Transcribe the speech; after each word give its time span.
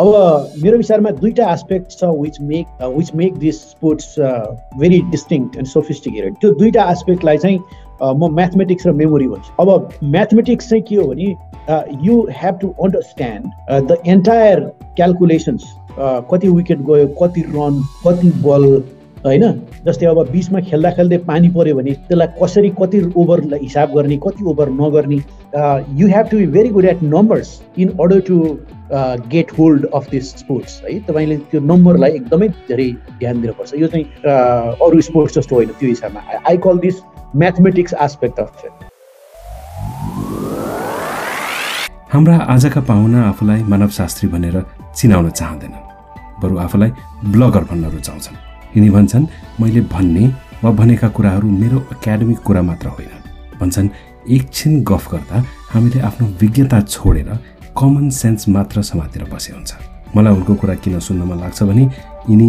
अब 0.00 0.52
मेरो 0.62 0.76
विचारमा 0.76 1.10
दुईवटा 1.20 1.52
एस्पेक्ट 1.52 1.98
छ 1.98 2.04
which 2.20 2.40
make 2.50 2.82
which 2.96 3.10
make 3.14 3.34
this 3.38 3.56
sports 3.70 4.14
very 4.80 5.00
distinct 5.10 5.56
and 5.56 5.68
sophisticated 5.68 6.34
त्यो 6.40 6.50
दुईवटा 6.60 6.90
एस्पेक्टलाई 6.90 7.38
चाहिँ 7.38 7.58
म 8.02 8.28
म्याथमेटिक्स 8.34 8.86
र 8.86 8.92
मेमोरी 9.00 9.26
भन्छु। 9.28 9.50
अब 9.62 9.68
म्याथमेटिक्स 10.12 10.68
चाहिँ 10.68 10.82
के 10.88 10.96
हो 10.96 11.04
भने 11.06 11.28
you 12.06 12.14
have 12.32 12.58
to 12.60 12.68
understand 12.84 13.90
the 13.90 13.96
entire 14.14 14.60
calculations 14.96 15.64
कति 16.30 16.48
विकेट 16.48 16.80
गयो 16.88 17.06
कति 17.20 17.42
रन 17.56 17.82
कति 18.06 18.30
बल 18.46 18.64
होइन? 19.24 19.44
जस्तै 19.86 20.06
अब 20.06 20.18
बिचमा 20.32 20.60
खेल्दा 20.70 20.90
खेल्दै 20.96 21.18
पानी 21.28 21.48
पऱ्यो 21.56 21.74
भने 21.76 21.92
त्यसलाई 22.08 22.28
कसरी 22.42 22.70
कति 22.80 22.98
ओभरलाई 23.16 23.60
हिसाब 23.62 23.88
गर्ने 23.94 24.16
कति 24.26 24.44
ओभर 24.50 24.68
नगर्ने 24.80 25.18
you 26.00 26.06
have 26.08 26.26
to 26.30 26.36
be 26.38 26.46
very 26.56 26.68
good 26.76 26.84
at 26.84 27.02
numbers 27.02 27.48
in 27.78 27.88
order 28.00 28.20
to 28.28 28.36
get 29.32 29.52
hold 29.58 29.86
of 29.94 30.10
this 30.10 30.30
sports 30.38 30.80
है? 30.84 30.98
तपाईँले 31.08 31.36
त्यो 31.50 31.60
नम्बरलाई 31.60 32.10
एकदमै 32.10 32.48
धेरै 32.68 32.90
ध्यान 33.18 33.40
दिनुपर्छ। 33.40 33.74
यो 33.74 33.86
चाहिँ 33.86 34.04
अरू 34.86 35.00
स्पोर्ट्स 35.08 35.38
जस्तो 35.38 35.56
होइन 35.56 35.68
त्यो 35.80 35.88
हिसाबमा। 35.88 36.20
I 36.48 36.56
call 36.66 36.78
this 36.78 37.02
mathematics 37.36 37.94
aspect 38.02 38.40
of 38.40 38.68
हाम्रा 42.12 42.36
आजका 42.52 42.80
पाहुना 42.82 43.28
आफूलाई 43.28 43.62
मानवशास्त्री 43.70 44.28
भनेर 44.28 44.62
चिनाउन 44.96 45.30
चाहँदैनन्। 45.30 45.84
बरु 46.42 46.58
आफूलाई 46.58 46.90
ब्लगर 47.32 47.64
भन्न 47.70 47.90
रुचाउँछन्। 47.90 48.49
यिनी 48.76 48.90
भन्छन् 48.90 49.26
मैले 49.60 49.80
भन्ने 49.92 50.26
वा 50.62 50.70
भनेका 50.70 51.08
कुराहरू 51.08 51.48
मेरो 51.50 51.78
एकाडेमिक 51.92 52.38
कुरा 52.46 52.62
मात्र 52.62 52.88
होइन 52.88 53.12
भन्छन् 53.60 53.88
एकछिन 54.30 54.82
गफ 54.84 55.10
गर्दा 55.12 55.44
हामीले 55.72 56.00
आफ्नो 56.08 56.26
विज्ञता 56.40 56.80
छोडेर 56.80 57.30
कमन 57.78 58.08
सेन्स 58.10 58.48
मात्र 58.48 58.82
समातेर 58.82 59.24
बसे 59.32 59.52
हुन्छ। 59.52 59.72
मलाई 60.16 60.34
उनको 60.34 60.54
कुरा 60.54 60.74
किन 60.84 60.98
सुन्न 61.00 61.22
मन 61.22 61.40
लाग्छ 61.40 61.62
भने 61.62 61.84
यिनी 62.30 62.48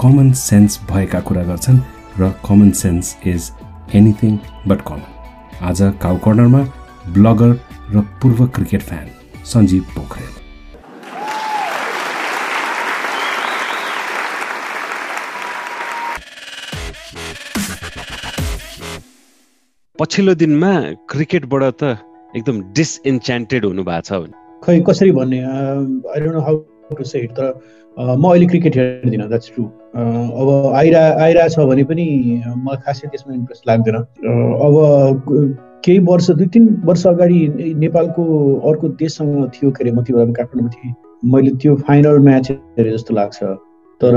कमन 0.00 0.32
सेन्स 0.40 0.80
भएका 0.90 1.20
कुरा 1.20 1.42
गर्छन् 1.44 1.78
र 2.20 2.32
common 2.46 2.70
sense 2.82 3.16
is 3.26 3.50
anything 3.94 4.38
but 4.66 4.82
common 4.88 5.64
आज 5.68 5.80
काउ 6.02 6.16
कर्नरमा 6.24 6.62
ब्लगर 7.14 7.58
र 7.94 8.00
पूर्व 8.22 8.46
क्रिकेट 8.46 8.82
फ्यान 8.82 9.06
सञ्जीव 9.44 9.82
पोखरेल। 9.96 10.39
पछिल्लो 20.00 20.32
दिनमा 20.40 20.68
क्रिकेटबाट 21.12 21.62
त 21.80 21.88
एकदम 22.36 22.60
डिसइन्च्यान्टेड 22.76 23.64
हुनु 23.64 23.82
भएको 23.88 24.00
छ 24.06 24.20
खै 24.64 24.76
कसरी 24.86 25.10
भन्ने 25.18 25.40
I 25.48 26.20
don't 26.20 26.34
know 26.36 26.40
how 26.46 26.56
to 27.00 27.04
say 27.10 27.20
it 27.24 27.32
तर 27.38 27.48
म 27.96 28.30
अहिले 28.30 28.46
क्रिकेट 28.52 28.76
हेर्दिनँ 28.76 29.26
द्याट्स 29.32 29.52
ट्रु 29.56 29.64
अब 29.64 30.72
आइरा 30.80 31.02
आइरहेछ 31.26 31.58
भने 31.72 31.84
पनि 31.92 32.06
मलाई 32.64 32.82
खासै 32.86 33.08
त्यसमा 33.08 33.34
इन्ट्रेस्ट 33.34 33.68
लाग्दैन। 33.72 33.96
अब 34.66 34.74
केही 35.84 35.98
वर्ष 36.08 36.30
दुई 36.40 36.46
तिन 36.56 36.72
वर्ष 36.86 37.06
अगाडि 37.12 37.40
नेपालको 37.84 38.24
अर्को 38.72 38.88
देशसँग 39.04 39.36
थियो 39.54 39.70
के 39.70 39.84
अरे 39.84 39.92
म 39.92 40.08
त्यो 40.08 40.16
बेला 40.16 40.32
काठमाडौँमा 40.32 40.74
थिएँ। 40.80 40.94
मैले 41.32 41.56
त्यो 41.60 41.76
फाइनल 41.86 42.18
म्याच 42.30 42.50
हेरेँ 42.50 42.92
जस्तो 42.96 43.20
लाग्छ। 43.20 43.38
तर 44.00 44.12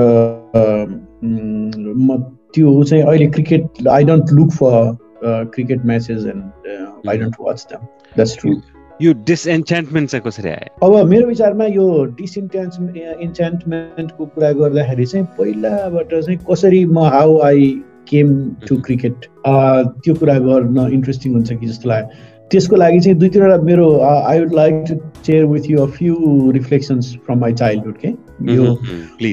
म 2.08 2.24
त्यो 2.56 2.84
चाहिँ 2.84 3.04
अहिले 3.04 3.28
cricket 3.38 3.88
I 4.00 4.04
don't 4.12 4.38
look 4.40 4.52
for 4.60 4.96
cricket 5.26 5.86
matches 5.86 6.26
and 6.26 7.10
I 7.10 7.18
don't 7.18 7.36
watch 7.40 7.66
them 7.70 7.86
that's 8.16 8.38
true 8.42 8.54
यो 9.02 9.14
डिसएन्चान्टमेन्ट 9.28 10.10
चाहिँ 10.10 10.24
कसरी 10.26 10.50
आयो? 10.50 10.88
अब 10.88 11.10
मेरो 11.10 11.28
विचारमा 11.28 11.66
यो 11.66 11.86
डिसइन्ट्यान्ट 12.20 12.98
इन्चान्टमेन्टको 13.22 14.26
कुरा 14.26 14.52
गर्दाखेरि 14.60 15.06
चाहिँ 15.06 15.26
पहिलाबाट 15.40 16.14
चाहिँ 16.14 16.38
कसरी 16.50 16.84
म 16.86 17.08
how 17.16 17.40
I 17.48 17.72
came 18.10 18.30
to 18.68 18.76
cricket 18.86 19.26
त्यो 19.48 20.14
कुरा 20.20 20.38
गर्न 20.46 20.78
इन्ट्रेस्टिङ 20.94 21.34
हुन्छ 21.34 21.54
कि 21.54 21.66
जस्तो 21.68 21.90
लाग्यो। 21.90 22.32
त्यसको 22.52 22.76
लागि 22.76 23.00
चाहिँ 23.00 23.18
दुई 23.20 23.30
तिनवटा 23.34 23.58
मेरो 23.66 23.88
I 24.06 24.40
would 24.40 24.54
like 24.56 24.74
to 24.90 24.96
share 25.26 25.46
with 25.46 25.70
you 25.70 25.80
a 25.82 25.86
few 25.98 26.16
reflections 26.54 27.14
from 27.26 27.40
my 27.40 27.54
childhood 27.54 27.98
के 28.06 28.10
यो 28.56 28.66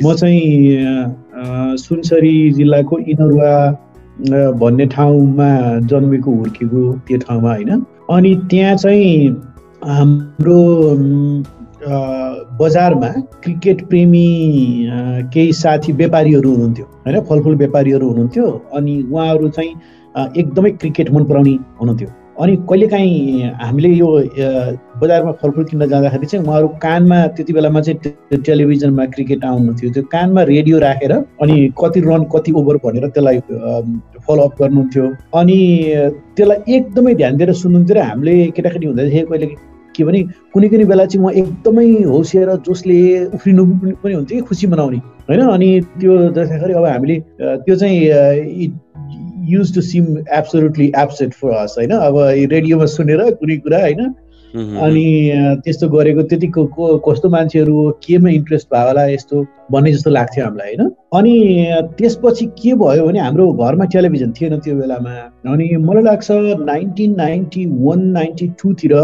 म 0.07 0.15
चाहिँ 0.17 1.77
सुनसरी 1.85 2.51
जिल्लाको 2.53 2.99
इनरुवा 2.99 3.53
भन्ने 4.61 4.87
ठाउँमा 4.87 5.49
जन्मेको 5.91 6.31
हुर्केको 6.33 6.83
त्यो 7.09 7.19
ठाउँमा 7.19 7.53
होइन। 7.55 7.85
अनि 8.11 8.35
त्यहाँ 8.51 8.77
चाहिँ 8.77 9.29
हाम्रो 9.85 10.61
बजारमा 12.61 13.09
क्रिकेट 13.43 13.87
प्रेमी 13.89 14.27
केही 15.33 15.53
साथी 15.53 15.93
व्यापारीहरू 15.93 16.51
हुनुहुन्थ्यो 16.51 16.87
होइन? 17.07 17.21
फलफुल 17.21 17.55
व्यापारीहरू 17.57 18.09
हुनुहुन्थ्यो। 18.09 18.47
अनि 18.75 19.03
उहाँहरू 19.13 19.49
चाहिँ 19.49 19.73
एकदमै 20.39 20.71
क्रिकेट 20.71 21.11
मन 21.11 21.25
पराउने 21.25 21.55
हुनुहुन्थ्यो। 21.81 22.09
अनि 22.41 22.57
कहिलेकाहीँ 22.69 23.53
हामीले 23.61 23.89
यो 23.89 24.09
बजारमा 25.01 25.33
फलफुल 25.41 25.65
किन्न 25.65 25.89
जाँदाखेरि 25.89 26.27
चाहिँ 26.27 26.45
उहाँहरू 26.45 26.69
कानमा 26.81 27.19
त्यति 27.37 27.53
बेलामा 27.53 27.81
चाहिँ 27.81 28.41
टेलिभिजनमा 28.49 29.05
क्रिकेट 29.15 29.45
आउनुहुन्थ्यो। 29.45 29.91
त्यो 29.93 30.03
कानमा 30.13 30.43
रेडियो 30.53 30.79
राखेर 30.79 31.13
अनि 31.13 31.57
कति 31.81 32.01
रन 32.01 32.25
कति 32.33 32.53
ओभर 32.61 32.77
भनेर 32.85 33.09
त्यसलाई 33.09 33.39
फलोअप 34.27 34.53
गर्नुहुन्थ्यो। 34.61 35.05
अनि 35.41 35.59
त्यसलाई 36.37 36.75
एकदमै 36.77 37.15
ध्यान 37.21 37.37
दिएर 37.37 37.53
सुन्नुहुन्थ्यो 37.61 37.97
र 37.97 38.09
हामीले 38.09 38.35
केटाकेटी 38.57 38.87
हुँदाखेरि 38.87 39.27
कहिले 39.29 39.47
के 39.97 40.05
भने 40.05 40.21
कुनै 40.55 40.69
कुनै 40.73 40.85
बेला 40.87 41.05
चाहिँ 41.05 41.25
म 41.25 41.31
एकदमै 41.45 41.87
होसिएर 42.09 42.49
जसले 42.67 42.99
उफ्रिनु 43.37 43.65
पनि 44.01 44.15
हुन्थ्यो 44.15 44.39
कि 44.41 44.47
खुसी 44.49 44.67
मनाउने। 44.73 44.99
होइन? 45.29 45.41
अनि 45.41 45.69
त्यो 46.01 46.13
जसरी 46.33 46.73
अब 46.73 46.85
हामीले 46.85 47.17
त्यो 47.69 47.77
चाहिँ 47.77 48.01
use 49.53 49.75
to 49.75 49.81
seem 49.83 50.17
absolutely 50.19 50.93
absent 50.97 51.33
for 51.35 51.55
us 51.59 51.75
होइन? 51.79 51.91
अब 51.91 52.19
रेडियोमा 52.53 52.87
सुनेर 52.97 53.31
कुनै 53.41 53.57
कुरा 53.67 53.81
होइन? 53.81 54.15
अनि 54.55 55.07
त्यस्तो 55.65 55.89
गरेको 55.89 56.23
त्यतिको 56.31 56.65
को 56.75 56.87
कस्तो 57.07 57.29
मान्छेहरू 57.31 57.91
केमा 58.03 58.31
इन्ट्रेस्ट 58.31 58.67
भयो 58.75 58.87
होला 58.87 59.05
यस्तो 59.07 59.43
भन्ने 59.73 59.93
जस्तो 59.93 60.11
लाग्थ्यो 60.11 60.45
हामीलाई 60.45 60.75
होइन? 60.75 60.91
अनि 61.15 61.35
त्यसपछि 61.99 62.47
के 62.59 62.75
भयो 62.83 63.07
भने 63.07 63.19
हाम्रो 63.19 63.47
घरमा 63.53 63.85
टेलिभिजन 63.95 64.33
थिएन 64.41 64.59
त्यो 64.59 64.75
बेलामा। 64.77 65.15
अनि 65.53 65.67
मलाई 65.87 66.03
लाग्छ 66.03 66.29
नाइन्टिन 66.67 67.15
नाइन्टी 67.17 67.67
वान 67.87 68.07
नाइन्टी 68.19 68.49
टूतिर 68.63 68.95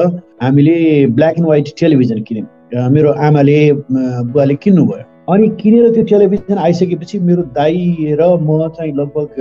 हामीले 0.43 1.07
ब्ल्याक 1.17 1.39
एन्ड 1.39 1.47
व्हाइट 1.47 1.69
टेलिभिजन 1.81 2.23
किन्यौँ। 2.29 2.91
मेरो 2.91 3.13
आमाले 3.29 3.59
बुवाले 3.73 4.55
किन्नुभयो। 4.63 5.05
अनि 5.31 5.49
किनेर 5.61 5.91
त्यो 5.95 6.03
टेलिभिजन 6.11 6.59
आइसकेपछि 6.59 7.19
मेरो 7.19 7.43
दाई 7.55 8.15
र 8.21 8.27
म 8.43 8.69
चाहिँ 8.77 8.93
लगभग 8.95 9.35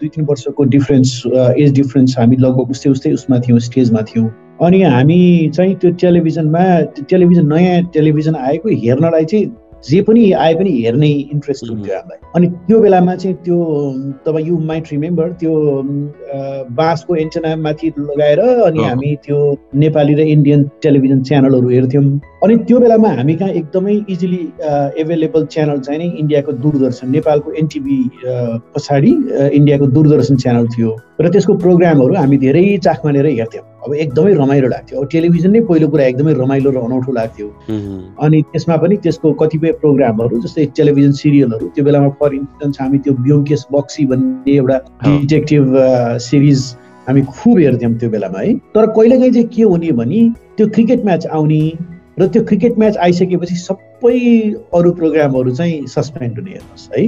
दुई 0.00 0.08
तिन 0.08 0.24
वर्षको 0.24 0.64
डिफ्रेन्स 0.74 1.12
एज 1.58 1.72
डिफ्रेन्स 1.74 2.18
हामी 2.18 2.36
लगभग 2.36 2.70
उस्तै 2.70 2.90
उस्तै 2.90 3.12
उसमा 3.12 3.38
थियौँ 3.40 3.58
स्टेजमा 3.68 4.02
थियौँ। 4.10 4.28
अनि 4.62 4.82
हामी 4.82 5.20
चाहिँ 5.54 5.74
त्यो 5.80 5.90
टेलिभिजनमा 6.02 6.64
टेलिभिजन 7.10 7.46
नयाँ 7.52 7.82
टेलिभिजन 7.94 8.36
आएको 8.36 8.68
हेर्नलाई 8.84 9.24
चाहिँ 9.24 9.46
जे 9.86 10.00
पनि 10.02 10.30
आए 10.32 10.54
पनि 10.54 10.70
हेर्ने 10.82 11.08
इन्ट्रेस्ट 11.08 11.70
हुन्थ्यो 11.70 11.94
हामीलाई। 11.94 12.18
अनि 12.36 12.46
त्यो 12.66 12.80
बेलामा 12.80 13.14
चाहिँ 13.14 13.36
त्यो 13.44 13.58
तपाईँ 14.26 14.46
यु 14.46 14.58
माइट 14.70 14.84
रिमेम्बर 14.92 15.28
त्यो 15.40 15.52
बाँसको 16.80 17.16
एन्टेनामाथि 17.16 17.92
लगाएर 17.98 18.40
अनि 18.40 18.84
हामी 18.84 19.14
त्यो 19.26 19.38
नेपाली 19.84 20.14
र 20.14 20.20
इन्डियन 20.34 20.62
टेलिभिजन 20.82 21.22
च्यानलहरू 21.28 21.68
हेर्थ्यौँ। 21.68 22.04
अनि 22.44 22.56
त्यो 22.66 22.78
बेलामा 22.80 23.08
हामी 23.18 23.34
कहाँ 23.34 23.50
एकदमै 23.60 23.94
इजिली 24.10 24.42
एभाइलेबल 25.02 25.46
च्यानल 25.54 25.78
चाहिँ 25.86 25.98
नि 25.98 26.06
इन्डियाको 26.18 26.52
दूरदर्शन 26.64 27.10
नेपालको 27.10 27.52
एनटिभी 27.62 27.98
पछाडि 28.74 29.12
इन्डियाको 29.58 29.86
दूरदर्शन 29.94 30.36
च्यानल 30.36 30.66
थियो। 30.74 30.90
र 31.20 31.28
त्यसको 31.32 31.54
प्रोग्रामहरू 31.64 32.14
हामी 32.14 32.36
धेरै 32.38 32.66
चाख 32.84 33.04
मानेर 33.04 33.26
हेर्थ्यौँ। 33.26 33.64
अब 33.86 33.94
एकदमै 33.94 34.32
रमाइलो 34.34 34.68
लाग्थ्यो। 34.68 35.00
अब 35.00 35.08
टेलिभिजन 35.12 35.50
नै 35.52 35.60
पहिलो 35.68 35.88
कुरा 35.88 36.04
एकदमै 36.04 36.32
रमाइलो 36.38 36.70
र 36.70 36.78
अनौठो 36.88 37.12
लाग्थ्यो। 37.18 37.48
अनि 38.24 38.42
त्यसमा 38.52 38.76
पनि 38.82 38.96
त्यसको 39.04 39.32
कतिपय 39.42 39.72
प्रोग्रामहरू 39.82 40.40
जस्तै 40.44 40.64
टेलिभिजन 40.78 41.12
सिरियलहरू 41.20 41.66
त्यो 41.74 41.84
बेलामा 41.84 42.08
फर 42.20 42.34
इन्स्टेन्स 42.34 42.80
हामी 42.80 42.98
त्यो 43.04 43.12
ब्योमकेस 43.26 43.66
बक्सी 43.72 44.06
भन्ने 44.12 44.56
एउटा 44.56 44.78
डिटेक्टिभ 45.04 45.76
सिरिज 46.28 46.64
हामी 47.08 47.22
खुब 47.36 47.58
हेर्थ्यौँ 47.58 47.92
त्यो 47.98 48.10
बेलामा 48.10 48.40
है। 48.40 48.54
तर 48.74 48.86
कहिलेकाहीँ 48.96 49.32
चाहिँ 49.32 49.48
के 49.54 49.62
हुने 49.62 49.92
भने 50.00 50.20
त्यो 50.56 50.66
क्रिकेट 50.74 51.04
म्याच 51.04 51.26
आउने 51.38 51.62
र 52.18 52.26
त्यो 52.26 52.42
क्रिकेट 52.44 52.78
म्याच 52.78 52.96
आइसकेपछि 53.06 53.56
सबै 53.56 54.18
अरू 54.74 54.92
प्रोग्रामहरू 55.00 55.50
चाहिँ 55.54 55.86
सस्पेन्ड 55.94 56.38
हुने 56.38 56.50
हेर्नुहोस् 56.50 56.88
है। 56.92 57.06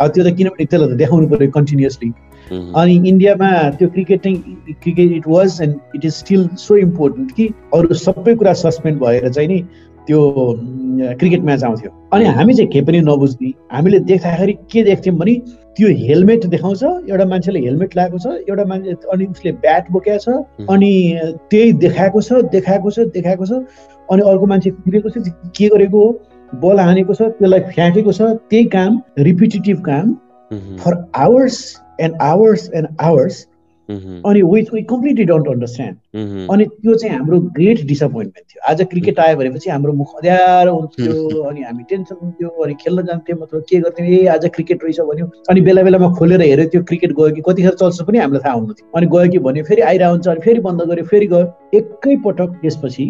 अब 0.00 0.08
त्यो 0.14 0.24
त 0.24 0.34
किनभने 0.36 0.64
त्यसलाई 0.64 0.88
त 0.88 0.98
देखाउनु 1.02 1.28
पऱ्यो 1.28 1.50
कन्टिन्युसली। 1.50 2.10
अनि 2.50 2.94
इन्डियामा 3.08 3.50
त्यो 3.78 3.88
क्रिकेट 3.88 4.22
चाहिँ 4.22 4.74
cricket 4.82 5.12
it 5.18 5.28
was 5.28 5.60
and 5.62 5.96
it 5.96 6.04
is 6.04 6.14
still 6.14 6.48
so 6.58 6.76
important 6.76 7.32
कि 7.36 7.46
अरू 7.74 7.94
सबै 8.06 8.34
कुरा 8.34 8.52
सस्पेन्ड 8.64 9.00
भएर 9.00 9.28
चाहिँ 9.28 9.48
नि 9.48 9.62
त्यो 10.06 10.20
क्रिकेट 11.20 11.40
म्याच 11.44 11.64
आउँथ्यो। 11.64 11.90
अनि 12.12 12.24
हामी 12.36 12.54
चाहिँ 12.54 12.70
के 12.72 12.80
पनि 12.82 13.00
नबुझ्ने। 13.00 13.52
हामीले 13.72 13.98
देख्दाखेरि 14.10 14.52
के 14.72 14.82
देख्थ्यौँ 14.84 15.16
भने 15.18 15.34
त्यो 15.76 15.88
हेलमेट 15.96 16.46
देखाउँछ 16.46 16.82
एउटा 16.82 17.24
मान्छेले 17.30 17.60
हेलमेट 17.60 17.96
लगाएको 17.96 18.18
छ 18.18 18.26
एउटा 18.48 18.64
मान्छे 18.70 18.94
अनि 19.12 19.24
उसले 19.26 19.52
ब्याट 19.62 19.90
बोकेको 19.92 20.18
छ 20.18 20.66
अनि 20.70 20.92
त्यही 21.50 21.72
देखाएको 21.84 22.20
छ 22.20 22.42
देखाएको 22.52 22.90
छ 22.90 22.98
देखाएको 23.14 23.46
छ। 23.46 23.62
अनि 24.10 24.22
अर्को 24.22 24.46
मान्छे 24.46 24.70
कुरेको 24.70 25.10
छ 25.10 25.22
के 25.56 25.68
गरेको 25.68 26.06
हो? 26.06 26.20
बल 26.54 26.80
हानेको 26.80 27.14
छ 27.14 27.22
त्यसलाई 27.22 27.60
फ्याँकेको 27.60 28.12
छ 28.12 28.22
त्यही 28.50 28.64
काम 28.64 29.00
रिपिटेटिभ 29.18 29.82
काम 29.88 30.14
for 30.78 30.96
hours 31.14 31.58
and 32.00 32.16
hours 32.22 32.70
and 32.74 32.88
hours 33.00 33.46
अनि 34.26 34.42
which 34.52 34.72
we 34.74 34.82
completely 34.90 35.24
don't 35.30 35.48
understand 35.48 36.48
अनि 36.52 36.64
त्यो 36.64 36.94
चाहिँ 36.94 37.16
हाम्रो 37.16 37.38
ग्रेट 37.58 37.84
डिसपोइन्टमेन्ट 37.86 38.46
थियो। 38.50 38.60
आज 38.70 38.82
क्रिकेट 38.90 39.20
आयो 39.20 39.36
भनेपछि 39.36 39.70
हाम्रो 39.70 39.92
मुख 40.00 40.14
अध्यारो 40.18 40.74
हुन्थ्यो 40.74 41.42
अनि 41.50 41.62
हामी 41.62 41.82
टेन्सन 41.90 42.16
हुन्थ्यो 42.22 42.48
अनि 42.64 42.74
खेल्न 42.80 43.06
जान्थ्यौँ 43.06 43.38
मतलब 43.40 43.62
के 43.70 43.80
गर्थ्यौँ 43.80 44.08
ए 44.08 44.26
आज 44.34 44.46
क्रिकेट 44.54 44.84
रहेछ 44.84 45.00
भन्यो। 45.10 45.26
अनि 45.50 45.60
बेला 45.68 45.82
बेलामा 45.82 46.08
खोलेर 46.18 46.42
हेऱ्यो 46.42 46.66
त्यो 46.72 46.82
क्रिकेट 46.90 47.12
गयो 47.18 47.30
कि 47.34 47.42
कतिखेर 47.48 47.74
चल्छ 47.80 48.02
पनि 48.08 48.18
हामीलाई 48.18 48.42
थाहा 48.46 48.54
हुन्थ्यो। 48.54 48.90
अनि 48.96 49.06
गयो 49.14 49.30
कि 49.32 49.38
भन्यो 49.48 49.64
फेरि 49.64 49.82
आइरहेको 49.90 50.12
हुन्छ 50.12 50.28
अनि 50.28 50.40
फेरि 50.44 50.60
बन्द 50.68 50.82
गऱ्यो 50.90 51.04
फेरि 51.10 51.26
गयो। 51.32 51.46
एकैपटक 51.78 52.50
त्यसपछि 52.62 53.06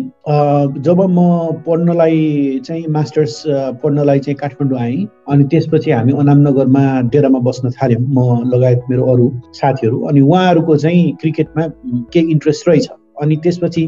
जब 0.86 1.00
म 1.10 1.20
पढ्नलाई 1.66 2.60
चाहिँ 2.66 2.86
मास्टर्स 2.96 3.42
पढ्नलाई 3.82 4.18
चाहिँ 4.20 4.36
काठमाडौँ 4.40 4.78
आएँ 4.80 5.06
अनि 5.30 5.44
त्यसपछि 5.50 5.90
हामी 5.90 6.12
अनामनगरमा 6.20 6.84
डेरामा 7.12 7.38
बस्न 7.48 7.70
थाल्यौँ। 7.70 8.02
म 8.10 8.18
लगायत 8.54 8.80
मेरो 8.90 9.04
अरू 9.12 9.30
साथीहरू 9.60 10.00
अनि 10.08 10.20
उहाँहरूको 10.20 10.69
चाहिँ 10.76 11.12
क्रिकेटमा 11.20 11.66
केही 12.12 12.30
इन्ट्रेस्ट 12.30 12.68
रहेछ। 12.68 12.88
अनि 13.22 13.36
त्यसपछि 13.36 13.86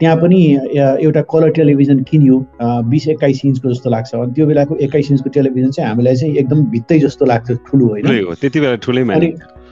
त्यहाँ 0.00 0.16
पनि 0.16 0.40
एउटा 1.04 1.22
कलर 1.32 1.50
टेलिभिजन 1.52 2.02
किन्यो 2.10 2.36
बिस 2.90 3.08
एक्काइस 3.08 3.40
इन्चको 3.44 3.72
जस्तो 3.72 3.90
लाग्छ। 3.90 4.14
अनि 4.14 4.32
त्यो 4.32 4.46
बेलाको 4.46 4.76
एक्काइस 4.76 5.10
इन्चको 5.10 5.30
टेलिभिजन 5.30 5.70
चाहिँ 5.70 5.88
हामीलाई 5.90 6.16
चाहिँ 6.16 6.36
एकदम 6.36 6.64
भित्तै 6.72 6.98
जस्तो 6.98 7.26
लाग्थ्यो 7.26 7.56
ठुलो 7.68 7.86
होइन। 7.88 8.34
त्यति 8.40 8.60
बेला 8.60 8.76
ठुलै 8.84 9.04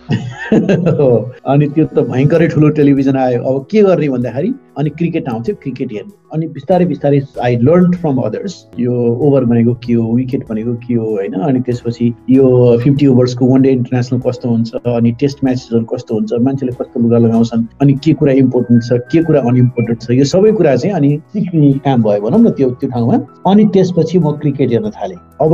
अनि 1.52 1.66
त्यो 1.74 1.84
त 1.84 2.04
भयङ्करै 2.10 2.46
ठुलो 2.48 2.68
टेलिभिजन 2.76 3.16
आयो। 3.16 3.42
अब 3.42 3.66
के 3.70 3.82
गर्ने 3.82 4.08
भन्दाखेरि 4.08 4.52
अनि 4.78 4.90
क्रिकेट 4.98 5.28
आउँथ्यो 5.28 5.54
क्रिकेट 5.62 5.92
हेर्ने। 5.92 6.12
अनि 6.34 6.46
बिस्तारै 6.54 6.84
बिस्तारै 6.92 7.20
आई 7.44 7.56
लर्न 7.68 7.90
फ्रम 8.00 8.16
अदर्स 8.28 8.54
यो 8.80 8.92
ओभर 9.26 9.44
भनेको 9.50 9.74
के 9.84 9.92
हो 9.92 10.12
विकेट 10.16 10.46
भनेको 10.48 10.74
के 10.86 10.94
हो 10.94 11.08
होइन? 11.10 11.34
अनि 11.48 11.60
त्यसपछि 11.66 12.06
यो 12.30 12.44
फिफ्टी 12.84 13.06
ओभर्सको 13.06 13.46
वान 13.46 13.62
डे 13.62 13.70
इन्टरनेसनल 13.78 14.20
कस्तो 14.26 14.48
हुन्छ 14.48 14.74
अनि 14.96 15.12
टेस्ट 15.20 15.44
म्याचेसहरू 15.44 15.84
कस्तो 15.92 16.14
हुन्छ 16.14 16.40
मान्छेले 16.46 16.72
कस्तो 16.80 17.00
लुगा 17.00 17.18
लगाउँछन् 17.18 17.64
अनि 17.82 17.92
के 18.04 18.12
कुरा 18.20 18.32
इम्पोर्टेन्ट 18.44 18.82
छ 18.84 19.00
के 19.12 19.22
कुरा 19.28 19.40
अनइम्पोर्टेन्ट 19.50 20.02
छ 20.02 20.10
यो 20.20 20.24
सबै 20.32 20.52
कुरा 20.60 20.76
चाहिँ 20.76 20.94
अनि 20.96 21.10
सिक्ने 21.32 21.72
काम 21.84 22.02
भयो 22.08 22.20
भनौँ 22.24 22.40
न 22.40 22.50
त्यो 22.56 22.70
त्यो 22.80 22.90
ठाउँमा। 22.90 23.18
अनि 23.50 23.64
त्यसपछि 23.76 24.18
म 24.18 24.32
क्रिकेट 24.40 24.70
हेर्न 24.72 24.90
थालेँ। 24.96 25.20
अब 25.44 25.52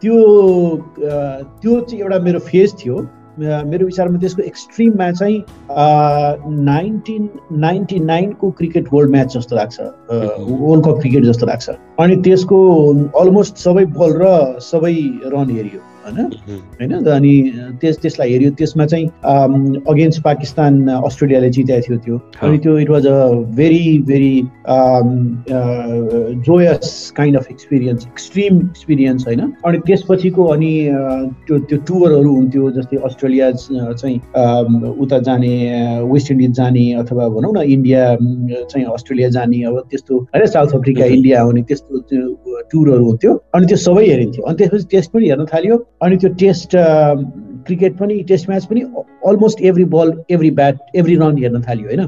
त्यो 0.00 0.16
त्यो 1.60 1.80
चाहिँ 1.80 2.00
एउटा 2.02 2.18
मेरो 2.24 2.38
फेज 2.48 2.74
थियो। 2.84 2.96
मेरो 3.38 3.86
विचारमा 3.86 4.18
त्यसको 4.20 4.42
एक्सट्रिममा 4.42 5.10
चाहिँ 5.12 5.38
नाइन्टिन 6.64 7.28
नाइन्टी 7.64 7.98
नाइनको 8.00 8.50
क्रिकेट 8.58 8.88
वर्ल्ड 8.92 9.10
म्याच 9.10 9.36
जस्तो 9.36 9.56
लाग्छ। 9.56 9.80
वर्ल्ड 9.80 10.84
कप 10.84 11.00
क्रिकेट 11.00 11.24
जस्तो 11.24 11.46
लाग्छ। 11.46 11.70
अनि 12.00 12.16
त्यसको 12.24 12.58
अलमोस्ट 13.20 13.56
सबै 13.64 13.84
बल 13.98 14.12
र 14.22 14.30
सबै 14.70 14.94
रन 15.34 15.50
हेरियो। 15.50 15.80
होइन? 16.04 16.30
होइन? 16.80 16.92
अनि 17.16 17.34
त्यस 17.80 17.98
त्यसलाई 18.02 18.32
हेऱ्यो। 18.32 18.50
त्यसमा 18.58 18.86
चाहिँ 18.86 19.06
अगेन्स्ट 19.92 20.22
पाकिस्तान 20.22 20.86
अस्ट्रेलियाले 20.88 21.50
जिताएको 21.56 21.86
थियो 21.86 21.98
त्यो। 22.04 22.16
अनि 22.48 22.58
त्यो 22.64 22.78
it 22.78 22.90
was 22.90 23.06
a 23.06 23.16
very 23.56 23.98
very 24.08 24.34
joyous 26.46 27.12
kind 27.16 27.38
of 27.38 27.46
experience 27.50 28.06
extreme 28.06 28.58
experience 28.58 29.26
होइन? 29.26 29.40
अनि 29.66 29.78
त्यसपछिको 29.86 30.44
अनि 30.54 30.72
त्यो 31.46 31.58
त्यो 31.58 31.78
टुरहरू 31.88 32.34
हुन्थ्यो 32.34 32.70
जस्तै 32.78 32.96
अस्ट्रेलिया 33.08 33.50
चाहिँ 33.52 34.18
उता 35.04 35.18
जाने 35.28 35.52
वेस्ट 36.12 36.30
इन्डिज 36.32 36.50
जाने 36.56 36.84
अथवा 37.02 37.28
भनौँ 37.36 37.52
न 37.54 37.62
इन्डिया 37.74 38.02
चाहिँ 38.70 38.86
अस्ट्रेलिया 38.94 39.28
जाने 39.36 39.62
अब 39.64 39.78
त्यस्तो 39.90 40.18
होइन 40.34 40.46
साउथ 40.46 40.74
अफ्रिका 40.78 41.04
इन्डिया 41.16 41.40
आउने 41.42 41.62
त्यस्तो 41.68 42.00
टुरहरू 42.70 43.04
हुन्थ्यो। 43.04 43.32
अनि 43.54 43.66
त्यो 43.66 43.76
सबै 43.76 44.04
हेरिन्थ्यो। 44.06 44.42
अनि 44.44 44.56
त्यसपछि 44.58 44.86
टेस्ट 44.90 45.10
पनि 45.12 45.28
हेर्न 45.28 45.44
थाल्यो। 45.52 45.76
अनि 46.04 46.16
त्यो 46.16 46.30
टेस्ट 46.40 46.76
क्रिकेट 47.66 47.96
पनि 47.98 48.22
टेस्ट 48.28 48.48
म्याच 48.48 48.64
पनि 48.66 48.80
almost 49.26 49.60
every 49.60 49.84
ball 49.92 50.12
every 50.30 50.50
bat 50.50 50.78
every 50.94 51.16
run 51.16 51.38
हेर्न 51.38 51.60
थाल्यो 51.68 51.86
होइन? 51.86 52.02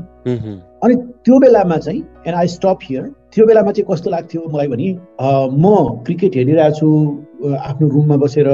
अनि 0.85 0.95
त्यो 1.25 1.39
बेलामा 1.39 1.77
चाहिँ 1.77 2.01
एन्ड 2.27 2.37
आई 2.37 2.47
स्टप 2.49 2.79
हियर 2.83 3.03
त्यो 3.35 3.47
बेलामा 3.47 3.73
चाहिँ 3.73 3.87
कस्तो 3.91 4.11
लाग्थ्यो 4.11 4.43
मलाई 4.55 4.69
भने 4.69 4.91
म 5.63 6.03
क्रिकेट 6.07 6.37
हेरिरहेको 6.37 6.77
छु 6.79 7.55
आफ्नो 7.61 7.89
रुममा 7.89 8.17
बसेर 8.17 8.49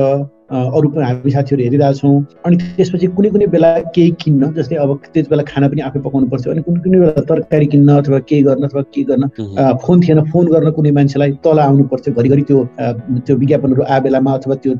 अरू 0.52 0.88
पनि 0.94 1.04
हामी 1.04 1.30
साथीहरू 1.30 1.62
हेरिरहेछौँ 1.64 2.14
अनि 2.46 2.56
त्यसपछि 2.76 3.06
कुनै 3.16 3.28
कुनै 3.34 3.46
बेला 3.54 3.70
केही 3.96 4.10
किन्न 4.22 4.52
जस्तै 4.58 4.76
अब 4.84 4.90
त्यस 5.14 5.28
बेला 5.30 5.42
खाना 5.50 5.68
पनि 5.72 5.80
आफै 5.88 6.00
पकाउनु 6.06 6.26
पर्थ्यो 6.32 6.52
अनि 6.52 6.62
कुनै 6.68 6.80
कुनै 6.86 6.98
बेला 7.02 7.24
तरकारी 7.30 7.66
किन्न 7.74 7.96
अथवा 8.02 8.18
केही 8.30 8.42
गर्न 8.48 8.68
अथवा 8.68 8.82
के 8.94 9.04
गर्न 9.10 9.24
फोन 9.84 10.00
थिएन 10.06 10.20
फोन 10.32 10.52
गर्न 10.54 10.70
कुनै 10.78 10.90
मान्छेलाई 10.98 11.32
तल 11.44 11.58
आउनु 11.66 11.84
पर्थ्यो 11.92 12.14
घरिघरि 12.14 12.42
त्यो 12.50 12.64
त्यो 13.26 13.36
विज्ञापनहरू 13.42 13.82
आ 13.82 13.98
बेलामा 14.06 14.32
अथवा 14.38 14.54
त्यो 14.62 14.72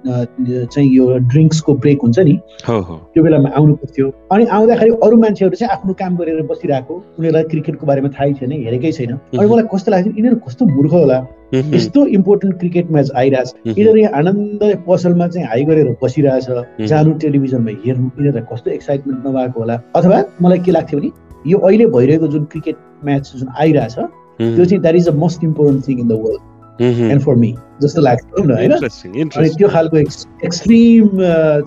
चाहिँ 0.75 0.89
यो 0.97 1.09
ड्रिङ्क्सको 1.33 1.75
ब्रेक 1.83 2.09
हुन्छ 2.09 2.19
नि 2.31 2.39
त्यो 2.69 3.23
बेलामा 3.23 3.57
आउनु 3.57 3.75
पर्थ्यो 3.83 4.13
अनि 4.33 4.45
आउँदाखेरि 4.59 4.97
अरू 5.09 5.17
मान्छेहरू 5.27 5.57
चाहिँ 5.63 5.73
आफ्नो 5.77 5.93
काम 6.01 6.17
गरेर 6.17 6.43
बसिरहेको 6.53 6.95
उनीहरूलाई 7.19 7.45
क्रिकेटको 7.53 7.87
बारेमा 7.87 8.09
थाहै 8.19 8.33
छैन 8.41 8.53
हेरेकै 8.67 8.93
छैन। 8.99 9.13
अनि 9.13 9.49
मलाई 9.53 9.67
कस्तो 9.75 9.91
लाग्छ 9.93 10.07
यिनीहरू 10.09 10.37
कस्तो 10.47 10.67
मूर्ख 10.77 10.93
होला। 10.93 11.19
यस्तो 11.55 12.05
इम्पोर्टेन्ट 12.19 12.59
क्रिकेट 12.59 12.91
म्याच 12.93 13.11
आइरहेछ। 13.17 13.55
यिनीहरू 13.67 13.99
यहाँ 13.99 14.19
आनन्द 14.19 14.63
पसलमा 14.87 15.27
चाहिँ 15.29 15.47
हाई 15.49 15.65
गरेर 15.65 15.97
बसिरहेछ। 16.03 16.47
जानु 16.89 17.13
टेलिभिजनमा 17.25 17.71
हेर्नु 17.85 18.07
यिनीहरूलाई 18.07 18.45
कस्तो 18.53 18.71
एक्साइटमेन्ट 18.71 19.27
नभएको 19.27 19.61
होला। 19.61 19.81
अथवा 19.97 20.23
मलाई 20.43 20.59
के 20.59 20.73
लाग्थ्यो 20.73 21.01
भने 21.01 21.11
यो 21.47 21.59
अहिले 21.59 21.87
भइरहेको 21.97 22.27
जुन 22.33 22.45
क्रिकेट 22.53 22.77
म्याच 23.05 23.33
जुन 23.37 23.49
आइरहेछ 23.61 23.95
त्यो 23.95 24.65
चाहिँ 24.65 24.81
that 24.81 24.95
is 24.97 25.09
the 25.09 25.15
most 25.17 25.45
important 25.45 25.89
thing 25.89 26.01
in 26.01 26.09
the 26.09 26.13
world 26.25 26.83
and 26.83 27.21
for 27.23 27.35
me 27.37 27.55
जस्तो 27.83 28.01
लाग्छ 28.03 28.25
होइन? 28.35 28.73
अनि 28.73 29.49
त्यो 29.59 29.69
खालको 29.69 29.97
एक्सट्रिम 29.97 31.09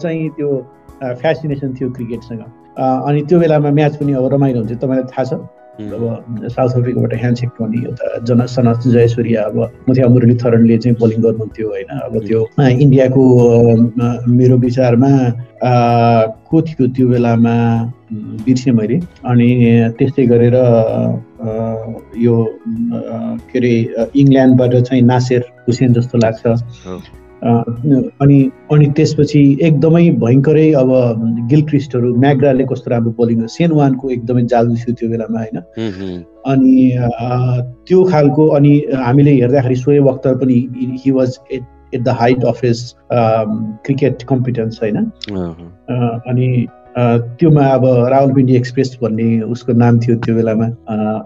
चाहिँ 0.01 0.29
त्यो 0.37 0.49
फेसिनेसन 1.21 1.73
थियो 1.79 1.89
क्रिकेटसँग 1.91 2.41
अनि 2.77 3.21
त्यो 3.29 3.39
बेलामा 3.39 3.71
म्याच 3.71 3.95
पनि 3.97 4.13
अब 4.13 4.33
रमाइलो 4.33 4.59
हुन्छ 4.59 4.71
तपाईँलाई 4.71 5.03
थाहा 5.11 5.23
छ? 5.23 5.33
अब 5.75 6.47
साउथ 6.47 6.71
अफ्रिकाबाट 6.79 7.13
ह्यान्डसेक 7.21 7.49
पनि 7.59 7.77
एउटा 7.85 8.17
जन 8.27 8.45
सनत 8.47 8.87
जयसूर्य 8.87 9.35
अब 9.47 9.57
मुथिया 9.87 10.07
मुरली 10.07 10.35
थरणले 10.43 10.77
चाहिँ 10.77 10.97
बोलिङ 10.99 11.21
गर्नुहुन्थ्यो 11.21 11.67
होइन। 11.69 11.89
अब 11.99 12.13
त्यो 12.27 12.41
इन्डियाको 12.83 13.23
मेरो 14.37 14.57
विचारमा 14.57 15.11
को 16.49 16.61
थियो 16.61 16.87
त्यो 16.95 17.07
बेलामा 17.09 17.55
बिर्सेँ 18.45 18.73
मैले। 18.73 18.99
अनि 19.27 19.49
त्यस्तै 19.99 20.25
गरेर 20.31 20.55
यो 22.23 22.35
के 23.51 23.59
अरे 23.59 23.73
इङ्ल्यान्डबाट 24.15 24.73
चाहिँ 24.87 25.01
नासेर 25.11 25.41
हुसेन 25.67 25.93
जस्तो 25.93 26.17
लाग्छ। 26.17 26.43
अनि 27.45 28.37
अनि 28.71 28.85
त्यसपछि 28.97 29.41
एकदमै 29.61 30.09
भयङ्करै 30.21 30.71
अब 30.73 30.91
गिलक्रिस्टहरू 31.49 32.15
म्याग्राले 32.15 32.65
कस्तो 32.71 32.91
राम्रो 32.91 33.11
बोलिङ 33.11 33.45
सेन 33.55 33.71
वानको 33.71 34.09
एकदमै 34.09 34.43
जादु 34.53 34.75
थियो 34.75 34.93
त्यो 35.01 35.09
बेलामा 35.09 35.39
होइन? 35.39 35.57
अनि 36.45 36.75
त्यो 37.87 38.03
खालको 38.03 38.47
अनि 38.59 38.73
हामीले 39.03 39.33
हेर्दाखेरि 39.33 39.75
सोएब 39.75 40.09
अख्तर 40.09 40.35
पनि 40.35 40.57
he 41.05 41.11
was 41.11 41.37
at 41.51 41.63
at 41.93 42.01
the 42.01 42.17
height 42.21 42.43
of 42.43 42.63
his 42.65 42.81
cricket 43.85 44.23
competence 44.23 44.79
होइन? 44.83 44.97
अनि 46.31 46.67
त्योमा 46.97 47.63
अब 47.67 47.85
रावलपिण्डी 48.11 48.55
एक्सप्रेस 48.55 48.97
भन्ने 49.01 49.41
उसको 49.51 49.73
नाम 49.73 49.99
थियो 49.99 50.15
त्यो 50.25 50.35
बेलामा। 50.35 50.65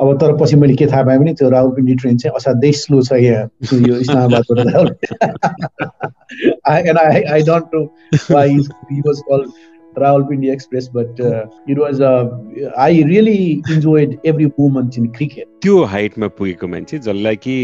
अब 0.01 0.17
तर 0.21 0.35
पछि 0.38 0.55
मैले 0.57 0.75
के 0.75 0.85
थाहा 0.91 1.03
पाएँ 1.05 1.19
भने 1.19 1.33
त्यो 1.33 1.49
रावलपिण्डी 1.49 1.95
ट्रेन 1.95 2.17
चाहिँ 2.17 2.35
असाध्यै 2.35 2.71
स्लो 2.81 3.01
छ 3.01 3.11
यहाँ 3.21 3.43
यो 3.88 3.95
इस्लामाबादबाट 3.95 4.67
I 6.67 7.41
don't 7.49 7.75
know 7.75 7.81
why 8.31 8.55
was 9.07 9.21
called 9.29 9.45
Rawalpindi 9.95 10.49
express 10.49 10.89
but 10.95 11.21
it 11.69 11.77
was 11.79 12.01
I 12.77 13.03
really 13.03 13.38
enjoyed 13.71 14.17
every 14.25 14.45
moment 14.59 14.97
in 14.97 15.05
cricket 15.17 15.45
त्यो 15.61 15.83
हाइटमा 15.93 16.27
पुगेको 16.38 16.67
मान्छे 16.67 16.99
जसलाई 16.99 17.35
कि 17.45 17.55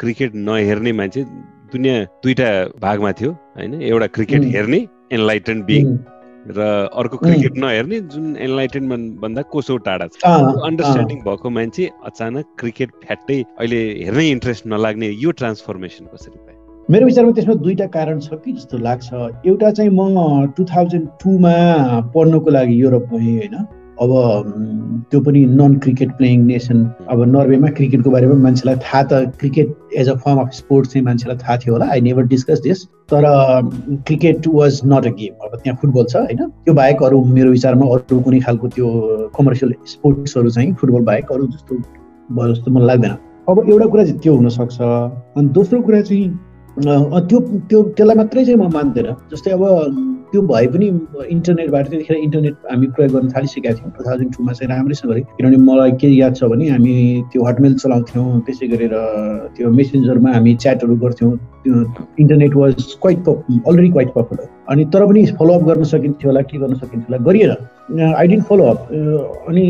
क्रिकेट 0.00 0.34
नहेर्ने 0.34 0.92
मान्छे 1.00 1.24
दुनियाँ 1.72 2.04
दुईटा 2.24 2.50
भागमा 2.82 3.12
थियो 3.12 3.30
होइन? 3.30 3.82
एउटा 3.82 4.06
क्रिकेट 4.06 4.44
हेर्ने 4.54 4.80
एनलाइटन 5.12 5.62
बिङ 5.62 5.96
र 6.46 6.88
अर्को 6.94 7.16
क्रिकेट 7.16 7.56
नहेर्ने 7.56 8.00
जुन 8.12 8.36
एनलाइटेनमेन्ट 8.36 9.20
भन्दा 9.20 9.42
कोसो 9.52 9.76
टाढा 9.86 10.06
छ। 10.06 10.24
अन्डरस्ट्यान्डिङ 10.24 11.18
भएको 11.22 11.50
मान्छे 11.50 11.90
अचानक 12.04 12.46
क्रिकेट 12.58 12.90
फ्याट्टै 13.04 13.40
अहिले 13.58 13.80
हेर्नै 14.04 14.28
इन्ट्रेस्ट 14.30 14.66
नलाग्ने 14.66 15.08
यो 15.24 15.30
ट्रान्सफर्मेसन 15.40 16.04
कसरी 16.14 16.38
पाए 16.38 16.56
मेरो 16.88 17.06
विचारमा 17.06 17.32
त्यसमा 17.32 17.54
दुईवटा 17.64 17.86
कारण 17.94 18.20
छ 18.20 18.38
कि 18.44 18.52
जस्तो 18.52 18.78
लाग्छ। 18.78 19.08
एउटा 19.46 19.70
चाहिँ 19.70 19.90
म 19.90 20.52
टु 20.56 20.64
थाउजन्ड 20.64 21.08
टूमा 21.22 21.56
पढ्नको 22.14 22.50
लागि 22.50 22.80
युरोप 22.82 23.04
गएँ 23.12 23.36
होइन। 23.38 23.56
अब 24.02 24.10
त्यो 25.10 25.20
पनि 25.20 25.44
नन 25.58 25.74
क्रिकेट 25.84 26.10
प्लेइङ 26.16 26.44
नेसन 26.46 26.84
अब 27.10 27.22
नर्वेमा 27.28 27.68
क्रिकेटको 27.78 28.10
बारेमा 28.10 28.34
मान्छेलाई 28.42 28.76
थाहा 28.84 29.02
त 29.02 29.12
cricket 29.40 29.68
as 29.98 30.08
a 30.08 30.14
form 30.24 30.38
of 30.40 30.50
sports 30.54 30.92
चाहिँ 30.92 31.04
मान्छेलाई 31.04 31.36
थाहा 31.38 31.56
थियो 31.64 31.74
होला। 31.74 31.86
आई 31.92 32.00
नेभर 32.00 32.26
डिस्कस 32.32 32.60
दिस 32.62 32.84
तर 33.12 33.24
cricket 34.06 34.46
was 34.54 34.80
not 34.86 35.06
a 35.06 35.10
game 35.20 35.46
अब 35.46 35.56
त्यहाँ 35.62 35.78
फुटबल 35.82 36.04
छ 36.04 36.16
होइन? 36.16 36.50
त्यो 36.64 36.74
बाहेक 36.74 37.02
अरू 37.02 37.24
मेरो 37.36 37.50
विचारमा 37.50 37.86
अरू 37.94 38.20
कुनै 38.20 38.40
खालको 38.40 38.68
त्यो 38.76 38.88
कमर्सियल 39.38 39.74
स्पोर्ट्सहरू 39.94 40.50
चाहिँ 40.50 40.72
फुटबल 40.80 41.02
बाहेक 41.10 41.32
अरू 41.32 41.46
जस्तो 41.46 41.76
भयो 42.36 42.54
जस्तो 42.54 42.70
मलाई 42.70 42.86
लाग्दैन। 42.86 43.16
अब 43.48 43.64
एउटा 43.68 43.86
कुरा 43.86 44.04
चाहिँ 44.04 44.20
त्यो 44.20 44.34
हुनसक्छ 44.36 44.80
अनि 44.80 45.48
दोस्रो 45.58 45.80
कुरा 45.80 46.00
चाहिँ 46.02 46.28
त्यो 46.78 47.38
त्यो 47.40 47.82
त्यसलाई 47.82 48.16
मात्रै 48.16 48.44
चाहिँ 48.44 48.60
म 48.60 48.70
मान्दैन। 48.72 49.06
जस्तै 49.32 49.50
अब 49.50 49.62
त्यो 50.32 50.42
भए 50.50 50.66
पनि 50.74 50.86
इन्टरनेटबाट 51.34 51.88
त्यतिखेर 51.90 52.16
इन्टरनेट 52.16 52.54
हामी 52.70 52.86
प्रयोग 52.96 53.12
गर्न 53.12 53.28
थालिसकेका 53.36 53.72
थियौँ। 53.78 53.90
टु 53.96 54.04
थाउजन्ड 54.08 54.34
टूमा 54.36 54.52
चाहिँ 54.52 54.70
राम्रैसँगले 54.72 55.20
किनभने 55.36 55.56
मलाई 55.68 55.92
के 56.00 56.08
याद 56.08 56.36
छ 56.36 56.44
भने 56.52 56.68
हामी 56.68 56.94
त्यो 57.32 57.44
हटमेल 57.44 57.74
चलाउँथ्यौँ 57.84 58.40
त्यसै 58.46 58.66
गरेर 58.74 58.94
त्यो 59.56 59.70
मेसेन्जरमा 59.78 60.32
हामी 60.34 60.54
च्याटहरू 60.62 60.96
गर्थ्यौँ। 61.04 61.32
त्यो 61.64 61.74
internet 62.20 62.54
was 62.56 62.74
quite 63.02 63.28
already 63.28 63.90
quite 63.90 64.08
popular. 64.14 64.46
अनि 64.72 64.84
तर 64.92 65.06
पनि 65.06 65.24
फलोअप 65.38 65.62
गर्न 65.68 65.84
सकिन्थ्यो 65.92 66.30
होला 66.30 66.40
के 66.50 66.58
गर्न 66.58 66.74
सकिन्थ्यो 66.74 67.08
होला 67.08 67.24
गरिएन। 67.30 68.12
आई 68.14 68.26
डिन्ट 68.28 68.44
फलोअप 68.48 68.78
अनि 69.48 69.64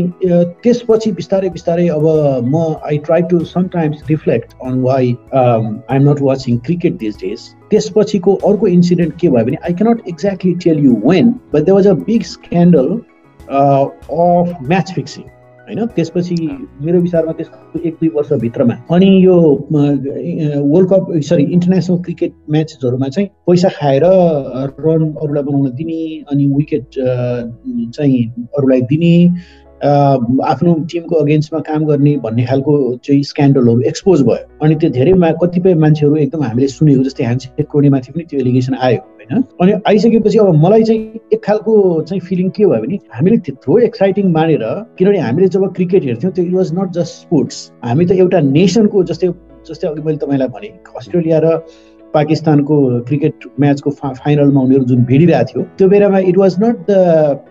त्यसपछि 0.63 1.11
बिस्तारै 1.19 1.49
बिस्तारै 1.49 1.87
अब 1.97 2.05
म 2.45 2.63
I 2.89 2.97
try 3.05 3.21
to 3.31 3.39
sometimes 3.53 4.03
reflect 4.09 4.53
on 4.65 4.81
why 4.81 5.15
I 5.33 5.95
am 5.95 6.09
not 6.09 6.21
watching 6.21 6.57
cricket 6.65 6.97
these 6.99 7.15
days 7.23 7.47
त्यसपछिको 7.71 8.35
अर्को 8.49 8.67
इन्सिडेन्ट 8.67 9.13
के 9.21 9.29
भयो 9.29 9.45
भने 9.45 9.57
I 9.65 9.73
cannot 9.73 10.07
exactly 10.09 10.53
tell 10.63 10.85
you 10.85 10.93
when 11.05 11.33
but 11.53 11.63
they 11.63 11.71
was 11.71 11.87
a 11.87 11.93
big 12.05 12.23
scandal 12.35 12.87
of 13.49 14.55
match 14.69 14.93
fixing 14.95 15.23
होइन? 15.69 15.85
त्यसपछि 15.95 16.35
मेरो 16.81 16.99
विचारमा 17.01 17.31
त्यसको 17.31 17.79
एक 17.87 17.93
दुई 17.93 18.09
वर्षभित्रमा। 18.15 18.75
अनि 18.91 19.09
यो 19.25 19.35
world 19.71 20.89
cup 20.89 21.11
sorry 21.29 21.43
international 21.43 21.97
cricket 22.03 22.33
म्याचेसहरूमा 22.51 23.07
चाहिँ 23.07 23.27
पैसा 23.47 23.69
खाएर 23.75 24.03
रन 24.05 25.03
अरूलाई 25.13 25.43
बनाउन 25.43 25.69
दिने 25.77 26.01
अनि 26.31 26.45
विकेट 26.55 26.85
चाहिँ 27.95 28.23
अरूलाई 28.57 28.81
दिने 28.93 29.13
आफ्नो 29.83 30.73
टिमको 30.91 31.15
अगेन्स्टमा 31.15 31.59
काम 31.67 31.85
गर्ने 31.85 32.15
भन्ने 32.23 32.45
खालको 32.45 32.73
चाहिँ 33.03 33.23
स्क्यान्डलहरू 33.23 33.81
एक्सपोज 33.91 34.21
भयो। 34.29 34.47
अनि 34.63 34.75
त्यो 34.75 34.89
धेरै 34.89 35.13
मा 35.13 35.31
कतिपय 35.43 35.73
मान्छेहरू 35.83 36.15
एकदम 36.15 36.43
हामीले 36.43 36.67
सुनेको 36.67 37.03
जस्तै 37.03 37.23
ह्यान्डसेक 37.23 37.67
क्रोनीमाथि 37.71 38.11
पनि 38.11 38.23
त्यो 38.29 38.39
एलिगेसन 38.39 38.75
आयो 38.75 38.99
होइन? 38.99 39.43
अनि 39.61 39.71
आइसकेपछि 39.87 40.37
अब 40.39 40.55
मलाई 40.63 40.83
चाहिँ 40.83 41.19
एक 41.33 41.43
खालको 41.45 41.73
चाहिँ 42.01 42.21
फिलिङ 42.29 42.49
के 42.49 42.65
भयो 42.65 42.81
भने 42.81 42.99
हामीले 43.13 43.37
त्यत्रो 43.45 43.77
एक्साइटिङ 43.89 44.31
मानेर 44.31 44.63
किनभने 44.99 45.19
हामीले 45.19 45.47
जब 45.55 45.67
क्रिकेट 45.75 46.03
हेर्थ्यौँ 46.05 46.33
त्यो 46.33 46.45
it 46.45 46.53
was 46.53 46.73
not 46.79 46.91
just 46.99 47.21
sports 47.21 47.71
हामी 47.85 48.05
त 48.05 48.11
एउटा 48.23 48.39
नेसनको 48.49 49.03
जस्तै 49.11 49.31
जस्तै 49.69 49.87
अघि 49.87 50.01
मैले 50.01 50.17
तपाईँलाई 50.17 50.47
भने 50.55 50.67
अस्ट्रेलिया 50.97 51.39
र 51.43 51.57
पाकिस्तानको 52.13 52.79
क्रिकेट 53.07 53.45
म्याचको 53.59 53.91
फा 54.01 54.11
फाइनलमा 54.23 54.61
उनीहरू 54.61 54.83
जुन 54.93 55.03
भिडिरहेको 55.11 55.51
थियो 55.53 55.63
त्यो 55.77 55.87
बेलामा 55.89 56.19
it 56.31 56.37
was 56.37 56.57
not 56.63 56.81
the 56.89 56.97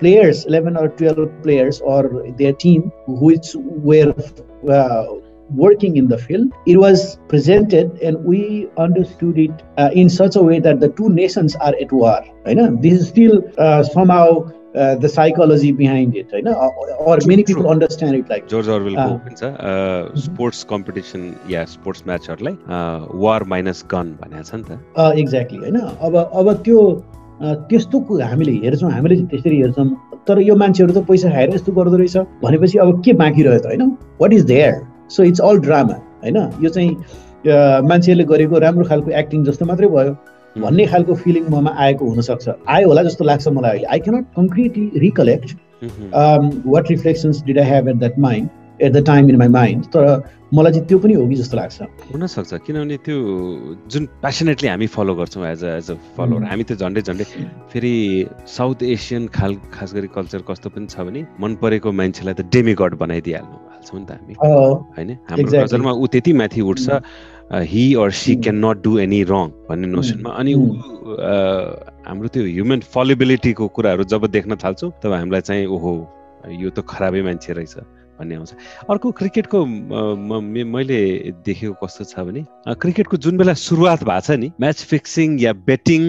players 0.01 0.45
eleven 0.49 0.75
or 0.83 0.87
twelve 0.99 1.41
players 1.47 1.81
or 1.95 2.11
their 2.43 2.55
team 2.65 2.91
which 3.23 3.53
were 3.89 4.15
working 5.51 5.97
in 5.97 6.09
the 6.09 6.17
field. 6.19 6.53
It 6.67 6.77
was 6.77 7.19
presented 7.29 7.99
and 8.03 8.25
we 8.25 8.69
understood 8.77 9.39
it 9.39 9.63
uh, 9.79 9.91
in 9.95 10.09
such 10.09 10.37
a 10.37 10.43
way 10.43 10.61
that 10.61 10.81
the 10.81 10.89
two 10.91 11.09
nations 11.09 11.57
are 11.57 11.75
at 11.81 11.93
war. 11.93 12.23
Right? 12.45 12.83
This 12.83 13.01
is 13.01 13.09
still 13.09 13.43
uh, 13.57 13.83
somehow 13.83 14.51
the 14.77 15.07
psychology 15.09 15.73
behind 15.73 16.17
it 16.17 16.33
होइन 16.35 16.47
or 16.47 17.27
many 17.29 17.43
people 17.43 17.65
understand 17.73 18.19
it 18.19 18.31
like 18.31 18.47
George 18.51 18.69
अर्वेलको 18.71 19.09
हुन्छ 19.27 19.43
sports 20.25 20.65
competition 20.71 21.33
या 21.51 21.65
sports 21.75 22.03
म्याचहरूलाई 22.07 22.57
war 23.27 23.45
minus 23.53 23.85
gun 23.93 24.17
भनेको 24.23 24.43
छ 24.43 24.55
नि 24.55 24.65
त 24.69 25.13
exactly 25.19 25.59
होइन 25.59 25.79
अब 25.79 26.17
अब 26.17 26.53
त्यो 26.65 26.79
त्यस्तो 27.41 27.99
हामीले 28.21 28.53
हेर्छौँ 28.65 28.91
हामीले 28.93 29.17
त्यसरी 29.33 29.57
हेर्छौँ 29.57 29.89
तर 30.29 30.41
यो 30.43 30.55
मान्छेहरू 30.57 30.93
त 30.93 31.05
पैसा 31.09 31.29
खाएर 31.31 31.55
यस्तो 31.55 31.73
गर्दो 31.73 31.97
रहेछ। 31.97 32.17
भनेपछि 32.43 32.79
अब 32.79 33.03
के 33.05 33.13
बाँकी 33.21 33.43
रह्यो 33.43 33.59
त 33.59 33.67
होइन 33.67 33.97
what 34.21 34.33
is 34.33 34.45
there 34.47 34.75
so 35.11 35.23
it's 35.25 35.41
all 35.41 35.59
drama 35.67 35.95
होइन 36.25 36.37
यो 36.63 36.69
चाहिँ 36.69 36.91
मान्छेहरूले 37.89 38.25
गरेको 38.33 38.59
राम्रो 38.65 38.85
खालको 38.89 39.11
एक्टिङ 39.21 39.45
जस्तो 39.45 39.65
मात्रै 39.67 39.89
भयो। 39.89 40.13
भन्ने 40.63 40.87
खालको 40.93 41.15
फिलिङ 41.25 41.49
ममा 41.51 41.75
आएको 41.87 42.09
हुनसक्छ। 42.11 42.49
आयो 42.69 42.89
होला 42.89 43.03
जस्तो 43.03 43.25
लाग्छ 43.25 43.49
मलाई 43.49 43.71
अहिले। 43.71 43.87
I 43.87 43.99
cannot 44.07 44.25
concretely 44.37 44.87
recollect 45.07 45.49
what 46.67 46.91
reflections 46.91 47.45
did 47.45 47.59
I 47.59 47.71
have 47.71 47.89
at 47.89 47.97
that 47.97 48.19
mind 48.27 48.49
at 48.83 48.93
the 48.93 49.05
time 49.07 49.31
in 49.31 49.37
my 49.37 49.49
mind 49.55 49.85
तर 49.95 50.03
मलाई 50.55 50.73
चाहिँ 50.73 50.87
त्यो 50.89 50.99
पनि 50.99 51.15
हो 51.15 51.27
कि 51.29 51.35
जस्तो 51.35 51.57
लाग्छ। 51.57 51.83
हुनसक्छ। 52.13 52.55
किनभने 52.67 52.97
त्यो 53.05 53.17
जुन 53.93 54.05
पेसनेटली 54.23 54.69
हामी 54.69 54.87
फलो 54.87 55.15
गर्छौँ 55.15 55.47
as 55.47 55.65
a 55.65 55.77
as 55.77 55.91
a 55.91 55.95
follower 56.17 56.45
हामी 56.51 56.65
त 56.65 56.73
झन्डै 56.79 57.03
झन्डै 57.03 57.25
फेरि 57.73 57.95
साउथ 58.49 58.83
एसियन 58.83 59.27
खाल 59.29 59.55
खास 59.75 59.95
गरी 59.95 60.09
कल्चर 60.15 60.43
कस्तो 60.49 60.71
पनि 60.73 60.87
छ 60.87 61.05
भने 61.09 61.25
मन 61.41 61.55
परेको 61.63 61.93
मान्छेलाई 62.01 62.35
त 62.35 62.49
डेमिगड 62.55 62.95
बनाइदिइहाल्नु 63.03 63.57
हाल्छौँ 63.73 63.99
नि 64.01 64.07
त 64.07 64.11
हामी। 64.17 64.35
होइन? 64.97 65.11
हाम्रो 65.31 65.65
नजरमा 65.65 65.93
ऊ 65.93 66.07
त्यति 66.15 66.33
माथि 66.41 66.61
उठ्छ। 66.73 66.89
He 67.53 67.95
or 67.95 68.11
she 68.13 68.35
can 68.37 68.57
not 68.65 68.83
do 68.85 68.99
any 68.99 69.23
wrong 69.25 69.49
भन्ने 69.69 69.87
नोसनमा 69.89 70.31
अनि 70.31 70.53
हाम्रो 72.07 72.29
त्यो 72.29 72.43
ह्युमन 72.45 72.81
फलेबिलिटीको 72.95 73.69
कुराहरू 73.77 74.05
जब 74.05 74.27
देख्न 74.37 74.57
थाल्छौँ 74.65 74.91
तब 75.03 75.13
हामीलाई 75.13 75.41
चाहिँ 75.41 75.67
ओहो 75.67 75.93
यो 76.61 76.71
त 76.71 76.85
खराबै 76.89 77.23
मान्छे 77.23 77.53
रहेछ 77.53 77.75
भन्ने 78.21 78.35
आउँछ। 78.37 78.53
अर्को 78.91 79.11
क्रिकेटको 79.21 79.65
मैले 79.65 81.01
देखेको 81.47 81.75
कस्तो 81.81 82.05
छ 82.05 82.21
भने 82.29 82.45
क्रिकेटको 82.69 83.17
जुन 83.17 83.37
बेला 83.39 83.55
सुरुवात 83.57 84.05
भएको 84.05 84.21
छ 84.21 84.31
नि 84.45 84.53
म्याच 84.61 84.85
फिक्सिङ 84.85 85.41
या 85.41 85.53
बेटिङ 85.65 86.03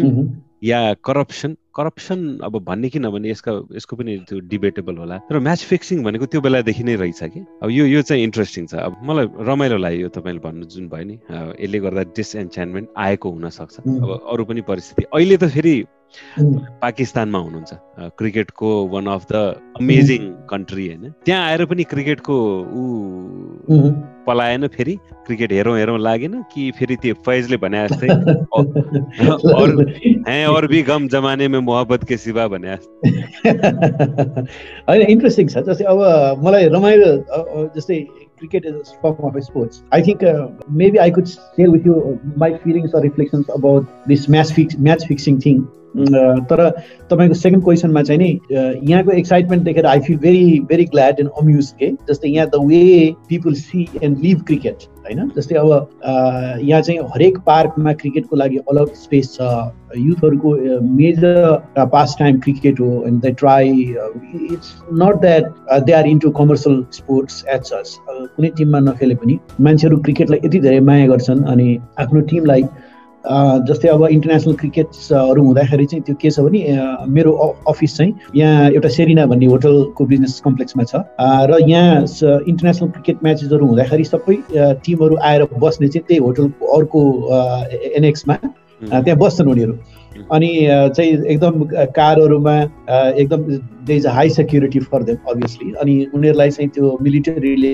या 0.63 0.79
करप्सन 1.07 1.55
करप्सन 1.79 2.39
अब 2.43 2.59
भन्ने 2.63 2.89
कि 2.89 2.99
नभने 2.99 3.29
यसका 3.31 3.51
यसको 3.75 3.95
पनि 3.95 4.17
त्यो 4.29 4.39
डिबेटेबल 4.51 4.95
होला। 4.97 5.17
तर 5.31 5.39
म्याच 5.39 5.63
फिक्सिङ 5.63 6.03
भनेको 6.03 6.25
त्यो 6.27 6.41
बेलादेखि 6.41 6.83
नै 6.83 6.95
रहेछ 6.95 7.23
कि। 7.23 7.39
अब 7.63 7.69
यो 7.71 7.85
यो 7.85 8.01
चाहिँ 8.01 8.23
इन्ट्रेस्टिङ 8.23 8.65
छ। 8.67 8.75
अब 8.83 8.99
मलाई 9.03 9.27
रमाइलो 9.47 9.77
लाग्यो 9.77 10.09
तपाईँले 10.11 10.41
भन्नु 10.43 10.65
जुन 10.67 10.87
भयो 10.91 11.05
नि। 11.07 11.15
यसले 11.63 11.79
गर्दा 11.79 12.03
डिसएन्चाइन्टमेन्ट 12.19 12.87
आएको 12.97 13.27
हुनसक्छ। 13.31 13.79
अब 13.79 14.09
अरू 14.27 14.43
पनि 14.45 14.61
परिस्थिति। 14.67 15.03
अहिले 15.13 15.37
त 15.37 15.47
फेरि 15.55 15.75
पाकिस्तानमा 16.83 17.39
हुनुहुन्छ। 17.39 17.71
क्रिकेटको 18.19 18.69
one 18.89 19.07
of 19.07 19.25
the 19.31 19.35
amazing 19.79 20.21
country 20.49 20.87
होइन। 20.87 21.13
त्यहाँ 21.25 21.41
आएर 21.47 21.65
पनि 21.65 21.83
क्रिकेटको 21.85 22.35
ऊ 22.75 22.83
पलाएन 24.29 24.67
फेरि 24.75 24.95
क्रिकेट 25.27 25.51
हेरौँ 25.51 25.77
हेरौँ 25.77 25.97
लागेन 25.99 26.41
कि 26.53 26.71
फेरि 26.79 26.95
त्यो 27.01 27.13
फैजले 27.25 27.57
भने 27.57 27.87
जस्तै। 27.87 28.07
है 30.29 30.43
अरबी 30.45 30.81
गम 30.83 31.07
जमाने 31.09 31.47
में 31.47 31.59
मोहब्बत 31.59 32.03
के 32.09 32.17
सिवा 32.17 32.47
भने 32.47 32.75
होइन 34.89 35.01
इन्ट्रेस्टिङ 35.01 35.47
छ। 35.47 35.57
जस्तै 35.69 35.85
अब 35.85 35.99
मलाई 36.45 36.67
रमाइलो 36.75 37.69
जस्तै 37.75 37.99
cricket 38.39 38.65
is 38.65 38.93
form 39.01 39.29
of 39.29 39.37
sports 39.45 39.81
I 39.93 40.01
think 40.01 40.23
maybe 40.81 40.97
I 41.05 41.11
could 41.11 41.25
share 41.33 41.69
with 41.69 41.87
you 41.87 42.17
my 42.37 42.53
feelings 42.63 42.95
or 42.95 43.01
reflections 43.03 43.49
about 43.57 43.87
this 44.07 44.29
match 44.29 44.53
fix 44.53 44.79
match 44.79 45.05
fixing 45.07 45.39
thing 45.45 45.61
तर 45.97 46.69
तपाईँको 47.09 47.33
सेकेन्ड 47.33 47.63
क्वेसनमा 47.63 48.01
चाहिँ 48.03 48.19
नि 48.21 48.39
यहाँको 48.51 49.11
एक्साइटमेन्ट 49.11 49.63
देखेर 49.63 49.85
I 49.85 49.99
feel 50.07 50.17
very 50.17 50.59
very 50.69 50.85
glad 50.85 51.19
and 51.19 51.29
amuse 51.41 51.71
के 51.79 51.91
जस्तै 52.09 52.29
यहाँ 52.29 52.47
the 52.47 52.63
way 52.65 53.15
people 53.29 53.53
see 53.55 53.87
and 54.03 54.19
live 54.23 54.43
cricket 54.47 54.83
होइन? 55.05 55.29
जस्तै 55.35 55.55
अब 55.55 55.69
यहाँ 56.63 56.81
चाहिँ 56.81 56.99
हरेक 57.15 57.37
पार्कमा 57.45 57.93
क्रिकेटको 58.01 58.35
लागि 58.35 58.57
अलग 58.69 58.93
स्पेस 58.95 59.33
छ। 59.33 59.41
युथहरूको 59.97 60.49
मेजर 60.97 61.85
पास 61.91 62.15
टाइम 62.19 62.39
क्रिकेट 62.39 62.79
हो 62.79 63.03
and 63.07 63.21
the 63.25 63.35
try 63.39 63.69
it's 64.51 64.73
not 65.01 65.15
that 65.21 65.43
they 65.85 65.93
are 65.93 66.07
into 66.07 66.31
commercial 66.39 66.83
sports 66.93 67.43
at 67.53 67.63
such 67.65 67.97
कुनै 68.09 68.49
टिममा 68.57 68.79
नखेले 68.91 69.15
पनि 69.23 69.39
मान्छेहरू 69.61 69.97
क्रिकेटलाई 70.03 70.39
यति 70.45 70.59
धेरै 70.59 70.79
माया 70.91 71.07
गर्छन् 71.07 71.43
अनि 71.53 71.77
आफ्नो 71.99 72.21
टिमलाई 72.29 72.63
जस्तै 73.25 73.87
अब 73.89 74.07
इन्टरनेसनल 74.11 74.53
क्रिकेट्सहरू 74.55 75.43
हुँदाखेरि 75.43 75.85
चाहिँ 75.85 76.03
त्यो 76.07 76.15
के 76.21 76.29
छ 76.31 76.39
भने 76.39 76.59
मेरो 77.11 77.31
अफिस 77.67 77.95
चाहिँ 77.97 78.13
यहाँ 78.35 78.69
एउटा 78.71 78.89
सेरिना 78.89 79.25
भन्ने 79.25 79.45
होटलको 79.45 80.05
बिजनेस 80.05 80.39
कम्प्लेक्समा 80.45 80.83
छ। 80.83 81.03
र 81.19 81.59
यहाँ 81.67 81.99
इन्टरनेसनल 82.47 82.89
क्रिकेट 82.95 83.17
म्याचेसहरू 83.23 83.65
हुँदाखेरि 83.67 84.03
सबै 84.03 84.35
टिमहरू 84.85 85.15
आएर 85.19 85.43
बस्ने 85.59 85.87
चाहिँ 85.87 86.05
त्यही 86.07 86.19
होटलको 86.23 86.65
अर्को 86.77 87.01
एनएक्समा 87.99 88.35
त्यहाँ 88.81 89.17
बस्छन् 89.19 89.49
उनीहरू। 89.51 89.73
अनि 90.31 90.49
चाहिँ 90.95 91.11
एकदम 91.25 91.63
कारहरूमा 91.95 92.55
एकदम 92.91 93.43
they 93.85 93.95
is 93.95 94.05
high 94.07 94.29
security 94.29 94.79
for 94.81 95.03
them 95.03 95.29
obviously 95.29 95.71
अनि 95.81 95.95
उनीहरूलाई 96.15 96.51
चाहिँ 96.51 96.69
त्यो 96.69 96.97
मिलिटरीले 97.01 97.73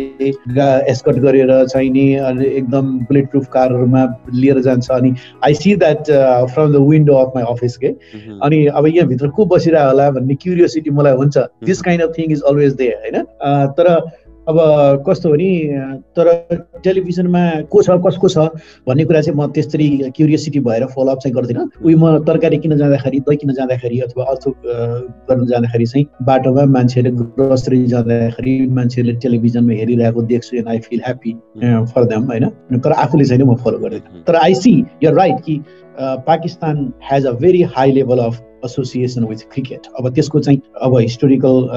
एस्कट 0.92 1.20
गरेर 1.26 1.54
चाहिने 1.66 2.06
अनि 2.18 2.46
एकदम 2.48 2.92
बुलेट 3.00 3.30
प्रुफ 3.32 3.48
कारहरूमा 3.54 4.06
लिएर 4.34 4.60
जान्छ। 4.62 4.90
अनि 4.92 5.14
I 5.44 5.54
see 5.54 5.76
that 5.76 6.12
from 6.54 6.74
the 6.74 6.86
window 6.90 7.16
of 7.16 7.32
my 7.36 7.44
office 7.50 7.78
के 7.78 7.88
अनि 8.42 8.66
अब 8.66 8.88
यहाँभित्र 8.88 9.28
को 9.30 9.46
बसिरह 9.46 9.86
होला 9.86 10.10
भन्ने 10.12 10.36
क्युरियोसिटी 10.36 10.90
मलाई 10.92 11.16
हुन्छ। 11.16 11.38
This 11.38 11.82
kind 11.82 12.04
of 12.04 12.14
thing 12.18 12.32
is 12.32 12.42
always 12.42 12.74
they 12.74 12.88
होइन? 12.88 13.24
तर 13.78 14.00
अब 14.48 14.58
कस्तो 15.08 15.30
भने 15.30 15.50
तर 16.18 16.28
टेलिभिजनमा 16.84 17.44
को 17.72 17.82
छ 17.82 17.98
कसको 18.06 18.30
छ 18.30 18.38
भन्ने 18.88 19.04
कुरा 19.06 19.22
चाहिँ 19.22 19.38
म 19.40 19.48
त्यसरी 19.52 19.88
क्युरियोसिटी 20.16 20.60
भएर 20.60 20.86
फलोअप 20.94 21.20
चाहिँ 21.20 21.34
गर्दिनँ। 21.36 21.66
उयो 21.82 21.98
म 21.98 22.18
तरकारी 22.26 22.58
किन 22.58 22.78
जाँदाखेरि 22.78 23.20
दही 23.26 23.38
किन 23.38 23.54
जाँदाखेरि 23.54 24.00
अथवा 24.06 24.24
अर्थोक 24.24 24.56
गर्न 25.30 25.46
जाँदाखेरि 25.48 25.86
चाहिँ 25.86 26.06
बाटोमा 26.26 26.66
मान्छेहरूले 26.76 27.26
ग्रोसरी 27.38 27.86
जाँदाखेरि 27.88 28.56
मान्छेहरूले 28.78 29.18
टेलिभिजनमा 29.24 29.74
हेरिरहेको 29.80 30.22
देख्छु 30.30 30.58
and 30.58 30.70
I 30.70 30.80
feel 30.86 31.02
happy 31.06 31.34
for 31.94 32.06
them 32.06 32.24
होइन? 32.30 32.46
तर 32.78 32.92
आफूले 32.92 33.26
चाहिँ 33.26 33.44
म 33.44 33.56
फलो 33.66 33.78
गर्दैन। 33.80 34.24
तर 34.28 34.36
आई 34.36 34.54
सी 34.56 34.74
यर 35.04 35.14
राइट 35.14 35.40
कि 35.46 35.60
Pakistan 36.00 36.92
has 37.12 37.26
a 37.26 37.32
very 37.42 37.62
high 37.78 37.92
level 37.92 38.20
of 38.20 38.42
association 38.66 39.24
with 39.26 39.38
cricket 39.54 39.88
अब 40.00 40.10
त्यसको 40.14 40.40
चाहिँ 40.40 40.62
अब 40.82 40.98
हिस्टोरिकल 40.98 41.68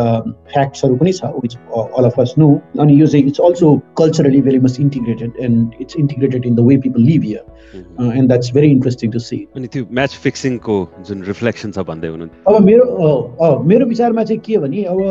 फ्याक्ट्सहरू 0.53 0.97
पनि 0.97 1.13
छ 1.13 1.25
which 1.43 1.57
all 1.99 2.05
of 2.05 2.21
us 2.21 2.35
know 2.39 2.49
अनि 2.81 3.01
यो 3.01 3.07
चाहिँ 3.07 3.27
it's 3.27 3.41
also 3.41 3.75
culturally 3.99 4.41
very 4.43 4.59
much 4.59 4.81
integrated 4.81 5.33
and 5.41 5.75
it's 5.81 5.97
integrated 5.99 6.47
in 6.47 6.55
the 6.55 6.61
way 6.69 6.77
people 6.87 7.03
live 7.03 7.23
here 7.23 8.15
and 8.15 8.29
that's 8.29 8.53
very 8.55 8.71
interesting 8.71 9.11
to 9.11 9.19
see 9.19 9.37
अनि 9.57 9.67
त्यो 9.67 9.85
म्याच 10.01 10.17
फिक्सिङको 10.23 10.79
जुन 11.09 11.23
रिफ्लेक्सन 11.25 11.73
छ 11.73 11.87
भन्दै 11.91 12.09
हुनुहुन्छ? 12.09 12.33
अब 12.49 12.65
मेरो 12.65 13.63
मेरो 13.65 13.87
विचारमा 13.87 14.25
चाहिँ 14.25 14.41
के 14.47 14.59
भने 14.59 14.85
अब 14.95 15.03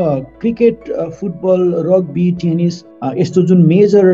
क्रिकेट 0.41 0.91
फुटबल 1.19 1.73
रग्बी 1.91 2.31
टेनिस 2.41 2.83
यस्तो 3.17 3.41
जुन 3.51 3.65
मेजर 3.67 4.11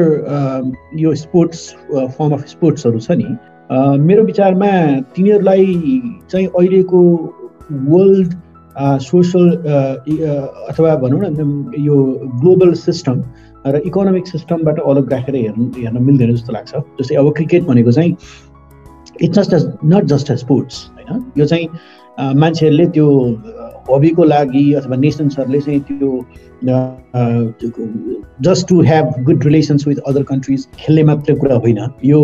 यो 1.00 1.15
स्पोर्ट्स 1.25 1.69
फर्म 1.93 2.33
अफ 2.33 2.47
स्पोर्ट्सहरू 2.47 3.00
छ 3.00 3.12
नि 3.23 3.35
मेरो 3.74 4.24
विचारमा 4.24 4.72
तिनीहरूलाई 5.15 5.65
चाहिँ 6.32 6.48
अहिलेको 6.48 7.00
वर्ल्ड 7.89 8.34
सोसल 9.01 9.50
अथवा 10.70 10.96
भनौँ 11.03 11.20
न 11.24 11.74
यो 11.80 11.96
ग्लोबल 12.42 12.74
सिस्टम 12.84 13.24
र 13.65 13.82
इकोनोमिक 13.86 14.27
सिस्टमबाट 14.27 14.80
अलग 14.80 15.12
राखेर 15.12 15.36
हेर्नु 15.36 15.65
हेर्न 15.77 16.03
मिल्दैन 16.03 16.34
जस्तो 16.36 16.53
लाग्छ। 16.53 16.72
जस्तै 17.00 17.15
अब 17.15 17.32
क्रिकेट 17.36 17.63
भनेको 17.63 17.92
चाहिँ 17.92 18.15
it's 19.22 19.50
just 19.50 19.86
not 19.86 20.03
just 20.06 20.32
as 20.32 20.38
sports 20.39 20.75
होइन? 20.96 21.32
यो 21.38 21.46
चाहिँ 21.46 21.68
मान्छेहरूले 22.36 22.86
त्यो 22.88 23.08
हबीको 23.92 24.24
लागि 24.24 24.74
अथवा 24.74 24.96
नेसन्सहरूले 24.96 25.60
चाहिँ 25.62 25.80
त्यो 25.82 26.12
just 28.42 28.68
to 28.68 28.82
have 28.82 29.13
good 29.25 29.44
relations 29.46 29.88
with 29.88 29.98
other 30.08 30.24
countries 30.24 30.68
खेल्ने 30.80 31.04
मात्रै 31.04 31.36
कुरा 31.36 31.56
होइन 31.56 31.80
यो 32.06 32.22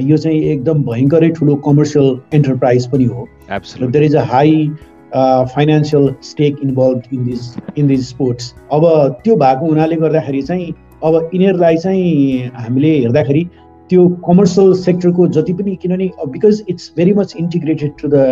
यो 0.00 0.16
चाहिँ 0.16 0.40
एकदम 0.42 0.82
भयङ्करै 0.82 1.30
ठुलो 1.30 1.54
कमर्सियल 1.66 2.18
एन्टरप्राइज 2.34 2.86
पनि 2.86 3.04
हो 3.04 3.28
there 3.50 4.02
is 4.02 4.16
a 4.16 4.24
high 4.24 4.70
financial 5.16 6.14
stake 6.22 6.56
involve 6.62 7.02
in 7.12 7.24
this 7.24 7.54
in 7.78 7.86
this 7.86 8.08
sports 8.08 8.54
अब 8.72 8.86
त्यो 9.24 9.36
भएको 9.36 9.66
हुनाले 9.66 9.96
गर्दाखेरि 9.96 10.42
चाहिँ 10.42 10.72
अब 11.04 11.30
यिनीहरूलाई 11.34 11.76
चाहिँ 11.76 12.50
हामीले 12.54 12.96
हेर्दाखेरि 12.98 13.46
त्यो 13.90 14.06
कमर्सियल 14.26 14.72
सेक्टरको 14.82 15.26
जति 15.36 15.52
पनि 15.52 15.74
किनभने 15.82 16.10
because 16.32 16.64
it's 16.68 16.92
very 16.96 17.12
much 17.14 17.34
integrated 17.40 17.92
to 18.00 18.08
the 18.08 18.24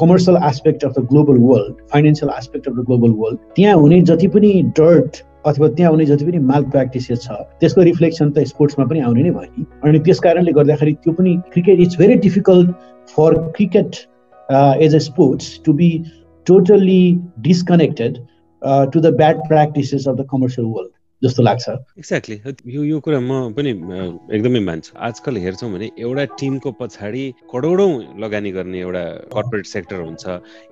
commercial 0.00 0.36
aspect 0.48 0.84
of 0.84 0.92
the 0.98 1.04
global 1.10 1.38
world 1.48 1.82
financial 1.92 2.32
aspect 2.38 2.68
of 2.68 2.74
the 2.74 2.84
global 2.86 3.10
world 3.20 3.38
त्यहाँ 3.56 3.74
हुने 3.80 4.00
जति 4.10 4.28
पनि 4.36 4.52
डर्ट 4.78 5.22
अथवा 5.46 5.68
त्यहाँ 5.68 5.90
हुने 5.92 6.04
जति 6.06 6.24
पनि 6.24 6.38
माल 6.52 6.64
प्र्याक्टिसेस 6.70 7.22
छ 7.22 7.40
त्यसको 7.60 7.82
रिफ्लेक्सन 7.90 8.30
त 8.30 8.44
स्पोर्ट्समा 8.48 8.86
पनि 8.86 9.00
आउने 9.08 9.22
नै 9.22 9.30
भयो 9.30 9.52
नि। 9.58 9.64
अनि 9.84 9.98
त्यस 10.06 10.20
कारणले 10.26 10.52
गर्दाखेरि 10.58 10.92
त्यो 11.04 11.12
पनि 11.12 11.36
cricket 11.52 11.80
it's 11.80 11.98
very 11.98 12.14
difficult 12.26 12.70
for 13.16 13.38
cricket 13.56 13.96
as 14.86 14.94
a 14.94 14.98
sports 15.10 15.60
to 15.64 15.72
be 15.80 15.90
totally 16.46 17.02
disconnected 17.48 18.18
to 18.92 19.00
the 19.00 19.14
bad 19.16 19.46
practices 19.48 20.08
of 20.08 20.16
the 20.16 20.26
commercial 20.32 20.66
world 20.66 20.90
जस्तो 21.22 21.42
लाग्छ। 21.42 21.68
एक्ज्याक्टली 21.98 22.36
यो 22.74 22.82
यो 22.84 22.98
कुरा 23.00 23.20
म 23.20 23.54
पनि 23.54 23.70
एकदमै 24.34 24.60
मान्छु। 24.60 24.98
आजकल 24.98 25.36
हेर्छौँ 25.38 25.70
भने 25.72 25.90
एउटा 25.94 26.24
टिमको 26.34 26.70
पछाडि 26.80 27.24
करोडौँ 27.52 28.18
लगानी 28.18 28.50
गर्ने 28.52 28.78
एउटा 28.80 29.04
कर्पोरेट 29.30 29.66
सेक्टर 29.66 30.00
हुन्छ 30.02 30.24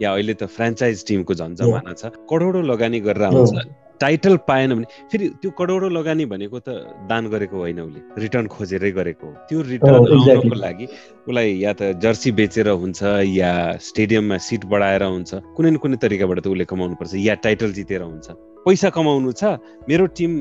या 0.03 0.09
अहिले 0.11 0.35
त 0.35 0.51
फ्रेन्चाइज 0.51 1.07
टिमको 1.07 1.35
झन् 1.35 1.55
जमाना 1.55 1.93
छ। 1.95 2.11
करोडौँ 2.27 2.63
लगानी 2.67 3.01
गरेर 3.01 3.31
आउँछ। 3.31 3.79
टाइटल 4.01 4.37
पाएन 4.49 4.75
भने 4.75 4.87
फेरि 5.13 5.29
त्यो 5.39 5.51
करोडौँ 5.55 5.91
लगानी 5.93 6.25
भनेको 6.27 6.59
त 6.67 6.69
दान 7.07 7.31
गरेको 7.31 7.57
होइन 7.57 7.81
उसले। 7.87 8.01
रिटर्न 8.19 8.47
खोजेरै 8.51 8.91
गरेको 8.91 9.27
हो। 9.27 9.33
त्यो 9.47 9.59
रिटर्न 9.63 9.95
आउनको 9.95 10.57
लागि 10.57 10.87
उसलाई 11.31 11.49
या 11.63 11.73
त 11.79 11.95
जर्सी 12.03 12.31
बेचेर 12.33 12.69
हुन्छ 12.75 13.01
या 13.39 13.53
स्टेडियममा 13.79 14.37
सिट 14.41 14.65
बढाएर 14.67 15.03
हुन्छ। 15.05 15.31
कुनै 15.55 15.71
न 15.71 15.77
कुनै 15.79 15.97
तरिकाबाट 16.01 16.39
त 16.43 16.47
उसले 16.49 16.65
कमाउनु 16.65 16.97
पर्छ 16.97 17.15
या 17.23 17.35
टाइटल 17.45 17.73
जितेर 17.77 18.03
हुन्छ। 18.03 18.50
पैसा 18.67 18.89
कमाउनु 18.93 19.33
छ 19.33 19.57
मेरो 19.89 20.07
टिम 20.17 20.33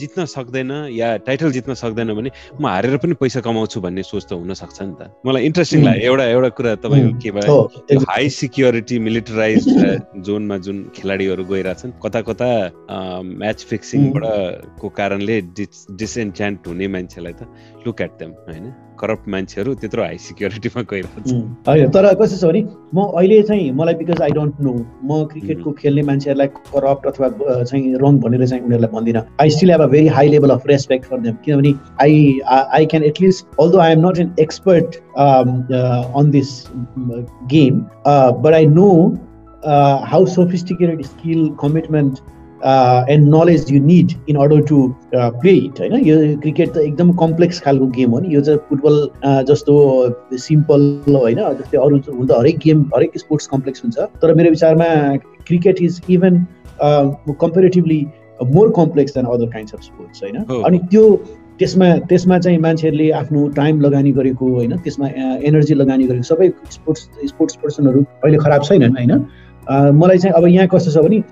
जित्न 0.00 0.24
सक्दैन 0.24 0.70
या 0.92 1.16
टाइटल 1.26 1.50
जित्न 1.52 1.74
सक्दैन 1.74 2.14
भने 2.14 2.30
म 2.60 2.66
हारेर 2.66 2.96
पनि 2.96 3.14
पैसा 3.20 3.40
कमाउँछु 3.40 3.80
भन्ने 3.80 4.02
सोच 4.02 4.24
त 4.26 4.32
हुनसक्छ 4.32 4.78
नि 4.82 4.94
त। 4.98 5.10
मलाई 5.26 5.42
इन्ट्रेस्टिङ 5.46 5.84
लाग्यो। 5.84 6.04
एउटा 6.10 6.24
एउटा 6.24 6.48
कुरा 6.58 6.74
तपाईँको 6.82 7.12
के 7.22 7.30
भयो? 7.38 7.56
हाई 8.10 8.28
सिक्योरिटी 8.28 8.98
मिलिटराइज 8.98 9.68
जोनमा 10.26 10.56
जुन 10.66 10.82
खेलाडीहरू 10.96 11.44
गइरहेछन् 11.44 11.92
कता 12.02 12.20
कता 12.28 12.50
म्याच 13.22 13.64
फिक्सिङबाट 13.70 14.24
को 14.80 14.88
कारणले 14.98 15.40
डिस 15.54 15.86
डिसएन्च्यान्ट 15.94 16.66
हुने 16.66 16.88
मान्छेलाई 16.88 17.32
त 17.32 17.42
लुक 17.86 18.00
एट 18.02 18.12
देम 18.18 18.30
होइन? 18.50 18.87
करप्ट 19.00 19.28
मान्छेहरू 19.28 19.74
त्यत्रो 19.82 20.02
हाई 20.02 20.18
सिक्योरिटीमा 20.24 20.82
गइरहेको 20.90 21.22
छ 21.28 21.32
होइन 21.68 21.90
तर 21.96 22.12
कस्तो 22.20 22.36
छ 22.36 22.50
भने 22.50 22.62
म 22.94 23.04
अहिले 23.20 23.42
चाहिँ 23.50 23.70
मलाई 23.80 23.94
बिकज 23.94 24.22
आई 24.22 24.30
डोन्ट 24.38 24.60
नो 24.60 24.72
म 25.04 25.24
क्रिकेटको 25.32 25.72
खेल्ने 25.80 26.02
मान्छेहरूलाई 26.10 26.46
करप्ट 26.70 27.06
अथवा 27.06 27.28
चाहिँ 27.62 27.94
रङ 28.04 28.18
भनेर 28.20 28.46
चाहिँ 28.46 28.62
उनीहरूलाई 28.64 28.92
भन्दिनँ। 28.92 29.22
I 29.40 29.50
still 29.50 29.70
have 29.70 29.82
a 29.82 29.86
very 29.94 30.06
high 30.16 30.28
level 30.28 30.50
of 30.50 30.66
respect 30.66 31.04
for 31.10 31.20
them 31.20 31.36
किनभने 31.44 31.74
I 32.02 32.38
I 32.54 32.86
can 32.86 33.04
at least 33.04 33.60
although 33.60 33.78
I 33.78 33.92
am 33.92 34.06
not 34.06 34.18
an 34.18 34.34
expert 34.40 34.96
on 35.18 36.30
this 36.30 36.50
game 37.52 37.80
but 38.42 38.54
I 38.54 38.66
know 38.72 38.90
how 40.10 40.26
sophisticated 40.32 41.02
skill 41.04 41.48
commitment 41.60 42.18
and 42.64 43.34
knowledge 43.34 43.72
you 43.72 43.80
need 43.84 44.12
in 44.28 44.36
order 44.36 44.60
to 44.68 44.76
play 45.14 45.52
it 45.52 45.80
होइन? 45.80 45.94
यो 46.06 46.16
cricket 46.40 46.72
त 46.74 46.76
एकदम 46.78 47.12
complex 47.22 47.60
खालको 47.64 47.86
game 47.96 48.10
हो 48.10 48.20
नि। 48.20 48.34
यो 48.34 48.40
चाहिँ 48.40 48.58
football 48.68 48.96
जस्तो 49.48 49.74
सिम्पल 50.46 50.80
होइन? 51.14 51.38
जस्तै 51.60 51.78
अरू 51.78 51.96
हुन 52.08 52.26
त 52.26 52.30
हरेक 52.38 52.58
गेम 52.64 52.84
हरेक 52.94 53.18
स्पोर्ट्स 53.18 53.46
कम्प्लेक्स 53.48 53.82
हुन्छ। 53.84 53.98
तर 53.98 54.34
मेरो 54.34 54.50
विचारमा 54.50 54.86
cricket 55.46 55.82
is 55.82 56.00
even 56.10 56.46
comparatively 57.40 58.06
more 58.54 58.72
complex 58.76 59.14
than 59.14 59.24
other 59.26 59.46
kinds 59.52 59.74
of 59.74 59.82
sports 59.82 60.22
होइन? 60.22 60.36
अनि 60.64 60.78
त्यो 60.90 61.04
त्यसमा 61.58 61.86
त्यसमा 62.08 62.38
चाहिँ 62.38 62.58
मान्छेहरूले 62.58 63.10
आफ्नो 63.20 63.48
टाइम 63.56 63.80
लगानी 63.80 64.12
गरेको 64.18 64.46
होइन? 64.54 64.76
त्यसमा 64.84 65.06
एनर्जी 65.48 65.74
लगानी 65.74 66.04
गरेको 66.06 66.34
सबै 66.34 66.48
स्पोर्ट्स 66.70 67.08
स्पोर्ट्स 67.28 67.56
पर्सनहरू 67.62 68.00
अहिले 68.24 68.38
खराब 68.44 68.62
छैनन् 68.64 68.96
होइन? 68.96 69.26
मलाई 69.70 70.18
चाहिँ 70.18 70.34
अब 70.34 70.46
यहाँ 70.46 70.66
कस्तो 70.66 70.90
छ 70.90 71.04
भने 71.04 71.22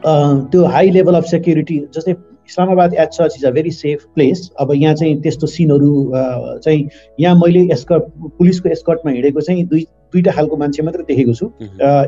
त्यो 0.50 0.64
हाई 0.66 0.90
लेभल 0.90 1.14
अफ 1.14 1.24
सेक्युरिटी 1.24 1.78
जस्तै 1.94 2.12
Islamabad 2.48 2.94
at 2.94 3.12
such 3.12 3.34
is 3.38 3.44
a 3.44 3.50
very 3.50 3.70
safe 3.70 4.04
place 4.14 4.50
अब 4.60 4.72
यहाँ 4.74 4.94
चाहिँ 4.94 5.20
त्यस्तो 5.22 5.46
सिनहरू 5.46 5.92
चाहिँ 6.14 6.88
यहाँ 7.20 7.34
मैले 7.36 7.60
एस्कर्ट 7.72 8.04
पुलिसको 8.38 8.68
एस्कर्टमा 8.68 9.12
हिँडेको 9.12 9.40
चाहिँ 9.40 9.64
दुई 9.64 9.86
दुईवटा 10.16 10.32
खालको 10.32 10.56
मान्छे 10.56 10.82
मात्रै 10.88 11.04
देखेको 11.12 11.34
छु। 11.34 11.46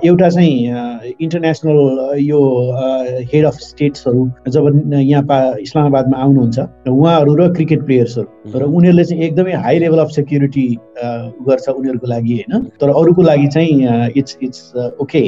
एउटा 0.08 0.28
चाहिँ 0.28 1.14
इन्टरनेसनल 1.20 1.78
यो 2.24 2.40
हेड 3.32 3.44
अफ 3.44 3.56
स्टेट्सहरू 3.62 4.22
जब 4.48 4.64
यहाँ 4.96 5.22
पा 5.30 5.38
इस्लामाबादमा 5.60 6.16
आउनुहुन्छ 6.24 6.58
उहाँहरू 6.88 7.34
र 7.36 7.48
क्रिकेट 7.54 7.82
प्लेयर्सहरू 7.86 8.52
तर 8.52 8.62
उनीहरूले 8.64 9.04
चाहिँ 9.04 9.22
एकदमै 9.24 9.52
हाई 9.64 9.78
लेभल 9.78 9.98
अफ 9.98 10.10
सेक्युरिटी 10.10 10.66
गर्छ 11.48 11.68
उनीहरूको 11.68 12.06
लागि 12.06 12.34
होइन? 12.34 12.64
तर 12.80 12.88
अरूको 12.90 13.22
लागि 13.22 13.46
चाहिँ 13.54 14.12
इट्स 14.16 14.36
इट्स 14.42 14.60
ओके 15.00 15.22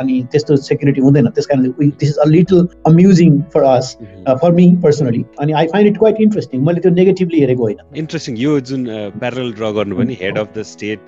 अनि 0.00 0.20
त्यस्तो 0.32 0.56
सेक्युरिटी 0.68 1.00
हुँदैन। 1.00 1.26
त्यस 1.38 1.46
कारणले 1.46 1.88
this 2.02 2.08
is 2.08 2.18
a 2.18 2.26
little 2.28 2.66
amusing 2.86 3.40
for 3.54 3.62
us 3.62 3.96
for 4.42 4.52
me 4.58 4.66
personally 4.82 5.24
अनि 5.40 5.52
I 5.52 5.66
find 5.72 5.90
it 5.90 5.98
quite 5.98 6.20
interesting 6.20 6.64
मैले 6.66 6.80
त्यो 6.80 6.92
नेगेटिभली 6.92 7.40
हेरेको 7.40 7.62
होइन। 7.62 7.78
इन्ट्रेस्टिङ 7.96 8.36
यो 8.38 8.58
जुन 8.70 8.84
प्यारल 9.18 9.52
ड्र 9.52 9.72
गर्नु 9.78 9.96
पनि 9.96 10.16
हेड 10.22 10.38
अफ 10.38 10.52
द 10.56 10.62
स्टेट 10.72 10.98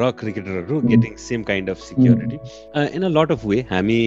र 0.00 0.10
क्रिकेटरहरू 0.60 0.88
getting 0.88 1.16
same 1.18 1.42
kind 1.42 1.70
of 1.70 1.78
security 1.78 2.36
in 2.96 3.02
a 3.02 3.08
lot 3.08 3.32
of 3.32 3.44
way 3.46 3.60
हामी 3.70 4.00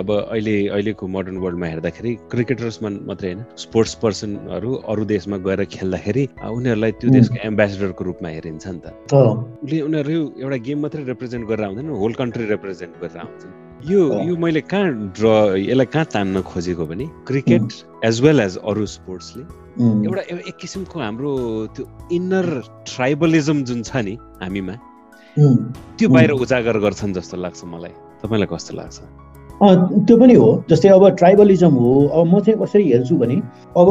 अब 0.00 0.10
अहिले 0.12 0.56
अहिलेको 0.68 1.06
मोडर्न 1.06 1.36
वर्ल्डमा 1.36 1.66
हेर्दाखेरि 1.66 2.14
क्रिकेटर्समा 2.30 2.90
मात्रै 3.06 3.32
होइन 3.32 3.44
स्पोर्ट्स 3.56 3.94
पर्सनहरू 4.02 4.74
अरू 4.74 5.04
देशमा 5.04 5.36
गएर 5.46 5.64
खेल्दाखेरि 5.76 6.28
उनीहरूलाई 6.50 6.92
त्यो 7.00 7.10
देशको 7.10 7.46
एम्बेसेडरको 7.48 8.04
रूपमा 8.04 8.28
हेरिन्छ 8.28 8.66
नि 8.66 8.80
त। 8.84 8.86
उसले 9.64 9.80
उनीहरू 9.80 10.20
एउटा 10.42 10.56
गेम 10.68 10.78
मात्रै 10.82 11.04
रिप्रेजेन्ट 11.04 11.48
गरेर 11.48 11.64
आउँदैन 11.64 11.90
होल 12.02 12.12
कन्ट्री 12.20 12.46
रिप्रेजेन्ट 12.46 13.02
गरेर 13.02 13.18
आउँछन् 13.18 13.58
यो 13.80 14.00
यो 14.28 14.36
मैले 14.36 14.60
कहाँ 14.60 14.88
ड्र 15.16 15.56
यसलाई 15.58 15.86
कहाँ 15.86 16.04
तान्न 16.14 16.42
खोजेको 16.42 16.86
भने 16.86 17.06
क्रिकेट 17.28 17.72
एज 18.04 18.20
वेल 18.22 18.40
एज 18.40 18.56
अरू 18.64 18.86
स्पोर्ट्सले 18.86 19.44
एउटा 20.06 20.22
एक 20.48 20.56
किसिमको 20.60 21.00
हाम्रो 21.00 21.32
त्यो 21.76 21.84
इन्नर 22.12 22.46
ट्राइबलिजम 22.92 23.64
जुन 23.64 23.82
छ 23.82 24.04
नि 24.04 24.18
हामीमा 24.42 24.76
त्यो 25.38 26.08
बाहिर 26.08 26.30
उजागर 26.30 26.78
गर्छन् 26.84 27.12
जस्तो 27.14 27.36
लाग्छ 27.36 27.64
मलाई। 27.64 27.92
तपाईँलाई 28.22 28.48
कस्तो 28.52 28.76
लाग्छ? 28.76 28.96
त्यो 30.06 30.16
पनि 30.18 30.34
हो। 30.34 30.48
जस्तै 30.70 30.88
अब 30.88 31.08
ट्राइबलिजम 31.16 31.74
हो 31.80 31.90
अब 32.06 32.26
म 32.26 32.40
चाहिँ 32.40 32.58
कसरी 32.60 32.84
हेर्छु 32.92 33.16
भने 33.16 33.36
अब 33.80 33.88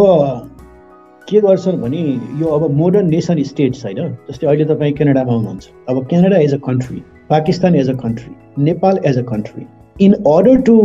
के 1.27 1.39
गर्छन् 1.41 1.77
भने 1.81 2.01
यो 2.41 2.47
अब 2.57 2.69
मोडर्न 2.77 3.09
नेसन 3.09 3.43
स्टेट्स 3.43 3.85
होइन 3.85 3.99
जस्तै 4.29 4.47
अहिले 4.47 4.65
तपाईँ 4.71 4.93
क्यानाडामा 4.99 5.33
हुनुहुन्छ। 5.33 5.65
अब 5.89 6.05
Canada 6.09 6.37
as 6.37 6.53
a 6.53 6.57
country 6.65 7.01
Pakistan 7.29 7.75
as 7.75 7.89
a 7.89 7.93
country 8.03 8.63
Nepal 8.63 8.99
as 9.05 9.17
a 9.17 9.23
country 9.29 9.65
in 10.05 10.13
order 10.33 10.61
to 10.69 10.75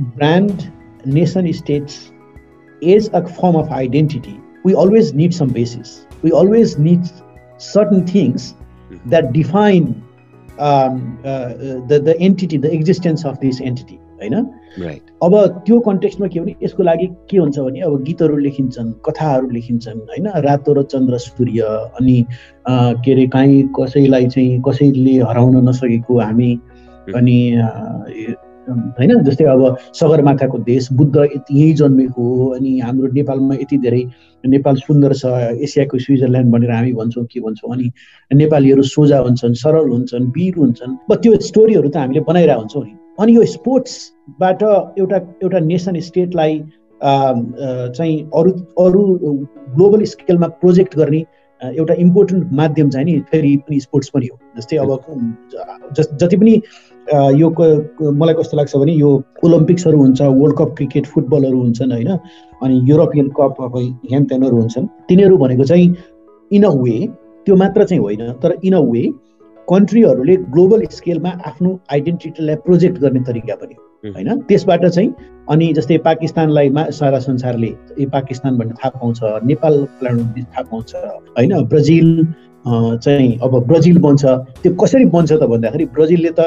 brand 0.00 0.62
nation 1.14 1.50
states 1.52 1.94
as 2.82 3.10
a 3.10 3.20
form 3.20 3.58
of 3.60 3.72
identity 3.72 4.36
we 4.66 4.72
always 4.82 5.14
need 5.16 5.32
some 5.32 5.52
basis 5.52 5.96
we 6.24 6.30
always 6.40 6.76
need 6.80 7.04
certain 7.68 8.04
things 8.14 8.52
that 9.08 9.30
define 9.32 9.84
the 10.60 12.00
the 12.06 12.14
entity 12.20 12.58
the 12.58 12.64
existence 12.64 13.26
of 13.26 13.38
this 13.40 13.60
entity 13.62 13.98
होइन? 14.20 14.34
अब 15.22 15.62
त्यो 15.66 15.80
कन्टेक्स्टमा 15.80 16.26
के 16.26 16.40
भने 16.40 16.54
यसको 16.62 16.82
लागि 16.82 17.06
के 17.30 17.38
हुन्छ 17.38 17.58
भने 17.58 17.80
अब 17.80 18.02
गीतहरू 18.02 18.36
लेखिन्छन् 18.36 18.92
कथाहरू 19.06 19.50
लेखिन्छन् 19.50 19.98
होइन? 20.10 20.28
रातो 20.46 20.72
र 20.72 20.82
चन्द्र 20.82 21.18
सूर्य 21.18 21.60
अनि 22.00 22.26
के 22.68 23.12
अरे 23.12 23.26
काहीँ 23.26 23.62
कसैलाई 23.80 24.26
चाहिँ 24.26 24.62
कसैले 24.68 25.18
हराउन 25.22 25.68
नसकेको 25.68 26.20
हामी 26.20 26.52
अनि 27.14 27.38
होइन? 28.68 29.22
जस्तै 29.24 29.44
अब 29.44 29.76
सगरमाथाको 29.94 30.58
देश 30.68 30.88
बुद्ध 30.92 31.16
यहीँ 31.16 31.74
जन्मेको 31.74 32.22
हो 32.36 32.48
अनि 32.54 32.78
हाम्रो 32.80 33.08
नेपालमा 33.12 33.54
यति 33.54 33.78
धेरै 33.78 34.02
नेपाल 34.44 34.76
सुन्दर 34.76 35.12
छ 35.14 35.24
एसियाको 35.66 35.98
स्विजरल्यान्ड 35.98 36.52
भनेर 36.52 36.70
हामी 36.70 36.92
भन्छौँ 36.92 37.24
के 37.26 37.40
भन्छौँ 37.40 37.72
अनि 37.74 37.90
नेपालीहरू 38.32 38.82
सोझा 38.82 39.18
हुन्छन् 39.18 39.54
सरल 39.62 39.88
हुन्छन् 39.90 40.26
वीर 40.36 40.54
हुन्छन्। 40.58 40.96
त्यो 41.12 41.38
स्टोरीहरू 41.48 41.88
त 41.88 41.96
हामीले 41.96 42.20
बनाइरहेको 42.28 42.60
हुन्छौँ 42.60 42.84
नि। 42.84 42.92
अनि 43.20 43.36
यो 43.36 43.44
स्पोर्ट्सबाट 43.54 44.62
एउटा 44.98 45.18
एउटा 45.42 45.58
नेसन 45.70 46.00
स्टेटलाई 46.00 46.58
चाहिँ 47.00 48.16
अरू 48.34 48.50
अरू 48.80 49.02
ग्लोबल 49.74 50.04
स्केलमा 50.12 50.46
प्रोजेक्ट 50.60 50.96
गर्ने 50.96 51.24
एउटा 51.60 51.94
इम्पोर्टेन्ट 51.98 52.52
माध्यम 52.52 52.90
चाहिँ 52.90 53.06
नि 53.06 53.18
फेरि 53.30 53.56
पनि 53.68 53.80
स्पोर्ट्स 53.80 54.08
पनि 54.14 54.26
हो। 54.26 54.38
जस्तै 54.56 54.76
अब 54.76 54.88
जति 56.20 56.36
पनि 56.36 56.54
यो 57.12 57.48
मलाई 58.12 58.34
कस्तो 58.34 58.56
लाग्छ 58.56 58.76
भने 58.76 58.92
यो 58.94 59.10
ओलम्पिक्सहरू 59.44 59.98
हुन्छ 59.98 60.20
वर्ल्ड 60.22 60.56
कप 60.58 60.74
क्रिकेट 60.76 61.06
फुटबलहरू 61.06 61.58
हुन्छन् 61.62 61.92
होइन? 61.92 62.10
अनि 62.62 62.80
युरोपियन 62.90 63.28
कप 63.38 63.56
अब 63.62 63.76
त्यानहरू 64.28 64.56
हुन्छन्। 64.56 64.86
तिनीहरू 65.08 65.36
भनेको 65.38 65.64
चाहिँ 65.64 65.94
इन 66.50 66.62
अ 66.64 66.70
वे 66.82 66.96
त्यो 67.46 67.56
मात्र 67.56 67.84
चाहिँ 67.84 68.02
होइन 68.02 68.32
तर 68.42 68.56
इन 68.64 68.74
अ 68.74 68.80
वे 68.90 69.02
कन्ट्रीहरूले 69.68 70.36
ग्लोबल 70.54 70.84
स्केलमा 70.90 71.30
आफ्नो 71.46 71.78
आइडेन्टिटीलाई 71.92 72.56
प्रोजेक्ट 72.64 72.98
गर्ने 73.00 73.20
तरिका 73.28 73.54
पनि 73.54 73.74
होइन? 74.04 74.40
त्यसबाट 74.48 74.86
चाहिँ 74.86 75.14
अनि 75.48 75.72
जस्तै 75.72 75.98
पाकिस्तानलाई 76.04 76.72
सारा 76.92 77.18
संसारले 77.18 77.70
ए 78.00 78.06
पाकिस्तान 78.12 78.58
भन्ने 78.58 78.74
थाहा 78.80 78.90
पाउँछ 78.98 79.18
नेपाल 79.44 79.74
थाहा 79.94 80.62
पाउँछ 80.62 80.94
होइन? 80.94 81.52
ब्राजिल 81.64 82.26
चाहिँ 82.66 83.38
अब 83.44 83.58
ब्राजिल 83.66 83.98
बन्छ। 84.00 84.24
त्यो 84.62 84.74
कसरी 84.82 85.04
बन्छ 85.16 85.32
त 85.32 85.42
भन्दाखेरि 85.52 85.84
ब्राजिलले 85.96 86.30
त 86.38 86.40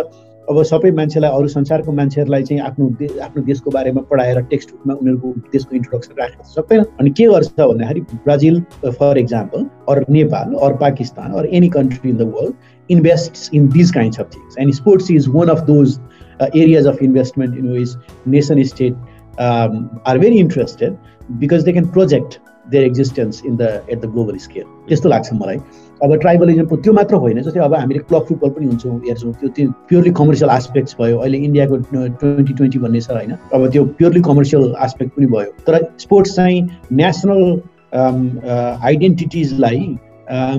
अब 0.49 0.61
सबै 0.63 0.89
मान्छेलाई 0.97 1.31
अरू 1.37 1.47
संसारको 1.53 1.91
मान्छेहरूलाई 1.91 2.43
चाहिँ 2.49 2.61
आफ्नो 2.63 2.85
आफ्नो 3.23 3.41
देशको 3.47 3.71
बारेमा 3.71 4.01
पढाएर 4.11 4.41
टेक्स्टबुकमा 4.51 4.93
उनीहरूको 4.93 5.49
देशको 5.53 5.75
इन्ट्रोडक्सन 5.75 6.13
राख्न 6.19 6.43
सक्दैन। 6.51 6.83
अनि 6.99 7.09
के 7.17 7.25
गर्छ 7.31 7.49
भन्दाखेरि 7.59 8.01
Brazil 8.13 8.61
for 8.99 9.17
example 9.17 9.65
or 9.89 10.05
Nepal 10.17 10.53
or 10.67 10.73
Pakistan 10.83 11.31
or 11.39 11.45
any 11.59 11.69
country 11.75 12.09
in 12.09 12.17
the 12.17 12.31
world 12.35 12.53
invest 12.89 13.53
in 13.55 13.67
this 13.75 13.91
kinds 13.91 14.19
of 14.19 14.29
things 14.35 14.57
and 14.59 14.73
sports 14.73 15.11
is 15.11 15.27
one 15.35 15.49
of 15.55 15.65
those 15.67 15.99
areas 16.41 16.87
of 16.87 17.03
investment 17.03 17.57
in 17.57 17.71
which 17.71 17.95
nation 18.35 18.63
state 18.71 18.93
are 19.41 20.19
very 20.19 20.39
interested 20.39 20.95
because 21.41 21.63
they 21.63 21.71
can 21.71 21.87
project 21.99 22.39
their 22.71 22.83
existence 22.85 23.43
in 23.45 23.57
the 23.57 23.61
at 23.89 23.99
the 23.99 24.05
global 24.05 24.37
scale 24.47 24.63
त्यस्तो 24.87 25.09
लाग्छ 25.09 25.33
मलाई। 25.33 25.57
अब 26.03 26.15
ट्राइबलिजमको 26.21 26.75
त्यो 26.77 26.93
मात्र 26.93 27.15
होइन। 27.15 27.41
जस्तै 27.41 27.59
अब 27.59 27.73
हामीले 27.73 27.99
क्लब 28.09 28.23
फुटबल 28.27 28.49
पनि 28.49 28.65
हुन्छौँ 28.65 28.97
हेर्छौँ 29.05 29.33
त्यो 29.33 29.49
त्यो 29.55 29.69
प्योरली 29.89 30.11
कमर्सियल 30.19 30.49
आस्पेक्ट्स 30.49 30.95
भयो। 30.99 31.17
अहिले 31.17 31.37
इन्डियाको 31.37 31.77
ट्वेन्टी 31.91 32.53
ट्वेन्टी 32.53 32.79
भन्ने 32.79 33.01
छ 33.01 33.11
होइन। 33.11 33.31
अब 33.53 33.67
त्यो 33.71 33.85
प्योरली 33.97 34.21
कमर्सियल 34.29 34.73
आस्पेक्ट 34.87 35.11
पनि 35.17 35.25
भयो। 35.27 35.51
तर 35.67 35.73
स्पोर्ट्स 35.99 36.35
चाहिँ 36.35 36.61
नेसनल 37.01 37.41
आइडेन्टिटिजलाई 38.83 39.79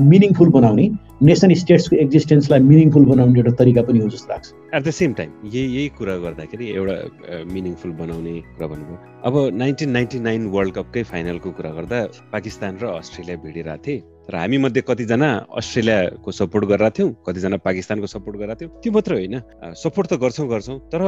मिनिङफुल 0.03 0.49
बनाउने 0.51 0.89
नेसन 1.23 1.53
स्टेट्सको 1.55 1.97
एक्जिस्टेन्सलाई 1.97 2.61
मिनिङफुल 2.63 3.05
बनाउने 3.05 3.39
एउटा 3.41 3.53
तरिका 3.59 3.83
पनि 3.83 3.99
हो 3.99 4.09
जस्तो 4.09 4.33
लाग्छ। 4.33 4.53
एट 4.75 4.83
द 4.83 4.91
सेम 4.91 5.13
टाइम 5.19 5.31
यही 5.45 5.65
यही 5.77 5.89
कुरा 5.99 6.17
गर्दाखेरि 6.25 6.67
एउटा 6.71 7.43
मिनिङफुल 7.53 7.93
बनाउने 8.01 8.35
कुरा 8.55 8.67
भन्नुभयो 8.73 8.99
अब 9.27 9.35
नाइन्टिन 9.59 9.91
नाइन्टी 9.91 10.19
नाइन 10.29 10.47
वर्ल्ड 10.55 10.75
कपकै 10.75 11.03
फाइनलको 11.11 11.51
कुरा 11.59 11.71
गर्दा 11.79 11.99
पाकिस्तान 12.33 12.79
र 12.83 12.87
अस्ट्रेलिया 13.01 13.37
भिडिरहेको 13.43 13.83
थिएँ 13.87 14.01
तर 14.29 14.37
हामी 14.37 14.59
मध्ये 14.59 14.83
कतिजना 14.89 15.31
अस्ट्रेलियाको 15.59 16.31
सपोर्ट 16.39 16.65
गरेर 16.71 16.91
थियौँ 16.99 17.11
कतिजना 17.27 17.57
पाकिस्तानको 17.67 18.07
सपोर्ट 18.15 18.37
गरेर 18.39 18.57
थियौँ 18.61 18.71
त्यो 18.79 18.93
मात्र 18.93 19.13
होइन 19.19 19.37
सपोर्ट 19.83 20.07
त 20.13 20.21
गर्छौँ 20.23 20.49
गर्छौँ 20.55 20.79
तर 20.95 21.03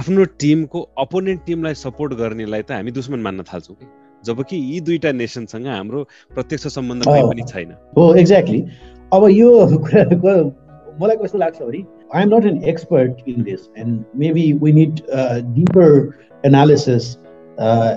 आफ्नो 0.00 0.24
टिमको 0.40 0.80
अपोनेन्ट 1.04 1.46
टिमलाई 1.46 1.74
सपोर्ट 1.84 2.14
गर्नेलाई 2.24 2.62
त 2.62 2.80
हामी 2.80 2.90
दुश्मन 2.98 3.20
मान्न 3.20 3.48
थाल्छौँ 3.52 3.76
कि 3.76 3.86
जबकि 4.24 4.56
यी 4.56 4.80
दुईटा 4.80 5.12
नेसनसँग 5.12 5.66
हाम्रो 5.68 6.02
प्रत्यक्ष 6.34 6.66
सम्बन्ध 6.74 7.02
पनि 7.06 7.42
छैन। 7.48 7.72
हो 7.96 8.04
एक्ज्याक्टली 8.16 8.60
अब 9.14 9.24
यो 9.30 9.50
कुराको 9.86 10.32
मलाई 11.00 11.16
कस्तो 11.16 11.38
लाग्छ 11.38 11.60
भने 11.60 11.82
I 12.14 12.22
am 12.22 12.34
not 12.34 12.46
an 12.46 12.62
expert 12.70 13.28
in 13.28 13.42
this 13.42 13.68
and 13.78 14.04
maybe 14.18 14.52
we 14.62 14.72
need 14.72 15.00
deeper 15.54 15.92
analysis 16.44 17.06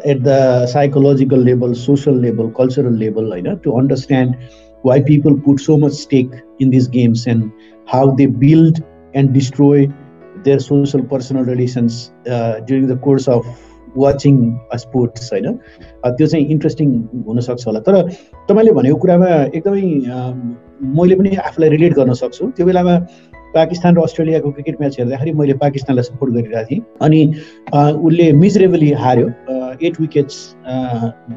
at 0.05 0.21
the 0.23 0.35
psychological 0.73 1.43
level 1.45 1.73
social 1.79 2.19
level 2.21 2.49
cultural 2.57 2.97
level 2.97 3.31
होइन 3.31 3.55
to 3.63 3.71
understand 3.79 4.35
why 4.83 4.99
people 5.03 5.39
put 5.45 5.59
so 5.59 5.77
much 5.77 5.93
stake 5.93 6.35
in 6.61 6.69
this 6.69 6.89
games 6.89 7.27
and 7.27 7.49
how 7.87 8.15
they 8.15 8.27
build 8.45 8.83
and 9.15 9.31
destroy 9.31 9.85
their 10.45 10.59
social 10.59 11.01
personal 11.11 11.45
relations 11.45 12.09
during 12.27 12.87
the 12.87 12.99
course 12.99 13.29
of 13.29 13.55
watching 14.03 14.35
sports 14.83 15.31
होइन? 15.33 15.47
त्यो 16.05 16.27
चाहिँ 16.27 16.45
interesting 16.45 16.89
हुनसक्छ 17.27 17.67
होला। 17.67 17.79
तर 17.87 17.95
तपाईँले 18.49 18.71
भनेको 18.79 18.97
कुरामा 19.03 19.29
एकदमै 19.57 19.85
मैले 20.97 21.15
पनि 21.15 21.35
आफूलाई 21.47 21.69
रिलेट 21.69 21.93
गर्न 21.93 22.13
सक्छु। 22.23 22.51
त्यो 22.57 22.65
बेलामा 22.65 22.95
पाकिस्तान 23.53 23.95
र 23.95 24.01
अस्ट्रेलियाको 24.01 24.51
क्रिकेट 24.51 24.75
म्याच 24.79 24.99
हेर्दाखेरि 24.99 25.31
मैले 25.37 25.53
पाकिस्तानलाई 25.61 26.03
सपोर्ट 26.03 26.33
गरिरहेको 26.33 26.67
थिएँ। 26.69 26.81
अनि 27.01 27.21
उसले 28.05 28.31
मिजरेबली 28.41 28.91
हार्यो। 29.03 29.27
एट 29.81 29.99
विकेट्स 30.01 30.35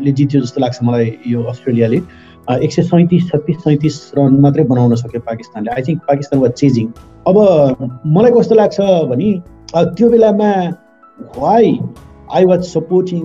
ले 0.03 0.13
जित्यो 0.13 0.41
जस्तो 0.41 0.61
लाग्छ 0.61 0.79
मलाई 0.83 1.17
यो 1.27 1.43
अस्ट्रेलियाले। 1.53 2.01
एक 2.53 2.73
सय 2.73 2.83
सैँतिस 2.83 3.29
छत्तिस 3.31 3.57
सैँतिस 3.65 3.97
रन 4.19 4.37
मात्रै 4.45 4.65
बनाउन 4.71 4.95
सक्यो 5.01 5.21
पाकिस्तानले। 5.27 5.71
I 5.73 5.83
think 5.89 6.01
Pakistan 6.09 6.41
was 6.41 6.53
chasing 6.61 6.87
अब 7.27 7.37
मलाई 8.15 8.33
कस्तो 8.39 8.55
लाग्छ 8.55 8.81
भने 9.11 9.33
त्यो 9.75 10.09
बेलामा 10.11 10.51
why 11.39 11.79
I 12.35 12.45
was 12.45 12.65
supporting 12.65 13.23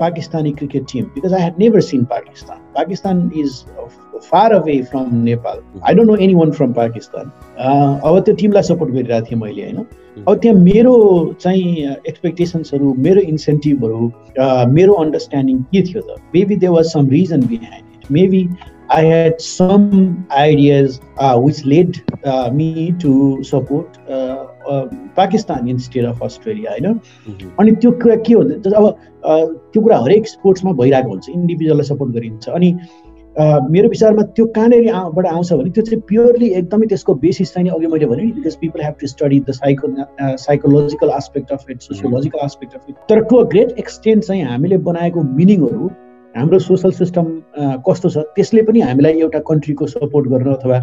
Pakistani 0.00 0.52
cricket 0.52 0.84
team 0.92 1.04
because 1.14 1.34
I 1.34 1.42
had 1.42 1.58
never 1.58 1.80
seen 1.88 2.04
Pakistan 2.12 2.58
Pakistan 2.76 3.30
is 3.36 3.64
far 4.24 4.52
away 4.52 4.80
from 4.90 5.14
Nepal 5.24 5.60
I 5.88 5.94
don't 5.94 6.10
know 6.10 6.16
any 6.24 6.34
one 6.34 6.50
from 6.58 6.72
Pakistan 6.72 7.30
अब 7.58 8.18
त्यो 8.24 8.34
टिमलाई 8.42 8.62
सपोर्ट 8.62 8.92
गरिरहेको 8.92 9.30
थिएँ 9.30 9.40
मैले 9.40 9.62
होइन 9.62 9.76
mm-hmm. 9.76 10.28
अब 10.28 10.38
त्यहाँ 10.42 10.58
मेरो 10.58 10.96
चाहिँ 11.40 11.94
एक्सपेक्टेसन्सहरू 12.08 12.94
मेरो 13.06 13.20
इन्सेन्टिभहरू 13.30 14.10
मेरो 14.74 14.94
अन्डरस्ट्यान्डिङ 15.04 15.62
के 15.72 15.82
थियो 15.82 16.02
त 16.02 16.20
maybe 16.34 16.56
they 16.56 16.68
was 16.76 16.92
some 16.92 17.08
reason 17.10 17.46
behind 17.46 18.04
it 18.04 18.10
maybe 18.18 18.48
I 18.90 19.02
had 19.02 19.40
some 19.40 20.26
ideas 20.32 21.00
uh, 21.16 21.38
which 21.38 21.64
led 21.64 22.02
uh, 22.24 22.50
me 22.50 22.90
to 22.98 23.10
support 23.44 23.98
uh, 24.08 24.46
Pakistan 25.16 25.68
instead 25.68 26.04
of 26.06 26.22
Australia 26.24 26.70
होइन? 26.70 27.00
अनि 27.60 27.72
त्यो 27.72 27.90
कुरा 28.02 28.16
के 28.26 28.34
हुन्छ 28.34 28.66
अब 28.66 28.96
त्यो 29.72 29.82
कुरा 29.82 29.98
हरेक 29.98 30.28
स्पोर्ट्समा 30.28 30.72
भइरहेको 30.82 31.08
हुन्छ 31.10 31.28
इन्डिभिजुअललाई 31.28 31.86
सपोर्ट 31.86 32.12
गरिन्छ। 32.14 32.48
अनि 32.48 32.74
मेरो 33.70 33.88
विचारमा 33.88 34.22
त्यो 34.36 34.44
कहाँनिर 34.54 34.88
आउँछ 34.92 35.52
भने 35.52 35.70
त्यो 35.70 35.82
चाहिँ 35.84 36.00
प्योरली 36.08 36.48
एकदमै 36.60 36.86
त्यसको 36.86 37.14
बेसिस 37.24 37.52
चाहिँ 37.54 37.70
अघि 37.70 37.86
मैले 37.86 38.06
भने 38.06 38.24
because 38.38 38.56
people 38.60 38.82
have 38.84 38.94
to 39.00 39.06
study 39.06 39.38
the 39.40 39.52
psycho 39.58 39.88
psychological 40.44 41.10
aspect 41.10 41.52
of 41.52 41.70
it 41.70 41.80
sociological 41.82 42.38
aspect 42.44 42.74
of 42.74 42.90
it 42.90 42.96
तर 43.08 43.22
टु 43.30 43.36
अ 43.36 43.44
ग्रेट 43.50 43.78
एक्सटेन्ट 43.78 44.24
चाहिँ 44.24 44.42
हामीले 44.44 44.78
बनाएको 44.88 45.22
मिनिङहरू 45.38 45.90
हाम्रो 46.36 46.58
सोसल 46.58 46.90
सिस्टम 46.92 47.26
कस्तो 47.86 48.08
छ 48.10 48.18
त्यसले 48.36 48.62
पनि 48.62 48.80
हामीलाई 48.80 49.18
एउटा 49.20 49.38
कन्ट्रीको 49.48 49.86
सपोर्ट 49.86 50.28
गर्न 50.28 50.52
अथवा 50.52 50.78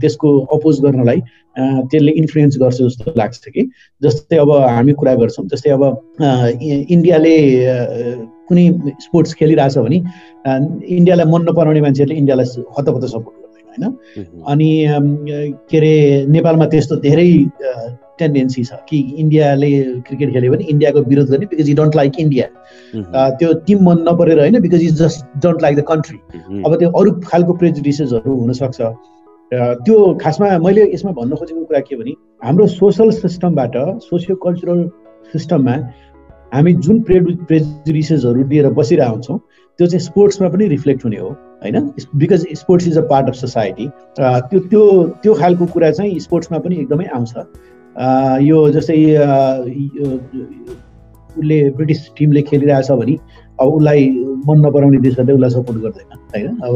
त्यसको 0.00 0.28
अपोज 0.56 0.80
गर्नलाई 0.84 1.20
त्यसले 1.90 2.12
इन्फ्लुएन्स 2.22 2.58
गर्छ 2.60 2.78
जस्तो 2.82 3.12
लाग्छ 3.18 3.48
कि। 3.48 3.62
जस्तै 4.02 4.36
अब 4.44 4.50
हामी 4.76 4.92
कुरा 5.00 5.14
गर्छौँ 5.22 5.46
जस्तै 5.52 5.70
अब 5.70 5.82
इन्डियाले 6.94 7.34
कुनै 8.48 8.66
स्पोर्ट्स 9.02 9.34
खेलिरहेछ 9.42 9.78
भने 9.78 9.98
इन्डियालाई 10.98 11.26
मन 11.32 11.42
नपराउने 11.50 11.80
मान्छेहरूले 11.86 12.18
इन्डियालाई 12.18 12.46
हतपत 12.78 13.04
सपोर्ट 13.14 13.36
गर्दैन 13.42 13.82
होइन? 13.82 14.42
अनि 14.52 14.70
के 15.70 15.76
अरे 15.78 15.94
नेपालमा 16.30 16.66
त्यस्तो 16.74 16.96
धेरै 17.06 17.28
टेन्डेन्सी 18.18 18.64
छ 18.64 18.78
कि 18.88 18.98
इन्डियाले 19.18 19.70
क्रिकेट 20.06 20.32
खेल्यो 20.32 20.52
भने 20.52 20.64
इन्डियाको 20.74 21.00
विरोध 21.08 21.30
गर्ने 21.30 21.46
because 21.46 21.68
you 21.70 21.76
don't 21.76 21.96
like 21.96 22.20
India 22.20 22.46
त्यो 23.38 23.52
टिम 23.66 23.84
मन 23.88 24.04
नपरेर 24.08 24.40
होइन 24.40 24.60
because 24.62 24.82
you 24.82 24.90
just 25.02 25.26
don't 25.42 25.62
like 25.62 25.76
the 25.76 25.84
country 25.88 26.18
अब 26.62 26.78
त्यो 26.78 26.90
अरू 27.00 27.12
खालको 27.26 27.52
प्रेजुडिसेसहरू 27.62 28.36
हुनसक्छ। 28.40 28.80
त्यो 29.52 29.96
खासमा 30.20 30.46
मैले 30.58 30.84
यसमा 30.92 31.10
भन्न 31.18 31.36
खोजेको 31.36 31.64
कुरा 31.64 31.80
के 31.80 31.96
भने 31.96 32.12
हाम्रो 32.44 32.66
सोसल 32.68 33.10
सिस्टमबाट 33.18 33.76
सोसियो 34.04 34.36
कल्चरल 34.44 34.88
सिस्टममा 35.32 35.76
हामी 36.52 36.72
जुन 36.86 37.00
प्रे 37.02 37.20
प्रेजुडिसेसहरू 37.20 38.42
लिएर 38.48 38.68
बसिरहेको 38.74 39.12
हुन्छौँ 39.12 39.38
त्यो 39.78 39.86
चाहिँ 39.86 40.00
स्पोर्ट्समा 40.00 40.48
पनि 40.48 40.66
रिफ्लेक्ट 40.68 41.04
हुने 41.04 41.16
हो 41.16 41.28
होइन? 41.62 41.90
Because 42.16 42.46
sports 42.58 42.86
is 42.88 42.98
a 42.98 43.00
part 43.10 43.28
of 43.28 43.34
society 43.34 43.88
त्यो 44.18 44.58
त्यो 44.60 44.82
त्यो 45.22 45.34
खालको 45.40 45.66
कुरा 45.74 45.90
चाहिँ 45.90 46.18
स्पोर्ट्समा 46.20 46.58
पनि 46.58 46.76
एकदमै 46.76 47.06
आउँछ। 47.14 47.34
यो 48.42 48.58
जस्तै 48.72 48.96
उसले 51.36 51.58
ब्रिटिस 51.76 52.00
टिमले 52.18 52.42
खेलिरहेछ 52.42 52.90
भने 52.90 53.16
अब 53.60 53.68
उसलाई 53.68 54.08
मन 54.48 54.58
नपराउने 54.66 54.98
देशहरूले 55.00 55.34
उसलाई 55.34 55.50
सपोर्ट 55.50 55.78
गर्दैन 55.82 56.18
होइन? 56.34 56.48
अब 56.56 56.72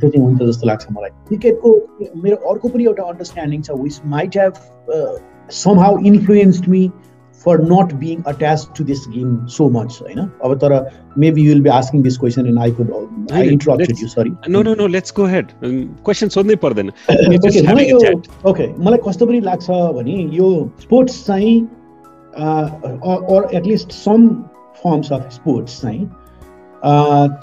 त्यो 0.00 0.08
चाहिँ 0.08 0.24
हुन्छ 0.24 0.42
जस्तो 0.42 0.66
लाग्छ 0.66 0.86
मलाई। 0.92 1.10
क्रिकेटको 1.28 1.68
मेरो 2.22 2.36
अर्को 2.52 2.68
पनि 2.68 2.84
एउटा 2.84 3.02
अन्डरस्ट्यान्डिङ 3.12 3.62
छ 3.62 3.70
which 3.82 4.00
might 4.14 4.36
have 4.36 4.52
somehow 5.80 5.98
influenced 6.10 6.68
me 6.68 6.82
for 7.44 7.54
not 7.58 7.94
being 8.00 8.22
attached 8.32 8.74
to 8.78 8.84
this 8.90 9.06
game 9.14 9.32
so 9.56 9.68
much 9.76 9.98
होइन 10.02 10.18
अब 10.44 10.54
तर 10.64 10.74
maybe 11.24 11.44
you 11.46 11.54
will 11.54 11.64
be 11.66 11.72
asking 11.78 12.02
this 12.08 12.18
question 12.24 12.48
and 12.52 12.62
I 12.66 12.70
could 12.78 12.92
I 13.40 13.44
interrupted 13.54 14.04
you 14.04 14.08
sorry 14.14 14.32
no 14.56 14.62
no 14.68 14.74
no 14.82 14.86
let's 14.96 15.16
go 15.20 15.26
ahead 15.30 15.54
question 16.08 16.34
सोध्नै 16.36 16.56
पर्दैन 16.66 16.92
okay 18.52 18.68
मलाई 18.86 18.98
कस्तो 19.08 19.26
पनि 19.26 19.40
लाग्छ 19.50 19.66
भने 19.98 20.16
यो 20.38 20.48
स्पोर्ट्स 20.86 21.26
चाहिँ 21.26 21.56
or 22.38 23.42
at 23.60 23.66
least 23.66 23.92
some 23.92 24.26
forms 24.82 25.12
of 25.18 25.32
sports 25.32 25.80
चाहिँ 25.82 26.08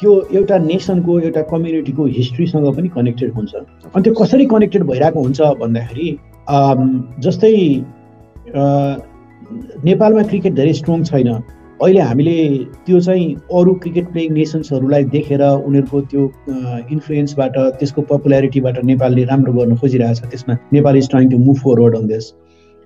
त्यो 0.01 0.11
एउटा 0.33 0.57
नेसनको 0.65 1.19
एउटा 1.19 1.41
कम्युनिटीको 1.49 2.05
हिस्ट्रीसँग 2.19 2.75
पनि 2.75 2.89
कनेक्टेड 2.95 3.33
हुन्छ 3.33 3.55
अनि 3.55 4.03
त्यो 4.03 4.13
कसरी 4.21 4.45
कनेक्टेड 4.53 4.83
भइरहेको 4.91 5.23
हुन्छ 5.23 5.41
भन्दाखेरि 5.63 6.07
जस्तै 7.27 7.53
नेपालमा 9.85 10.23
क्रिकेट 10.23 10.53
धेरै 10.55 10.73
स्ट्रङ 10.73 11.03
छैन। 11.03 11.29
अहिले 11.81 11.99
हामीले 12.01 12.35
त्यो 12.85 12.99
चाहिँ 12.99 13.25
अरू 13.53 13.73
क्रिकेट 13.83 14.05
प्लेइङ 14.11 14.33
नेसन्सहरूलाई 14.33 15.03
देखेर 15.15 15.41
उनीहरूको 15.41 16.01
त्यो 16.11 16.23
इन्फ्लुएन्सबाट 16.93 17.57
त्यसको 17.79 18.01
पपुलारिटीबाट 18.11 18.83
नेपालले 18.91 19.23
राम्रो 19.31 19.53
गर्न 19.53 19.75
खोजिरहेछ। 19.81 20.21
त्यसमा 20.31 20.57
Nepal 20.73 20.97
is 20.97 21.09
trying 21.09 21.29
to 21.29 21.37
move 21.37 21.57
forward 21.63 21.95
on 21.97 22.07
this 22.07 22.31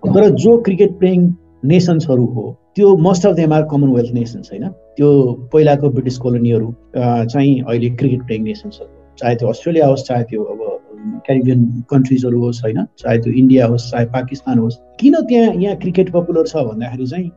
तर 0.03 0.29
जो 0.45 0.57
क्रिकेट 0.65 0.97
प्लेइङ 0.99 1.31
नेसन्सहरू 1.65 2.25
हो 2.33 2.45
त्यो 2.75 2.95
most 3.05 3.25
of 3.25 3.35
them 3.35 3.53
are 3.53 3.63
commonwealth 3.71 4.13
nations 4.13 4.49
होइन? 4.51 4.67
त्यो 4.97 5.09
पहिलाको 5.53 5.89
ब्रिटिस 5.89 6.17
कोलोनीहरू 6.17 6.73
चाहिँ 6.97 7.59
अहिले 7.61 7.89
क्रिकेट 8.01 8.21
प्लेइङ 8.25 8.43
नेसन्सहरू 8.43 9.17
चाहे 9.17 9.35
त्यो 9.35 9.49
अस्ट्रेलिया 9.49 9.87
होस् 9.87 10.07
चाहे 10.07 10.23
त्यो 10.29 10.43
अब 10.43 10.78
क्यारिबियन 11.25 11.65
कन्ट्रिजहरू 11.91 12.39
होस् 12.39 12.61
होइन? 12.63 12.85
चाहे 12.99 13.17
त्यो 13.17 13.33
इन्डिया 13.33 13.65
होस् 13.67 13.89
चाहे 13.91 14.05
पाकिस्तान 14.15 14.59
होस्। 14.59 14.77
किन 14.99 15.15
त्यहाँ 15.29 15.53
यहाँ 15.55 15.75
क्रिकेट 15.77 16.11
पपुलर 16.13 16.47
छ 16.47 16.63
भन्दाखेरि 16.69 17.07
चाहिँ 17.07 17.31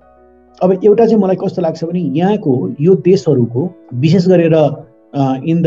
अब 0.59 0.73
एउटा 0.85 1.05
चाहिँ 1.07 1.23
मलाई 1.23 1.37
कस्तो 1.43 1.63
लाग्छ 1.63 1.85
भने 1.85 2.01
यहाँको 2.19 2.53
यो 2.81 2.95
देशहरूको 3.05 3.69
विशेष 4.01 4.27
गरेर 4.29 4.55
in 5.47 5.63
the 5.63 5.67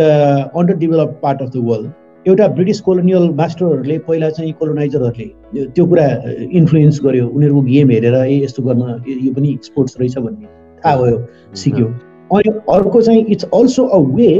under 0.55 0.75
develop 0.77 1.19
part 1.23 1.41
of 1.41 1.49
the 1.49 1.63
world 1.65 1.91
एउटा 2.25 2.47
ब्रिटिस 2.47 2.79
कोलोनियल 2.81 3.29
मास्टरहरूले 3.37 3.97
पहिला 4.07 4.29
चाहिँ 4.29 4.51
कोलोनाइजरहरूले 4.59 5.65
त्यो 5.67 5.85
कुरा 5.85 6.05
इन्फ्लुएन्स 6.51 6.99
गर्यो। 7.03 7.27
उनीहरूको 7.27 7.61
गेम 7.61 7.89
हेरेर 7.91 8.15
ए 8.15 8.43
यस्तो 8.43 8.63
गर्न 8.63 9.03
यो 9.07 9.33
पनि 9.33 9.57
स्पोर्ट्स 9.63 9.99
रहेछ 9.99 10.17
भन्ने 10.17 10.47
थाहा 10.85 10.95
भयो 11.01 11.17
सिक्यो। 11.55 11.87
अनि 12.29 12.49
अर्को 12.73 13.01
चाहिँ 13.01 13.25
it's 13.25 13.45
also 13.53 13.85
a 13.85 13.99
way 14.15 14.31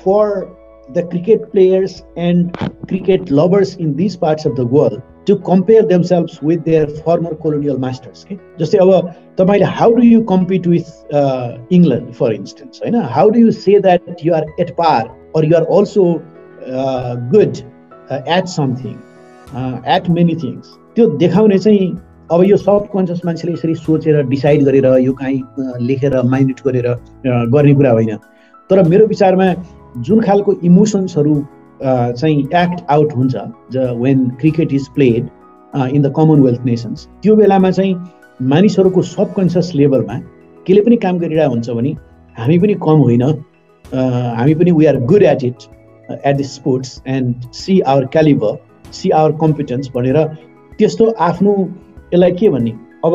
for 0.00 0.26
the 0.94 1.02
cricket 1.02 1.50
players 1.52 2.02
and 2.16 2.56
cricket 2.88 3.30
lovers 3.30 3.76
in 3.76 3.94
these 3.96 4.16
parts 4.16 4.44
of 4.44 4.56
the 4.56 4.64
world 4.64 5.02
to 5.26 5.36
compare 5.40 5.82
themselves 5.82 6.40
with 6.40 6.64
their 6.64 6.86
former 7.04 7.34
colonial 7.34 7.78
masters 7.78 8.24
okay 8.24 8.38
जस्तै 8.58 8.78
अब 8.78 9.12
तपाईँले 9.40 9.70
how 9.80 9.90
do 9.98 10.06
you 10.06 10.22
compete 10.32 10.66
with 10.66 10.88
uh, 11.12 11.58
England 11.70 12.16
for 12.16 12.32
instance 12.32 12.80
होइन 12.84 13.02
how 13.18 13.28
do 13.30 13.44
you 13.46 13.52
say 13.52 13.78
that 13.88 14.24
you 14.28 14.34
are 14.40 14.46
at 14.64 14.74
par 14.76 15.02
or 15.34 15.44
you 15.44 15.56
are 15.56 15.66
also 15.76 16.06
uh, 16.66 17.14
good 17.36 17.62
uh, 18.10 18.36
at 18.38 18.48
something 18.48 18.98
uh, 19.54 19.80
at 19.96 20.08
many 20.18 20.36
things 20.44 20.74
त्यो 20.96 21.06
देखाउने 21.22 21.58
चाहिँ 21.58 21.86
अब 22.32 22.42
यो 22.44 22.56
सब 22.56 22.86
conscious 22.92 23.20
मान्छेले 23.24 23.52
यसरी 23.52 23.74
सोचेर 23.74 24.22
decide 24.28 24.62
गरेर 24.64 24.86
यो 24.98 25.12
काहीँ 25.20 25.40
लेखेर 25.86 26.20
माइन्ड 26.30 26.60
गरेर 26.66 26.88
गर्ने 27.26 27.74
कुरा 27.74 27.90
होइन 27.98 28.16
तर 28.70 28.82
मेरो 28.88 29.06
विचारमा 29.06 29.52
जुन 30.02 30.20
खालको 30.20 30.52
इमोसन्सहरू 30.64 31.34
चाहिँ 31.82 32.38
एक्ट 32.40 32.84
आउट 32.90 33.12
हुन्छ 33.16 33.36
ज 33.72 33.90
when 34.02 34.28
cricket 34.40 34.72
is 34.72 34.88
played 34.94 35.28
in 35.94 36.02
the 36.02 36.12
Commonwealth 36.16 36.64
nations 36.64 37.08
त्यो 37.22 37.36
बेलामा 37.36 37.70
चाहिँ 37.70 37.94
मानिसहरूको 38.52 39.02
सबकन्सियस 39.02 39.72
लेभलमा 39.74 40.18
केले 40.66 40.80
पनि 40.80 40.96
काम 41.02 41.18
गरिरहेको 41.18 41.52
हुन्छ 41.52 41.70
भने 41.70 41.96
हामी 42.36 42.58
पनि 42.58 42.74
कम 42.82 42.98
होइन। 43.08 43.22
हामी 44.38 44.54
पनि 44.54 44.70
we 44.72 44.86
are 44.86 44.96
good 45.10 45.22
at 45.22 45.44
it 45.44 45.62
at 46.10 46.36
the 46.36 46.42
sports 46.42 47.02
and 47.06 47.52
see 47.54 47.78
our 47.80 48.06
calibre 48.12 48.56
see 48.92 49.10
our 49.18 49.32
competence 49.40 49.90
भनेर 49.94 50.18
त्यस्तो 50.78 51.10
आफ्नो 51.28 51.52
यसलाई 52.14 52.32
के 52.40 52.48
भन्ने? 52.50 52.70
अब 53.04 53.14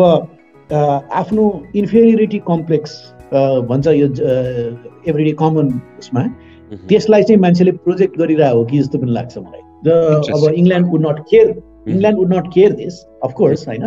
आफ्नो 1.13 1.43
इन्फेरिटी 1.75 2.39
कम्प्लेक्स 2.47 2.91
भन्छ 3.69 3.87
यो 3.87 4.07
एभ्रिडे 5.09 5.31
कमन 5.39 5.67
उसमा। 5.99 6.23
त्यसलाई 6.71 7.23
चाहिँ 7.23 7.41
मान्छेले 7.41 7.71
प्रोजेक्ट 7.85 8.17
गरिरहेको 8.19 8.57
हो 8.57 8.65
कि 8.65 8.79
जस्तो 8.79 8.99
पनि 8.99 9.11
लाग्छ 9.11 9.37
मलाई। 9.37 9.61
र 9.85 9.89
अब 10.35 10.53
England 10.53 10.87
would 10.91 11.01
not 11.07 11.19
care 11.29 11.47
England 11.87 12.17
would 12.19 12.33
not 12.33 12.47
care 12.53 12.71
this 12.81 12.95
of course 13.23 13.67
होइन। 13.67 13.83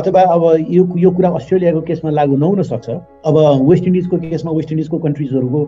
अथवा 0.00 0.22
अब 0.34 0.42
यो 0.70 0.82
यो 0.98 1.10
कुरा 1.10 1.30
अस्ट्रेलियाको 1.40 1.80
केसमा 1.88 2.10
लागु 2.10 2.36
नहुन 2.36 2.62
सक्छ। 2.62 2.88
अब 2.90 3.36
वेस्ट 3.70 3.84
इन्डिजको 3.86 4.16
केसमा 4.18 4.52
वेस्ट 4.52 4.70
इन्डिजको 4.72 4.98
कन्ट्रिजहरूको 5.06 5.60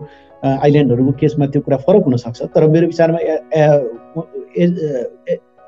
आइल्यान्डहरूको 0.43 1.11
केसमा 1.19 1.45
त्यो 1.51 1.61
कुरा 1.67 1.77
फरक 1.87 2.03
हुनसक्छ 2.05 2.39
तर 2.55 2.67
मेरो 2.77 2.87
विचारमा 2.87 3.19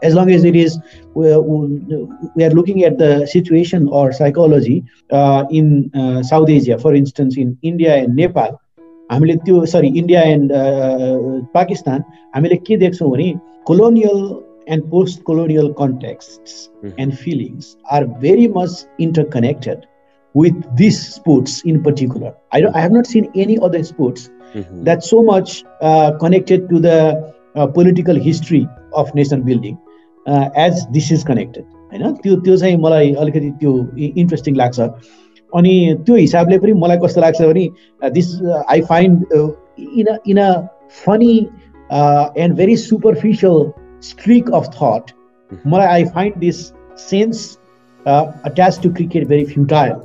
it 0.02 0.56
is 0.56 0.80
we, 1.14 1.36
we 2.36 2.44
are 2.46 2.52
looking 2.52 2.86
at 2.86 2.98
the 2.98 3.28
situation 3.28 3.90
or 3.90 4.14
psychology 4.14 4.84
uh, 5.12 5.44
in 5.52 5.92
uh, 5.94 6.24
south 6.24 6.50
asia 6.50 6.78
for 6.78 6.96
instance 6.96 7.36
in 7.36 7.58
india 7.62 7.98
and 7.98 8.16
nepal 8.16 8.58
हामीले 9.10 9.36
त्यो 9.46 9.66
सरी 9.74 9.88
इन्डिया 10.00 10.22
एन्ड 10.34 10.52
पाकिस्तान 11.54 12.04
हामीले 12.36 12.56
के 12.68 12.78
देख्छौँ 12.86 13.12
भने 13.12 13.34
colonial 13.68 14.20
and 14.74 14.90
post 14.92 15.22
colonial 15.30 15.72
context 15.78 17.00
and 17.00 17.14
feelings 17.24 17.76
are 17.92 18.06
very 18.26 18.48
much 18.58 18.86
interconnected 19.08 19.88
with 20.36 20.78
these 20.78 21.16
sports 21.16 21.62
in 21.64 21.82
particular. 21.84 22.36
I, 22.52 22.64
I 22.74 22.80
have 22.80 22.92
not 22.92 23.08
seen 23.08 23.32
any 23.36 23.58
other 23.60 23.84
sports 23.84 24.30
mm-hmm. 24.54 24.84
that's 24.84 25.10
so 25.10 25.24
much 25.24 25.64
uh, 25.82 26.18
connected 26.20 26.70
to 26.70 26.80
the 26.80 27.34
uh, 27.56 27.68
political 27.68 28.16
history 28.16 28.68
of 28.94 29.14
nation 29.16 29.42
building 29.44 29.78
uh, 30.28 30.50
as 30.56 30.88
this 30.88 31.12
is 31.12 31.24
connected. 31.24 31.66
होइन 31.92 32.12
त्यो 32.24 32.36
त्यो 32.46 32.56
चाहिँ 32.58 32.76
मलाई 32.78 33.14
अलिकति 33.22 33.50
त्यो 33.60 33.72
interesting 34.22 34.56
लाग्छ 34.56 34.80
अनि 35.56 35.76
त्यो 36.06 36.16
हिसाबले 36.16 36.58
पनि 36.60 36.74
मलाई 36.82 36.98
कस्तो 37.04 37.22
लाग्छ 37.22 37.42
भने 37.42 37.70
this 38.18 38.34
I 38.70 38.82
find 38.90 39.34
in 39.80 40.06
a 40.06 40.18
in 40.28 40.38
a 40.38 40.52
funny 41.06 41.38
and 42.44 42.56
very 42.56 42.76
superficial 42.78 43.72
streak 44.10 44.52
of 44.60 44.70
thought 44.76 45.12
मलाई 45.68 45.88
I 45.88 46.06
find 46.18 46.38
this 46.46 46.62
sense 47.10 47.48
attach 48.06 48.80
to 48.84 48.94
cricket 48.94 49.28
very 49.28 49.46
futile 49.46 49.96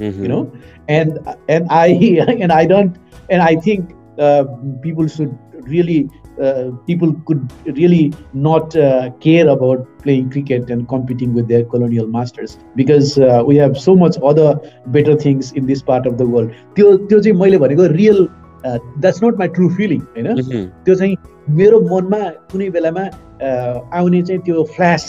you 0.00 0.28
know? 0.28 0.52
And 0.88 1.18
and 1.48 1.66
i 1.70 1.88
and 2.40 2.52
i 2.52 2.66
don't 2.66 2.96
and 3.30 3.42
i 3.42 3.54
think 3.56 3.94
uh, 4.18 4.44
people 4.82 5.06
should 5.06 5.38
really 5.68 6.08
uh, 6.40 6.70
people 6.86 7.12
could 7.26 7.52
really 7.66 8.12
not 8.32 8.74
uh, 8.76 9.10
care 9.20 9.48
about 9.48 9.86
playing 10.02 10.30
cricket 10.30 10.70
and 10.70 10.88
competing 10.88 11.32
with 11.32 11.46
their 11.48 11.64
colonial 11.64 12.06
masters 12.06 12.58
because 12.74 13.18
uh, 13.18 13.42
we 13.46 13.56
have 13.56 13.78
so 13.78 13.94
much 13.94 14.16
other 14.22 14.58
better 14.88 15.16
things 15.16 15.52
in 15.52 15.66
this 15.66 15.82
part 15.82 16.06
of 16.06 16.18
the 16.18 16.26
world 16.26 16.50
त्यो 16.74 16.96
त्यो 17.06 17.20
चाहिँ 17.20 17.38
मैले 17.38 17.58
भनेको 17.58 17.86
real 17.94 18.28
that's 18.66 19.22
not 19.24 19.38
my 19.38 19.48
true 19.56 19.68
feeling 19.76 20.00
होइन 20.16 20.68
त्यो 20.84 20.94
चाहिँ 20.94 21.16
मेरो 21.60 21.80
मनमा 21.88 22.22
कुनै 22.52 22.70
बेलामा 22.76 23.08
आउने 23.98 24.22
चाहिँ 24.22 24.42
त्यो 24.42 24.62
फ्ल्यास 24.76 25.08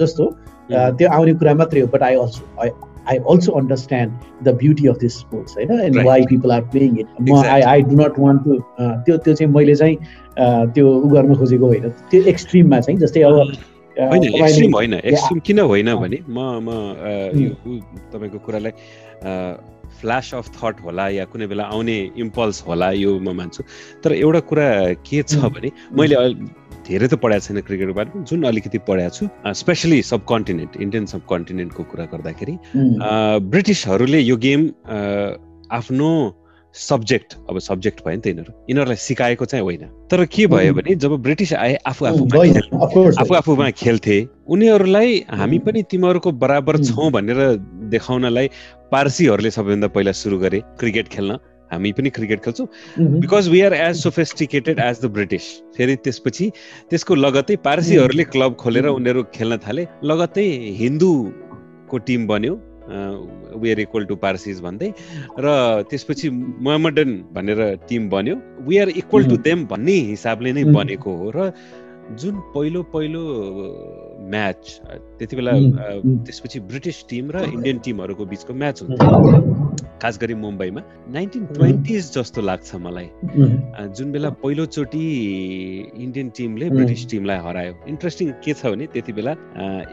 जस्तो 0.00 0.30
त्यो 0.72 1.08
आउने 1.16 1.34
कुरा 1.40 1.54
मात्रै 1.62 1.80
हो 1.80 1.86
but 1.94 2.02
I 2.02 2.14
also 2.24 2.44
I 2.62 2.70
I 3.12 3.18
also 3.32 3.54
understand 3.58 4.24
the 4.46 4.52
beauty 4.62 4.86
of 4.92 4.96
this 5.02 5.14
sports 5.22 5.56
होइन 5.56 5.80
and 5.80 6.02
why 6.06 6.26
people 6.30 6.52
are 6.52 6.62
playing 6.72 6.98
it 7.00 7.20
म 7.20 7.36
I 7.52 7.60
I 7.72 7.82
do 7.90 7.96
not 8.00 8.18
want 8.18 8.44
to 8.44 8.58
त्यो 8.80 9.16
त्यो 9.26 9.34
चाहिँ 9.34 9.52
मैले 9.52 9.74
चाहिँ 9.82 9.96
त्यो 10.74 10.88
उ 10.90 11.08
गर्न 11.14 11.34
खोजेको 11.44 11.66
होइन। 11.66 11.88
त्यो 12.10 12.22
एक्सट्रिममा 12.34 12.80
चाहिँ 12.80 12.98
जस्तै 13.00 13.22
अब 13.30 13.36
होइन 13.96 14.24
एक्सट्रिम 14.24 14.74
होइन 14.74 14.94
एक्सट्रिम 14.94 15.38
किन 15.46 15.58
होइन 15.72 15.94
भने 16.02 16.18
म 16.28 16.38
म 16.66 16.68
यो 17.44 17.78
तपाईँको 18.12 18.38
कुरालाई 18.46 18.72
फ्ल्यास 20.00 20.34
अफ 20.34 20.48
थट 20.56 20.80
होला 20.84 21.08
या 21.08 21.24
कुनै 21.32 21.46
बेला 21.52 21.64
आउने 21.72 21.96
इम्पल्स 22.24 22.62
होला 22.68 22.90
यो 22.92 23.18
म 23.18 23.32
मान्छु। 23.36 23.62
तर 24.04 24.12
एउटा 24.12 24.40
कुरा 24.50 24.68
के 25.08 25.22
छ 25.22 25.48
भने 25.54 25.70
मैले 25.98 26.16
धेरै 26.88 27.08
त 27.08 27.14
पढाएको 27.22 27.46
छैन 27.46 27.60
क्रिकेटको 27.68 27.94
बारेमा 27.98 28.24
जुन 28.30 28.42
अलिकति 28.52 28.78
पढाएको 28.88 29.14
छु 29.16 29.52
specially 29.60 30.00
sub 30.12 30.24
continent 30.32 30.80
Indian 30.86 31.06
sub 31.12 31.22
कन्टिनेन्टको 31.30 31.82
कुरा 31.92 32.04
गर्दाखेरि 32.14 32.58
ब्रिटिसहरूले 33.52 34.20
यो 34.20 34.36
गेम 34.48 34.66
आफ्नो 35.78 36.10
सब्जेक्ट 36.74 37.34
अब 37.50 37.58
सब्जेक्ट 37.58 38.00
भयो 38.06 38.16
नि 38.16 38.20
त 38.20 38.26
यिनीहरू 38.26 38.52
यिनीहरूलाई 38.70 38.96
सिकाएको 39.02 39.44
चाहिँ 39.50 39.64
होइन। 39.64 39.84
तर 40.10 40.24
के 40.28 40.46
भयो 40.46 40.72
भने 40.74 40.94
जब 41.04 41.12
ब्रिटिस 41.22 41.52
आए 41.54 41.74
आफू 41.86 42.04
आफू 42.06 42.24
आफू 43.22 43.34
आफूमा 43.34 43.70
खेल्थे 43.82 44.16
उनीहरूलाई 44.52 45.24
हामी 45.40 45.58
पनि 45.64 45.82
तिमीहरूको 45.90 46.32
बराबर 46.42 46.76
छौँ 46.84 47.10
भनेर 47.12 47.40
देखाउनलाई 47.94 48.50
पारसीहरूले 48.92 49.50
सबैभन्दा 49.50 49.88
पहिला 49.96 50.12
सुरु 50.12 50.38
गरे 50.38 50.60
क्रिकेट 50.80 51.08
खेल्न। 51.08 51.38
हामी 51.72 51.92
पनि 51.92 52.10
क्रिकेट 52.16 52.40
खेल्छौँ। 52.44 52.66
Because 53.20 53.48
we 53.48 53.60
are 53.60 53.74
as 53.74 53.96
sophisticated 54.02 54.78
as 54.78 55.00
the 55.02 55.10
British 55.16 55.44
फेरि 55.76 55.96
त्यसपछि 56.04 56.50
त्यसको 56.90 57.14
लगत्तै 57.14 57.56
पारसीहरूले 57.64 58.24
क्लब 58.34 58.54
खोलेर 58.60 58.86
उनीहरू 58.88 59.22
खेल्न 59.34 59.56
थाले। 59.66 59.86
लगत्तै 60.04 60.46
हिन्दूको 60.78 61.98
टिम 62.06 62.26
बन्यो 62.26 62.54
we 62.86 63.70
are 63.70 63.80
equal 63.80 64.04
to 64.06 64.16
Parsis 64.22 64.60
भन्दै। 64.62 64.88
र 65.38 65.46
त्यसपछि 65.90 66.30
मोहम्मडन 66.30 67.10
भनेर 67.34 67.60
टिम 67.88 68.08
बन्यो। 68.08 68.36
We 68.62 68.78
are 68.78 68.88
equal 69.02 69.24
to 69.26 69.36
them 69.42 69.66
भन्ने 69.66 69.96
हिसाबले 70.12 70.52
नै 70.52 70.64
बनेको 70.70 71.16
हो। 71.16 71.30
र 71.34 71.50
जुन 72.06 72.34
पहिलो 72.54 72.82
पहिलो 72.94 73.22
म्याच 74.30 74.80
त्यति 75.18 75.36
बेला 75.36 75.52
त्यसपछि 76.26 76.60
ब्रिटिस 76.70 77.04
टिम 77.08 77.30
र 77.30 77.42
इन्डियन 77.44 77.78
टिमहरूको 77.84 78.24
बिचको 78.26 78.54
म्याच 78.54 78.82
हुन्छ। 78.82 79.00
खास 80.02 80.18
गरी 80.22 80.34
मुम्बईमा। 80.34 80.80
नाइन्टिन 81.12 81.44
ट्वेन्टिज 81.46 82.10
जस्तो 82.14 82.42
लाग्छ 82.42 82.74
मलाई। 82.86 83.08
जुन 83.96 84.12
बेला 84.12 84.30
पहिलोचोटि 84.42 85.04
इन्डियन 86.04 86.28
टिमले 86.36 86.70
ब्रिटिस 86.70 87.08
टिमलाई 87.10 87.38
हरायो। 87.46 87.74
इन्ट्रेस्टिङ 87.88 88.32
के 88.44 88.54
छ 88.54 88.66
भने 88.66 88.86
त्यति 88.94 89.12
बेला 89.12 89.32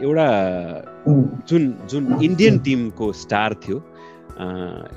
एउटा 0.02 0.26
जुन 1.48 1.62
जुन 1.90 2.02
इन्डियन 2.22 2.58
टिमको 2.58 3.12
स्टार 3.12 3.54
थियो 3.66 3.78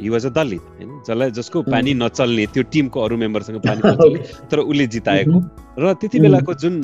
हि 0.01 0.09
वाज 0.09 0.25
अ 0.25 0.29
दलित 0.37 0.61
होइन? 0.61 0.89
जसलाई 1.07 1.31
जसको 1.31 1.61
पानी 1.73 1.93
नचल्ने 1.93 2.45
त्यो 2.53 2.63
टिमको 2.73 3.01
अरू 3.01 3.17
मेम्बरसँग 3.17 3.57
पानी 3.65 3.81
नचल्ने 3.85 4.19
तर 4.51 4.59
उसले 4.59 4.87
जिताएको। 4.87 5.39
र 5.79 5.93
त्यति 5.93 6.19
बेलाको 6.19 6.53
जुन 6.57 6.75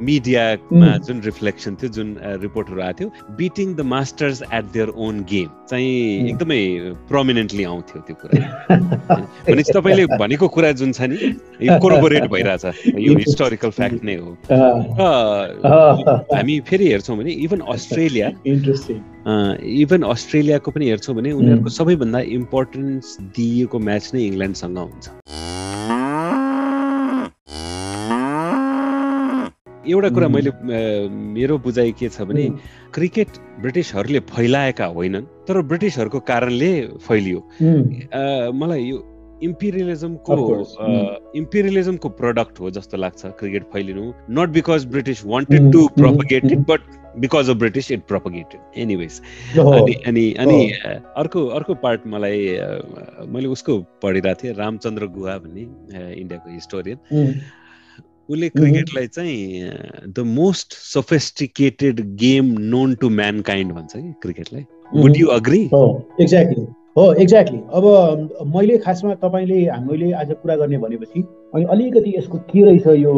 मिडियामा 0.00 0.96
जुन 1.06 1.20
रिफ्लेक्सन 1.22 1.74
थियो 1.76 1.90
जुन 1.92 2.16
रिपोर्टहरू 2.42 2.80
आएको 2.82 2.98
थियो 2.98 3.36
beating 3.36 3.74
the 3.76 3.80
masters 3.84 4.42
at 4.42 4.64
their 4.72 4.88
own 4.96 5.20
game 5.28 5.48
चाहिँ 5.70 6.30
एकदमै 6.30 6.60
प्रोमिनेन्टली 7.08 7.64
आउँथ्यो 7.64 8.00
त्यो 8.06 8.16
कुरा। 8.22 8.36
भनेपछि 9.46 9.72
तपाईँले 9.72 10.06
भनेको 10.16 10.48
कुरा 10.56 10.72
जुन 10.80 10.92
छ 10.92 11.10
नि 11.12 11.18
यो 11.68 11.78
कोरोबोरेट 11.84 12.24
भइरहेछ। 12.32 12.96
यो 12.96 13.16
हिस्टोरिकल 13.18 13.70
फ्याक्ट 13.76 14.04
नै 14.04 14.16
हो। 14.24 14.36
र 14.50 16.26
हामी 16.32 16.60
फेरि 16.70 16.88
हेर्छौँ 16.92 17.16
भने 17.18 17.32
इभन 17.44 17.60
अस्ट्रेलिया 17.76 18.28
इभन 19.84 20.02
अस्ट्रेलियाको 20.16 20.70
पनि 20.70 20.88
हेर्छौँ 20.88 21.16
भने 21.16 21.32
उनीहरूको 21.32 21.70
सबैभन्दा 21.76 22.20
इम्पोर्टेन्स 22.40 23.16
दिइएको 23.36 23.78
म्याच 23.78 24.10
नै 24.14 24.26
इङ्ल्यान्डसँग 24.32 24.78
हुन्छ। 24.78 25.65
एउटा 29.88 30.08
कुरा 30.10 30.28
मैले 30.28 30.50
मेरो 31.08 31.58
बुझाइ 31.64 31.92
के 31.98 32.08
छ 32.08 32.22
भने 32.28 32.48
क्रिकेट 32.94 33.38
ब्रिटिसहरूले 33.62 34.20
फैलाएका 34.30 34.86
होइनन् 34.96 35.26
तर 35.48 35.60
ब्रिटिसहरूको 35.72 36.20
कारणले 36.30 36.72
फैलियो। 37.08 37.38
मलाई 38.60 38.82
यो 38.82 38.98
इम्पिरियलिजमको 39.42 40.36
इम्पिरियलिजमको 41.36 42.08
प्रडक्ट 42.20 42.60
हो 42.60 42.70
जस्तो 42.76 42.96
लाग्छ 42.96 43.26
cricket 43.40 43.64
फैलिनु। 43.72 44.12
Not 44.30 44.48
because 44.50 44.86
British 44.92 45.24
wanted 45.26 45.72
to 45.72 45.86
propagate 45.96 46.44
it 46.52 46.58
but 46.70 46.80
because 47.18 47.50
of 47.50 47.56
British 47.56 47.90
it 47.92 48.00
propagated 48.08 48.78
anyways 48.78 49.20
अनि 49.58 49.94
अनि 50.06 50.32
अनि 50.44 50.58
अर्को 51.16 51.46
अर्को 51.58 51.74
पार्ट 51.84 52.06
मलाई 52.14 52.40
मैले 53.34 53.48
उसको 53.48 53.78
पढिरहेको 54.02 54.42
थिएँ 54.42 54.54
रामचन्द्र 54.54 55.06
गुहा 55.18 55.36
भन्ने 55.38 55.62
इन्डियाको 56.20 56.52
हिस्टोरियन 56.54 56.98
उसले 58.28 58.48
क्रिकेटलाई 58.48 59.06
चाहिँ 59.06 59.70
the 60.08 60.24
most 60.28 60.74
sophisticated 60.74 62.00
game 62.18 62.54
known 62.74 62.94
to 63.00 63.10
mankind 63.48 63.72
भन्छ 63.72 63.92
कि 63.96 64.12
क्रिकेटलाई। 64.22 64.64
वुड 64.94 65.16
यु 65.16 65.26
अग्री 65.36 65.62
एक्ज्याक्टली 65.64 66.66
हो 66.98 67.12
एक्ज्याक्टली 67.22 67.58
अब 67.74 68.44
मैले 68.54 68.78
खासमा 68.84 69.14
तपाईँले 69.24 69.64
हामीले 69.66 70.12
आज 70.20 70.32
कुरा 70.42 70.56
गर्ने 70.56 70.78
भनेपछि 70.78 71.20
अनि 71.54 71.64
अलिकति 71.70 72.14
यसको 72.16 72.38
के 72.52 72.64
रहेछ 72.64 72.86
यो 73.02 73.14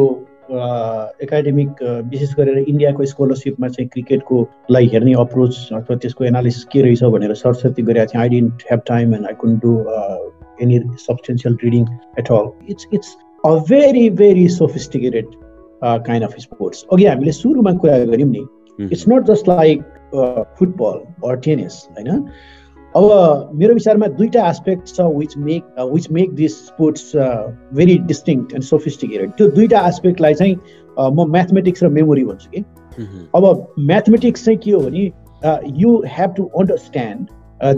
एकाडेमिक 1.23 1.83
विशेष 2.11 2.35
गरेर 2.37 2.59
इन्डियाको 2.59 3.05
स्कलरसिपमा 3.07 3.68
चाहिँ 3.68 3.88
क्रिकेटको 3.92 4.37
लागि 4.71 4.87
हेर्ने 4.92 5.12
अप्रोच 5.21 5.68
अथवा 5.73 5.97
त्यसको 5.97 6.25
एनालिसिस 6.25 6.64
के 6.73 6.83
रहेछ 6.83 7.03
भनेर 7.14 7.35
सरस्वती 7.35 7.83
गरेको 7.83 8.12
थिएँ। 8.12 8.23
I 8.23 8.29
didn't 8.29 8.62
have 8.68 8.81
time 8.88 9.14
and 9.14 9.27
I 9.27 9.35
कुन 9.40 9.57
do 9.64 9.73
any 10.62 10.79
substantial 11.01 11.57
reading 11.64 11.87
at 12.18 12.31
all 12.33 12.51
it's 12.71 12.87
it's 12.94 13.16
a 13.44 13.55
very 13.68 14.09
very 14.11 14.48
sophisticated 14.48 15.27
kind 15.85 16.24
of 16.24 16.35
sports 16.40 16.85
अघि 16.92 17.05
हामीले 17.07 17.33
सुरुमा 17.33 17.72
कुरा 17.72 17.98
गऱ्यौँ 18.05 18.29
नि। 18.31 18.46
It's 18.79 19.05
not 19.09 19.27
just 19.27 19.48
like 19.48 19.83
football 20.59 21.29
or 21.29 21.37
tennis 21.44 21.74
होइन? 21.90 22.24
अब 22.94 23.51
मेरो 23.55 23.74
विचारमा 23.74 24.07
दुईवटा 24.18 24.48
एस्पेक्ट 24.51 24.88
छ 24.88 25.01
which 25.16 25.37
make 25.38 25.81
which 25.92 26.11
make 26.12 26.33
this 26.35 26.57
sports 26.66 27.12
very 27.74 27.98
distinct 28.07 28.53
and 28.55 28.64
sophisticated 28.64 29.31
त्यो 29.31 29.48
दुईवटा 29.48 29.87
एस्पेक्टलाई 29.88 30.35
चाहिँ 30.35 30.55
uh, 30.55 31.11
म 31.12 31.27
म्याथमेटिक्स 31.31 31.83
र 31.83 31.88
मेमोरी 31.88 32.24
भन्छु 32.24 32.51
कि। 32.55 32.64
अब 33.35 33.66
म्याथमेटिक्स 33.79 34.44
चाहिँ 34.44 34.59
के 34.64 34.70
हो 34.70 34.81
भने 34.81 35.05
you 35.81 36.03
have 36.09 36.35
to 36.37 36.44
understand 36.59 37.29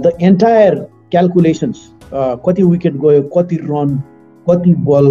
the 0.03 0.13
entire 0.23 0.75
calculations 1.11 1.79
कति 2.47 2.63
विकेट 2.63 2.95
गयो 3.05 3.23
कति 3.37 3.57
रन 3.65 3.97
कति 4.47 4.75
बल 4.89 5.09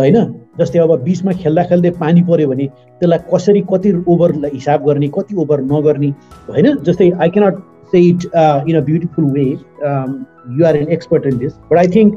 होइन? 0.00 0.16
जस्तै 0.58 0.78
अब 0.78 0.92
बिचमा 1.04 1.32
खेल्दा 1.42 1.62
खेल्दै 1.70 1.90
पानी 2.00 2.22
पऱ्यो 2.30 2.48
भने 2.48 2.66
त्यसलाई 3.00 3.18
कसरी 3.32 3.60
कति 3.72 3.92
ओभरलाई 4.08 4.50
हिसाब 4.54 4.86
गर्ने 4.86 5.08
कति 5.18 5.36
ओभर 5.42 5.60
नगर्ने 5.72 6.10
होइन? 6.48 6.76
जस्तै 6.84 7.10
I 7.10 7.28
cannot 7.36 7.62
say 7.92 8.00
it 8.08 8.24
in 8.68 8.76
a 8.76 8.80
beautiful 8.88 9.24
way 9.36 9.44
you 9.44 10.66
are 10.66 10.76
an 10.76 10.88
expert 10.96 11.26
in 11.26 11.38
this 11.38 11.52
but 11.70 11.78
I 11.78 11.88
think 11.96 12.10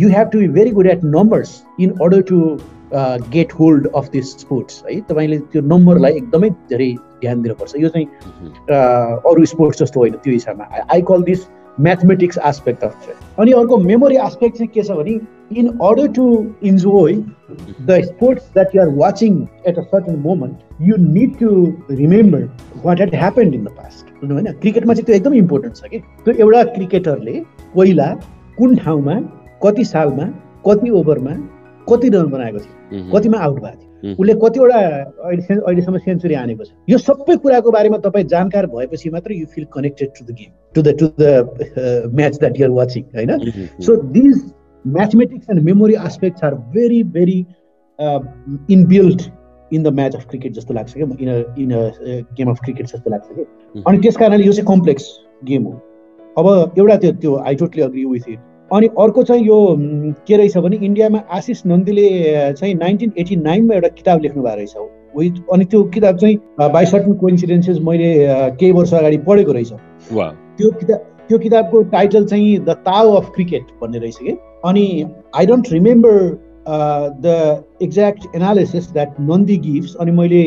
you 0.00 0.08
have 0.08 0.28
to 0.32 0.38
be 0.38 0.48
very 0.58 0.70
good 0.72 0.86
at 0.86 1.04
numbers 1.04 1.62
in 1.80 1.90
order 2.02 2.22
to 2.30 2.40
get 3.32 3.52
hold 3.60 3.86
of 3.94 4.08
this 4.12 4.30
sports 4.40 4.82
है 4.88 5.00
तपाईँले 5.08 5.38
त्यो 5.52 5.62
नम्बरलाई 5.74 6.12
एकदमै 6.12 6.50
धेरै 6.70 6.90
ध्यान 7.20 7.42
दिनुपर्छ। 7.42 7.74
यो 7.76 7.88
चाहिँ 7.88 8.06
अरू 9.30 9.44
स्पोर्ट्स 9.46 9.82
जस्तो 9.82 10.00
होइन 10.00 10.14
त्यो 10.24 10.32
हिसाबमा। 10.32 10.84
I 10.92 11.02
call 11.08 11.22
this 11.22 11.40
mathematics 11.86 12.38
aspect 12.46 12.84
of 12.84 13.38
अनि 13.40 13.52
अर्को 13.58 13.76
मेमोरी 13.90 14.16
एस्पेक्ट 14.26 14.56
चाहिँ 14.56 14.70
के 14.74 14.82
छ 14.82 14.96
भने 14.98 15.18
in 15.60 15.68
order 15.68 16.08
to 16.12 16.26
enjoy 16.70 17.14
the 17.86 18.00
sports 18.04 18.50
that 18.54 18.74
you're 18.76 18.88
watching 18.96 19.40
at 19.66 19.78
a 19.78 19.82
certain 19.82 20.18
moment 20.26 20.82
you 20.88 20.96
need 21.02 21.38
to 21.38 21.50
remember 22.00 22.48
what 22.84 23.00
had 23.00 23.14
happened 23.14 23.54
in 23.54 23.64
the 23.64 23.68
past 23.78 24.24
होइन 24.24 24.52
क्रिकेटमा 24.62 24.94
चाहिँ 24.94 25.06
त्यो 25.06 25.16
एकदमै 25.16 25.38
इम्पोर्टेन्ट 25.38 25.76
छ 25.76 25.90
कि। 25.90 25.98
त्यो 26.24 26.34
एउटा 26.34 26.62
क्रिकेटरले 26.72 27.40
पहिला 27.76 28.08
कुन 28.58 28.76
ठाउँमा 28.76 29.20
कति 29.64 29.84
सालमा 29.84 30.26
कति 30.66 30.90
ओभरमा 31.00 31.36
कति 31.86 32.08
रन 32.08 32.26
बनाएको 32.30 32.58
थियो 32.58 33.10
कतिमा 33.12 33.38
आउट 33.38 33.60
भएको 33.60 33.80
थियो। 33.80 33.89
उसले 34.04 34.34
कतिवटा 34.42 34.78
अहिले 34.78 35.54
अहिलेसम्म 35.54 35.98
सेन्चुरी 36.04 36.34
हानेको 36.34 36.64
छ। 36.64 36.70
यो 36.88 36.98
सबै 36.98 37.36
कुराको 37.36 37.70
बारेमा 37.70 37.98
तपाईँ 38.04 38.26
जानकार 38.26 38.66
भएपछि 38.66 39.10
मात्र 39.10 39.32
you 39.32 39.46
feel 39.54 39.64
connected 39.74 40.08
to 40.18 40.24
the 40.24 40.36
game 40.38 40.50
to 40.74 40.82
the 40.82 40.96
to 41.00 41.06
the 41.20 42.12
match 42.14 42.38
that 42.38 42.60
you're 42.60 42.70
watching 42.78 43.02
होइन? 43.16 43.30
So 43.80 43.96
these 44.16 44.34
mathematics 44.84 45.50
and 45.50 45.62
memory 45.64 45.94
aspects 46.06 46.44
are 46.44 46.54
very 46.74 47.02
very 47.16 47.38
inbuilt 48.74 49.22
in 49.70 49.82
the 49.82 49.88
match 49.94 50.14
of 50.16 50.28
cricket 50.30 50.52
जस्तो 50.52 50.74
लाग्छ 50.74 50.92
क्या 50.94 51.06
in 51.06 51.30
in 51.58 51.70
game 52.36 52.50
of 52.50 52.60
cricket 52.64 52.86
जस्तो 52.86 53.10
लाग्छ 53.10 53.26
कि। 53.32 53.82
अनि 53.86 53.98
त्यस 53.98 54.16
कारणले 54.16 54.44
यो 54.44 54.52
चाहिँ 54.52 54.66
कम्प्लेक्स 54.68 55.04
गेम 55.44 55.64
हो। 55.64 55.72
अब 56.38 56.78
एउटा 56.78 56.96
त्यो 56.96 57.12
त्यो 57.12 57.34
I 57.36 57.54
totally 57.56 57.82
agree 57.82 58.04
with 58.04 58.28
it 58.28 58.38
अनि 58.72 58.86
अर्को 59.00 59.22
चाहिँ 59.22 59.46
यो 59.46 59.76
के 60.26 60.36
रहेछ 60.36 60.56
भने 60.56 60.76
इन्डियामा 60.86 61.18
आशिष 61.36 61.62
नन्दीले 61.66 62.08
चाहिँ 62.52 62.74
नाइन्टिन 62.74 63.12
एटी 63.18 63.36
नाइनमा 63.36 63.74
एउटा 63.74 63.88
किताब 63.88 64.22
लेख्नु 64.22 64.42
भएको 64.42 64.56
रहेछ 64.56 64.74
विथ 65.16 65.52
अनि 65.52 65.64
त्यो 65.64 65.82
किताब 65.94 66.16
चाहिँ 66.16 66.36
बाई 66.72 66.86
सर्टन 66.86 67.14
कोइन्सिडेन्सेस 67.22 67.78
मैले 67.82 68.10
केही 68.60 68.72
वर्ष 68.72 68.94
अगाडि 68.94 69.16
पढेको 69.26 69.52
रहेछ। 69.52 69.72
त्यो 69.72 70.70
किताब 70.70 70.98
त्यो 71.28 71.38
किताबको 71.38 71.82
टाइटल 71.90 72.24
चाहिँ 72.26 72.58
द 72.58 72.70
ताउ 72.86 73.12
अफ 73.14 73.30
क्रिकेट 73.34 73.62
भन्ने 73.82 73.98
रहेछ 73.98 74.16
कि। 74.22 74.36
अनि 74.64 75.04
I 75.36 75.46
don't 75.46 75.72
remember 75.72 76.14
the 77.22 77.64
exact 77.82 78.36
analysis 78.36 78.90
that 78.92 79.20
Nandy 79.20 79.56
gives 79.66 79.94
अनि 80.00 80.12
मैले 80.12 80.42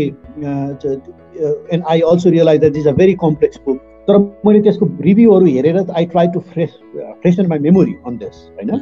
and 1.74 1.84
I 1.90 2.02
also 2.12 2.30
realize 2.30 2.60
that 2.60 2.76
is 2.78 2.88
a 2.88 2.92
very 3.00 3.14
complex 3.22 3.60
book 3.66 3.80
तर 4.08 4.18
मैले 4.46 4.60
त्यसको 4.62 4.86
रिभ्यूहरू 5.02 5.46
हेरेर 5.46 5.78
I 5.98 6.06
try 6.06 6.28
to 6.34 6.40
fresh 6.54 6.70
freshen 6.96 7.48
my 7.50 7.60
memory 7.60 7.94
on 8.08 8.18
this 8.18 8.36
होइन? 8.56 8.80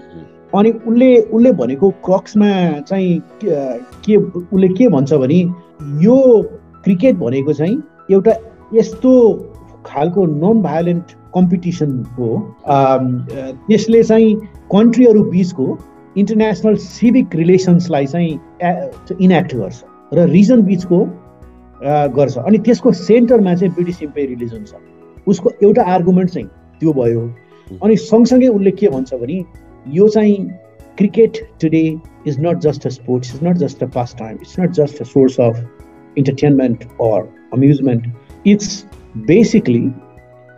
अनि 0.53 0.71
उसले 0.71 1.15
उसले 1.17 1.51
भनेको 1.61 1.89
क्रक्समा 2.05 2.49
चाहिँ 2.87 3.21
के 4.05 4.15
उसले 4.15 4.67
के 4.67 4.87
भन्छ 4.89 5.13
भने 5.13 5.39
यो 6.05 6.17
क्रिकेट 6.83 7.15
भनेको 7.15 7.53
चाहिँ 7.53 7.81
एउटा 8.11 8.33
यस्तो 8.73 9.11
खालको 9.85 10.25
नन 10.25 10.61
भायोलेन्ट 10.61 11.15
कम्पिटिसन 11.35 11.91
हो 12.17 12.27
त्यसले 12.67 14.03
चाहिँ 14.03 14.35
कन्ट्रीहरू 14.71 15.23
बिचको 15.31 15.77
इन्टरनेसनल 16.17 16.75
सिभिक 16.75 17.35
रिलेसन्सलाई 17.35 18.05
चाहिँ 18.05 18.39
इनेक्ट 19.21 19.55
गर्छ 19.55 19.83
र 20.13 20.25
रिजन 20.29 20.61
बिचको 20.61 20.99
गर्छ। 22.17 22.37
अनि 22.37 22.57
त्यसको 22.65 22.91
सेन्टरमा 22.91 23.53
चाहिँ 23.55 23.73
ब्रिटिस 23.75 24.01
इम्पेरियलिजम 24.03 24.63
छ। 24.63 24.73
उसको 25.27 25.51
एउटा 25.63 25.83
आर्गुमेन्ट 25.83 26.29
चाहिँ 26.29 26.47
त्यो 26.79 26.93
भयो। 26.93 27.21
अनि 27.83 27.95
सँगसँगै 27.97 28.47
उसले 28.47 28.71
के 28.71 28.87
भन्छ 28.89 29.13
भने 29.13 29.43
यो 29.87 30.07
चाहिँ 30.07 30.49
cricket 30.97 31.37
today 31.61 31.99
is 32.27 32.39
not 32.39 32.57
just 32.57 32.85
a 32.85 32.89
sports 32.89 33.35
is 33.35 33.43
not 33.43 33.57
just 33.57 33.83
a 33.83 33.87
pastime 34.17 34.35
it's 34.35 34.59
not 34.59 34.71
just 34.71 35.01
a 35.01 35.05
source 35.05 35.39
of 35.39 35.59
entertainment 36.17 36.83
or 36.83 37.29
amusement 37.53 38.07
it's 38.47 38.85
basically 39.17 39.85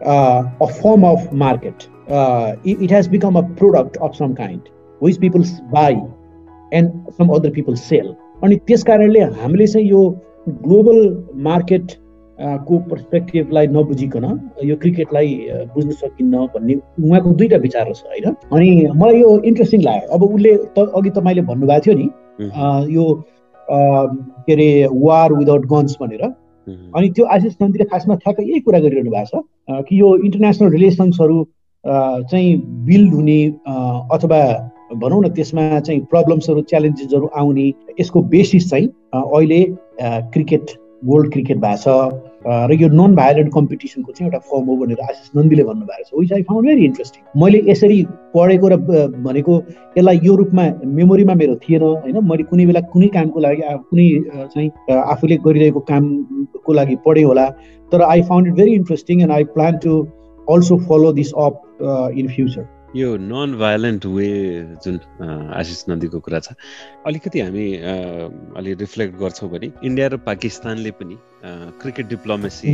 a 0.01 0.65
form 0.65 1.07
of 1.07 1.33
market 1.33 1.83
it 2.67 2.91
has 2.91 3.07
become 3.07 3.35
a 3.35 3.41
product 3.41 3.97
of 3.97 4.13
some 4.13 4.33
kind 4.33 4.61
which 5.03 5.17
peoples 5.17 5.59
buy 5.71 5.95
and 6.73 7.11
some 7.11 7.29
other 7.29 7.49
peoples 7.49 7.83
sell 7.83 8.13
अनि 8.43 8.55
त्यस 8.67 8.83
कारणले 8.83 9.19
हामीले 9.19 9.67
चाहिँ 9.67 9.87
यो 9.87 10.09
global 10.49 11.25
market 11.35 11.91
को 12.43 12.77
पर्सपेक्टिभलाई 12.89 13.67
नबुझिकन 13.67 14.25
यो 14.65 14.75
क्रिकेटलाई 14.75 15.29
बुझ्न 15.73 15.91
सकिन्न 15.93 16.45
भन्ने 16.55 16.75
उहाँको 16.75 17.33
दुईवटा 17.33 17.57
विचार 17.57 17.91
छ 17.93 18.03
होइन? 18.03 18.35
अनि 18.51 18.69
मलाई 18.95 19.19
यो 19.19 19.39
इन्ट्रेस्टिङ 19.41 19.81
लाग्यो। 19.81 20.13
अब 20.13 20.23
उसले 20.23 20.55
त 20.75 20.91
अघि 20.95 21.09
तपाईँले 21.09 21.41
भन्नुभएको 21.49 21.81
थियो 21.85 21.95
नि 21.97 22.07
यो 22.93 23.05
के 24.45 24.53
अरे 24.53 24.69
वार 24.91 25.33
विदाउट 25.33 25.65
गन्स 25.71 25.97
भनेर। 26.01 26.23
अनि 26.95 27.09
त्यो 27.15 27.25
आशिष 27.35 27.55
नन्दीले 27.61 27.85
खासमा 27.85 28.15
ठ्याक्कै 28.15 28.43
यही 28.43 28.59
कुरा 28.67 28.79
गरिरहनु 28.79 29.11
भएको 29.11 29.39
छ 29.39 29.85
कि 29.87 29.99
यो 30.01 30.15
इन्टरनेसनल 30.25 30.69
रिलेसन्सहरू 30.71 31.43
चाहिँ 31.83 32.55
बिल्ड 32.87 33.13
हुने 33.13 33.39
अथवा 34.15 34.39
भनौँ 35.01 35.21
न 35.23 35.29
त्यसमा 35.35 35.79
चाहिँ 35.79 35.99
प्रब्लम्सहरू 36.11 36.61
च्यालेन्जेसहरू 36.69 37.27
आउने 37.39 37.67
यसको 37.99 38.21
बेसिस 38.35 38.69
चाहिँ 38.69 38.87
अहिले 39.15 39.61
क्रिकेट 40.33 40.71
वर्ल्ड 41.05 41.31
क्रिकेट 41.31 41.57
भएको 41.57 41.77
छ। 41.83 41.87
र 42.45 42.77
यो 42.81 42.87
नन 42.89 43.15
भायोलेन्ट 43.15 43.53
कम्पिटिसनको 43.53 44.11
चाहिँ 44.11 44.27
एउटा 44.27 44.39
फर्म 44.51 44.65
हो 44.67 44.75
भनेर 44.77 44.99
आशिष 45.09 45.29
नन्दीले 45.35 45.63
भन्नुभएको 45.63 46.03
छ 46.09 46.19
which 46.19 46.33
I 46.33 46.43
found 46.49 46.67
very 46.67 46.85
interesting 46.85 47.41
मैले 47.41 47.61
यसरी 47.69 47.99
पढेको 48.35 48.67
र 48.69 48.77
भनेको 49.27 49.53
यसलाई 49.97 50.19
यो 50.23 50.35
रूपमा 50.35 50.63
मेमोरीमा 50.99 51.33
मेरो 51.41 51.55
थिएन 51.63 51.81
होइन? 51.81 52.19
मैले 52.31 52.43
कुनै 52.51 52.65
बेला 52.65 52.81
कुनै 52.93 53.07
कामको 53.15 53.39
लागि 53.47 53.61
कुनै 53.89 54.07
चाहिँ 54.53 54.69
आफूले 54.97 55.37
गरिरहेको 55.47 55.79
कामको 55.91 56.73
लागि 56.73 56.95
पढेँ 57.05 57.23
होला। 57.23 57.49
तर 57.91 58.01
I 58.03 58.21
found 58.29 58.47
it 58.47 58.53
very 58.55 58.73
interesting 58.75 59.21
and 59.21 59.31
I 59.31 59.43
plan 59.55 59.77
to 59.83 59.97
also 60.47 60.77
follow 60.87 61.11
this 61.13 61.33
up 61.39 62.13
in 62.17 62.27
future 62.35 62.65
यो 62.95 63.15
नन 63.17 63.53
भायोलेन्ट 63.59 64.05
वे 64.05 64.29
जुन 64.85 64.99
आशिष 65.55 65.83
नदीको 65.89 66.19
कुरा 66.25 66.39
छ 66.39 66.53
अलिकति 67.07 67.39
हामी 67.39 67.67
अलि 68.57 68.73
रिफ्लेक्ट 68.81 69.19
गर्छौँ 69.19 69.49
भने 69.51 69.71
इन्डिया 69.83 70.07
र 70.07 70.17
पाकिस्तानले 70.27 70.91
पनि 70.99 71.17
क्रिकेट 71.45 72.07
डिप्लोमेसी 72.09 72.73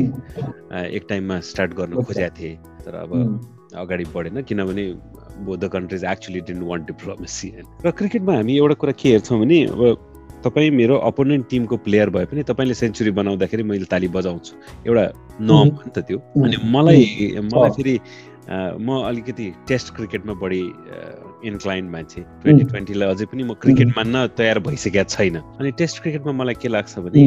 एक 0.95 1.05
टाइममा 1.09 1.39
स्टार्ट 1.41 1.73
गर्न 1.73 2.03
खोजेका 2.03 2.29
थिए। 2.39 2.55
तर 2.85 2.95
अब 2.95 3.11
अगाडि 3.75 4.05
बढेन 4.15 4.41
किनभने 4.41 4.85
both 5.45 5.57
the 5.57 5.69
countries 5.73 6.03
actually 6.03 6.41
didn't 6.47 6.63
want 6.63 6.85
diplomacy 6.87 7.49
र 7.85 7.91
क्रिकेटमा 7.91 8.33
हामी 8.35 8.57
एउटा 8.57 8.75
कुरा 8.81 8.93
के 9.01 9.09
हेर्छौँ 9.09 9.39
भने 9.39 9.59
अब 9.65 9.81
तपाईँ 10.43 10.69
मेरो 10.71 10.95
अपोनेन्ट 11.03 11.49
टिमको 11.49 11.77
प्लेयर 11.85 12.09
भए 12.09 12.25
पनि 12.31 12.43
तपाईँले 12.49 12.73
सेन्चुरी 12.73 13.11
बनाउँदाखेरि 13.11 13.63
मैले 13.63 13.85
ताली 13.91 14.07
बजाउँछु। 14.07 14.53
एउटा 14.87 15.05
नम 15.41 15.51
हो। 15.51 15.83
नि 15.83 15.91
त 15.91 15.99
त्यो। 16.07 16.17
अनि 16.17 16.57
मलाई 16.71 17.03
मलाई 17.43 17.69
फेरि 17.75 17.99
म 18.49 19.03
अलिकति 19.05 19.45
टेस्ट 19.67 19.95
क्रिकेटमा 19.95 20.33
बढी 20.39 20.61
इन्क्लाइन्ड 21.45 21.91
मान्छे। 21.91 22.21
ट्वेन्टी 22.43 22.63
ट्वेन्टीलाई 22.71 23.09
अझै 23.09 23.25
पनि 23.25 23.43
म 23.43 23.53
क्रिकेट 23.61 23.87
मान्न 23.97 24.25
तयार 24.37 24.59
भइसकेका 24.59 25.03
छैन। 25.03 25.35
अनि 25.59 25.71
टेस्ट 25.79 26.01
क्रिकेटमा 26.01 26.31
मलाई 26.31 26.55
के 26.61 26.67
लाग्छ 26.67 26.99
भने 26.99 27.23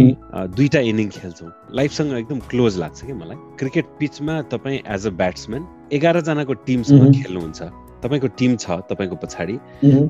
दुईवटा 0.56 0.80
इनिङ 0.90 1.08
खेल्छौँ। 1.18 1.50
लाइफसँग 1.76 2.12
एकदम 2.18 2.38
क्लोज 2.50 2.78
लाग्छ 2.78 3.04
कि 3.04 3.12
मलाई। 3.12 3.36
क्रिकेट 3.58 3.86
पिचमा 4.00 4.40
तपाईँ 4.52 4.80
एज 4.86 5.06
अ 5.06 5.10
ब्याट्सम्यान 5.22 5.62
एघारजनाको 5.92 6.54
टिमसँग 6.66 7.14
खेल्नुहुन्छ। 7.22 7.62
तपाईँको 8.02 8.28
टिम 8.38 8.56
छ 8.56 8.82
तपाईँको 8.90 9.16
पछाडि। 9.22 9.56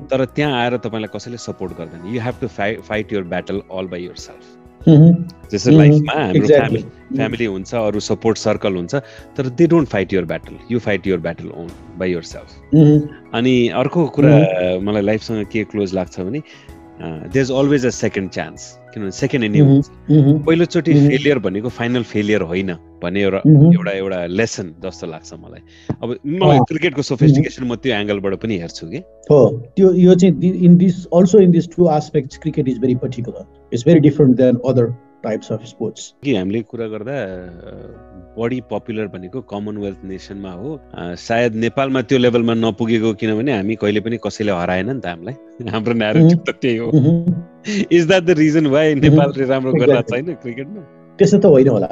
तर 0.09 0.25
त्यहाँ 0.25 0.53
आएर 0.61 0.77
तपाईँलाई 0.81 1.13
कसैले 1.15 1.37
सपोर्ट 1.37 1.77
गर्दैन। 1.77 2.13
You 2.13 2.21
have 2.21 2.35
to 2.41 2.47
fight 2.89 3.13
your 3.13 3.23
battle 3.33 3.61
all 3.69 3.87
by 3.87 4.03
yourself 4.17 4.61
जस्तै 4.87 5.71
लाइफमा 5.71 6.13
हाम्रो 6.13 6.47
फ्यामिली 6.47 6.83
फ्यामिली 7.17 7.45
हुन्छ 7.45 7.73
अरू 7.75 7.99
सपोर्ट 7.99 8.37
सर्कल 8.37 8.75
हुन्छ 8.75 8.95
तर 9.37 9.49
they 9.59 9.67
don't 9.73 9.89
fight 9.89 10.13
your 10.13 10.25
battle. 10.25 10.55
You 10.71 10.79
fight 10.79 11.07
your 11.07 11.19
battle 11.25 11.49
own 11.61 11.69
by 11.97 12.11
yourself 12.29 12.49
अनि 13.39 13.55
अर्को 13.81 14.05
कुरा 14.17 14.35
मलाई 14.87 15.01
लाइफसँग 15.01 15.45
के 15.53 15.63
क्लोज 15.71 15.93
लाग्छ 15.93 16.19
भने 16.19 16.41
there 17.01 17.41
is 17.41 17.51
always 17.51 17.85
a 17.85 17.89
second 17.89 18.29
chance 18.29 18.71
किनभने 18.93 19.11
सेकेन्ड 19.11 19.45
इनिङ 19.45 19.81
पहिलोचोटि 20.45 20.93
फेलियर 20.93 21.39
भनेको 21.39 21.69
फाइनल 21.69 22.03
फेलियर 22.03 22.41
होइन 22.51 22.73
भन्ने 23.03 23.21
एउटा 23.21 23.41
एउटा 23.45 23.91
एउटा 23.91 24.25
लेसन 24.25 24.73
जस्तो 24.83 25.07
लाग्छ 25.07 25.33
मलाई। 25.33 25.61
अब 26.03 26.15
मलाई 26.25 26.59
क्रिकेटको 26.69 27.01
सोफिस्टिकेसन 27.01 27.63
म 27.63 27.75
त्यो 27.75 27.95
एङ्गलबाट 27.95 28.35
पनि 28.43 28.57
हेर्छु 28.59 28.87
कि। 28.89 29.01
हो 29.31 29.39
त्यो 29.75 29.93
यो 29.93 30.15
चाहिँ 30.15 30.53
in 30.65 30.77
this 30.77 31.05
also 31.13 31.39
in 31.39 31.51
this 31.51 31.69
two 31.75 31.87
aspect 31.95 32.37
cricket 32.41 32.67
is 32.67 32.77
very 32.79 32.95
particular 33.03 33.73
it's 33.73 33.85
very 33.87 33.99
different 33.99 34.37
than 34.37 34.61
other 34.65 34.85
types 35.23 35.51
of 35.51 35.65
sports 35.65 36.13
कि 36.23 36.35
हामीले 36.35 36.61
कुरा 36.61 36.87
गर्दा 36.87 37.15
बढी 38.37 38.59
पपुलर 38.71 39.07
भनेको 39.07 39.41
कमनवेल्थ 39.41 39.97
नेसनमा 40.05 40.51
हो। 40.51 40.69
सायद 41.15 41.55
नेपालमा 41.55 42.01
त्यो 42.01 42.17
लेभलमा 42.17 42.53
नपुगेको 42.53 43.13
किनभने 43.13 43.51
हामी 43.53 43.75
कहिले 43.75 43.99
पनि 43.99 44.17
कसैले 44.25 44.51
हराएन 44.51 44.89
नि 44.89 44.99
त 44.99 45.05
हामीलाई। 45.05 45.69
हाम्रो 45.69 45.93
न्यारेटिभ 45.93 46.39
त 46.49 46.49
त्यही 46.61 46.77
हो। 46.77 46.87
Is 47.91 48.07
that 48.07 48.23
the 48.23 48.29
reason 48.39 48.65
why 48.67 48.95
नेपालले 48.95 49.45
राम्रो 49.45 49.71
गर्न 49.73 50.01
छैन 50.01 50.33
क्रिकेटमा? 50.33 50.81
त्यस्तो 51.19 51.37
त 51.39 51.45
होइन 51.45 51.67
होला। 51.67 51.89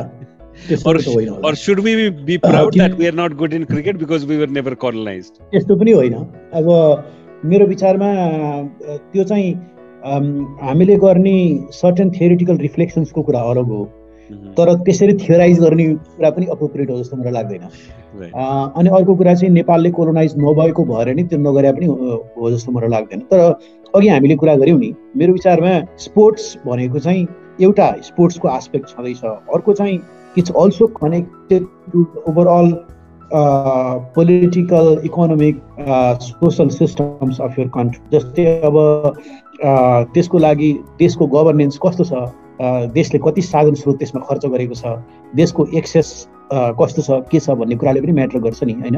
त्यस्तो 5.52 5.76
पनि 5.76 5.92
होइन। 5.92 6.14
अब 6.54 6.66
मेरो 7.46 7.66
विचारमा 7.66 8.10
त्यो 9.14 9.24
चाहिँ 9.24 9.54
हामीले 10.04 10.96
गर्ने 10.98 11.34
सर्टन 11.74 12.10
थियोरिटिकल 12.12 12.58
रिफ्लेक्सन्सको 12.58 13.22
कुरा 13.22 13.40
अलग 13.50 13.68
हो 13.72 13.84
तर 14.58 14.74
त्यसरी 14.84 15.14
थियोराइज 15.22 15.60
गर्ने 15.60 15.86
कुरा 15.96 16.30
पनि 16.32 16.46
अप्रोप्रिएट 16.52 16.90
हो 16.90 16.98
जस्तो 17.00 17.18
मलाई 17.18 17.34
लाग्दैन। 17.34 17.64
अनि 18.22 18.90
अर्को 18.90 19.16
कुरा 19.16 19.34
चाहिँ 19.34 19.54
नेपालले 19.54 19.92
कोलोनाइज 19.92 20.36
नभएको 20.38 20.86
भएर 20.86 21.14
नि 21.16 21.24
त्यो 21.24 21.40
नगरे 21.40 21.72
पनि 21.74 21.86
हो 21.86 22.52
जस्तो 22.52 22.72
मलाई 22.72 22.90
लाग्दैन। 22.90 23.20
तर 23.32 23.40
अघि 23.96 24.08
हामीले 24.08 24.36
कुरा 24.36 24.56
गऱ्यौँ 24.56 24.80
नि 24.80 24.94
मेरो 25.18 25.34
विचारमा 25.34 25.74
स्पोर्ट्स 26.00 26.58
भनेको 26.66 27.00
चाहिँ 27.00 27.28
एउटा 27.62 27.92
स्पोर्ट्सको 28.04 28.48
आस्पेक्ट 28.48 28.90
छँदैछ। 28.90 29.24
अर्को 29.26 29.74
चाहिँ 29.74 30.00
it's 30.38 30.52
also 30.52 30.88
connected 31.02 31.66
to 31.92 32.06
overall 32.30 32.74
political 34.16 35.02
economic 35.06 35.60
social 36.22 36.70
systems 36.70 37.40
of 37.42 37.60
your 37.60 37.68
country 37.76 38.18
जस्तै 38.18 38.46
अब 38.62 38.76
त्यसको 39.64 40.38
लागि 40.40 40.72
देशको 41.00 41.28
गभर्नेन्स 41.28 41.80
कस्तो 41.86 42.04
छ? 42.04 42.14
देशले 42.94 43.20
कति 43.26 43.42
साधन 43.42 43.74
स्रोत 43.82 43.98
त्यसमा 44.00 44.22
खर्च 44.28 44.46
गरेको 44.46 44.76
छ? 44.76 44.86
देशको 45.36 45.66
एक्सेस 45.78 46.08
कस्तो 46.54 47.02
छ? 47.02 47.10
के 47.32 47.40
छ 47.40 47.50
भन्ने 47.58 47.76
कुराले 47.76 48.02
पनि 48.02 48.12
म्याटर 48.12 48.40
गर्छ 48.40 48.64
नि 48.64 48.74
होइन? 48.82 48.98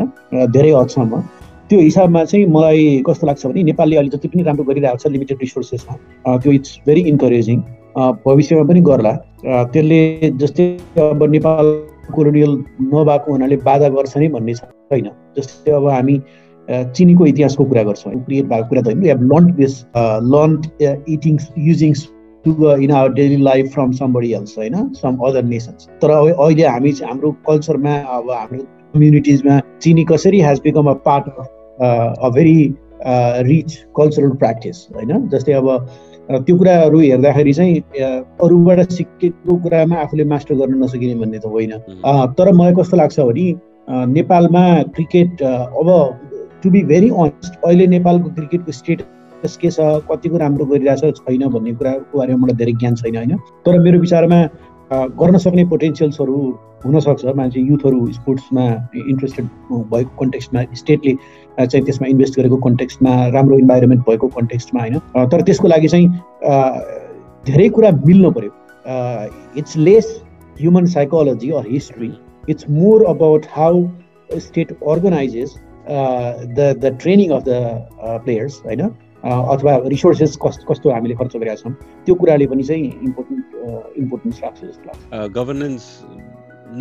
धेरै 0.52 0.72
हदसम्म। 0.72 1.22
त्यो 1.70 1.80
हिसाबमा 1.80 2.24
चाहिँ 2.26 2.46
मलाई 2.52 3.04
कस्तो 3.08 3.28
लाग्छ 3.28 3.46
भने 3.46 3.64
नेपालले 3.64 3.96
अहिले 3.98 4.10
जति 4.16 4.28
पनि 4.28 4.44
राम्रो 4.44 4.64
गरिरहेको 4.64 5.00
छ 5.00 5.12
लिमिटेड 5.12 5.38
रिसोर्सेसमा 5.42 6.38
त्यो 6.38 6.52
इट्स 6.52 6.80
भेरी 6.88 7.02
इन्करेजिङ 7.12 7.60
भविष्यमा 8.26 8.64
पनि 8.70 8.82
गर्ला। 8.82 9.14
त्यसले 9.72 10.32
जस्तै 10.42 10.66
अब 11.08 11.24
नेपाल 11.32 11.66
कोलोनियल 12.14 12.52
नभएको 12.94 13.32
हुनाले 13.32 13.56
बाधा 13.68 13.90
गर्छ 13.96 14.18
नि 14.18 14.28
भन्ने 14.36 14.54
छैन। 14.54 15.10
जस्तै 15.38 15.72
अब 15.72 15.88
हामी 15.90 16.16
चिनीको 16.70 17.26
इतिहासको 17.26 17.64
कुरा 17.66 17.84
गर्छौँ। 17.84 18.14
क्रिएट 18.26 18.46
भएको 18.46 18.68
कुरा 18.70 18.82
त 18.82 18.88
होइन। 18.88 19.00
Learn 19.32 19.52
this 19.54 19.80
learn 20.34 20.62
eating 21.10 21.38
using 21.60 21.94
sugar 21.94 22.80
in 22.84 22.92
our 22.92 23.14
daily 23.14 23.38
life 23.44 23.74
from 23.74 23.92
somebody 23.94 24.32
else 24.34 24.58
होइन? 24.58 24.76
सम 24.94 25.18
अदर 25.28 25.44
नेसन्स 25.46 25.88
तर 26.02 26.10
अहिले 26.12 26.68
हामी 26.68 26.92
हाम्रो 27.02 27.32
कल्चरमा 27.48 27.96
अब 28.16 28.32
हाम्रो 28.32 28.64
कम्युनिटिजमा 28.94 29.60
चिनी 29.82 30.04
कसरी 30.06 30.42
has 30.42 30.62
become 30.64 30.90
a 30.90 30.94
part 31.06 31.30
of 31.30 31.48
a 32.20 32.30
very 32.36 32.74
rich 33.48 33.78
cultural 33.98 34.32
practice 34.42 34.88
होइन? 34.96 35.28
जस्तै 35.30 35.54
अब 35.54 35.68
त्यो 36.32 36.56
कुराहरू 36.58 37.00
हेर्दाखेरि 37.00 37.54
चाहिँ 37.54 37.80
अरूबाट 38.42 38.80
सिकेको 38.92 39.56
कुरामा 39.64 39.96
आफूले 40.02 40.24
मास्टर 40.26 40.56
गर्न 40.56 40.84
नसकिने 40.84 41.16
भन्ने 41.16 41.40
त 41.40 41.46
होइन। 41.46 41.72
तर 42.38 42.52
मलाई 42.54 42.74
कस्तो 42.74 42.98
लाग्छ 42.98 43.20
भने 43.20 43.48
नेपालमा 44.14 44.62
क्रिकेट 44.96 45.42
अब 45.44 45.90
टु 46.64 46.70
बी 46.72 46.82
भेरी 46.90 47.10
अनेस्ट 47.10 47.54
अहिले 47.66 47.88
नेपालको 47.88 48.30
क्रिकेटको 48.36 48.72
स्टेटस 48.72 49.58
के 49.62 49.70
छ 49.72 49.88
कतिको 50.12 50.38
राम्रो 50.38 50.66
गरिरहेछ 50.66 51.24
छैन 51.24 51.48
भन्ने 51.56 51.74
कुराको 51.80 52.18
बारेमा 52.20 52.46
मलाई 52.46 52.56
धेरै 52.56 52.74
ज्ञान 52.84 52.96
छैन 52.96 53.16
होइन? 53.16 53.38
तर 53.66 53.80
मेरो 53.80 54.00
विचारमा 54.00 54.40
गर्न 55.20 55.38
सक्ने 55.46 55.66
पोटेन्सियल्सहरू 55.74 56.38
हुनसक्छ 56.86 57.34
मान्छे 57.36 57.60
युथहरू 57.60 58.12
स्पोर्ट्समा 58.14 58.66
इन्ट्रेस्टेड 58.96 59.46
भएको 59.92 60.16
कन्टेक्स्टमा 60.20 60.64
स्टेटले 60.82 61.14
चाहिँ 61.66 61.84
त्यसमा 61.86 62.08
इन्भेस्ट 62.08 62.40
गरेको 62.40 62.58
कन्टेक्स्टमा 62.68 63.16
राम्रो 63.36 63.58
इन्भाइरोमेन्ट 63.60 64.10
भएको 64.10 64.28
कन्टेक्स्टमा 64.38 64.82
होइन? 64.82 65.00
तर 65.32 65.42
त्यसको 65.42 65.68
लागि 65.68 65.88
चाहिँ 65.88 66.08
धेरै 67.48 67.70
कुरा 67.78 67.92
मिल्नु 68.06 68.32
पऱ्यो 68.38 68.52
it's 69.60 69.78
less 69.78 70.16
human 70.60 70.86
psychology 70.96 71.50
or 71.60 71.68
history 71.72 72.12
it's 72.50 72.70
more 72.70 73.06
about 73.10 73.46
how 73.52 73.86
state 74.48 74.72
organizes 74.88 75.56
the 75.88 76.60
the 76.82 76.98
training 77.02 77.30
of 77.32 77.44
the 77.44 77.52
players 78.26 78.62
होइन 78.66 78.82
अथवा 79.24 79.76
रिसोर्सेस 79.88 80.36
कस 80.44 80.66
कस्तो 80.70 80.92
हामीले 80.92 81.16
खर्च 81.16 81.36
गरेका 81.38 81.56
छौँ 81.62 81.74
त्यो 82.06 82.16
कुराले 82.16 82.48
पनि 82.48 82.64
चाहिँ 82.64 82.86
इम्पोर्टेन्ट 83.08 83.46
इम्पोर्टेन्स 84.04 84.44
राख्छ 84.44 84.60
जस्तो 84.64 84.86
लाग्छ। 84.88 85.32
गभर्नेन्स 85.38 85.84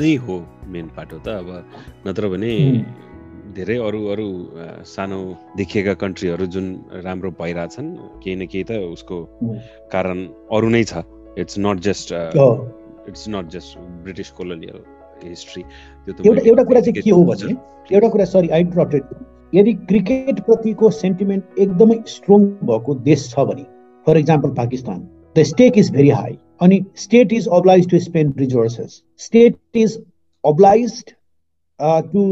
नै 0.00 0.14
हो 0.26 0.36
मेन 0.74 0.86
पार्ट 0.96 1.12
हो 1.12 1.18
त 1.18 1.28
अब 1.28 1.48
नत्र 2.06 2.28
भने 2.34 2.52
धेरै 3.56 3.76
अरू 3.86 4.00
अरू 4.12 4.28
सानो 4.88 5.20
देखिएका 5.56 5.94
कन्ट्रीहरू 6.02 6.46
जुन 6.54 6.66
राम्रो 7.04 7.30
भइरहेछन् 7.40 7.88
केही 8.22 8.36
न 8.36 8.46
केही 8.52 8.64
त 8.64 8.72
उसको 8.90 9.16
कारण 9.92 10.18
अरू 10.56 10.68
नै 10.74 10.84
छ। 10.84 11.04
It's 11.38 11.58
not 11.58 11.80
just 11.86 12.12
it's 13.08 13.24
not 13.28 13.46
just 13.54 13.78
British 14.04 14.30
colonial 14.38 14.78
history 15.28 15.62
त्यो 16.08 16.32
एउटा 16.32 16.42
एउटा 16.48 16.62
कुरा 16.64 16.80
चाहिँ 16.80 17.02
के 17.02 17.10
हो 17.10 17.22
भने 17.24 17.52
एउटा 17.96 18.08
कुरा 18.08 18.24
सरी 18.24 18.48
आई 18.48 18.60
इन्टरप्टेड 18.60 19.02
यदि 19.52 19.72
क्रिकेट 19.88 20.40
प्रतिको 20.40 20.90
सेन्टिमेन्ट 20.90 21.58
एकदमै 21.58 21.98
स्ट्रङ 22.06 22.44
भएको 22.62 22.94
देश 23.10 23.28
छ 23.30 23.46
भने 23.50 23.66
for 24.06 24.18
example 24.18 24.50
Pakistan 24.50 25.00
the 25.36 25.42
stake 25.42 25.78
is 25.78 25.90
very 25.92 26.08
high 26.10 26.38
अनि 26.60 26.84
state 26.96 27.32
is 27.32 27.48
obliged 27.52 27.90
to 27.90 27.98
spend 27.98 28.40
resources 28.40 29.02
state 29.18 29.56
is 29.76 29.98
obliged 30.44 31.04
to 31.80 32.24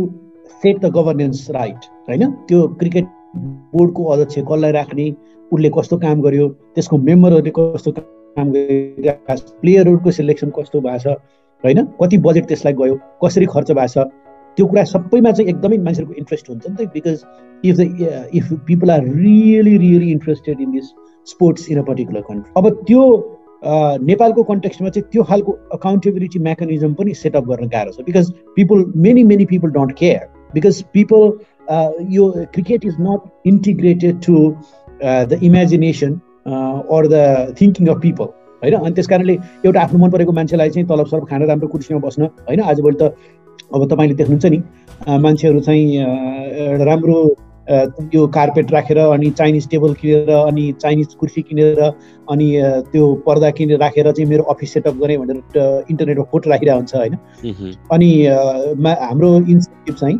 set 0.62 0.78
the 0.78 0.90
governance 0.94 1.50
right 1.50 1.84
होइन? 2.08 2.30
त्यो 2.48 2.66
क्रिकेट 2.68 3.04
बोर्डको 3.74 4.04
अध्यक्ष 4.04 4.38
कसलाई 4.38 4.72
राख्ने 4.72 5.10
उसले 5.52 5.70
कस्तो 5.78 5.98
काम 5.98 6.20
गर्यो 6.22 6.48
त्यसको 6.74 6.98
मेम्बरहरूले 6.98 7.52
कस्तो 7.58 7.92
काम 7.92 8.50
गरिरहेको 8.52 9.60
प्लेयरहरूको 9.60 10.10
सिलेक्सन 10.10 10.50
कस्तो 10.58 10.80
भएको 10.80 10.98
छ 10.98 11.16
होइन? 11.64 11.84
कति 12.02 12.18
बजेट 12.18 12.46
त्यसलाई 12.46 12.72
गयो 12.72 12.98
कसरी 13.24 13.46
खर्च 13.46 13.72
भएको 13.72 13.86
छ? 13.86 14.08
त्यो 14.58 14.66
कुरा 14.66 14.84
सबैमा 14.84 15.30
चाहिँ 15.32 15.50
एकदमै 15.50 15.76
मान्छेहरूको 15.78 16.14
इन्ट्रेस्ट 16.18 16.50
हुन्छ 16.50 16.64
नि 16.68 16.76
त 16.76 16.88
because 16.94 17.24
if 17.64 17.76
the 17.76 18.28
if 18.34 18.52
people 18.66 18.90
are 18.90 19.04
really 19.04 19.76
really 19.76 20.10
interested 20.12 20.60
in 20.60 20.70
this 20.70 20.88
sports 21.26 21.70
in 21.70 21.78
a 21.78 21.82
particular 21.82 22.20
country 22.20 22.52
अब 22.56 22.68
त्यो 22.86 23.04
नेपालको 24.10 24.42
कन्टेक्स्टमा 24.42 24.88
चाहिँ 24.88 25.08
त्यो 25.12 25.22
खालको 25.22 25.52
अकाउन्टेबिलिटी 25.72 26.38
मेकानिजम 26.38 26.94
पनि 26.94 27.14
सेटअप 27.14 27.44
गर्न 27.44 27.68
गाह्रो 27.68 27.92
छ 27.92 28.04
because 28.04 28.32
people 28.56 28.84
many 29.06 29.24
many 29.24 29.44
people 29.44 29.70
don't 29.70 29.92
care 29.98 30.26
because 30.54 30.82
people 30.92 31.32
यो 32.10 32.30
cricket 32.54 32.84
is 32.84 32.96
not 33.00 33.30
integrated 33.46 34.20
to 34.26 34.44
the 35.02 35.40
imagination 35.42 36.20
or 36.96 37.06
the 37.06 37.54
thinking 37.60 37.88
of 37.88 38.00
people 38.02 38.32
होइन? 38.62 38.74
अनि 38.74 38.94
त्यस 38.94 39.08
कारणले 39.08 39.36
एउटा 39.64 39.80
आफ्नो 39.80 39.98
मन 39.98 40.10
परेको 40.10 40.32
मान्छेलाई 40.32 40.70
चाहिँ 40.70 40.86
तलब 40.88 41.06
सरब 41.06 41.26
खान 41.30 41.42
राम्रो 41.48 41.68
कुर्सीमा 41.68 42.00
बस्न 42.06 42.22
होइन? 42.48 42.60
आजभोलि 42.62 42.96
त 43.02 43.12
अब 43.74 43.86
तपाईँले 43.90 44.14
देख्नुहुन्छ 44.14 44.46
नि 44.46 44.58
मान्छेहरू 45.18 45.60
चाहिँ 45.60 45.84
एउटा 45.98 46.84
राम्रो 46.84 47.18
त्यो 47.70 48.26
कार्पेट 48.34 48.72
राखेर 48.72 48.98
अनि 48.98 49.30
चाइनिज 49.38 49.68
टेबल 49.70 49.92
किनेर 49.94 50.30
अनि 50.30 50.64
चाइनिज 50.80 51.14
कुर्सी 51.20 51.42
किनेर 51.42 51.80
अनि 51.80 52.48
त्यो 52.92 53.04
पर्दा 53.26 53.50
किनेर 53.58 53.78
राखेर 53.78 54.10
चाहिँ 54.10 54.28
मेरो 54.30 54.42
अफिस 54.50 54.72
सेटअप 54.72 54.96
गरेँ 55.02 55.18
भनेर 55.18 55.86
इन्टरनेटमा 55.90 56.24
फोटो 56.32 56.50
राखिरहेको 56.50 56.78
हुन्छ 56.78 56.94
होइन? 56.94 57.14
अनि 57.92 58.10
हाम्रो 58.26 59.30
इन्सेन्टिभ 59.36 59.94
चाहिँ 59.94 60.18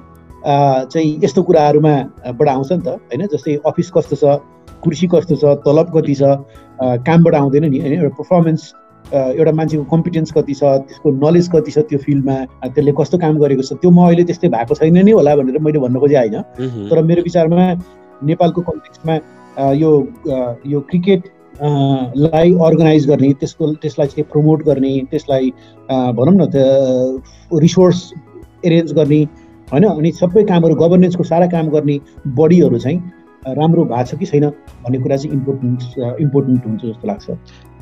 चाहिँ 0.93 1.20
यस्तो 1.24 1.43
कुराहरूमा 1.43 1.95
बाट 2.38 2.49
आउँछ 2.49 2.72
नि 2.72 2.78
त 2.78 2.88
होइन? 2.88 3.26
जस्तै 3.26 3.59
अफिस 3.66 3.91
कस्तो 3.91 4.16
छ 4.16 4.38
कुर्सी 4.82 5.06
कस्तो 5.14 5.36
छ 5.36 5.44
तलब 5.66 5.90
कति 5.96 6.14
छ 6.14 6.22
कामबाट 7.06 7.34
आउँदैन 7.34 7.64
नि। 7.70 7.78
होइन 7.80 7.92
एउटा 7.94 8.14
पर्फर्मेन्स 8.18 8.62
एउटा 9.04 9.52
मान्छेको 9.52 9.84
कम्पिटेन्स 9.90 10.32
कति 10.32 10.54
छ 10.54 10.62
त्यसको 10.86 11.10
नलेज 11.18 11.48
कति 11.54 11.70
छ 11.70 11.78
त्यो 11.88 11.98
फिल्डमा 11.98 12.36
त्यसले 12.64 12.92
कस्तो 13.00 13.18
काम 13.18 13.38
गरेको 13.38 13.62
छ 13.62 13.72
त्यो 13.82 13.90
म 13.90 14.06
अहिले 14.06 14.24
त्यस्तै 14.30 14.48
भएको 14.54 14.74
छैन 14.80 14.98
नै 15.04 15.12
होला 15.12 15.36
भनेर 15.36 15.58
मैले 15.58 15.78
भन्न 15.78 15.98
खोजेँ 15.98 16.18
होइन। 16.18 16.88
तर 16.88 17.02
मेरो 17.02 17.22
विचारमा 17.22 17.66
नेपालको 18.22 18.60
कन्टेक्समा 18.62 19.14
यो 19.74 19.90
यो 20.66 20.80
क्रिकेट 20.90 21.22
लाई 22.16 22.52
अर्गनाइज 22.66 23.06
गर्ने 23.08 23.32
त्यसको 23.40 23.72
त्यसलाई 23.82 24.06
चाहिँ 24.08 24.24
प्रमोट 24.32 24.64
गर्ने 24.64 24.92
त्यसलाई 25.10 25.50
भनौँ 26.16 26.34
न 26.34 26.46
त 26.54 27.60
रिसोर्स 27.60 27.98
एरेन्ज 28.64 28.92
गर्ने 28.92 29.22
होइन 29.72 29.84
अनि 29.84 30.12
सबै 30.20 30.44
कामहरू 30.44 30.74
गभर्नेन्सको 30.74 31.24
सारा 31.24 31.46
काम 31.46 31.68
गर्ने 31.70 31.98
बडीहरू 32.38 32.78
चाहिँ 32.78 32.98
राम्रो 33.47 33.84
भएको 33.84 34.05
छ 34.05 34.18
कि 34.20 34.26
छैन 34.26 34.49
भन्ने 34.84 34.99
कुरा 35.01 35.16
चाहिँ 35.16 35.32
इम्पोर्टेन्ट 35.36 35.80
इम्पोर्टेन्ट 36.20 36.66
हुन्छ 36.66 36.82
जस्तो 36.84 37.07
लाग्छ। 37.09 37.30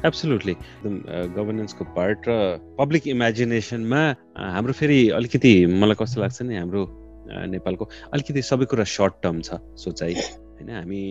एब्सोल्युटली 0.07 0.53
एकदम 0.53 0.95
गभर्नेन्सको 1.35 1.85
पार्ट 1.97 2.29
र 2.29 2.33
पब्लिक 2.79 3.07
इमेजिनेसनमा 3.09 4.03
हाम्रो 4.39 4.73
फेरि 4.73 4.99
अलिकति 5.19 5.53
मलाई 5.67 5.97
कस्तो 5.99 6.21
लाग्छ 6.21 6.43
नि 6.43 6.57
हाम्रो 6.57 6.83
नेपालको 7.51 7.85
अलिकति 8.15 8.43
सबै 8.43 8.65
कुरा 8.71 8.85
सर्ट 8.87 9.15
टर्म 9.23 9.41
छ 9.43 9.59
सोचाइ। 9.77 10.15
होइन 10.15 10.71
हामी 10.71 11.03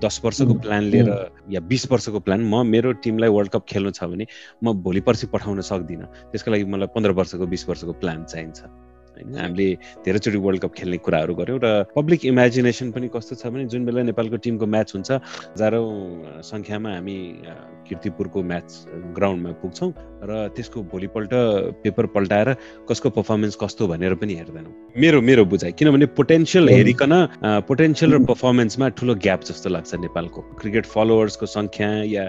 दस 0.00 0.20
वर्षको 0.24 0.54
प्लान 0.64 0.82
लिएर 0.92 1.08
या 1.52 1.60
बिस 1.68 1.90
वर्षको 1.92 2.20
प्लान 2.24 2.40
म 2.48 2.64
मेरो 2.66 2.92
टिमलाई 3.04 3.28
वर्ल्ड 3.36 3.50
कप 3.52 3.64
खेल्नु 3.68 3.90
छ 3.92 4.08
भने 4.08 4.26
म 4.64 4.72
भोलि 4.82 5.00
पर्सि 5.04 5.26
पठाउन 5.28 5.60
सक्दिनँ। 5.60 6.08
त्यसको 6.32 6.50
लागि 6.50 6.64
मलाई 6.64 6.88
पन्ध्र 6.96 7.12
वर्षको 7.20 7.46
बिस 7.46 7.68
वर्षको 7.68 7.92
प्लान 8.00 8.24
चाहिन्छ। 8.24 8.87
होइन? 9.18 9.34
हामीले 9.38 9.68
धेरैचोटि 10.06 10.38
वर्ल्ड 10.38 10.60
कप 10.62 10.72
खेल्ने 10.78 10.98
कुराहरू 11.02 11.34
गऱ्यौँ 11.34 11.58
र 11.58 11.68
पब्लिक 11.96 12.24
इमेजिनेसन 12.24 12.90
पनि 12.94 13.08
कस्तो 13.14 13.34
छ 13.36 13.46
भने 13.50 13.64
जुन 13.66 13.84
बेला 13.84 14.02
नेपालको 14.08 14.36
टिमको 14.46 14.66
म्याच 14.66 14.88
हुन्छ 14.94 15.10
हजारौँ 15.58 16.42
सङ्ख्यामा 16.46 16.90
हामी 16.94 17.18
किर्तिपुरको 17.88 18.42
म्याच 18.42 18.68
ग्राउन्डमा 19.16 19.50
पुग्छौँ 19.62 19.90
र 20.28 20.48
त्यसको 20.56 20.82
भोलिपल्ट 20.92 21.32
पेपर 21.82 22.06
पल्टाएर 22.14 22.48
कसको 22.88 23.08
पर्फर्मेन्स 23.18 23.56
कस्तो 23.60 23.86
भनेर 23.88 24.14
पनि 24.20 24.34
हेर्दैनौँ। 24.34 24.72
मेरो 24.96 25.20
मेरो 25.22 25.44
बुझाइ 25.44 25.72
किनभने 25.78 26.06
पोटेन्सियल 26.18 26.68
हेरिकन 26.68 27.14
पोटेन्सियल 27.68 28.12
र 28.14 28.18
पर्फर्मेन्समा 28.28 28.88
ठुलो 28.98 29.14
ग्याप 29.24 29.40
जस्तो 29.48 29.68
लाग्छ 29.70 29.94
नेपालको। 30.04 30.40
क्रिकेट 30.60 30.84
फलोवर्सको 30.86 31.46
सङ्ख्या 31.46 31.90
या 32.12 32.24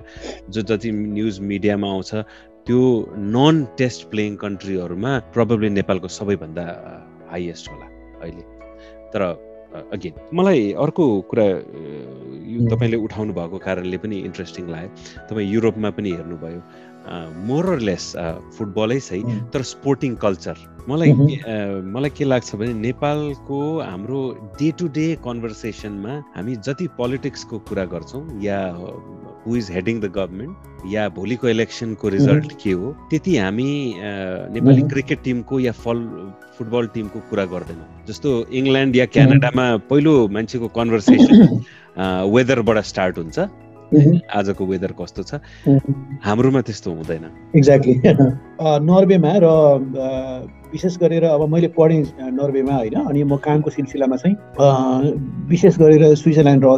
जो 0.49 0.61
जति 0.61 0.91
न्युज 0.91 1.39
मिडियामा 1.51 1.87
आउँछ 1.89 2.11
त्यो 2.65 2.81
नन 3.35 3.55
टेस्ट 3.77 4.09
प्लेइङ 4.09 4.35
कन्ट्रीहरूमा 4.35 5.11
प्रब्लली 5.35 5.69
नेपालको 5.69 6.07
सबैभन्दा 6.07 6.65
हाइएस्ट 7.31 7.69
होला 7.71 7.87
अहिले। 8.21 8.43
तर 9.13 9.21
अगेन 9.93 10.13
मलाई 10.33 10.61
अर्को 10.83 11.03
कुरा 11.29 11.45
यो 11.45 12.59
तपाईँले 12.69 12.97
उठाउनु 13.05 13.33
भएको 13.33 13.57
कारणले 13.65 13.97
पनि 14.03 14.17
इन्ट्रेस्टिङ 14.29 14.69
लाग्यो। 14.69 14.89
तपाईँ 15.29 15.47
युरोपमा 15.53 15.89
पनि 15.97 16.09
हेर्नुभयो। 16.11 16.61
मोरलेस 17.49 18.05
फुटबलै 18.57 18.99
सही 18.99 19.21
तर 19.53 19.61
स्पोर्टिङ 19.73 20.15
कल्चर। 20.23 20.57
मलाई 20.89 21.11
मलाई 21.93 22.09
के 22.17 22.25
लाग्छ 22.25 22.55
भने 22.55 22.73
नेपालको 22.73 23.59
हाम्रो 23.79 24.19
डे 24.59 24.71
टु 24.79 24.87
डे 24.97 25.05
कन्भर्सेसनमा 25.25 26.13
हामी 26.35 26.55
जति 26.67 26.87
पोलिटिक्सको 26.97 27.59
कुरा 27.69 27.85
गर्छौँ 27.93 28.23
या 28.43 28.59
who 29.45 29.55
is 29.57 29.71
heading 29.71 29.99
the 29.99 30.11
government 30.17 30.87
या 30.93 31.07
भोलिको 31.17 31.47
इलेक्सनको 31.49 32.09
रिजल्ट 32.09 32.51
के 32.63 32.71
हो 32.71 32.91
त्यति 33.09 33.37
हामी 33.37 33.69
नेपाली 34.57 34.81
क्रिकेट 34.93 35.23
टिमको 35.23 35.59
या 35.59 35.71
फल 35.85 36.05
फुटबल 36.57 36.87
टिमको 36.93 37.19
कुरा 37.29 37.45
गर्दैनौँ। 37.53 37.87
जस्तो 38.07 38.29
इङ्ल्यान्ड 38.59 38.95
या 38.95 39.05
क्यानाडामा 39.15 39.65
पहिलो 39.89 40.13
मान्छेको 40.35 40.67
कन्भर्सेसन 40.77 41.35
वेदरबाट 42.35 42.77
स्टार्ट 42.91 43.17
हुन्छ। 43.17 43.37
आजको 43.95 44.65
वेदर 44.65 44.91
कस्तो 45.01 45.23
छ? 45.23 45.33
हाम्रोमा 46.23 46.61
त्यस्तो 46.61 46.91
हुँदैन। 46.91 47.25
एक्ज्याक्टली 47.57 47.95
नर्वेमा 48.85 49.33
र 49.37 49.47
विशेष 50.73 50.97
गरेर 50.97 51.23
अब 51.23 51.47
मैले 51.49 51.67
पढेँ 51.67 52.03
नर्वेमा 52.31 52.75
होइन 52.75 52.93
अनि 52.93 53.23
म 53.23 53.37
कामको 53.37 53.69
सिलसिलामा 53.69 54.15
चाहिँ 54.15 54.35
विशेष 55.49 55.77
गरेर 55.79 56.15
स्विजरल्यान्ड 56.15 56.65
र 56.65 56.77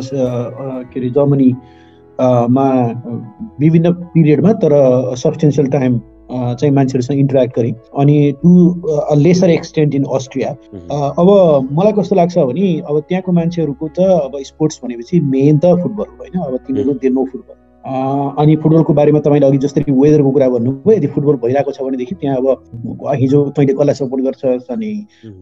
के 0.88 1.00
अरे 1.00 1.10
जर्मनी 1.10 1.52
मा 2.50 2.66
विभिन्न 3.60 3.92
पिरियडमा 3.92 4.54
तर 4.54 4.74
सब्सटेन्सियल 5.16 5.68
टाइम 5.68 6.00
चाहिँ 6.32 6.74
मान्छेहरूसँग 6.74 7.20
इन्टरेक्ट 7.20 7.56
गरेँ। 7.58 7.74
अनि 8.00 8.18
to 8.44 8.52
a 9.12 9.16
lesser 9.16 9.50
extent 9.50 9.96
in 9.96 10.04
Austria 10.16 10.50
अब 10.50 11.30
मलाई 11.72 11.92
कस्तो 12.00 12.16
लाग्छ 12.16 12.38
भने 12.38 12.68
अब 12.82 13.00
त्यहाँको 13.10 13.32
मान्छेहरूको 13.32 13.88
त 13.88 14.00
अब 14.20 14.38
स्पोर्ट्स 14.44 14.80
भनेपछि 14.84 15.20
मेन 15.34 15.58
त 15.58 15.76
फुटबल 15.82 16.06
हो 16.06 16.16
होइन। 16.20 16.40
अब 16.42 16.58
तिनीहरू 16.68 16.94
दे 17.02 17.10
नो 17.10 17.26
फुटबल 17.32 17.60
अनि 17.84 18.56
फुटबलको 18.64 18.94
बारेमा 18.94 19.20
तपाईँले 19.20 19.48
अघि 19.48 19.58
जस्तै 19.58 19.84
वेदरको 19.90 20.32
कुरा 20.32 20.50
भन्नुभयो 20.50 20.98
यदि 20.98 21.08
फुटबल 21.14 21.36
भइरहेको 21.44 21.72
छ 21.72 21.82
भनेदेखि 21.82 22.16
त्यहाँ 22.16 22.38
अब 22.38 23.08
हिजो 23.20 23.44
तैँले 23.58 23.74
कसलाई 23.74 23.96
सपोर्ट 23.96 24.24
गर्छस् 24.24 24.72
अनि 24.72 24.92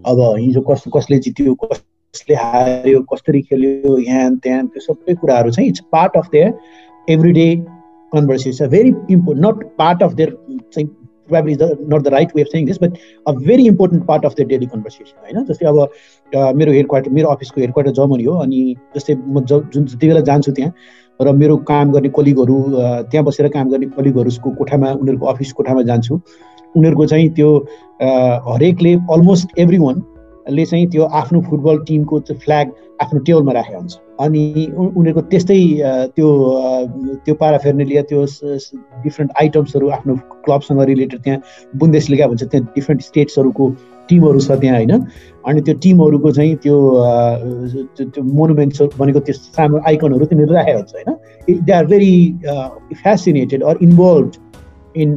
अब 0.07 0.19
हिजो 0.37 0.61
कस 0.69 0.83
कसले 0.95 1.17
जित्यो 1.25 1.53
कसले 1.63 2.35
हार्यो 2.35 3.01
कसरी 3.11 3.41
खेल्यो 3.41 3.97
यहाँ 3.99 4.35
त्यहाँ 4.37 4.65
त्यो 4.67 4.81
सबै 4.83 5.15
कुराहरू 5.15 5.51
चाहिँ 5.51 5.69
it's 5.69 5.83
part 5.91 6.17
of 6.17 6.29
their 6.31 6.53
everyday 7.31 7.49
conversation 8.13 8.67
very 8.67 8.93
import 9.11 9.39
not 9.39 9.63
part 9.77 10.03
of 10.03 10.13
their 10.13 10.29
चाहिँ 10.73 10.89
probably 11.29 11.55
the 11.55 11.65
not 11.87 12.03
the 12.03 12.11
right 12.11 12.31
way 12.35 12.41
of 12.41 12.47
saying 12.51 12.65
this, 12.67 12.79
but 12.79 12.95
a 13.27 13.33
very 13.33 13.65
important 13.67 14.05
part 14.07 14.23
of 14.25 14.35
the 14.37 14.45
daily 14.51 14.67
conversation 14.67 15.15
होइन 15.25 15.43
जस्तै 15.45 15.65
अब 15.65 16.55
मेरो 16.57 16.71
हेड 16.73 16.87
क्वार्टर 16.89 17.11
मेरो 17.17 17.27
अफिसको 17.29 17.61
head 17.61 17.73
quarter 17.73 17.91
Germany 17.99 18.23
हो 18.23 18.37
अनि 18.45 18.61
जस्तै 18.95 19.15
म 19.15 19.43
जुन 19.51 19.85
जति 19.85 20.07
बेला 20.07 20.21
जान्छु 20.31 20.51
त्यहाँ 20.59 20.73
र 21.19 21.31
मेरो 21.41 21.57
काम 21.69 21.91
गर्ने 21.91 22.09
कलिगहरू 22.17 22.57
त्यहाँ 23.11 23.25
बसेर 23.25 23.47
काम 23.55 23.69
गर्ने 23.69 23.85
कलिगहरूको 23.97 24.51
कोठामा 24.59 24.91
उनीहरूको 24.91 25.25
अफिस 25.33 25.51
कोठामा 25.59 25.81
जान्छु। 25.91 26.19
उनीहरूको 26.77 27.05
चाहिँ 27.11 27.29
त्यो 27.37 27.49
हरेकले 28.49 28.93
अलमोस्ट 29.13 29.59
एभ्री 29.59 29.77
वानले 30.49 30.65
चाहिँ 30.65 30.87
त्यो 30.89 31.03
आफ्नो 31.05 31.41
फुटबल 31.49 31.77
टिमको 31.87 32.19
फ्ल्याग 32.19 32.71
आफ्नो 33.01 33.19
टेबलमा 33.21 33.51
राखेको 33.53 33.79
हुन्छ। 33.79 33.93
अनि 34.19 34.43
उनीहरूको 34.75 35.21
त्यस्तै 35.31 35.61
त्यो 36.15 36.27
त्यो 37.25 37.33
पाराफेर्नेलिया 37.41 38.01
त्यो 38.09 38.25
डिफ्रेन्ट 39.05 39.31
आइटम्सहरू 39.41 39.89
आफ्नो 39.97 40.13
क्लबसँग 40.45 40.81
रिलेटेड 40.91 41.19
त्यहाँ 41.23 41.39
बुन्देस 41.77 42.09
लिगा 42.09 42.27
भन्छ 42.27 42.43
त्यहाँ 42.43 42.65
डिफ्रेन्ट 42.75 43.01
स्टेट्सहरूको 43.01 43.65
टिमहरू 44.09 44.39
छ 44.39 44.51
त्यहाँ 44.59 44.75
होइन? 44.75 44.93
अनि 45.45 45.61
त्यो 45.61 45.73
टिमहरूको 45.85 46.31
चाहिँ 46.31 46.55
त्यो 46.65 46.75
त्यो 47.93 48.23
मोनुमेन्ट्स 48.23 48.81
भनेको 48.99 49.19
त्यो 49.29 49.33
सानो 49.33 49.77
आइकनहरू 49.87 50.25
तिनीहरू 50.25 50.53
राखेको 50.53 50.77
हुन्छ 50.79 50.93
होइन? 50.97 51.09
They 51.65 51.71
are 51.73 51.85
very 51.85 52.13
fascinated 53.05 53.63
or 53.63 53.77
involve 53.81 54.31
in 54.97 55.09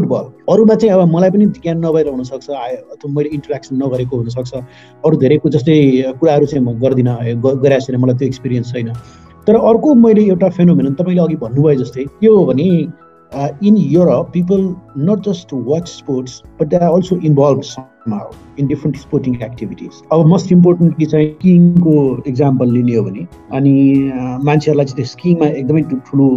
football. 0.00 0.24
अरूमा 0.48 0.74
चाहिँ 0.74 0.94
अब 0.94 1.08
मलाई 1.14 1.30
पनि 1.30 1.46
ज्ञान 1.60 1.78
नभएर 1.84 2.08
हुनसक्छ 2.08 2.50
अथवा 2.50 3.12
मैले 3.12 3.28
इन्टरेक्सन 3.36 3.76
नगरेको 3.76 4.16
हुनसक्छ। 4.16 4.54
अरू 5.04 5.16
धेरैको 5.16 5.48
जस्तै 5.50 5.76
कुराहरू 6.20 6.46
चाहिँ 6.46 6.64
म 6.64 6.78
गर्दिनँ 6.80 7.16
गराएको 7.36 7.86
छैन 7.86 8.00
मलाई 8.00 8.16
त्यो 8.16 8.28
एक्सपिरियन्स 8.28 8.72
छैन। 8.72 8.92
तर 9.46 9.54
अर्को 9.56 9.94
मैले 9.94 10.22
एउटा 10.24 10.48
फेनोमेन 10.56 10.94
तपाईँले 10.94 11.22
अघि 11.22 11.36
भन्नुभयो 11.36 11.78
जस्तै 11.80 12.04
के 12.20 12.26
हो 12.26 12.44
भने 12.46 12.68
in 13.62 13.76
Europe 13.76 14.30
people 14.32 14.74
not 14.98 15.28
just 15.28 15.54
watch 15.54 15.88
sports 15.88 16.42
but 16.60 16.68
they 16.68 16.76
are 16.76 16.92
also 16.92 17.16
involve 17.16 17.62
somehow 17.62 18.28
in 18.58 18.66
different 18.66 18.96
sporting 18.96 19.34
activities 19.42 20.00
अब 20.12 20.26
मोस्ट 20.26 20.52
इम्पोर्टेन्ट 20.52 20.96
कि 20.98 21.06
चाहिँ 21.06 21.28
स्किङको 21.28 22.22
इक्जाम्पल 22.26 22.72
लिने 22.72 22.94
हो 22.94 23.02
भने 23.04 23.26
अनि 23.52 23.72
मान्छेहरूलाई 24.44 24.86
चाहिँ 24.86 24.96
त्यो 24.96 25.04
स्किङमा 25.04 25.46
एकदमै 25.50 25.82
ठुलो 25.82 26.28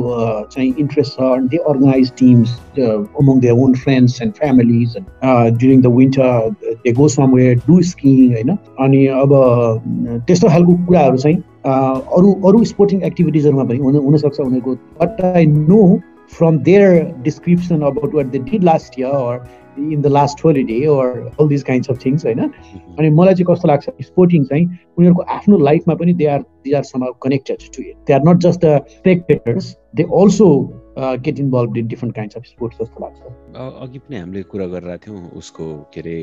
चाहिँ 0.52 0.74
इन्ट्रेस्ट 0.80 1.14
छ 1.14 1.32
अनि 1.32 1.48
they 1.48 1.58
organize 1.70 2.12
teams 2.20 2.56
among 2.80 3.40
their 3.40 3.64
own 3.64 3.74
friends 3.76 4.22
and 4.22 4.34
families 4.34 4.96
during 5.26 5.82
the 5.82 5.94
winter 5.96 6.50
they 6.86 6.92
go 6.92 7.08
somewhere 7.10 7.58
do 7.68 7.82
skiing 7.92 8.34
होइन 8.34 8.56
अनि 8.80 9.06
अब 9.18 9.36
त्यस्तो 10.28 10.50
खालको 10.50 10.78
कुराहरू 10.86 11.18
चाहिँ 11.18 11.38
अरू 12.18 12.34
अरू 12.48 12.64
स्पोर्टिङ 12.66 13.04
एक्टिभिटिजहरूमा 13.04 13.64
पनि 13.64 13.78
हुन 13.80 13.96
हुनसक्छ 13.98 14.40
उनीहरूको 14.40 14.76
but 15.02 15.22
I 15.36 15.46
know 15.46 15.84
from 16.28 16.64
their 16.64 17.12
description 17.24 17.84
about 17.84 18.14
what 18.14 18.32
they 18.32 18.40
did 18.40 18.64
last 18.64 18.98
year 18.98 19.08
or 19.08 19.46
in 19.80 20.02
the 20.02 20.08
last 20.08 20.44
holiday 20.46 20.80
or 20.86 21.20
all 21.40 21.48
this 21.48 21.64
kinds 21.64 21.90
of 21.90 21.98
things 22.06 22.26
होइन 22.26 22.40
अनि 22.40 23.10
मलाई 23.10 23.34
चाहिँ 23.34 23.46
कस्तो 23.46 23.68
लाग्छ 23.68 23.90
स्पोर्टिङ 24.02 24.44
चाहिँ 24.46 24.66
उनीहरूको 24.98 25.22
आफ्नो 25.36 25.58
लाइफमा 25.60 25.96
पनि 26.02 26.14
they 26.14 26.26
are 26.34 26.42
they 26.42 26.76
are 26.78 26.84
some 26.84 27.06
connected 27.24 27.64
to 27.76 27.84
it 27.84 27.96
they 28.08 28.14
are 28.14 28.22
not 28.28 28.42
just 28.48 28.66
the 28.66 28.82
spectators 28.90 29.76
they 29.96 30.04
also 30.20 30.50
get 30.98 31.40
involve 31.40 31.78
in 31.78 31.88
different 31.88 32.16
kinds 32.16 32.36
of 32.38 32.44
sports 32.46 32.78
जस्तो 32.82 33.02
लाग्छ। 33.04 33.20
अघि 33.84 34.00
पनि 34.00 34.18
हामीले 34.18 34.44
कुरा 34.52 34.66
गरिरहेको 34.74 35.06
थियौँ 35.06 35.30
उसको 35.40 35.66
के 35.94 36.00
अरे 36.02 36.18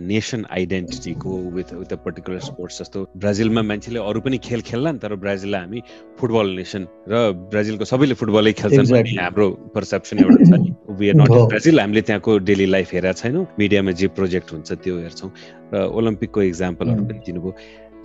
nation 0.00 0.44
आइडेन्टिटीको 0.50 1.30
with 1.56 1.72
with 1.74 1.92
a 1.92 1.96
particular 2.04 2.40
sports 2.48 2.80
जस्तो। 2.80 3.06
ब्राजिलमा 3.24 3.62
मान्छेले 3.62 4.00
अरू 4.00 4.20
पनि 4.20 4.38
खेल 4.48 4.60
खेल्लान् 4.70 4.98
तर 4.98 5.14
ब्राजिललाई 5.24 5.60
हामी 5.60 5.80
फुटबल 6.20 6.46
नेसन 6.56 6.86
र 7.08 7.32
ब्राजिलको 7.52 7.84
सबैले 7.84 8.14
फुटबलै 8.20 8.52
खेल्छन् 8.60 8.92
भन्ने 8.92 9.22
हाम्रो 9.22 9.48
पर्सेप्सन 9.74 10.18
एउटा 10.24 10.44
छ 10.44 10.60
नि। 10.60 10.70
वी 10.98 11.08
आर 11.08 11.14
नट 11.20 11.30
ब्राजिल 11.52 11.80
हामीले 11.80 12.02
त्यहाँको 12.08 12.38
डेली 12.48 12.66
लाइफ 12.66 12.92
हेरेका 12.92 13.12
छैनौँ। 13.20 13.46
मिडियामा 13.58 13.92
जे 13.92 14.08
प्रोजेक्ट 14.18 14.52
हुन्छ 14.52 14.72
त्यो 14.72 14.94
हेर्छौँ। 15.04 15.30
र 15.74 15.84
ओलम्पिकको 15.98 16.42
इक्जाम्पलहरू 16.42 17.04
पनि 17.04 17.20
दिनुभयो। 17.26 17.52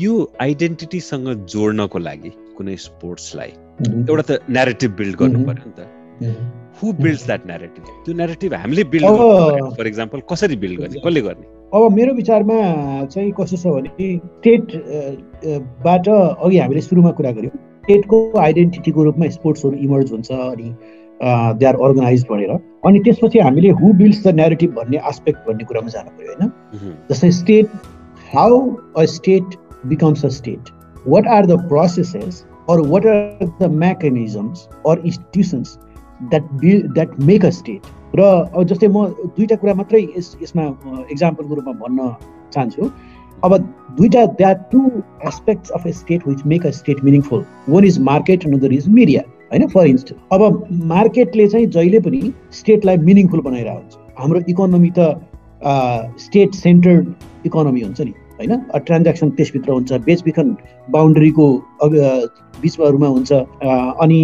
यो 0.02 0.14
आइडेन्टिटीसँग 0.42 1.28
जोड्नको 1.54 2.00
लागि 2.00 2.32
कुनै 2.58 2.76
स्पोर्ट्सलाई 2.88 3.52
एउटा 4.10 4.24
त 4.24 4.32
नेरेटिभ 4.50 4.92
बिल्ड 5.00 5.16
गर्नु 5.20 5.40
पर्यो 5.48 5.66
नि 5.68 5.74
त। 5.80 5.99
हु 6.22 6.92
बिल्ड्स 6.94 7.26
द्याट 7.26 7.46
नेरेटिभ 7.48 7.84
त्यो 8.06 8.16
नेरेटिभ 8.16 8.54
हामीले 8.54 8.84
बिल्ड 8.92 9.08
फर 9.78 9.88
इक्जाम्पल 9.88 10.22
कसरी 10.32 10.56
बिल्ड 10.56 10.80
गर्ने? 10.80 11.00
कसले 11.00 11.22
गर्ने? 11.22 11.46
अब 11.74 11.92
मेरो 11.96 12.14
विचारमा 12.14 12.60
चाहिँ 13.06 13.32
कस्तो 13.40 13.58
छ 13.58 13.66
भने 13.76 13.90
स्टेटबाट 14.28 16.08
अघि 16.10 16.58
हामीले 16.58 16.82
सुरुमा 16.82 17.12
कुरा 17.20 17.32
गऱ्यौँ। 17.32 17.52
स्टेटको 17.84 18.18
आइडेन्टिटीको 18.40 19.04
रूपमा 19.04 19.30
स्पोर्ट्सहरू 19.30 19.76
इमर्ज 19.78 20.12
हुन्छ 20.12 20.32
अनि 20.32 20.68
दे 21.60 21.66
आर 21.66 21.76
अर्गनाइज 21.86 22.26
भनेर। 22.30 22.52
अनि 22.86 23.00
त्यसपछि 23.06 23.40
हामीले 23.40 23.70
हु 23.80 23.94
बिल्ड्स 24.02 24.20
द 24.28 24.36
नेरेटिभ 24.36 24.74
भन्ने 24.76 24.98
आस्पेक्ट 25.12 25.48
भन्ने 25.48 25.64
कुरामा 25.72 25.90
जानु 25.96 26.10
पऱ्यो 26.18 26.34
होइन? 26.34 26.52
जस्तै 27.10 27.32
state 27.40 27.68
how 28.36 28.60
a 28.98 29.06
state 29.16 29.46
becomes 29.86 30.26
a 30.26 30.30
state 30.38 30.70
what 31.08 31.28
are 31.28 31.46
the 31.46 31.60
processes 31.70 32.46
or 32.70 32.78
what 32.88 33.06
are 33.08 33.46
the 33.62 33.72
mechanisms 33.84 34.68
or 34.88 35.02
institutions 35.06 35.78
that 36.22 36.52
will 36.62 36.82
that 36.94 37.20
make 37.30 37.46
a 37.46 37.50
state 37.60 37.82
र 38.16 38.22
जस्तै 38.70 38.88
म 38.88 39.06
दुईवटा 39.38 39.56
कुरा 39.56 39.74
मात्रै 39.74 40.02
यस 40.18 40.36
यसमा 40.42 40.64
इक्जाम्पलको 41.12 41.56
रूपमा 41.56 41.74
भन्न 41.82 42.10
चाहन्छु। 42.54 42.90
अब 43.44 43.56
दुईवटा 43.98 44.26
that 44.40 44.58
two 44.72 44.80
aspects 45.28 45.72
of 45.72 45.88
a 45.88 45.92
state 46.00 46.28
which 46.28 46.46
make 46.46 46.66
a 46.66 46.72
state 46.80 47.04
meaningful 47.04 47.44
one 47.70 47.84
is 47.86 48.00
market 48.12 48.46
another 48.48 48.74
is 48.74 48.88
media 48.90 49.22
होइन? 49.52 49.68
फर 49.68 49.86
इन्स्टेन्स 49.88 50.22
अब 50.34 50.68
मार्केटले 50.94 51.48
चाहिँ 51.48 51.68
जहिले 51.68 52.00
पनि 52.08 52.22
स्टेटलाई 52.60 52.98
मिनिङफुल 53.10 53.42
बनाइरहेको 53.42 53.80
हुन्छ। 53.80 53.94
हाम्रो 54.20 54.40
इकोनोमी 54.50 54.92
त 54.98 55.00
स्टेट 56.26 56.54
सेन्टर्ड 56.56 57.14
इकोनोमी 57.46 57.82
हुन्छ 57.82 58.02
नि। 58.02 58.14
होइन? 58.40 58.56
ट्रान्ज्याक्सन 58.86 59.30
त्यसभित्र 59.38 59.72
हुन्छ। 59.72 59.92
बेचबिखन 60.06 60.56
बााउन्ड्रीको 60.92 61.46
बिचमाहरूमा 62.62 63.08
हुन्छ। 63.08 63.32
अनि 64.04 64.22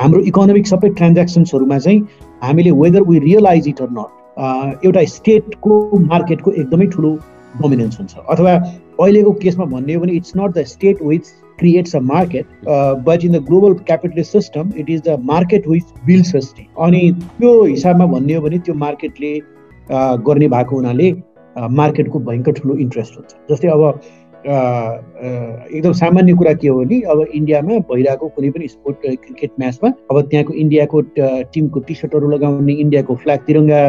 हाम्रो 0.00 0.20
इकोनोमिक 0.32 0.66
सबै 0.66 0.88
ट्रान्ज्याक्सन्सहरूमा 0.98 1.78
चाहिँ 1.78 2.00
हामीले 2.42 2.70
whether 2.82 3.02
we 3.08 3.18
realize 3.28 3.68
it 3.68 3.80
or 3.82 3.90
not 3.98 4.84
एउटा 4.84 5.04
स्टेटको 5.14 5.80
मार्केटको 6.12 6.50
एकदमै 6.52 6.86
ठुलो 6.94 7.10
डोमिनेन्स 7.62 7.98
हुन्छ। 7.98 8.14
अथवा 8.30 8.52
अहिलेको 9.00 9.32
केसमा 9.42 9.64
भन्ने 9.66 9.94
हो 9.94 10.00
भने 10.00 10.12
it's 10.12 10.32
not 10.36 10.54
the 10.54 10.64
state 10.66 11.02
which 11.02 11.26
creates 11.58 11.96
a 11.96 12.00
market 12.08 12.46
but 13.06 13.24
in 13.24 13.32
the 13.32 13.42
global 13.44 13.74
capitalist 13.86 14.32
system 14.32 14.72
it 14.78 14.90
is 14.90 15.00
the 15.08 15.16
market 15.30 15.68
which 15.68 15.84
builds 16.06 16.34
a 16.36 16.40
अनि 16.86 17.00
त्यो 17.38 17.52
हिसाबमा 17.64 18.06
भन्ने 18.12 18.34
हो 18.34 18.40
भने 18.42 18.58
त्यो 18.66 18.74
मार्केटले 18.82 19.32
गर्ने 20.28 20.48
भएको 20.48 20.76
हुनाले 20.76 21.10
मार्केटको 21.56 22.18
भयङ्कर 22.20 22.52
ठुलो 22.52 22.76
इन्ट्रेस्ट 22.76 23.16
हुन्छ। 23.16 23.34
जस्तै 23.50 23.68
अब 23.68 24.00
एकदम 24.46 25.92
सामान्य 25.92 26.32
कुरा 26.32 26.52
के 26.54 26.68
हो 26.68 26.78
भने 26.78 27.00
अब 27.10 27.20
इन्डियामा 27.34 27.78
भइरहेको 27.88 28.28
कुनै 28.28 28.50
पनि 28.50 28.68
स्पोर्ट 28.68 28.96
क्रिकेट 29.02 29.50
म्याचमा 29.58 29.88
अब 30.10 30.20
त्यहाँको 30.30 30.52
इन्डियाको 30.54 31.00
टिमको 31.54 31.80
टी 31.80 31.94
सर्टहरू 31.94 32.28
लगाउने 32.30 32.72
इन्डियाको 32.74 33.14
फ्ल्याग 33.16 33.40
तिरङ्गा 33.46 33.80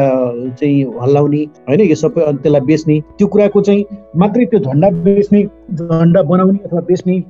चाहिँ 0.50 0.84
हल्लाउने 1.02 1.42
होइन 1.68 1.80
यो 1.80 1.94
सबै 1.94 2.26
त्यसलाई 2.32 2.60
बेच्ने 2.72 3.00
त्यो 3.18 3.26
कुराको 3.28 3.60
चाहिँ 3.60 3.84
मात्रै 4.16 4.44
त्यो 4.46 4.60
झन्डा 4.60 4.90
बेच्ने 5.06 5.42
झन्डा 5.74 6.22
बनाउने 6.32 6.58
अथवा 6.64 6.80
बेच्ने 6.90 7.22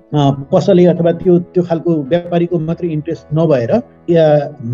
पसले 0.52 0.84
अथवा 0.94 1.12
त्यो 1.20 1.38
त्यो 1.52 1.62
खालको 1.68 1.96
व्यापारीको 2.08 2.58
मात्रै 2.64 2.88
इन्ट्रेस्ट 2.90 3.34
नभएर 3.34 3.76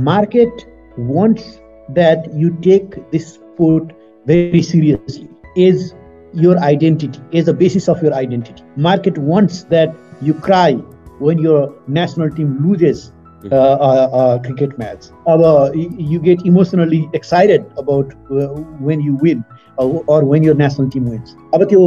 market 0.05 0.67
wants 1.11 1.55
that 1.91 2.31
you 2.35 2.49
take 2.65 3.01
this 3.13 3.33
sport 3.35 3.93
very 4.27 4.63
seriously 4.63 5.29
as 5.59 5.93
your 6.35 6.59
identity, 6.59 7.21
as 7.33 7.45
the 7.45 7.55
basis 7.55 7.89
of 7.89 8.03
your 8.03 8.13
identity. 8.13 8.63
Market 8.77 9.19
wants 9.19 9.65
that 9.65 9.95
you 10.21 10.35
cry 10.35 10.73
when 11.21 11.39
your 11.39 11.73
national 11.87 12.31
team 12.31 12.59
loses 12.69 13.13
uh, 13.53 13.57
a, 13.57 14.09
a, 14.13 14.41
cricket 14.41 14.77
match. 14.79 15.07
Uh, 15.27 15.71
you 15.75 16.19
get 16.19 16.45
emotionally 16.45 17.09
excited 17.13 17.65
about 17.77 18.13
uh, 18.31 18.49
when 18.81 19.01
you 19.01 19.15
win 19.17 19.45
or 19.77 20.25
when 20.25 20.43
your 20.43 20.55
national 20.55 20.91
team 20.91 21.05
wins. 21.11 21.37
अब 21.55 21.65
त्यो 21.71 21.81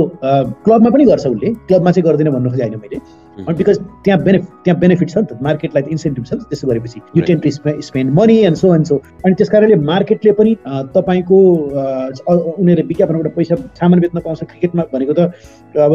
क्लबमा 0.63 0.89
पनि 0.89 1.05
गर्छ 1.05 1.25
उसले 1.27 1.53
क्लबमा 1.67 1.91
चाहिँ 1.91 2.05
गर्दैन 2.09 2.31
भन्नु 2.31 2.49
खोजेँ 2.51 2.65
होइन 2.67 2.79
मैले 2.81 3.01
अनि 3.39 3.57
बिकज 3.57 3.77
त्यहाँ 4.05 4.19
बेनिफ 4.23 4.45
त्यहाँ 4.63 4.79
बेनिफिट 4.79 5.09
छ 5.09 5.17
नि 5.17 5.25
त 5.25 5.37
मार्केटलाई 5.41 5.81
त 5.83 5.87
इन्सेन्टिभ 5.91 6.25
छ 6.25 6.33
नि 6.33 6.39
त 6.39 6.49
त्यसो 6.49 6.67
गरेपछि 6.67 7.01
you 7.17 7.21
tend 7.27 7.39
to 7.39 7.49
spend 7.89 8.13
money 8.19 8.37
and 8.47 8.57
so 8.57 8.73
and 8.75 8.85
so 8.85 8.95
अनि 9.25 9.33
त्यस 9.35 9.49
कारणले 9.49 9.75
मार्केटले 9.91 10.31
पनि 10.39 10.55
तपाईँको 10.95 11.37
उनीहरूले 11.37 12.87
विज्ञापनबाट 12.87 13.35
पैसा 13.35 13.55
सामान 13.79 13.99
बेच्न 13.99 14.19
पाउँछ 14.19 14.43
क्रिकेटमा 14.43 14.83
भनेको 14.93 15.13
त 15.13 15.31
अब 15.77 15.93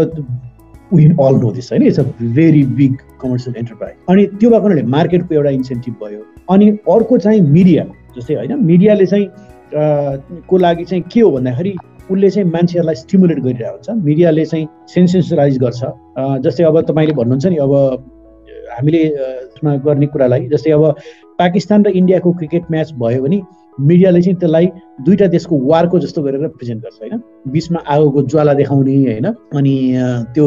वी 0.93 1.05
अल 1.05 1.36
नो 1.40 1.51
दिस 1.53 1.72
होइन? 1.72 1.82
It's 1.82 2.01
a 2.01 2.03
very 2.38 2.62
big 2.78 2.97
commercial 3.20 3.57
enterprise 3.59 3.95
अनि 4.11 4.26
त्यो 4.40 4.51
भएको 4.51 4.62
हुनाले 4.62 4.82
मार्केटको 4.97 5.34
एउटा 5.34 5.51
इन्सेन्टिभ 5.51 5.95
भयो। 6.03 6.20
अनि 6.51 6.68
अर्को 6.95 7.18
चाहिँ 7.18 7.40
मिडिया 7.40 7.84
जस्तै 8.16 8.34
होइन? 8.34 8.53
मिडियाले 8.64 9.07
चाहिँ 9.07 9.26
को 10.49 10.57
लागि 10.59 10.84
चाहिँ 10.84 11.05
के 11.12 11.20
हो 11.20 11.30
भन्दाखेरि 11.30 11.74
उसले 12.12 12.30
चाहिँ 12.30 12.48
मान्छेहरूलाई 12.50 12.94
स्टिमुलेट 12.94 13.38
गरिरहेको 13.40 13.76
हुन्छ। 13.76 14.04
मिडियाले 14.04 14.44
चाहिँ 14.46 14.66
सेन्सेसराइज 14.94 15.58
गर्छ। 15.58 15.82
जस्तै 16.44 16.64
अब 16.64 16.80
तपाईँले 16.90 17.14
भन्नुहुन्छ 17.14 17.46
नि 17.46 17.56
अब 17.56 17.72
हामीले 18.72 19.02
गर्ने 19.86 20.06
कुरालाई 20.12 20.46
जस्तै 20.48 20.70
अब 20.72 20.84
पाकिस्तान 21.38 21.84
र 21.84 21.88
इन्डियाको 21.90 22.32
क्रिकेट 22.32 22.70
म्याच 22.70 22.92
भयो 23.00 23.22
भने 23.22 23.40
मिडियाले 23.80 24.20
चाहिँ 24.22 24.38
त्यसलाई 24.38 24.66
दुईवटा 25.00 25.26
देशको 25.32 25.58
वारको 25.68 25.98
जस्तो 25.98 26.22
गरेर 26.22 26.48
प्रेजेन्ट 26.56 26.82
गर्छ 26.82 26.98
होइन? 27.00 27.20
बिचमा 27.48 27.80
आगोको 27.88 28.22
ज्वाला 28.22 28.54
देखाउने 28.54 28.96
होइन? 28.96 29.26
अनि 29.56 29.74
त्यो 30.34 30.46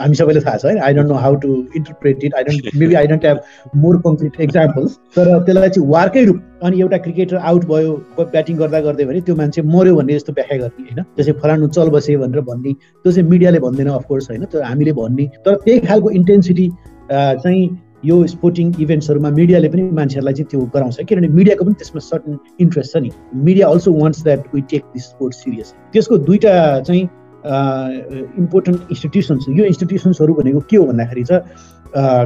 हामी 0.00 0.14
सबैले 0.14 0.40
थाहा 0.40 0.56
छ 0.56 0.64
होइन 0.64 0.78
I 0.80 0.94
don't 0.94 1.08
know 1.08 1.14
how 1.24 1.34
to 1.42 1.54
interpret 1.76 2.24
it 2.24 2.34
I 2.34 2.44
don't 2.44 2.74
maybe 2.76 2.94
I 2.94 3.06
don't 3.06 3.24
have 3.26 3.76
more 3.84 4.00
complete 4.06 4.40
examples 4.40 4.96
तर 5.16 5.38
त्यसलाई 5.44 5.68
चाहिँ 5.68 5.88
वारकै 5.90 6.24
रूप 6.24 6.64
अनि 6.64 6.80
एउटा 6.80 6.98
क्रिकेटर 7.04 7.36
आउट 7.52 7.64
भयो 7.68 7.94
ब्याटिङ 8.20 8.56
गर्दा 8.56 8.80
गर्दै 8.80 9.04
भने 9.04 9.20
त्यो 9.28 9.36
मान्छे 9.36 9.62
मऱ्यो 9.76 9.94
भन्ने 9.96 10.18
जस्तो 10.18 10.32
व्याख्या 10.32 10.58
गर्ने 10.58 10.82
होइन? 10.82 11.04
त्यसै 11.16 11.32
फलानु 11.42 11.68
चल 11.68 11.88
बसे 11.96 12.16
भनेर 12.16 12.40
भन्ने 12.50 12.72
त्यो 12.72 13.12
चाहिँ 13.12 13.28
मिडियाले 13.30 13.58
भन्दैन 13.60 13.88
अफकोर्स 13.92 14.30
होइन? 14.30 14.44
त्यो 14.44 14.62
हामीले 14.62 14.92
भन्ने 15.00 15.26
तर 15.46 15.54
त्यही 15.64 15.80
खालको 15.86 16.10
इन्टेन्सिटी 16.20 16.68
चाहिँ 17.10 17.64
यो 18.04 18.16
स्पोर्टिङ 18.26 18.72
इभेन्ट्सहरूमा 18.80 19.30
मिडियाले 19.30 19.68
पनि 19.72 19.82
मान्छेहरूलाई 19.96 20.34
चाहिँ 20.34 20.48
त्यो 20.50 20.60
गराउँछ 20.74 21.00
किनभने 21.08 21.28
मिडियाको 21.38 21.64
पनि 21.64 21.74
त्यसमा 21.80 22.00
सर्टन 22.02 22.38
इन्ट्रेस्ट 22.60 22.92
छ 22.92 23.02
नि। 23.02 23.10
Media 23.48 23.68
also 23.68 23.92
wants 23.94 24.22
that 24.24 24.54
we 24.54 24.60
take 24.70 24.82
this 24.94 25.04
sport 25.04 25.34
serious 25.34 25.74
त्यसको 25.92 26.18
दुईवटा 26.28 26.54
चाहिँ 26.80 27.04
इम्पोर्टेन्ट 27.44 28.80
इन्स्टिट्युसन्स 28.90 29.46
यो 29.48 29.64
इन्स्टिट्युसन्सहरू 29.64 30.34
भनेको 30.34 30.60
के 30.70 30.76
हो 30.76 30.84
भन्दाखेरि 30.86 31.24
चाहिँ 31.24 31.42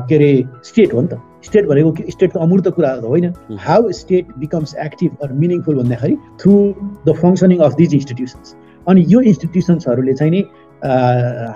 के 0.08 0.14
अरे 0.14 0.30
स्टेट 0.64 0.92
हो 0.94 1.00
नि 1.00 1.08
त। 1.08 1.20
स्टेट 1.44 1.66
भनेको 1.66 2.10
स्टेटको 2.10 2.38
अमूर्त 2.40 2.68
कुरा 2.76 2.90
होइन। 3.04 3.32
How 3.66 3.90
state 3.92 4.26
becomes 4.38 4.74
active 4.84 5.16
or 5.22 5.32
meaningful 5.32 5.74
भन्दाखेरि 5.76 6.16
through 6.42 6.52
the 7.06 7.14
functioning 7.22 7.58
of 7.66 7.74
these 7.76 7.94
institutions 7.94 8.54
अनि 8.88 9.04
यो 9.08 9.20
इन्स्टिट्युसन्सहरूले 9.32 10.14
चाहिँ 10.14 10.32
नि 10.32 10.44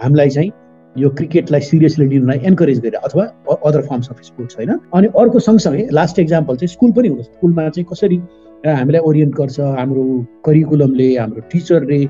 हामीलाई 0.03 0.31
चाहिँ 0.31 0.51
यो 0.97 1.09
क्रिकेटलाई 1.19 1.61
सिरियसली 1.61 2.07
लिनुलाई 2.09 2.39
एन्करेज 2.51 2.81
गरेर 2.81 2.95
अथवा 3.09 3.25
अदर 3.63 3.83
फर्म्स 3.89 4.09
अफ 4.11 4.23
स्पोर्ट्स 4.23 4.57
होइन। 4.57 4.71
अनि 4.95 5.07
अर्को 5.19 5.39
सँगसँगै 5.39 5.89
लास्ट 5.93 6.19
एक्जाम्पल 6.19 6.57
चाहिँ 6.57 6.69
स्कुल 6.69 6.93
पनि 6.93 7.09
हुन्छ 7.09 7.27
स्कुलमा 7.27 7.69
चाहिँ 7.69 7.87
कसरी 7.93 8.19
हामीलाई 8.67 9.01
ओरिएन्ट 9.09 9.35
गर्छ 9.41 9.61
हाम्रो 9.81 10.05
करिकुलमले 10.47 11.09
हाम्रो 11.17 11.41
टिचरले 11.53 12.01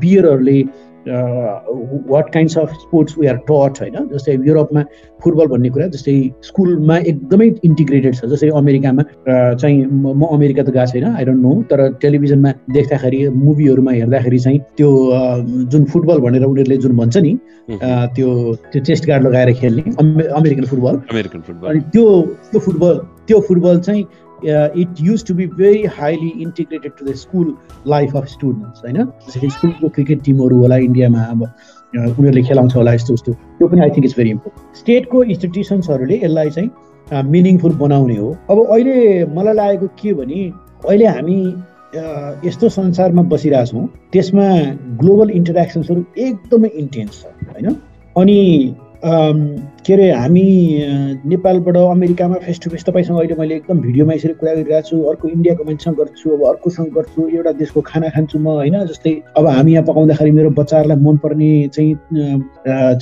पियरहरूले 0.00 0.58
what 1.02 2.28
kinds 2.32 2.56
of 2.58 2.72
sports 2.80 3.18
we 3.18 3.26
are 3.26 3.36
taught 3.46 3.78
होइन? 3.80 3.94
जस्तै 4.12 4.34
युरोपमा 4.46 4.82
फुटबल 5.22 5.46
भन्ने 5.52 5.70
कुरा 5.74 5.86
जस्तै 5.94 6.14
स्कुलमा 6.48 6.96
एकदमै 7.12 7.48
इन्टिग्रेटेड 7.64 8.14
छ। 8.14 8.24
जस्तै 8.32 8.48
अमेरिकामा 8.60 9.02
चाहिँ 9.26 9.78
म 9.90 10.22
अमेरिका 10.30 10.62
त 10.62 10.70
गएको 10.70 10.86
छैन 10.92 11.04
आई 11.10 11.24
डोन्ट 11.24 11.42
नो 11.42 11.52
तर 11.70 11.78
टेलिभिजनमा 12.02 12.50
देख्दाखेरि 12.78 13.28
मुभीहरूमा 13.42 13.92
हेर्दाखेरि 13.98 14.38
चाहिँ 14.46 14.58
त्यो 14.78 14.90
जुन 15.74 15.84
फुटबल 15.90 16.18
भनेर 16.26 16.44
उनीहरूले 16.44 16.76
जुन 16.86 16.96
भन्छ 16.96 17.16
नि 17.26 17.36
त्यो 18.14 18.28
त्यो 18.70 18.80
चेस्ट 18.86 19.06
गार्ड 19.08 19.26
लगाएर 19.26 19.52
खेल्ने 19.58 19.82
अमेरिकन 20.38 20.64
फुटबल। 20.70 20.94
American 21.10 21.40
football. 21.46 21.68
अनि 21.68 21.80
त्यो 21.92 22.04
त्यो 22.50 22.60
फुटबल 22.60 22.94
त्यो 23.26 23.40
फुटबल 23.48 23.80
चाहिँ 23.80 24.04
it 24.44 25.00
used 25.00 25.24
to 25.26 25.34
be 25.34 25.46
very 25.54 25.84
highly 25.92 26.28
integrated 26.42 26.92
to 26.98 27.04
the 27.04 27.14
school 27.16 27.54
life 27.86 28.16
of 28.16 28.26
students 28.28 28.82
होइन 28.84 29.04
जसरी 29.28 29.50
स्कुलको 29.50 29.88
क्रिकेट 29.88 30.22
टिमहरू 30.22 30.58
होला 30.58 30.76
इन्डियामा 30.82 31.22
अब 31.24 31.42
उनीहरूले 31.42 32.42
खेलाउँछ 32.42 32.76
होला 32.76 32.92
यस्तो 32.92 33.14
यस्तो 33.14 33.32
त्यो 33.32 33.68
पनि 33.68 33.80
I 33.80 33.90
think 33.90 34.04
it's 34.04 34.16
very 34.16 34.30
important 34.30 34.78
स्टेटको 34.78 35.22
इन्स्टिट्युसन्सहरूले 35.24 36.16
यसलाई 36.16 36.50
चाहिँ 36.50 37.22
मिनिङफुल 37.30 37.72
बनाउने 37.76 38.16
हो 38.16 38.30
अब 38.50 38.64
अहिले 38.66 39.24
मलाई 39.34 39.54
लागेको 39.54 39.86
के 40.02 40.12
भने 40.14 40.44
अहिले 40.84 41.06
हामी 41.08 41.38
यस्तो 42.46 42.68
संसारमा 42.70 43.22
बसिरहेछौँ 43.28 43.86
त्यसमा 44.12 44.46
ग्लोबल 45.00 45.30
इन्टरेक्सन्सहरू 45.32 46.04
एकदमै 46.18 46.68
इन्टेन्स 46.76 47.20
छ 47.20 47.50
होइन 47.50 47.76
अनि 48.16 48.38
के 49.04 49.92
अरे 49.92 50.10
हामी 50.12 50.42
नेपालबाट 51.26 51.76
अमेरिकामा 51.76 52.36
फेस 52.44 52.60
टु 52.64 52.70
फेस 52.70 52.84
तपाईँसँग 52.86 53.18
अहिले 53.18 53.34
मैले 53.34 53.54
एकदम 53.56 53.80
भिडियोमा 53.80 54.14
यसरी 54.14 54.34
कुरा 54.38 54.54
गरिरहेको 54.54 54.88
छु 54.88 55.02
अर्को 55.10 55.28
इन्डियाको 55.28 55.64
मान्छेसँग 55.64 55.96
गर्छु 55.98 56.30
अब 56.30 56.44
अर्कोसँग 56.48 56.92
गर्छु 56.94 57.28
एउटा 57.28 57.52
देशको 57.58 57.80
खाना 57.82 58.08
खान्छु 58.14 58.38
म 58.38 58.46
होइन? 58.62 58.78
जस्तै 58.86 59.14
अब 59.36 59.46
हामी 59.46 59.72
यहाँ 59.72 59.84
पकाउँदाखेरि 59.86 60.30
मेरो 60.30 60.50
बच्चाहरूलाई 60.54 60.98
मनपर्ने 61.02 61.50
चाहिँ 61.74 61.94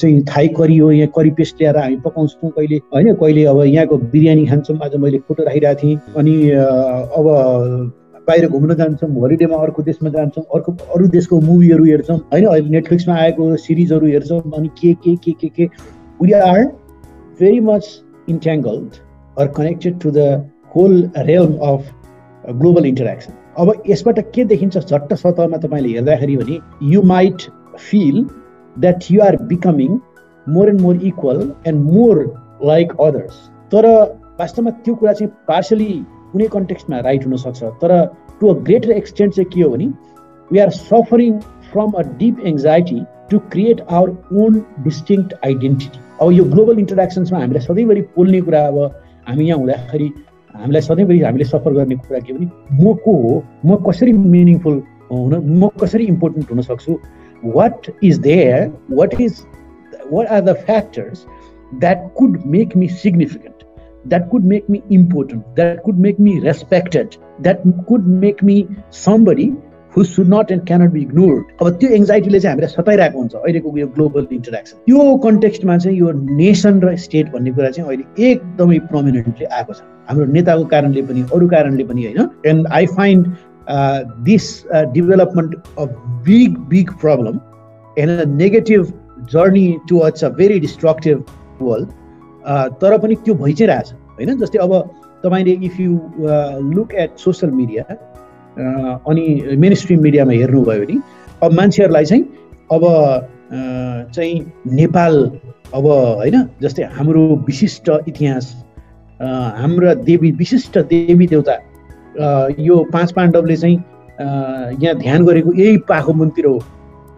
चाहिँ 0.00 0.24
थाई 0.24 0.48
करी 0.56 0.78
हो 0.78 0.90
यहाँ 0.90 1.12
करी 1.16 1.30
पेस्ट 1.36 1.60
ल्याएर 1.60 1.78
हामी 1.78 1.96
पकाउँछौँ 2.08 2.50
कहिले 2.50 2.76
होइन? 2.94 3.14
कहिले 3.14 3.44
अब 3.44 3.62
यहाँको 3.66 3.96
बिरयानी 4.08 4.46
खान्छौँ 4.46 4.78
आज 4.84 4.96
मैले 4.96 5.18
फोटो 5.28 5.44
राखिरहेको 5.44 5.80
थिएँ 5.82 5.96
अनि 6.16 6.36
अब 6.50 7.96
बाहिर 8.30 8.48
घुम्न 8.48 8.74
जान्छौँ 8.80 9.10
होलिडेमा 9.20 9.56
अर्को 9.66 9.82
देशमा 9.82 10.10
जान्छौँ 10.10 10.44
अर्को 10.54 10.72
अरू 10.94 11.06
देशको 11.14 11.40
मुभीहरू 11.40 11.84
हेर्छौँ। 11.84 12.18
होइन 12.32 12.46
अहिले 12.46 12.70
नेटफ्लिक्समा 12.70 13.14
आएको 13.20 13.56
सिरिजहरू 13.64 14.06
हेर्छौँ 14.06 14.40
अनि 14.58 14.68
के 14.80 14.92
के 15.04 15.16
के 15.24 15.32
के 15.40 15.48
के। 15.56 15.68
We 16.20 16.32
are 16.40 16.64
very 17.40 17.60
much 17.66 17.88
entangled 18.28 18.98
or 19.36 19.46
connected 19.56 19.98
to 20.00 20.10
the 20.10 20.26
whole 20.74 21.10
realm 21.18 21.56
of 21.68 21.90
global 22.58 22.86
interaction 22.86 23.32
अब 23.58 23.72
यसबाट 23.88 24.18
के 24.34 24.44
देखिन्छ 24.44 24.78
झट्ट 24.78 25.14
सतहमा 25.14 25.56
तपाईँले 25.64 25.88
हेर्दाखेरि 25.88 26.36
भने 26.36 26.58
you 26.92 27.02
might 27.12 27.42
feel 27.78 28.24
that 28.76 29.10
you 29.10 29.22
are 29.22 29.36
becoming 29.50 29.98
more 30.46 30.68
and 30.68 30.80
more 30.80 31.04
equal 31.06 31.42
and 31.66 31.84
more 31.84 32.22
like 32.64 32.92
others 33.00 33.42
तर 33.72 33.86
वास्तवमा 34.40 34.70
त्यो 34.84 34.94
कुरा 34.94 35.12
चाहिँ 35.12 35.32
पार्सली 35.48 35.92
कुनै 36.32 36.48
कन्टेक्स्टमा 36.56 37.00
राइट 37.08 37.26
हुनसक्छ। 37.26 37.62
तर 37.82 37.94
टु 38.40 38.48
अ 38.48 38.58
ग्रेटर 38.68 38.90
एक्सटेन्ट 38.92 39.34
चाहिँ 39.34 39.50
के 39.54 39.62
हो 39.62 39.70
भने 39.70 39.86
we 40.50 40.58
are 40.58 40.70
suffering 40.78 41.38
from 41.72 41.90
a 41.92 42.02
deep 42.18 42.40
anxiety 42.52 43.00
to 43.30 43.38
create 43.50 43.80
our 43.90 44.16
own 44.44 44.64
distinct 44.84 45.34
identity 45.46 46.00
अब 46.22 46.32
यो 46.32 46.44
ग्लोबल 46.54 46.78
इन्टरेक्सन्समा 46.78 47.38
हामीलाई 47.38 47.66
सधैँभरि 47.66 48.00
बोल्ने 48.16 48.40
कुरा 48.48 48.66
अब 48.66 48.78
हामी 49.28 49.44
यहाँ 49.48 49.58
हुँदाखेरि 49.58 50.12
हामीलाई 50.54 50.82
सधैँभरि 50.82 51.20
हामीले 51.20 51.44
सफर 51.44 51.72
गर्ने 51.72 51.96
कुरा 51.96 52.18
के 52.20 52.32
भने 52.32 52.48
म 52.82 52.94
को 53.04 53.16
हो 53.22 53.42
म 53.66 53.76
कसरी 53.88 54.12
मिनिङफुल 54.12 54.82
हुन 55.12 55.34
म 55.60 55.68
कसरी 55.82 56.04
इम्पोर्टेन्ट 56.06 56.50
हुन 56.50 56.62
सक्छु 56.62 56.98
what 57.56 57.90
is 58.04 58.18
there 58.26 58.72
what 58.90 59.20
is 59.20 59.42
what 60.12 60.26
are 60.26 60.40
the 60.40 60.54
factors 60.66 61.24
that 61.74 62.12
could 62.18 62.38
make 62.46 62.76
me 62.76 62.88
significant 63.04 63.59
that 64.08 64.30
could 64.30 64.44
make 64.44 64.68
me 64.68 64.82
important, 64.90 65.44
that 65.56 65.82
could 65.84 65.98
make 65.98 66.18
me 66.18 66.38
respected, 66.40 67.16
that 67.40 67.62
could 67.88 68.06
make 68.06 68.42
me 68.42 68.66
somebody 68.90 69.52
who 69.90 70.04
should 70.04 70.28
not 70.28 70.50
and 70.50 70.64
cannot 70.66 70.92
be 70.92 71.02
ignored. 71.02 71.44
अब 71.60 71.68
त्यो 71.78 71.88
एङ्जाइटीले 71.96 72.40
चाहिँ 72.40 72.52
हामीलाई 72.54 72.70
सताइरहेको 72.74 73.18
हुन्छ। 73.18 73.34
अहिलेको 73.34 73.76
यो 73.78 73.86
global 73.96 74.26
interaction 74.32 74.76
त्यो 74.86 75.16
कन्टेक्स्टमा 75.24 75.76
चाहिँ 75.78 75.98
यो 75.98 76.12
नेसन 76.40 76.80
र 76.84 76.96
स्टेट 77.04 77.32
भन्ने 77.32 77.50
कुरा 77.58 77.70
चाहिँ 77.70 77.88
अहिले 77.90 78.30
एकदमै 78.30 78.78
प्रोमिनेन्टली 78.90 79.46
आएको 79.46 79.72
छ। 79.72 79.82
हाम्रो 80.08 80.24
नेताको 80.32 80.64
कारणले 80.74 81.02
पनि 81.10 81.22
अरू 81.34 81.48
कारणले 81.54 81.84
पनि 81.90 82.04
होइन। 82.06 82.28
And 82.46 82.66
I 82.78 82.86
find 82.96 83.26
this 84.30 84.46
development 84.94 85.54
a 85.78 85.84
big 86.26 86.58
big 86.70 86.90
problem 87.02 87.40
and 87.98 88.20
a 88.20 88.24
negative 88.36 88.92
journey 89.32 89.66
towards 89.88 90.24
a 90.24 90.28
very 90.38 90.58
destructive 90.60 91.24
world 91.62 91.88
तर 92.80 92.98
पनि 92.98 93.14
त्यो 93.24 93.34
भइ 93.34 93.52
चाहिँ 93.52 93.72
रहेछ 93.72 93.92
होइन? 93.92 94.38
जस्तै 94.38 94.58
अब 94.58 94.72
तपाईँले 95.24 95.52
if 95.66 95.80
you 95.80 95.90
look 96.74 96.94
at 96.94 97.18
social 97.18 97.52
media 97.52 97.82
अनि 99.08 99.56
मेन 99.58 99.74
स्ट्रिम 99.74 100.00
मिडियामा 100.02 100.32
हेर्नुभयो 100.32 100.84
भने 100.84 100.96
अब 101.42 101.52
मान्छेहरूलाई 101.52 102.04
चाहिँ 102.04 102.24
अब 102.72 102.82
चाहिँ 104.14 104.40
नेपाल 104.72 105.14
अब 105.74 105.86
होइन? 105.86 106.36
जस्तै 106.62 106.82
हाम्रो 106.96 107.22
विशिष्ट 107.46 107.90
इतिहास 108.08 108.54
हाम्रा 109.20 109.94
देवी 110.08 110.30
विशिष्ट 110.32 110.78
देवी 110.90 111.26
देवता 111.26 111.54
यो 112.58 112.76
पाँच 112.92 113.12
पाण्डवले 113.12 113.56
चाहिँ 113.56 113.76
यहाँ 114.82 114.94
ध्यान 114.96 115.24
गरेको 115.26 115.52
यही 115.52 115.76
पाखो 115.88 116.12
मन्दिर 116.12 116.46
हो। 116.46 116.58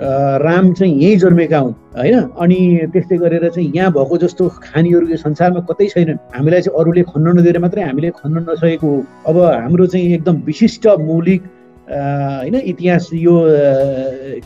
राम 0.02 0.72
चाहिँ 0.72 0.94
यहीँ 1.02 1.16
जन्मेका 1.16 1.58
हुन् 1.58 1.74
होइन? 1.96 2.18
अनि 2.38 2.58
त्यस्तै 2.92 3.16
गरेर 3.16 3.48
चाहिँ 3.48 3.72
यहाँ 3.76 3.92
भएको 3.92 4.16
जस्तो 4.18 4.48
खानीहरू 4.48 5.08
यो 5.08 5.16
संसारमा 5.16 5.60
कतै 5.70 5.86
छैनन्। 5.86 6.18
हामीलाई 6.34 6.60
चाहिँ 6.60 6.78
अरूले 6.78 7.02
खन्न 7.02 7.38
नदिएर 7.38 7.58
मात्रै 7.58 7.82
हामीले 7.82 8.10
खन्न 8.10 8.46
नसकेको 8.50 8.86
हो। 8.86 9.04
अब 9.26 9.36
हाम्रो 9.38 9.86
चाहिँ 9.86 10.14
एकदम 10.14 10.36
विशिष्ट 10.46 10.86
मौलिक 10.86 11.42
होइन 11.90 12.54
इतिहास 12.54 13.08
यो 13.14 13.34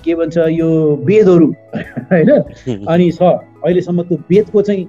के 0.05 0.15
भन्छ 0.15 0.37
यो 0.51 0.69
वेदहरू 1.05 1.49
होइन? 2.13 2.31
अनि 2.93 3.11
छ 3.11 3.23
अहिलेसम्म 3.65 4.03
त्यो 4.03 4.19
वेदको 4.31 4.63
चाहिँ 4.63 4.85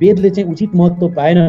वेदले 0.00 0.30
चाहिँ 0.30 0.50
उचित 0.52 0.70
महत्त्व 0.74 1.08
पाएन। 1.08 1.40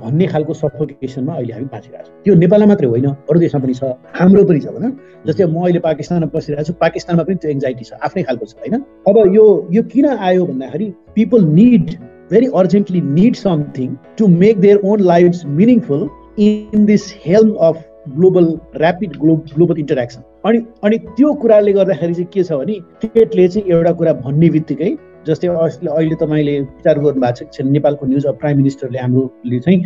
भन्ने 0.00 0.26
खालको 0.26 0.54
सफोकेसनमा 0.54 1.34
अहिले 1.34 1.52
हामी 1.54 1.66
बाँचिरहेको 1.74 2.06
छौँ। 2.06 2.22
त्यो 2.24 2.34
नेपालमा 2.34 2.66
मात्रै 2.72 2.88
होइन 2.88 3.06
अरू 3.06 3.40
देशमा 3.40 3.60
पनि 3.64 3.74
छ 3.74 3.92
हाम्रो 4.18 4.44
पनि 4.44 4.60
छ 4.60 4.74
भनौँ 4.76 4.90
जस्तै 5.26 5.46
म 5.46 5.62
अहिले 5.64 5.80
पाकिस्तानमा 5.86 6.30
बसिरहेको 6.34 6.66
छु 6.68 6.74
पाकिस्तानमा 6.80 7.22
पनि 7.28 7.36
त्यो 7.44 7.50
एङ्जाइटी 7.50 7.84
छ 7.84 7.92
आफ्नै 8.02 8.22
खालको 8.28 8.44
छ 8.46 8.54
होइन। 8.64 8.74
अब 9.08 9.16
यो 9.36 9.46
यो 9.76 9.82
किन 9.94 10.06
आयो 10.28 10.44
भन्दाखेरि 10.50 10.90
people 11.14 11.48
need 11.54 11.96
very 12.30 12.46
urgently 12.60 13.00
need 13.14 13.34
something 13.36 13.96
to 14.18 14.28
make 14.36 14.60
their 14.60 14.76
own 14.84 15.00
life 15.12 15.42
meaningful 15.58 16.06
in 16.44 16.84
this 16.86 17.10
helm 17.26 17.54
of 17.70 17.82
global 18.14 18.46
rapid 18.76 19.16
glo 19.18 19.34
global 19.54 19.78
interaction 19.80 20.22
अनि 20.48 20.58
अनि 20.84 20.98
त्यो 21.10 21.32
कुराले 21.42 21.72
गर्दाखेरि 21.72 22.14
चाहिँ 22.14 22.28
के 22.32 22.42
छ 22.44 22.58
भने 22.60 22.74
स्टेटले 23.04 23.48
चाहिँ 23.48 23.70
एउटा 23.70 23.92
कुरा 24.00 24.12
भन्ने 24.24 24.50
बित्तिकै 24.56 24.90
जस्तै 25.26 25.48
अहिले 25.48 26.16
तपाईँले 26.22 26.58
विचार 26.60 26.98
गर्नुभएको 26.98 27.52
छ 27.52 27.66
नेपालको 27.76 28.06
न्युज 28.06 28.26
अफ 28.26 28.36
प्राइम 28.40 28.56
मिनिस्टरले 28.56 28.98
हाम्रोले 28.98 29.58
चाहिँ 29.60 29.80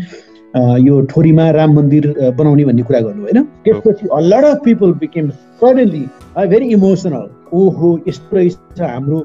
यो 0.80 1.00
ठोरीमा 1.12 1.50
राम 1.50 1.74
मन्दिर 1.76 2.04
बनाउने 2.38 2.64
भन्ने 2.64 2.82
कुरा 2.82 3.00
गर्नु 3.00 3.22
होइन। 3.22 3.42
त्यसपछि 3.64 4.06
lot 4.30 4.44
of 4.44 4.58
people 4.64 4.92
became 5.00 5.28
suddenly 5.60 6.04
very 6.48 6.66
emotional 6.74 7.28
ओहो 7.56 7.98
यस्तो 8.08 8.36
रहेछ 8.36 8.80
हाम्रो 8.80 9.18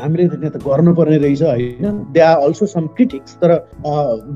हामीले 0.00 0.26
त 0.50 0.56
गर्नुपर्ने 0.66 1.18
रहेछ 1.18 1.42
होइन। 1.42 2.02
They 2.12 2.20
are 2.20 2.36
also 2.38 2.66
some 2.66 2.86
critics 2.96 3.36
तर 3.42 3.50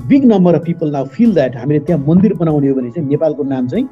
big 0.09 0.25
number 0.25 0.55
of 0.55 0.63
people 0.65 0.91
now 0.91 1.05
feel 1.17 1.33
that 1.33 1.55
हामीले 1.57 1.79
त्यहाँ 1.85 2.03
मन्दिर 2.07 2.33
बनाउने 2.39 2.69
हो 2.69 2.75
भने 2.75 2.89
चाहिँ 2.91 3.09
नेपालको 3.09 3.43
नाम 3.43 3.67
चाहिँ 3.67 3.85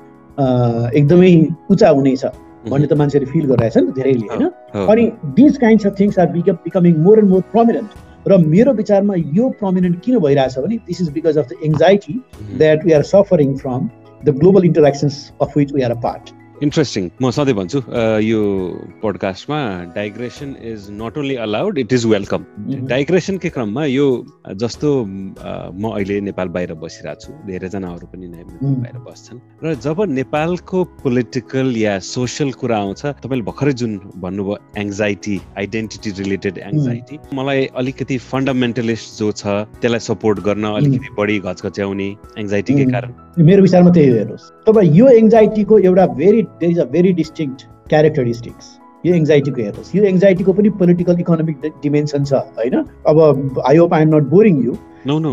एकदमै 0.97 1.33
उचा 1.71 1.89
हुनेछ। 1.89 2.25
भन्ने 2.69 2.87
त 2.87 2.93
मान्छेले 2.93 3.25
फिल 3.25 3.45
गरिरहेछ 3.47 3.77
नि 3.77 3.85
त 3.85 3.95
धेरैले 3.95 4.27
होइन? 4.27 4.49
अनि 4.87 5.03
this 5.35 5.57
kinds 5.57 5.85
of 5.87 5.99
things 5.99 6.19
are 6.19 6.27
become 6.33 6.55
becoming 6.65 6.97
more 7.07 7.19
and 7.19 7.29
more 7.29 7.41
prominent 7.51 7.89
र 8.27 8.37
मेरो 8.45 8.73
विचारमा 8.73 9.15
यो 9.33 9.49
प्रमिनेन्ट 9.59 9.99
किन 10.01 10.19
भइरहेछ 10.19 10.57
भने 10.59 10.77
this 10.87 11.01
is 11.01 11.09
because 11.13 11.37
of 11.37 11.49
the 11.49 11.71
anxiety 11.71 12.19
that 12.57 12.85
we 12.85 12.91
are 12.93 13.03
suffering 13.09 13.55
from 13.57 13.89
the 14.23 14.35
global 14.39 14.65
interactions 14.65 15.19
of 15.41 15.57
which 15.57 15.73
we 15.73 15.81
are 15.81 15.91
a 15.91 15.99
part 16.01 16.33
interesting 16.65 17.09
म 17.21 17.29
सधैँ 17.37 17.55
भन्छु 17.55 17.79
यो 18.23 18.41
पोडकास्टमा 19.01 19.59
digression 19.95 20.55
is 20.71 20.87
not 21.01 21.17
only 21.17 21.35
allowed 21.45 21.77
it 21.79 21.93
is 21.93 22.05
welcome 22.13 22.45
डाइग्रेसनकै 22.93 23.49
क्रममा 23.55 23.85
यो 23.85 24.07
जस्तो 24.63 24.93
म 25.05 25.91
अहिले 25.93 26.19
नेपाल 26.29 26.47
बाहिर 26.57 26.73
बसिरहेको 26.83 27.21
छु 27.23 27.33
धेरैजना 27.47 27.91
अरू 27.93 28.07
पनि 28.13 28.27
बाहिर 28.27 28.97
बस्छन् 29.07 29.39
र 29.63 29.75
जब 29.85 30.01
नेपालको 30.19 30.83
पोलिटिकल 31.03 31.75
या 31.77 31.97
सोसियल 32.07 32.51
कुरा 32.61 32.77
आउँछ 32.77 33.05
तपाईँले 33.23 33.45
भर्खरै 33.49 33.73
जुन 33.81 33.97
भन्नुभयो 34.23 34.57
एङ्जाइटी 34.77 35.35
आइडेन्टिटी 35.57 36.11
रिलेटेड 36.21 36.57
एङ्जाइटी 36.69 37.19
मलाई 37.33 37.65
अलिकति 37.83 38.17
फन्डामेन्टलिस्ट 38.31 39.19
जो 39.19 39.31
छ 39.41 39.57
त्यसलाई 39.81 40.05
सपोर्ट 40.09 40.39
गर्न 40.47 40.65
अलिकति 40.71 41.13
बढी 41.19 41.39
घचघच्याउने 41.39 42.09
एङ्जाइटीकै 42.37 42.85
कारण? 42.93 43.11
मेरो 43.49 43.61
विचारमा 43.61 43.91
त्यही 43.91 44.09
हेर्नुहोस्। 44.13 44.49
तपाईँ 44.67 44.89
यो 44.95 45.07
एङ्जाइटीको 45.19 45.79
एउटा 45.89 46.05
very 46.19 46.41
there 46.59 46.71
is 46.71 46.79
a 46.79 46.85
very 46.95 47.13
distinct 47.19 47.65
characteristics 47.89 48.71
यो 49.05 49.13
एङ्जाइटीको 49.15 49.61
हेर्नुहोस् 49.61 49.95
यो 49.95 50.03
एङ्जाइटीको 50.11 50.53
पनि 50.59 50.69
पोलिटिकल 50.81 51.19
इकोनोमिक 51.19 51.71
डिमेन्सन 51.83 52.23
छ 52.23 52.41
होइन 52.57 52.83
अब 53.13 53.61
I 53.67 53.77
hope 53.77 53.93
I 53.93 54.01
am 54.01 54.15
not 54.15 54.29
boring 54.35 54.63
you 54.65 54.75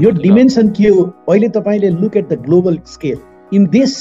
यो 0.05 0.11
डिमेन्सन 0.21 0.71
के 0.79 0.89
हो 0.89 1.03
अहिले 1.29 1.49
तपाईँले 1.59 1.91
look 1.99 2.17
at 2.17 2.29
the 2.29 2.41
global 2.47 2.79
scale 2.95 3.19
in 3.59 3.67
this 3.79 3.97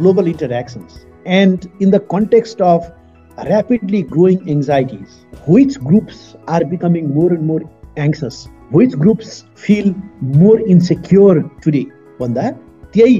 global 0.00 0.28
interactions 0.28 1.04
and 1.40 1.68
in 1.82 1.90
the 1.90 2.00
context 2.10 2.62
of 2.70 2.92
rapidly 3.38 4.02
growing 4.02 4.48
anxieties, 4.48 5.24
which 5.46 5.78
groups 5.80 6.36
are 6.46 6.64
becoming 6.64 7.14
more 7.14 7.32
and 7.32 7.46
more 7.46 7.62
anxious, 7.96 8.48
which 8.70 8.92
groups 8.92 9.44
feel 9.56 9.94
more 10.20 10.60
insecure 10.60 11.42
today? 11.62 11.86
भन्दा 12.20 12.50
त्यही 12.94 13.18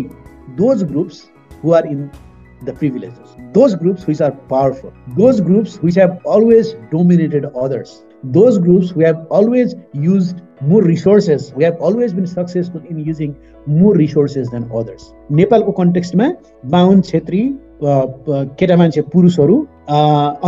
those 0.57 0.83
groups 0.85 1.23
who 1.63 1.73
are 1.73 1.87
in 1.87 2.11
the 2.65 2.73
privileges, 2.73 3.37
those 3.53 3.75
groups 3.75 4.07
which 4.07 4.21
are 4.21 4.33
powerful, 4.49 4.93
those 5.17 5.41
groups 5.41 5.77
which 5.79 5.95
have 5.97 6.21
always 6.25 6.75
dominated 6.91 7.47
others, 7.57 8.05
those 8.23 8.59
groups 8.59 8.91
who 8.91 9.01
have 9.01 9.27
always 9.31 9.75
used 9.95 10.43
more 10.63 10.83
resources, 10.83 11.53
we 11.55 11.65
have 11.65 11.77
always 11.81 12.13
been 12.13 12.27
successful 12.27 12.83
in 12.91 12.99
using 12.99 13.35
more 13.67 13.95
resources 13.95 14.51
than 14.51 14.71
others. 14.73 15.13
नेपालको 15.31 15.73
कन्टेक्स्टमा 15.73 16.29
बाहुन 16.71 17.01
छेत्री 17.11 17.43
केटा 17.83 18.77
मान्छे 18.77 19.01
पुरुषहरू 19.13 19.57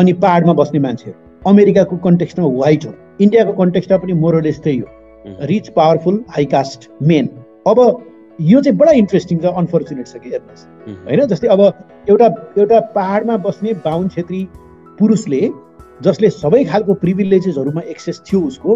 अनि 0.01 0.13
पाहाडमा 0.25 0.53
बस्ने 0.61 0.81
मान्छेहरू 0.87 1.51
अमेरिकाको 1.51 1.97
कन्टेक्स्टमा 2.05 2.47
white 2.59 2.85
हो 2.87 2.93
इन्डियाको 3.21 3.53
कन्टेक्स्टमा 3.63 3.99
पनि 3.99 4.13
मोरलेस 4.25 4.61
त्यही 4.65 4.79
हो 4.79 5.47
rich 5.53 5.69
powerful 5.77 6.25
high 6.37 6.45
caste 6.55 6.89
men 7.11 7.29
अब 7.67 7.79
यो 8.41 8.61
चाहिँ 8.61 8.79
बडा 8.79 8.93
इन्ट्रेस्टिङ 8.99 9.39
छ 9.41 9.53
अनफर्चुनेट 9.61 10.07
छ 10.07 10.17
कि 10.17 10.31
हेर्नुहोस्। 10.31 10.67
होइन 11.07 11.27
जस्तै 11.27 11.49
अब 11.49 11.61
एउटा 12.09 12.27
एउटा 12.59 12.81
पाहाडमा 12.95 13.37
बस्ने 13.47 13.73
बाहुन 13.85 14.09
छेत्री 14.09 14.43
पुरुषले 14.99 15.43
जसले 16.03 16.31
सबै 16.31 16.65
खालको 16.65 16.95
प्रिभिलेजेसहरूमा 17.03 17.83
एक्सेस 17.95 18.23
थियो 18.27 18.41
उसको 18.47 18.71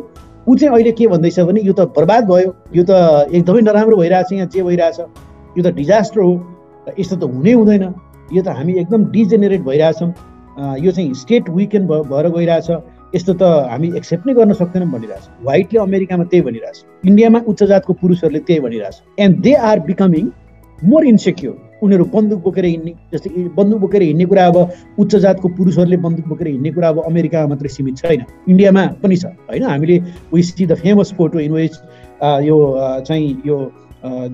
ऊ 0.48 0.57
चाहिँ 0.57 0.74
अहिले 0.74 0.92
के 0.98 1.07
भन्दैछ 1.09 1.40
भने 1.40 1.61
यो 1.61 1.72
त 1.72 1.88
बर्बाद 1.96 2.24
भयो 2.26 2.50
यो 2.74 2.84
त 2.84 3.32
एकदमै 3.32 3.61
नराम्रो 3.61 3.96
भइरहेछ 3.96 4.32
यहाँ 4.32 4.48
जे 4.54 4.62
भइरहेछ 4.62 4.98
यो 5.00 5.62
त 5.62 5.74
डिजास्टर 5.74 6.20
हो 6.20 6.34
यस्तो 6.98 7.16
त 7.16 7.24
हुनै 7.24 7.52
हुँदैन। 7.52 7.84
यो 8.32 8.42
त 8.42 8.48
हामी 8.59 8.78
एकदम 8.80 9.04
डिजेनेरेट 9.11 9.62
भइरहेछौँ। 9.62 10.11
यो 10.84 10.90
चाहिँ 10.92 11.14
स्टेट 11.14 11.48
विकेन्ड 11.50 11.90
भएर 11.90 12.28
गइरहेछ। 12.36 12.70
यस्तो 13.14 13.32
त 13.34 13.42
हामी 13.70 13.88
एक्सेप्ट 13.96 14.26
नै 14.26 14.34
गर्न 14.34 14.52
सक्दैनौँ 14.52 14.90
भनिरहेछ। 14.92 15.24
व्हाइटले 15.42 15.78
अमेरिकामा 15.80 16.24
त्यही 16.24 16.42
भनिरहेछ। 16.42 16.76
इन्डियामा 17.07 17.38
उच्च 17.46 17.62
जातको 17.64 17.92
पुरुषहरूले 18.02 18.40
त्यही 18.48 18.61
भनिरहेछ। 18.61 18.96
And 19.18 19.40
they 19.42 19.52
are 19.68 19.78
becoming 19.86 20.26
more 20.78 21.04
insecure 21.07 21.54
उनीहरू 21.82 22.04
बन्दुक 22.12 22.40
बोकेर 22.42 22.64
हिँड्ने 22.64 22.92
जस्तै 23.12 23.30
बन्दुक 23.57 23.80
बोकेर 23.80 24.02
हिँड्ने 24.02 24.24
कुरा 24.26 24.46
अब 24.46 24.57
उच्च 24.98 25.16
जातको 25.16 25.48
पुरुषहरूले 25.57 25.96
बन्दुक 26.04 26.26
बोकेर 26.28 26.48
हिँड्ने 26.48 26.70
कुरा 26.72 26.88
अब 26.88 26.98
अमेरिकामा 27.07 27.46
मात्रै 27.48 27.68
सीमित 27.68 27.96
छैन। 27.96 28.24
इन्डियामा 28.48 28.86
पनि 29.02 29.16
छ। 29.16 29.24
होइन 29.48 29.62
हामीले 29.64 29.96
we 30.32 30.42
see 30.42 30.66
the 30.66 30.74
famous 30.74 31.12
photo 31.16 31.40
in 31.40 31.52
which 31.52 31.74
यो 32.44 32.57
चाहिँ 33.07 33.42
यो 33.46 33.57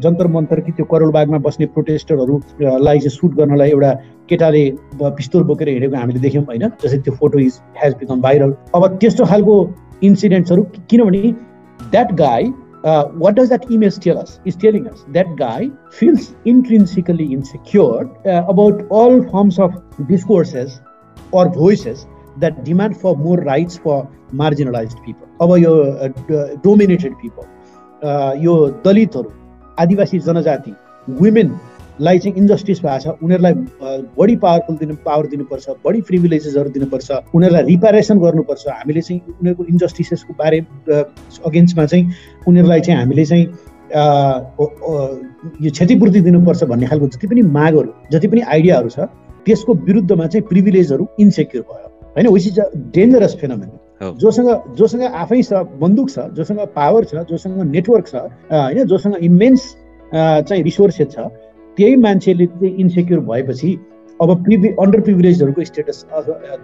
जन्तर 0.02 0.26
मन्तर 0.28 0.60
कि 0.60 0.72
त्यो 0.72 0.84
करोडबागमा 0.90 1.38
बस्ने 1.44 1.66
प्रोटेस्टरहरूलाई 1.74 2.98
चाहिँ 2.98 3.10
सुट 3.10 3.34
गर्नलाई 3.36 3.70
एउटा 3.70 3.92
केटाले 4.28 4.64
पिस्तोल 5.00 5.44
बोकेर 5.44 5.68
हिँडेको 5.68 5.96
हामीले 5.96 6.20
देख्यौँ 6.20 6.44
होइन? 6.44 6.68
जस्तै 6.82 6.98
त्यो 6.98 7.14
photo 7.20 7.38
is 7.38 7.60
has 7.82 7.94
become 8.00 8.20
viral 8.20 8.54
अब 8.74 8.86
त्यस्तो 9.00 9.24
खालको 9.26 9.54
इन्सिडेन्ट्सहरू 10.02 10.62
किनभने 10.90 11.32
that 11.80 12.12
guy 12.20 12.52
what 12.84 13.34
does 13.34 13.48
that 13.48 13.70
image 13.72 14.00
tell 14.04 14.16
us 14.16 14.40
is 14.46 14.60
telling 14.60 14.84
us 14.86 15.04
that 15.10 15.34
guy 15.38 15.70
feels 15.98 16.34
intrinsically 16.46 17.24
insecure 17.32 18.30
about 18.36 18.82
all 19.00 19.20
forms 19.32 19.60
of 19.60 19.82
discourses 20.08 20.80
or 21.34 21.48
voices 21.58 22.06
that 22.38 22.62
demand 22.64 22.94
for 23.02 23.16
more 23.18 23.44
rights 23.44 23.78
for 23.84 24.02
marginalize 24.34 24.94
people 25.06 25.44
अब 25.44 25.56
यो 25.58 25.74
dominated 26.64 27.14
people 27.22 28.42
यो 28.44 28.56
दलितहरू 28.84 29.30
आदिवासी 29.80 30.18
जनजाति 30.18 30.72
वुमेनलाई 31.08 32.18
चाहिँ 32.18 32.36
injustice 32.38 32.80
भएको 32.82 32.98
छ 33.00 33.22
उनीहरूलाई 33.22 33.54
बढी 34.18 34.36
पावरफुल 34.44 34.76
दिनु 34.76 34.94
पावर 35.04 35.26
दिनुपर्छ 35.26 35.68
बढी 35.84 36.00
प्रिभिलेजेसहरू 36.08 36.70
दिनुपर्छ 36.70 37.10
उनीहरूलाई 37.34 37.62
रिपारेसन 37.64 38.18
गर्नुपर्छ। 38.18 38.64
हामीले 38.68 39.00
चाहिँ 39.00 39.20
उनीहरूको 39.30 39.64
इन्जस्टिसेसको 39.64 40.32
बारे 40.38 40.58
अगेन्स्टमा 41.46 41.86
चाहिँ 41.86 42.04
उनीहरूलाई 42.48 42.80
चाहिँ 42.80 42.98
हामीले 43.00 43.24
चाहिँ 43.24 43.46
यो 45.62 45.70
क्षतिपूर्ति 45.70 46.20
दिनुपर्छ 46.20 46.64
भन्ने 46.64 46.86
खालको 46.86 47.06
जति 47.08 47.26
पनि 47.26 47.42
मागहरू 47.58 47.92
जति 48.12 48.28
पनि 48.28 48.40
आइडियाहरू 48.40 48.88
छ 48.88 49.08
त्यसको 49.46 49.74
विरुद्धमा 49.86 50.26
चाहिँ 50.26 50.46
प्रिभिलेजहरू 50.48 51.08
इन्सेक्योर 51.20 51.64
भयो। 51.70 51.88
होइन 52.16 52.28
which 52.28 52.46
is 52.46 52.58
a 52.60 52.66
dangerous 52.94 53.36
phenomenon 53.40 53.68
जोसँग 54.18 54.74
जोसँग 54.76 55.02
आफै 55.02 55.42
छ 55.42 55.62
बन्दुक 55.80 56.10
छ 56.10 56.26
जोसँग 56.32 56.60
पावर 56.74 57.04
छ 57.04 57.24
जोसँग 57.28 57.62
नेटवर्क 57.70 58.06
छ 58.06 58.14
होइन 58.50 58.84
जोसँग 58.86 59.16
इमेन्स 59.22 59.64
चाहिँ 60.12 60.62
रिसोर्सेस 60.62 61.08
छ 61.10 61.26
त्यही 61.78 61.96
मान्छेले 61.96 62.46
चाहिँ 62.46 62.74
इन्सेक्योर 62.76 63.20
भएपछि 63.20 63.72
अब 64.20 64.34
प्रिभि 64.44 64.68
अन्डर 64.80 65.00
प्रिभिलेजहरूको 65.00 65.64
स्टेटस 65.64 66.04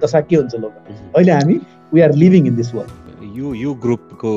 दशा 0.02 0.20
के 0.20 0.36
हुन्छ 0.36 0.54
लोक 0.56 0.72
अहिले 1.16 1.32
हामी 1.32 1.60
we 1.92 2.00
are 2.00 2.14
living 2.14 2.46
in 2.46 2.56
this 2.56 2.74
world 2.74 3.36
यो 3.38 3.54
यो 3.54 3.74
ग्रुपको 3.82 4.34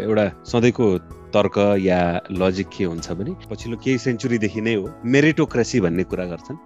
एउटा 0.00 0.30
सधैँको 0.44 0.86
तर्क 1.34 1.56
या 1.80 2.00
लजिक 2.32 2.68
के 2.76 2.84
हुन्छ 2.84 3.10
भने 3.18 3.32
पछिल्लो 3.50 3.76
केही 3.84 3.98
सेन्चुरीदेखि 3.98 4.60
नै 4.60 4.74
हो। 4.74 4.88
मेरिटोक्रेसी 5.04 5.80
भन्ने 5.80 6.04
कुरा 6.10 6.24
गर्छन्। 6.32 6.56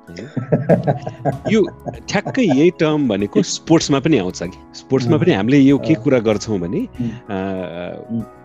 यो 1.53 1.61
ठ्याक्कै 2.09 2.43
यही 2.43 2.71
टर्म 2.81 3.09
भनेको 3.09 3.43
स्पोर्ट्समा 3.43 3.99
पनि 4.01 4.19
आउँछ 4.19 4.43
कि। 4.43 4.59
स्पोर्ट्समा 4.79 5.17
पनि 5.19 5.33
हामीले 5.33 5.59
यो 5.59 5.79
के 5.79 5.95
कुरा 6.05 6.19
गर्छौँ 6.29 6.59
भने 6.61 6.81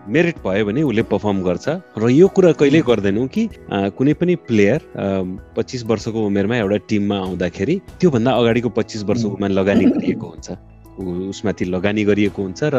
मेरिट 0.08 0.36
भयो 0.44 0.64
भने 0.66 0.82
उसले 0.82 1.02
पर्फर्म 1.12 1.42
गर्छ। 1.42 1.66
र 1.98 2.10
यो 2.10 2.28
कुरा 2.32 2.52
कहिल्यै 2.60 2.82
गर्दैनौँ 2.88 3.26
कि 3.28 3.48
कुनै 3.98 4.14
पनि 4.20 4.34
प्लेयर 4.48 4.80
पच्चिस 5.56 5.84
वर्षको 5.90 6.18
उमेरमा 6.26 6.56
एउटा 6.56 6.76
टिममा 6.88 7.16
आउँदाखेरि 7.18 7.74
त्योभन्दा 8.00 8.30
अगाडिको 8.32 8.68
पच्चिस 8.78 9.02
वर्षको 9.04 9.28
उमेर 9.36 9.50
लगानी 9.50 9.84
गरिएको 9.84 10.26
हुन्छ। 10.26 10.48
उसमाथि 10.98 11.64
लगानी 11.64 12.04
गरिएको 12.04 12.42
हुन्छ 12.42 12.60
र 12.74 12.76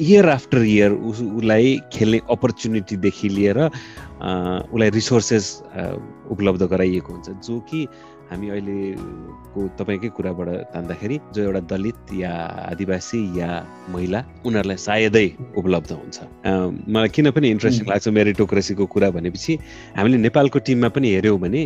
इयर 0.00 0.28
आफ्टर 0.28 0.58
इयर 0.64 0.92
उसलाई 0.92 1.78
खेल्ने 1.92 2.20
अपर्च्युनिटीदेखि 2.30 3.28
लिएर 3.28 3.58
उसलाई 3.60 4.90
रिसोर्सेस 4.90 5.46
उपलब्ध 6.30 6.62
गराइएको 6.66 7.12
हुन्छ 7.12 7.30
जो 7.46 7.58
कि 7.70 7.86
हामी 8.30 8.48
अहिलेको 8.50 9.60
तपाईँकै 9.78 10.08
कुराबाट 10.16 10.48
तान्दाखेरि 10.74 11.16
जो 11.34 11.42
एउटा 11.42 11.60
दलित 11.72 12.12
या 12.18 12.32
आदिवासी 12.72 13.20
या 13.40 13.48
महिला 13.92 14.20
उनीहरूलाई 14.46 14.76
सायदै 14.76 15.26
उपलब्ध 15.60 15.90
हुन्छ। 15.92 16.18
मलाई 16.88 17.08
किन 17.14 17.30
पनि 17.30 17.46
इन्ट्रेस्टिङ 17.54 17.86
लाग्छ 17.90 18.08
मेरिटोक्रेसीको 18.08 18.84
कुरा 18.94 19.10
भनेपछि 19.16 19.52
हामीले 19.96 20.18
नेपालको 20.26 20.58
टिममा 20.66 20.88
पनि 20.96 21.08
हेऱ्यौँ 21.14 21.38
भने 21.40 21.62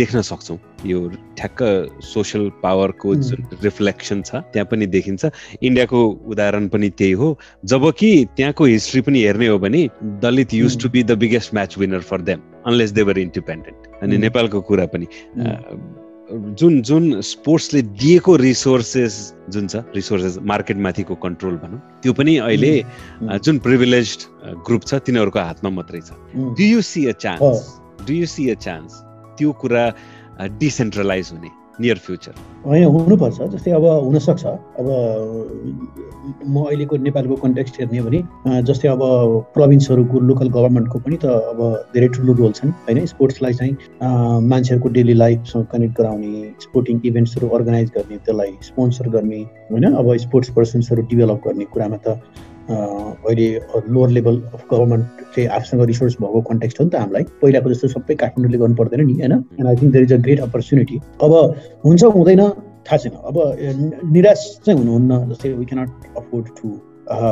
देख्न 0.00 0.20
सक्छौँ। 0.30 0.58
यो 0.86 0.98
ठ्याक्क 1.36 1.60
सोसियल 2.04 2.50
पावरको 2.62 3.14
जुन 3.28 3.40
रिफ्लेक्सन 3.62 4.22
छ 4.22 4.42
त्यहाँ 4.52 4.66
पनि 4.70 4.86
देखिन्छ। 4.86 5.22
इन्डियाको 5.62 5.98
उदाहरण 6.32 6.68
पनि 6.68 6.88
त्यही 6.98 7.12
हो। 7.12 7.28
जब 7.64 7.90
कि 7.98 8.10
त्यहाँको 8.36 8.64
हिस्ट्री 8.64 9.00
पनि 9.06 9.22
हेर्ने 9.22 9.46
हो 9.46 9.58
भने 9.58 9.88
Dalit 10.22 10.54
used 10.54 10.80
to 10.82 10.88
be 10.88 11.02
the 11.02 11.18
biggest 11.18 11.54
match 11.54 11.78
winner 11.78 12.00
for 12.00 12.20
them 12.22 12.40
unless 12.66 12.90
they're 12.92 13.18
independent 13.18 14.02
अनि 14.02 14.18
नेपालको 14.18 14.60
कुरा 14.68 14.86
पनि 14.94 15.06
जुन 16.30 16.80
जुन 16.82 17.20
स्पोर्ट्सले 17.20 17.82
दिएको 17.82 18.36
रिसोर्सेस 18.36 19.14
जुन 19.50 19.66
छ 19.66 19.82
रिसोर्सेस 19.94 20.38
मार्केटमाथिको 20.44 21.14
कन्ट्रोल 21.24 21.56
भनौँ 21.56 21.80
त्यो 22.02 22.12
पनि 22.12 22.36
अहिले 22.38 22.72
जुन 23.40 23.58
प्रिभिलेज 23.66 24.16
ग्रुप 24.66 24.84
छ 24.86 25.00
तिनीहरूको 25.06 25.40
हातमा 25.40 25.70
मात्रै 25.78 26.00
छ 26.00 26.18
do 26.58 26.64
you 26.64 26.80
see 26.90 27.06
a 27.06 27.12
chance 27.24 27.64
do 28.06 28.12
you 28.14 28.26
see 28.26 28.48
a 28.50 28.54
chance 28.66 29.00
त्यो 29.38 29.52
कुरा 29.62 29.84
डिसेन्ट्रलाइज 30.58 31.30
हुने 31.32 31.50
नियर 31.80 31.98
फ्युचर 32.06 32.34
होइन 32.66 32.84
हुनुपर्छ 32.84 33.42
जस्तै 33.54 33.70
अब 33.70 33.84
हुनसक्छ। 34.04 34.44
अब 34.80 34.86
म 36.46 36.64
अहिलेको 36.64 36.96
नेपालको 36.96 37.36
कन्टेक्स्ट 37.42 37.80
हेर्ने 37.80 38.00
भने 38.02 38.20
जस्तै 38.68 38.88
अब 38.88 39.02
प्रोभिन्सहरूको 39.54 40.20
लोकल 40.30 40.48
गभर्मेन्टको 40.56 40.98
पनि 40.98 41.16
त 41.16 41.24
अब 41.52 41.60
धेरै 41.94 42.08
ठुलो 42.16 42.32
रोल 42.40 42.52
छन् 42.58 42.70
होइन? 42.88 43.04
स्पोर्ट्सलाई 43.06 43.54
चाहिँ 43.60 43.72
मान्छेहरूको 44.50 44.88
डेली 44.98 45.14
लाइफसँग 45.14 45.64
कनेक्ट 45.72 45.94
गराउने 46.00 46.32
स्पोर्टिङ 46.66 47.00
इभेन्ट्सहरू 47.04 47.48
अर्गनाइज 47.58 47.88
गर्ने 47.96 48.16
त्यसलाई 48.18 48.52
स्पोन्सर 48.68 49.08
गर्ने 49.16 49.40
होइन? 49.72 49.84
अब 49.94 50.16
स्पोर्ट्स 50.26 50.50
पर्सन्सहरू 50.58 51.02
डेभलप 51.10 51.42
गर्ने 51.46 51.64
कुरामा 51.72 51.98
त 52.06 52.20
अहिले 52.68 53.48
लोवर 53.88 54.08
लेभल 54.10 54.40
अफ 54.54 54.64
गभर्मेन्ट 54.70 55.04
चाहिँ 55.34 55.48
आफूसँग 55.56 55.82
रिसोर्स 55.90 56.16
भएको 56.20 56.40
कन्टेक्स्ट 56.48 56.80
हो 56.80 56.84
नि 56.84 56.90
त 56.90 56.94
हामीलाई। 57.02 57.24
पहिलाको 57.42 57.70
जस्तो 57.72 57.88
सबै 57.88 58.14
काठमाडौँले 58.22 58.58
गर्नु 58.58 58.76
पर्दैन 58.80 59.04
नि 59.06 59.12
होइन? 59.12 59.32
And 59.32 59.68
I 59.68 59.76
think 59.76 59.92
there 59.92 60.04
is 60.04 60.12
a 60.12 60.16
great 60.26 60.40
opportunity 60.48 61.00
अब 61.22 61.32
हुन्छ 61.84 62.04
हुँदैन 62.16 62.42
थाहा 62.88 62.96
छैन। 62.96 63.12
अब 63.30 63.36
निराश 64.12 64.44
चाहिँ 64.66 64.78
हुनुहुन्न 64.80 65.12
जस्तै 65.30 65.52
we 65.52 65.64
cannot 65.64 66.16
afford 66.16 66.46
to 66.60 66.68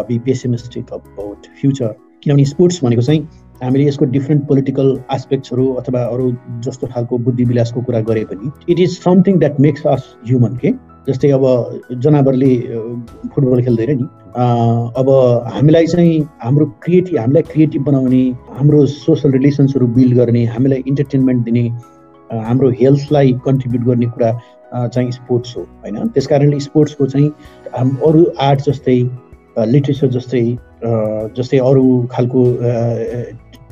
be 0.08 0.18
pessimistic 0.26 0.92
about 0.92 1.46
future 1.60 1.94
किनभने 2.22 2.44
स्पोर्ट्स 2.44 2.84
भनेको 2.84 3.02
चाहिँ 3.02 3.28
हामीले 3.62 3.84
यसको 3.86 4.04
डिफ्रेन्ट 4.16 4.46
पोलिटिकल 4.48 4.88
एस्पेक्ट्सहरू 5.12 5.66
अथवा 5.80 6.00
अरू 6.14 6.32
जस्तो 6.64 6.86
खालको 6.86 7.18
बुद्धि 7.28 7.44
विलासको 7.44 7.82
कुरा 7.82 8.00
गरे 8.08 8.24
पनि 8.32 8.50
it 8.72 8.80
is 8.80 8.98
something 8.98 9.38
that 9.38 9.60
makes 9.60 9.86
us 9.86 10.14
human 10.26 10.56
के 10.64 10.72
जस्तै 11.08 11.30
अब 11.30 11.44
जनावरले 12.04 12.52
फुटबल 13.34 13.62
खेल्दैन 13.64 13.96
नि। 13.98 14.06
अब 14.36 15.08
हामीलाई 15.52 15.86
चाहिँ 15.86 16.20
हाम्रो 16.42 16.64
क्रिएटिभ 16.82 17.18
हामीलाई 17.18 17.42
क्रिएटिभ 17.42 17.82
बनाउने 17.82 18.22
हाम्रो 18.56 18.84
सोसल 18.86 19.30
रिलेसन्सहरू 19.32 19.86
बिल्ड 19.96 20.16
गर्ने 20.16 20.44
हामीलाई 20.46 20.82
इन्टरटेनमेन्ट 20.88 21.44
दिने 21.44 21.68
हाम्रो 22.30 22.70
हेल्थलाई 22.80 23.32
कन्ट्रिब्युट 23.44 23.86
गर्ने 23.86 24.06
कुरा 24.06 24.32
चाहिँ 24.88 25.10
स्पोर्ट्स 25.12 25.56
हो 25.56 25.62
होइन? 25.62 26.08
त्यस 26.08 26.26
कारणले 26.26 26.60
स्पोर्ट्सको 26.60 27.06
चाहिँ 27.06 27.28
हाम 27.76 27.96
अरू 28.06 28.24
आर्ट 28.40 28.60
जस्तै 28.60 28.98
लिट्रेचर 29.72 30.08
जस्तै 30.18 30.44
जस्तै 31.36 31.58
अरू 31.70 31.86
खालको 32.12 32.44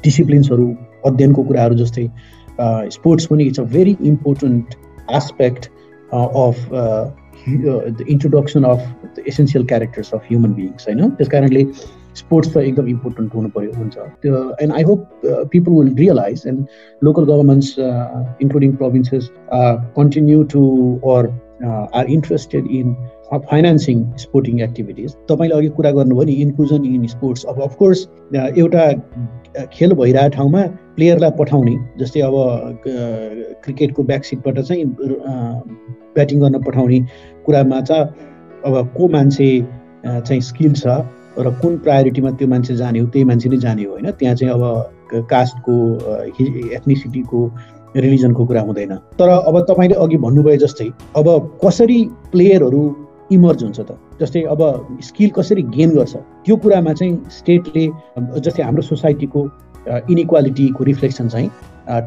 डिसिप्लिन्सहरू 0.04 0.74
अध्ययनको 1.06 1.42
कुराहरू 1.42 1.74
जस्तै 1.84 2.08
स्पोर्ट्स 2.96 3.26
पनि 3.26 3.44
it's 3.44 3.60
a 3.60 3.64
very 3.76 3.96
important 4.02 4.74
aspect 5.12 5.70
of 6.14 6.68
the 6.70 8.04
introduction 8.08 8.64
of 8.64 9.03
the 9.16 9.22
essential 9.28 9.64
characters 9.72 10.14
of 10.14 10.26
human 10.30 10.52
beings 10.54 10.88
होइन 10.88 11.10
त्यस 11.20 11.28
कारणले 11.28 11.64
स्पोर्ट्स 12.14 12.54
त 12.54 12.56
एकदम 12.58 12.88
इम्पोर्टेन्ट 12.88 13.34
हुनु 13.34 13.48
पऱ्यो 13.54 13.72
हुन्छ। 13.76 13.96
त्यो 14.22 14.42
and 14.62 14.72
I 14.72 14.82
hope 14.90 15.08
people 15.52 15.72
will 15.72 15.94
realize 15.96 16.42
and 16.46 16.66
local 17.02 17.24
governments 17.32 17.78
including 17.78 18.76
provinces 18.82 19.30
continue 19.98 20.42
to 20.54 20.62
or 21.14 21.32
are 21.94 22.10
interested 22.10 22.66
in 22.78 22.94
financing 23.50 24.04
sporting 24.18 24.60
activities 24.60 25.14
तपाईँले 25.28 25.54
अघि 25.56 25.68
कुरा 25.76 25.90
गर्नुभयो 25.90 26.24
नि 26.24 26.32
इन्क्लुजन 26.42 26.84
इन 26.84 27.06
स्पोर्ट्स 27.08 27.44
अब 27.52 27.60
अफकोर्स 27.62 28.06
एउटा 28.34 28.84
खेल 29.72 29.92
भइरहेको 30.00 30.34
ठाउँमा 30.36 30.62
प्लेयरलाई 30.96 31.30
पठाउने 31.38 31.76
जस्तै 31.98 32.20
अब 32.20 32.36
क्रिकेटको 33.64 34.02
ब्याकसिटबाट 34.10 34.60
चाहिँ 34.60 34.84
ब्याटिङ 36.14 36.40
गर्न 36.40 36.62
पठाउने 36.62 37.00
कुरामा 37.46 37.80
चाहिँ 37.80 38.32
अब 38.66 38.92
को 38.96 39.08
मान्छे 39.08 39.48
चाहिँ 40.06 40.40
स्किल 40.40 40.72
छ 40.72 40.86
र 41.38 41.50
कुन 41.60 41.78
प्रायोरिटीमा 41.84 42.30
त्यो 42.38 42.48
मान्छे 42.48 42.74
जाने 42.76 42.98
हो 42.98 43.06
त्यही 43.06 43.24
मान्छे 43.24 43.48
नै 43.48 43.56
जाने 43.58 43.84
हो 43.84 43.90
होइन? 43.92 44.10
त्यहाँ 44.10 44.34
चाहिँ 44.34 44.52
अब 44.54 45.24
कास्टको 45.30 45.74
एथनिसिटीको 46.76 47.40
रिलिजनको 47.96 48.44
कुरा 48.46 48.60
हुँदैन। 48.60 48.94
तर 49.18 49.28
अब 49.28 49.60
तपाईँले 49.70 49.94
अघि 50.04 50.16
भन्नुभयो 50.26 50.56
जस्तै 50.66 50.88
अब 51.16 51.26
कसरी 51.64 51.98
प्लेयरहरू 52.32 52.82
इमर्ज 53.32 53.62
हुन्छ 53.64 53.80
त? 53.80 53.98
जस्तै 54.20 54.42
अब 54.54 54.60
स्किल 55.02 55.30
कसरी 55.34 55.62
गेन 55.74 55.90
गर्छ? 55.96 56.14
त्यो 56.46 56.56
कुरामा 56.56 56.92
चाहिँ 56.92 57.14
स्टेटले 57.38 57.84
जस्तै 58.40 58.62
हाम्रो 58.62 58.82
सोसाइटीको 58.82 59.40
इनइक्वालिटीको 60.10 60.84
रिफ्लेक्सन 60.84 61.28
चाहिँ 61.28 61.50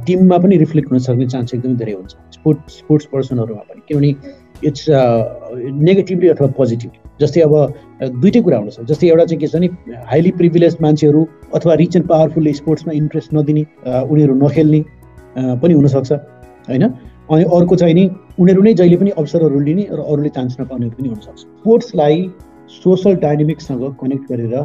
टिममा 0.05 0.38
पनि 0.43 0.58
रिफ्लेक्ट 0.58 0.91
हुन 0.91 0.99
सक्ने 0.99 1.28
चान्स 1.28 1.53
एकदमै 1.53 1.76
धेरै 1.76 1.93
हुन्छ। 1.93 2.14
स्पोर्ट्स 2.34 2.78
स्पोर्ट्स 2.78 3.05
पर्सनहरूमा 3.12 3.64
पनि। 3.70 3.82
किनभने 3.88 4.12
इट्स 4.64 4.86
नेगेटिभली 4.89 6.28
अथवा 6.28 6.47
पोजिटिभली 6.58 6.99
जस्तै 7.22 7.41
अब 7.41 7.53
दुइटै 8.22 8.41
कुरा 8.41 8.58
हुनसक्छ। 8.58 8.86
जस्तै 8.88 9.08
एउटा 9.08 9.26
चाहिँ 9.26 9.39
के 9.41 9.47
छ 9.47 9.55
भने 9.55 9.68
हाइली 10.10 10.32
प्रिभिलेज 10.39 10.78
मान्छेहरू 10.82 11.28
अथवा 11.55 11.74
रिच 11.82 11.95
एन्ड 11.95 12.08
पावरफुलले 12.08 12.53
स्पोर्ट्समा 12.53 12.93
इन्ट्रेस्ट 12.93 13.34
नदिने 13.34 13.64
उनीहरू 14.12 14.34
नखेल्ने 14.45 14.82
पनि 15.62 15.74
हुनसक्छ 15.74 16.12
होइन? 16.70 16.84
अनि 17.30 17.43
अर्को 17.43 17.76
चाहिँ 17.76 17.93
नि 17.93 18.10
उनीहरू 18.39 18.62
नै 18.64 18.74
जहिले 18.74 18.97
पनि 18.97 19.12
अवसरहरू 19.18 19.60
लिने 19.60 19.88
र 19.91 19.99
अरूले 20.01 20.30
चान्स 20.36 20.60
नपाउने 20.60 20.89
पनि 20.89 21.10
हुनसक्छ। 21.10 21.39
स्पोर्ट्सलाई 21.39 22.30
सोसल 22.72 23.16
डाइनामिक्ससँग 23.24 23.84
कनेक्ट 24.01 24.32
गरेर 24.32 24.55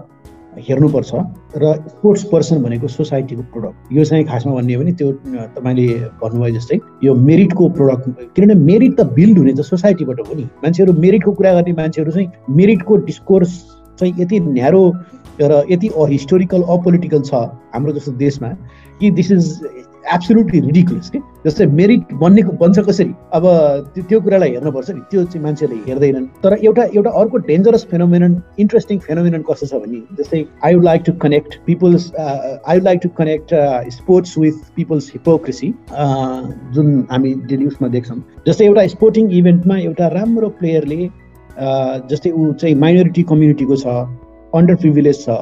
हेर्नुपर्छ 0.58 1.14
र 1.56 1.74
स्पोर्ट्स 1.88 2.24
पर्सन 2.24 2.62
भनेको 2.62 2.88
सोसाइटीको 2.88 3.42
प्रोडक्ट 3.42 3.92
यो 3.92 4.04
चाहिँ 4.04 4.24
खासमा 4.24 4.54
भन्ने 4.54 4.74
हो 4.74 4.82
भने 4.82 4.92
त्यो 4.92 5.12
तपाईँले 5.56 5.86
भन्नुभयो 6.22 6.54
जस्तै 6.54 6.78
यो 7.04 7.14
मेरिटको 7.14 7.68
प्रोडक्ट 7.68 8.34
किनभने 8.36 8.54
मेरिट 8.54 9.00
त 9.00 9.06
बिल्ड 9.12 9.38
हुने 9.38 9.52
त 9.52 9.60
सोसाइटीबाट 9.60 10.20
हो 10.20 10.34
नि। 10.34 10.44
मान्छेहरू 10.64 10.92
मेरिटको 10.92 11.32
कुरा 11.32 11.52
गर्ने 11.54 11.72
मान्छेहरू 11.72 12.12
चाहिँ 12.12 12.28
मेरिटको 12.50 12.96
डिस्कोर्स 13.08 13.58
चाहिँ 13.98 14.14
यति 14.18 14.40
न्यारो 14.40 14.82
र 15.40 15.62
यति 15.70 15.90
हिस्टोरिकल 16.10 16.62
अपोलिटिकल 16.62 17.22
छ 17.22 17.34
हाम्रो 17.74 17.92
जस्तो 17.92 18.12
देशमा 18.12 18.48
कि 19.00 19.10
दिस 19.10 19.30
इज 19.32 19.48
एब्सोल्युटली 20.14 20.60
रिडिकुलस 20.60 21.10
के 21.10 21.18
जस्तै 21.46 21.66
मेरिट 21.78 22.12
बन्नेको 22.22 22.52
बन्छ 22.60 22.78
कसरी? 22.88 23.14
अब 23.34 23.44
त्यो 23.96 24.20
कुरालाई 24.20 24.50
हेर्नुपर्छ 24.50 24.90
नि। 24.90 25.00
त्यो 25.10 25.24
चाहिँ 25.24 25.42
मान्छेले 25.44 25.76
हेर्दैनन्। 25.88 26.26
तर 26.42 26.52
एउटा 26.58 26.82
एउटा 26.94 27.10
अर्को 27.20 27.36
डेन्जरस 27.50 27.84
फेनोमेनन 27.90 28.32
इन्ट्रेस्टिङ 28.64 28.98
फेनोमेनन 29.06 29.42
कस्तो 29.48 29.66
छ 29.66 29.82
भने 29.82 30.00
जस्तै 30.18 30.44
I 30.64 30.74
would 30.74 30.84
like 30.84 31.02
to 31.06 31.12
connect 31.24 31.58
peoples 31.66 32.10
I 32.18 32.76
would 32.76 32.84
like 32.84 33.00
to 33.02 33.08
connect 33.18 33.54
sports 33.96 34.38
with 34.38 34.70
peoples 34.76 35.10
hypocrisy 35.12 35.72
जुन 36.74 37.06
हामी 37.10 37.34
डेली 37.48 37.66
उसमा 37.66 37.88
देख्छौँ। 37.96 38.20
जस्तै 38.48 38.64
एउटा 38.66 38.86
स्पोर्टिङ 38.94 39.30
इभेन्टमा 39.40 39.78
एउटा 39.78 40.08
राम्रो 40.18 40.48
प्लेयरले 40.60 41.00
जस्तै 42.10 42.30
ऊ 42.30 42.52
चाहिँ 42.52 42.74
माइनोरिटी 42.86 43.22
कम्युनिटीको 43.30 43.76
छ 43.76 43.86
अन्डर 44.54 44.74
प्रिभिलेज 44.82 45.24
छ 45.24 45.36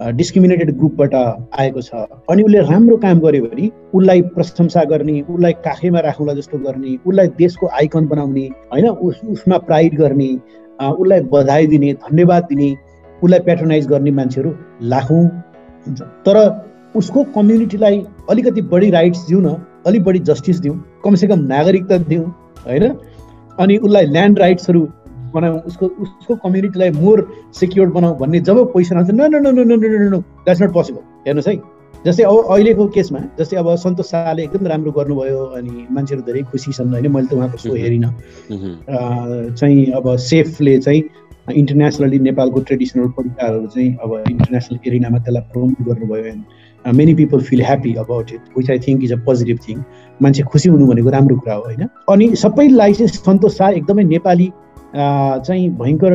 डिस्क्रिमिनेटेड 0.00 0.70
ग्रुपबाट 0.78 1.14
आएको 1.14 1.82
छ। 1.82 1.94
अनि 2.30 2.42
उसले 2.42 2.60
राम्रो 2.60 2.96
काम 2.96 3.20
गर्यो 3.20 3.44
भने 3.44 3.70
उसलाई 3.94 4.22
प्रशंसा 4.34 4.84
गर्ने 4.84 5.20
उसलाई 5.20 5.52
काखैमा 5.64 6.00
राख्नुलाई 6.00 6.36
जस्तो 6.36 6.58
गर्ने 6.58 6.96
उसलाई 7.06 7.28
देशको 7.38 7.66
आइकन 7.80 8.06
बनाउने 8.06 8.46
होइन 8.72 8.88
उस 8.88 9.20
उसमा 9.30 9.58
प्राइड 9.58 9.96
गर्ने 9.98 10.30
उसलाई 10.80 11.20
बधाई 11.32 11.66
दिने 11.66 11.92
धन्यवाद 12.06 12.44
दिने 12.44 12.70
उसलाई 13.22 13.40
पेट्रोनाइज 13.40 13.86
गर्ने 13.86 14.10
मान्छेहरू 14.10 14.54
लाखौँ 14.82 15.24
तर 16.26 16.38
उसको 16.96 17.22
कम्युनिटीलाई 17.34 18.04
अलिकति 18.30 18.62
बढी 18.62 18.90
राइट्स 18.90 19.26
दिउँ 19.28 19.42
न 19.42 19.56
अलिक 19.86 20.04
बढी 20.04 20.18
जस्टिस 20.28 20.58
दिउँ 20.58 20.76
कमसेकम 21.04 21.40
नागरिकता 21.46 21.98
दिउँ 21.98 22.24
होइन 22.66 22.88
अनि 23.58 23.76
उसलाई 23.76 24.06
ल्यान्ड 24.06 24.38
राइट्सहरू 24.38 24.88
बनाऊ 25.34 25.58
उसको 25.68 25.86
उसको 26.04 26.36
कम्युनिटीलाई 26.44 26.90
मोर 26.90 27.26
सेक्योर 27.60 27.88
बनाऊ 27.96 28.14
भन्ने 28.18 28.40
जब 28.48 28.64
पोजिसन 28.72 28.96
आउँछ 28.96 29.10
न 29.10 29.28
न 29.34 29.46
न 29.46 29.66
न 29.72 30.08
नो 30.12 30.18
द्याट्स 30.18 30.62
नट 30.62 30.72
पोसिबल 30.72 31.02
हेर्नुहोस् 31.26 31.48
है। 31.48 31.56
जस्तै 32.06 32.24
अब 32.24 32.36
अहिलेको 32.54 32.86
केसमा 32.96 33.20
जस्तै 33.38 33.56
अब 33.56 33.74
सन्तोष 33.84 34.06
शाहले 34.06 34.42
एकदम 34.42 34.66
राम्रो 34.66 34.90
गर्नुभयो 34.98 35.38
अनि 35.58 35.86
मान्छेहरू 35.90 36.22
धेरै 36.26 36.42
खुसी 36.50 36.72
छन् 36.72 36.92
होइन 36.94 37.10
मैले 37.12 37.26
त 37.26 37.32
उहाँको 37.34 37.58
सो 37.58 37.74
हेरिनँ। 37.74 38.10
चाहिँ 39.58 39.86
अब 39.98 40.16
सेफले 40.26 40.78
चाहिँ 40.78 41.02
इन्टरनेसनली 41.48 42.18
नेपालको 42.28 42.60
ट्रेडिसनल 42.68 43.08
परिकारहरू 43.18 43.66
चाहिँ 43.74 43.90
अब 44.04 44.10
इन्टरनेसनल 44.30 44.78
एरिनामा 44.86 45.18
त्यसलाई 45.18 45.42
प्रमोट 45.52 45.82
गर्नुभयो 45.88 46.24
and 46.32 46.94
many 46.94 47.14
people 47.14 47.40
feel 47.48 47.62
happy 47.62 47.94
about 48.04 48.32
it 48.32 48.56
which 48.58 48.70
I 48.70 48.78
think 48.78 49.04
is 49.04 49.12
a 49.12 49.16
positive 49.26 49.58
thing 49.68 49.82
मान्छे 50.22 50.42
खुसी 50.52 50.68
हुनु 50.68 50.86
भनेको 50.86 51.10
राम्रो 51.10 51.36
कुरा 51.36 51.54
हो 51.54 51.62
होइन। 51.64 51.82
अनि 52.12 52.34
सबैलाई 52.36 52.92
चाहिँ 52.94 53.08
सन्तोष 53.08 53.56
शाह 53.58 53.70
एकदमै 53.70 54.04
नेपाली 54.04 54.50
चाहिँ 54.94 55.68
भयङ्कर 55.78 56.12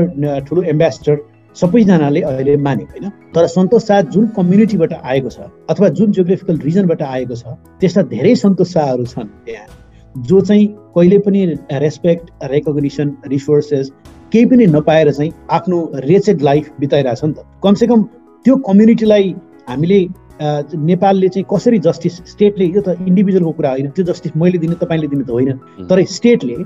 ठुलो 0.48 0.62
एम्बेसडर 0.64 1.18
सबैजनाले 1.56 2.22
अहिले 2.22 2.56
माने 2.58 2.84
होइन? 2.84 3.10
तर 3.36 3.48
सन्तोष 3.48 3.86
शाह 3.88 4.02
जुन 4.14 4.28
कम्युनिटीबाट 4.36 4.94
आएको 4.94 5.30
छ 5.30 5.40
अथवा 5.70 5.90
जुन 6.00 6.12
जियोग्राफिकल 6.12 6.58
रिजनबाट 6.64 7.02
आएको 7.04 7.36
छ 7.36 7.54
त्यस्ता 7.82 8.02
धेरै 8.10 8.36
सन्तोष 8.36 8.74
शाहहरू 8.74 9.06
छन् 9.06 9.30
त्यहाँ 9.46 9.68
जो 10.16 10.42
चाहिँ 10.42 10.66
कहिले 10.96 11.18
पनि 11.26 11.46
रेस्पेक्ट 11.84 12.26
रेकग्निसन 12.52 13.14
रिसोर्सेस 13.28 13.92
केही 14.34 14.46
पनि 14.46 14.66
नपाएर 14.74 15.12
चाहिँ 15.12 15.32
आफ्नो 15.52 15.78
रेचेड 16.10 16.42
लाइफ 16.42 16.72
बिताइरहेछ 16.80 17.24
नि 17.24 17.34
त। 17.34 17.46
कमसेकम 17.64 18.04
त्यो 18.46 18.56
कम्युनिटीलाई 18.68 19.34
हामीले 19.70 20.00
नेपालले 20.42 21.30
चाहिँ 21.30 21.46
कसरी 21.52 21.80
जस्टिस 21.80 22.16
स्टेटले 22.32 22.66
यो 22.66 22.82
त 22.82 22.98
इन्डिभिजुअलको 23.08 23.52
कुरा 23.52 23.70
होइन 23.70 23.90
त्यो 23.90 24.06
जस्टिस 24.06 24.38
मैले 24.38 24.58
दिने 24.58 24.76
तपाईँले 24.82 25.08
दिने 25.08 25.24
त 25.24 25.30
होइन। 25.30 25.88
तर 25.90 26.04
स्टेटले 26.10 26.58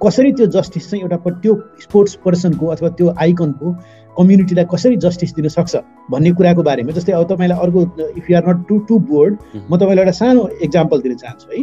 कसरी 0.00 0.32
त्यो 0.32 0.46
जस्टिस 0.54 0.90
चाहिँ 0.90 1.02
एउटा 1.02 1.16
त्यो 1.42 1.54
स्पोर्ट्स 1.82 2.14
पर्सनको 2.24 2.66
अथवा 2.74 2.88
त्यो 2.98 3.14
आइकनको 3.18 3.72
कम्युनिटीलाई 4.18 4.64
कसरी 4.72 4.96
जस्टिस 5.04 5.34
दिन 5.34 5.48
सक्छ 5.48 5.76
भन्ने 6.10 6.30
कुराको 6.38 6.62
बारेमा 6.62 6.92
जस्तै 6.92 7.12
अब 7.12 7.24
तपाईँलाई 7.32 7.58
अर्को 7.58 7.82
if 8.18 8.30
you 8.30 8.36
are 8.36 8.48
not 8.48 8.66
too 8.68 8.78
too 8.88 8.98
bored 9.10 9.36
म 9.70 9.76
तपाईँलाई 9.76 10.04
एउटा 10.04 10.16
सानो 10.18 10.48
इक्जाम्पल 10.62 11.00
दिन 11.02 11.14
चाहन्छु 11.16 11.50
है। 11.52 11.62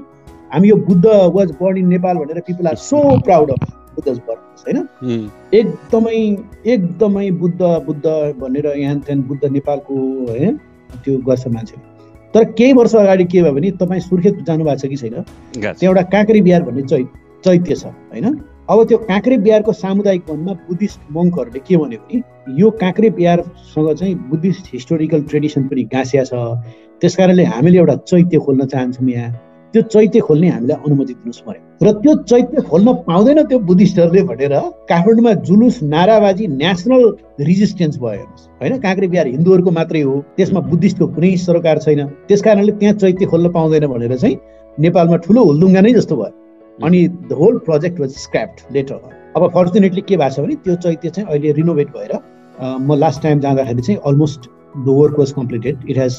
हामी 0.53 0.69
यो 0.69 0.75
Buddha 0.89 1.05
was 1.35 1.51
born 1.61 1.77
in 1.77 1.87
Nepal 1.87 2.17
भनेर 2.17 2.39
people 2.47 2.67
are 2.67 2.75
so 2.83 3.01
proud 3.25 3.51
of 3.51 3.71
Buddha 3.95 4.19
होइन। 4.59 5.29
एकदमै 5.53 6.15
एकदमै 6.73 7.29
बुद्ध 7.41 7.59
बुद्ध 7.87 8.05
भनेर 8.39 8.65
यहाँ 8.77 8.99
त्यहाँ 8.99 9.21
बुद्ध 9.27 9.51
नेपालको 9.51 9.95
होइन 10.29 10.57
त्यो 11.03 11.17
गर्छ 11.27 11.47
मान्छेले। 11.47 11.93
तर 12.33 12.43
केही 12.51 12.73
वर्ष 12.73 12.95
अगाडि 12.95 13.25
के 13.25 13.41
भयो 13.41 13.53
भने 13.53 13.71
तपाईँ 13.79 14.01
सुर्खेत 14.01 14.43
जानुभएको 14.47 14.79
छ 14.79 14.85
कि 14.85 14.95
छैन? 14.95 15.21
त्यहाँ 15.53 15.75
एउटा 15.81 16.01
काँक्री 16.15 16.41
बिहार 16.41 16.63
भन्ने 16.63 16.83
चै 16.83 17.03
चैत्य 17.45 17.75
छ 17.75 17.85
होइन? 17.85 18.25
अब 18.69 18.83
त्यो 18.89 18.97
काँक्रे 19.05 19.37
बिहारको 19.37 19.73
सामुदायिक 19.73 20.29
वनमा 20.29 20.53
बुद्धिस्ट 20.67 20.99
मङ्कहरूले 21.13 21.59
के 21.61 21.77
भन्यो 21.77 21.99
भने 22.01 22.21
यो 22.59 22.69
काँक्रे 22.81 23.09
बिहारसँग 23.17 23.93
चाहिँ 23.93 24.15
बुद्धिस्ट 24.29 24.73
हिस्टोरिकल 24.73 25.21
ट्रेडिसन 25.29 25.67
पनि 25.69 25.83
गाँसिया 25.93 26.23
छ। 26.23 26.33
त्यस 27.01 27.15
कारणले 27.15 27.43
हामीले 27.45 27.77
एउटा 27.77 27.95
चैत्य 28.09 28.37
खोल्न 28.39 28.65
चाहन्छौँ 28.65 29.09
यहाँ। 29.09 29.31
त्यो 29.73 29.81
चैत्य 29.83 30.19
खोल्ने 30.25 30.49
हामीलाई 30.49 30.77
अनुमति 30.85 31.13
दिनुहोस् 31.13 31.41
पर्यो 31.45 31.61
र 31.83 31.91
त्यो 32.01 32.13
चैत्य 32.23 32.61
खोल्न 32.69 32.93
पाउँदैन 33.05 33.41
त्यो 33.45 33.59
बुद्धिस्टहरूले 33.69 34.21
भनेर 34.23 34.53
काठमाडौँमा 34.89 35.33
जुलुस 35.45 35.79
नाराबाजी 35.83 36.47
नेसनल 36.47 37.03
रिजिस्टेन्स 37.41 37.97
भयो 37.99 38.09
हेर्नुहोस्। 38.09 38.47
होइन? 38.61 38.77
काँक्रे 38.79 39.07
बिहार 39.07 39.27
हिन्दूहरूको 39.27 39.71
मात्रै 39.71 40.01
हो। 40.01 40.13
त्यसमा 40.37 40.59
बुद्धिस्टको 40.71 41.07
कुनै 41.13 41.35
सरकार 41.43 41.77
छैन। 41.85 42.01
त्यस 42.27 42.41
कारणले 42.41 42.71
त्यहाँ 42.79 42.95
चैत्य 42.95 43.25
खोल्न 43.25 43.51
पाउँदैन 43.51 43.85
भनेर 43.93 44.15
चाहिँ 44.15 44.35
नेपालमा 44.77 45.17
ठुलो 45.27 45.43
हुलदुङ्गा 45.43 45.81
नै 45.81 45.93
जस्तो 45.93 46.15
भयो। 46.15 46.44
अनि 46.83 47.07
the 47.07 47.33
whole 47.39 47.57
project 47.65 47.99
was 47.99 48.09
scrapped 48.17 48.73
later 48.75 48.95
अब 49.35 49.49
फर्चुनेटली 49.53 50.01
के 50.01 50.17
भएको 50.17 50.35
छ 50.35 50.39
भने 50.39 50.55
त्यो 50.63 50.75
चैत्य 50.75 51.09
चाहिँ 51.09 51.29
अहिले 51.29 51.51
रिनोभेट 51.61 51.87
भएर 51.97 52.19
म 52.81 52.95
लास्ट 52.99 53.21
टाइम 53.23 53.39
जाँदाखेरि 53.39 53.81
चाहिँ 53.81 53.99
almost 54.07 54.49
the 54.77 54.87
work 54.87 55.19
was 55.19 55.31
completed 55.31 55.89
it 55.89 55.97
has 55.97 56.17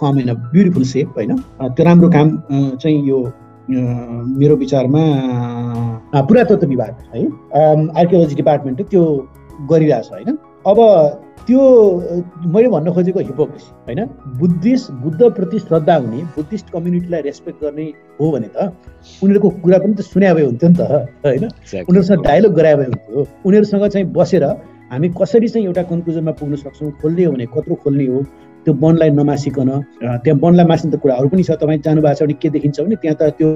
come 0.00 0.18
in 0.20 0.28
a 0.28 0.34
beautiful 0.52 0.84
shape 0.84 1.08
होइन? 1.16 1.36
त्यो 1.60 1.84
राम्रो 1.84 2.08
काम 2.10 2.36
चाहिँ 2.50 3.08
यो 3.08 3.20
मेरो 4.40 4.56
विचारमा 4.56 5.02
पुरातत्व 6.28 6.66
विभाग 6.66 6.96
है? 7.14 7.24
आर्कियोलोजी 8.00 8.34
डिपार्टमेन्टले 8.34 8.86
त्यो 8.90 9.04
गरिरहेछ 9.70 10.10
होइन? 10.12 10.38
अब 10.66 10.78
त्यो 11.46 11.62
मैले 12.50 12.68
भन्न 12.68 12.92
खोजेको 12.92 13.20
हिपोक्रेसी 13.20 13.70
होइन? 13.86 14.00
बुद्धिस्ट 14.38 14.90
बुद्धप्रति 15.02 15.58
श्रद्धा 15.58 15.94
हुने 15.96 16.22
बुद्धिस्ट 16.36 16.70
कम्युनिटीलाई 16.70 17.20
रेस्पेक्ट 17.22 17.62
गर्ने 17.62 17.84
हो 18.20 18.30
भने 18.32 18.48
त 18.50 18.72
उनीहरूको 19.22 19.48
कुरा 19.62 19.78
पनि 19.78 19.94
त 19.94 20.00
सुने 20.10 20.32
भए 20.34 20.44
हुन्थ्यो 20.44 20.68
नि 20.68 20.76
त 20.76 20.82
होइन? 21.26 21.44
उनीहरूसँग 21.88 22.24
डायलग 22.24 22.54
गराए 22.54 22.74
भए 22.76 22.84
हुन्थ्यो। 22.84 23.26
उनीहरूसँग 23.46 23.86
चाहिँ 23.86 24.06
बसेर 24.10 24.44
हामी 24.90 25.08
कसरी 25.20 25.48
चाहिँ 25.48 25.66
एउटा 25.66 25.82
कन्क्लुजनमा 25.82 26.32
पुग्न 26.40 26.56
सक्छौँ 26.56 26.90
खोल्ने 27.02 27.24
हो 27.24 27.32
भने 27.32 27.46
कत्रो 27.54 27.74
खोल्ने 27.84 28.06
हो? 28.06 28.18
त्यो 28.66 28.74
वनलाई 28.82 29.10
नमासिकन 29.14 29.70
त्यहाँ 30.02 30.38
वनलाई 30.42 30.66
मास्ने 30.66 30.90
त 30.90 30.98
कुराहरू 30.98 31.28
पनि 31.30 31.42
छ। 31.46 31.54
तपाईँ 31.62 31.78
जानु 31.86 32.02
भएको 32.02 32.14
छ 32.18 32.22
भने 32.26 32.34
के 32.42 32.48
देखिन्छ 32.50 32.80
भने 32.82 32.96
त्यहाँ 32.98 33.16
त 33.20 33.22
त्यो 33.38 33.48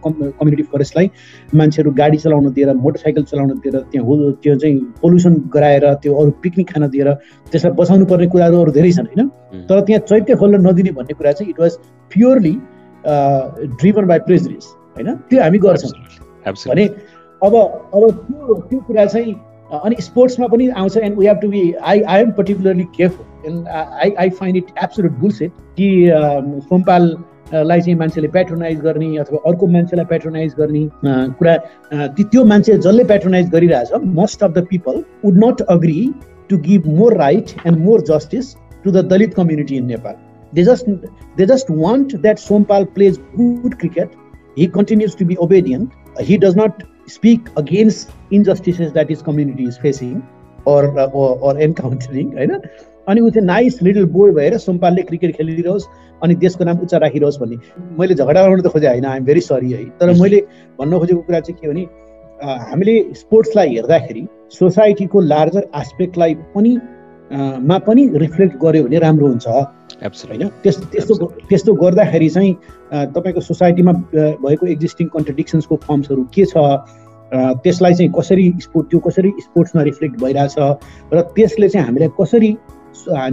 कम्युनिटी 0.00 0.62
फरेस्टलाई 0.72 1.06
मान्छेहरू 1.52 1.90
गाडी 2.00 2.18
चलाउन 2.24 2.46
दिएर 2.56 2.72
मोटरसाइकल 2.80 3.22
चलाउन 3.28 3.50
दिएर 3.60 3.76
त्यहाँ 3.92 4.06
हो 4.06 4.12
त्यो 4.40 4.54
चाहिँ 4.56 4.76
पोल्युसन 5.02 5.34
गराएर 5.54 5.84
त्यो 6.00 6.14
अरू 6.16 6.30
पिकनिक 6.40 6.68
खान 6.72 6.88
दिएर 6.88 7.08
त्यसलाई 7.52 7.72
बचाउनु 7.76 8.04
पर्ने 8.08 8.26
कुराहरू 8.32 8.56
अरू 8.62 8.72
धेरै 8.72 8.92
छन् 8.96 9.08
होइन? 9.12 9.28
तर 9.68 9.80
त्यहाँ 9.86 10.00
चैत्य 10.08 10.34
खोल्न 10.40 10.64
नदिने 10.66 10.92
भन्ने 10.96 11.14
कुरा 11.20 11.32
चाहिँ 11.36 11.50
it 11.52 11.60
was 11.60 11.72
purely 12.10 12.54
driven 13.76 14.04
by 14.08 14.18
pressures 14.24 14.66
होइन? 14.96 15.08
त्यो 15.28 15.38
हामी 15.42 15.58
गर्छौँ। 15.60 15.92
भने 16.68 16.84
अब 17.42 17.54
अब 17.54 18.02
त्यो 18.26 18.54
त्यो 18.68 18.78
कुरा 18.88 19.04
चाहिँ 19.04 19.34
अनि 19.72 19.96
स्पोर्ट्समा 20.00 20.46
पनि 20.46 20.68
आउँछ 20.68 20.96
and 20.96 21.18
we 21.18 21.26
have 21.26 21.38
to 21.42 21.48
be 21.48 21.72
I 21.72 22.00
I 22.02 22.20
am 22.20 22.30
particularly 22.38 22.84
careful 22.96 23.50
and 23.50 23.68
I 23.68 24.10
I 24.18 24.30
find 24.38 24.56
it 24.56 24.70
absolute 24.84 25.18
bullshit 25.18 25.52
कि 25.78 25.88
सोमपाललाई 26.68 27.80
चाहिँ 27.80 27.94
मान्छेले 27.98 28.28
पेट्रोनाइज 28.28 28.80
गर्ने 28.80 29.16
अथवा 29.18 29.38
अर्को 29.50 29.66
मान्छेलाई 29.66 30.06
पेट्रोनाइज 30.06 30.54
गर्ने 30.58 30.88
कुरा 31.38 31.56
त्यो 32.22 32.44
मान्छे 32.44 32.76
जसले 32.78 33.04
पेट्रोनाइज 33.04 33.50
गरिरहेछ 33.50 33.92
most 34.14 34.42
of 34.42 34.50
the 34.52 34.66
people 34.70 35.04
would 35.24 35.44
not 35.44 35.62
agree 35.76 36.08
to 36.50 36.58
give 36.68 36.86
more 36.98 37.16
right 37.18 37.54
and 37.66 37.78
more 37.78 38.00
justice 38.10 38.54
to 38.84 38.90
the 38.90 39.04
Dalit 39.08 39.34
community 39.34 39.76
in 39.76 39.86
Nepal 39.86 40.14
they 40.54 40.62
just 40.64 40.88
they 41.36 41.46
just 41.46 41.70
want 41.70 42.16
that 42.16 42.38
Sompal 42.38 42.84
plays 42.94 43.20
good 43.36 43.74
cricket 43.74 44.18
he 44.56 44.66
continues 44.68 45.14
to 45.14 45.24
be 45.24 45.36
obedient. 45.38 45.92
He 46.20 46.36
does 46.36 46.56
not 46.56 46.82
speak 47.14 47.48
against 47.60 48.12
injustices 48.38 48.92
that 48.92 49.08
his 49.12 49.22
community 49.28 49.64
is 49.72 49.78
facing 49.78 50.16
or 50.64 50.82
or, 51.20 51.30
or 51.46 51.52
encountering 51.66 52.32
होइन 52.36 52.52
अनि 53.08 53.20
ऊ 53.20 53.30
चाहिँ 53.30 53.46
nice 53.46 53.82
little 53.82 54.04
boy 54.16 54.32
भएर 54.32 54.56
सोमपालले 54.58 55.02
cricket 55.02 55.36
खेलिरहोस् 55.36 55.86
अनि 56.22 56.34
देशको 56.42 56.64
नाम 56.64 56.78
उच्च 56.84 56.94
राखिरहोस् 56.94 57.38
भन्ने। 57.40 57.56
मैले 57.98 58.14
झगडा 58.14 58.42
गर्नु 58.46 58.62
त 58.62 58.72
खोजेँ 58.72 58.88
होइन 58.88 59.04
आइएम 59.04 59.24
भेरी 59.24 59.40
सरी 59.40 59.70
है। 59.72 59.84
तर 60.00 60.12
मैले 60.20 60.40
भन्न 60.78 60.98
खोजेको 60.98 61.20
कुरा 61.20 61.40
चाहिँ 61.40 61.58
के 61.60 61.68
भने 61.68 61.82
हामीले 62.70 62.94
स्पोर्ट्सलाई 63.20 63.74
हेर्दाखेरि 63.74 64.26
सोसाइटीको 64.58 65.20
लार्जर 65.20 65.68
एस्पेक्टलाई 65.80 66.34
पनि 66.54 66.78
मा 67.30 67.78
पनि 67.86 68.08
रिफ्लेक्ट 68.14 68.56
गर्यो 68.62 68.84
भने 68.84 68.98
राम्रो 68.98 69.26
हुन्छ। 69.26 69.46
होइन? 69.46 70.48
त्यस्तो 70.62 71.14
त्यस्तो 71.48 71.74
गर्दाखेरि 71.74 72.28
चाहिँ 72.30 72.52
तपाईँको 73.14 73.40
सोसाइटीमा 73.40 73.92
भएको 74.42 74.66
एक्जिस्टिङ 74.66 75.06
कन्ट्रडिक्सन्सको 75.14 75.76
फर्म्सहरू 75.86 76.22
के 76.34 76.44
छ? 76.44 76.56
त्यसलाई 77.62 77.94
चाहिँ 77.94 78.12
कसरी 78.18 78.46
स्पोर्ट 78.60 78.90
त्यो 78.90 78.98
कसरी 79.06 79.30
स्पोर्ट्समा 79.40 79.82
रिफ्लेक्ट 79.82 80.20
भइरहेछ? 80.22 80.54
र 81.14 81.20
त्यसले 81.36 81.68
चाहिँ 81.68 81.86
हामीलाई 81.86 82.08
कसरी 82.20 82.50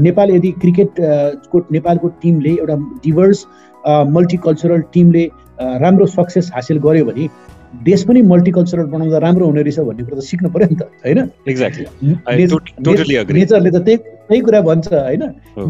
नेपाल 0.06 0.32
यदि 0.32 0.52
क्रिकेटको 0.62 1.60
नेपालको 1.72 2.08
टिमले 2.22 2.54
एउटा 2.54 2.76
डिभर्स 3.04 3.46
मल्टिकल्चरल 3.88 4.82
टिमले 4.94 5.26
राम्रो 5.82 6.06
सक्सेस 6.06 6.52
हासिल 6.54 6.78
गर्यो 6.80 7.06
भने 7.06 7.28
देश 7.84 8.04
पनि 8.04 8.22
मल्टिकल्चरल 8.32 8.86
बनाउँदा 8.94 9.18
राम्रो 9.18 9.46
हुने 9.46 9.62
रहेछ 9.62 9.80
भन्ने 9.80 10.04
कुरा 10.04 10.20
त 10.20 10.24
सिक्नु 10.24 10.50
पऱ्यो 10.50 10.68
नि 10.72 10.76
त 10.76 10.90
होइन? 11.06 11.20
एक्ज्याक्टली 11.50 11.86
नेचरले 13.34 13.72
त 13.72 13.86
त्यही 13.86 13.98
त्यही 13.98 14.42
कुरा 14.42 14.62
भन्छ 14.62 14.88
होइन? 14.94 15.24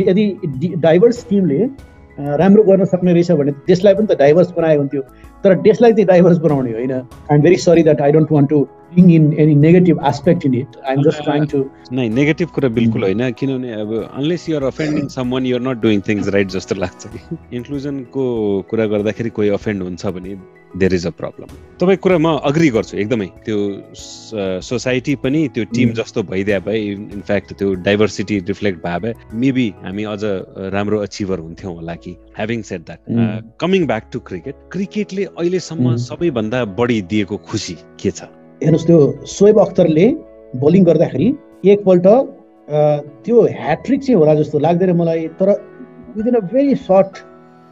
यदि 0.08 0.26
डाइभर्स 0.88 1.26
टिमले 1.30 1.60
राम्रो 2.18 2.64
गर्न 2.64 2.86
सक्ने 2.92 3.14
रहेछ 3.14 3.32
भने 3.40 3.52
देशलाई 3.68 3.94
पनि 3.94 4.08
त 4.08 4.18
डाइभर्स 4.20 4.52
बनायो 4.58 4.80
हुन्थ्यो। 4.80 5.02
तर 5.44 5.54
देशलाई 5.62 5.92
चाहिँ 5.94 6.06
डाइभर्स 6.08 6.38
बनाउने 6.46 6.72
होइन। 6.74 6.92
I'm 6.92 7.42
very 7.42 7.58
sorry 7.62 7.84
that 7.84 8.02
I 8.02 8.12
don't 8.12 8.32
want 8.32 8.50
to 8.50 8.60
bring 8.94 9.12
in 9.14 9.34
any 9.40 9.56
negative 9.56 10.00
aspect 10.08 10.46
in 10.46 10.54
it 10.56 10.78
I 10.86 10.94
am 10.94 11.04
just 11.04 11.24
trying 11.24 11.46
to 11.48 11.64
नै 11.94 12.08
नेगेटिभ 12.10 12.48
कुरा 12.56 12.70
बिल्कुल 12.80 13.04
होइन। 13.04 13.22
किनभने 13.40 13.74
अब 13.82 13.94
unless 14.18 14.50
you're 14.50 14.64
offending 14.64 15.08
someone 15.34 15.46
you're 15.46 15.62
not 15.68 15.82
doing 15.82 16.02
things 16.08 16.28
right 16.36 16.48
जस्तो 16.58 16.76
लाग्छ। 16.76 17.02
कि 17.08 17.20
इन्क्लुजनको 17.58 18.24
कुरा 18.70 18.86
गर्दाखेरि 18.94 19.30
कोही 19.38 19.50
अफेन्ड 19.60 19.84
हुन्छ 19.84 20.06
भने 20.18 20.36
देयर 20.78 20.94
इज 20.94 21.06
अ 21.08 21.10
प्रब्लम 21.22 21.48
तपाईँ 21.80 21.98
कुरा 22.04 22.18
म 22.18 22.28
अग्री 22.50 22.70
गर्छु 22.76 22.98
एकदमै। 22.98 23.28
त्यो 23.46 23.58
सोसाइटी 24.68 25.16
पनि 25.24 25.42
त्यो 25.56 25.64
टिम 25.76 25.94
जस्तो 26.00 26.24
भइदिए 26.32 26.60
भए 26.68 26.80
इनफ्याक्ट 27.18 27.54
त्यो 27.60 27.74
डाइभर्सिटी 27.88 28.40
रिफ्लेक्ट 28.48 28.80
भए 28.86 29.00
भए 29.04 29.14
मेबी 29.44 29.68
हामी 29.84 30.04
अझ 30.14 30.22
राम्रो 30.76 31.00
अचिभर 31.08 31.40
हुन्थ्यौँ 31.40 31.74
होला 31.76 31.96
कि। 31.96 32.16
Having 32.38 32.62
set 32.70 32.82
that 32.88 33.54
coming 33.62 33.86
back 33.88 34.10
to 34.14 34.20
cricket 34.30 34.56
क्रिकेटले 34.72 35.24
अहिलेसम्म 35.26 35.96
सबैभन्दा 36.08 36.64
बढी 36.80 37.02
दिएको 37.14 37.38
खुसी 37.50 37.78
के 38.02 38.12
छ? 38.12 38.22
हेर्नुहोस् 38.62 38.88
त्यो 38.88 39.00
सोएब 39.38 39.60
अख्तरले 39.60 40.08
बोलिङ 40.64 40.84
गर्दाखेरि 40.84 41.30
एकपल्ट 41.74 42.08
त्यो 43.26 43.42
ह्याट्रिक 43.62 44.02
चाहिँ 44.04 44.20
होला 44.20 44.34
जस्तो 44.36 44.60
लाग्दैन 44.60 44.92
मलाई 44.98 45.28
तर 45.40 45.50
within 46.18 46.36
a 46.36 46.40
very 46.54 46.76
short 46.84 47.18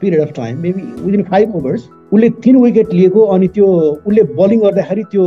period 0.01 0.21
of 0.21 0.31
time 0.35 0.59
maybe 0.61 0.81
within 1.03 1.23
five 1.31 1.55
overs 1.55 1.87
उसले 2.11 2.29
तिन 2.43 2.55
विकेट 2.63 2.93
लिएको 2.93 3.21
अनि 3.35 3.47
त्यो 3.55 3.67
उसले 4.05 4.23
बलिङ 4.39 4.59
गर्दाखेरि 4.61 5.03
त्यो 5.11 5.25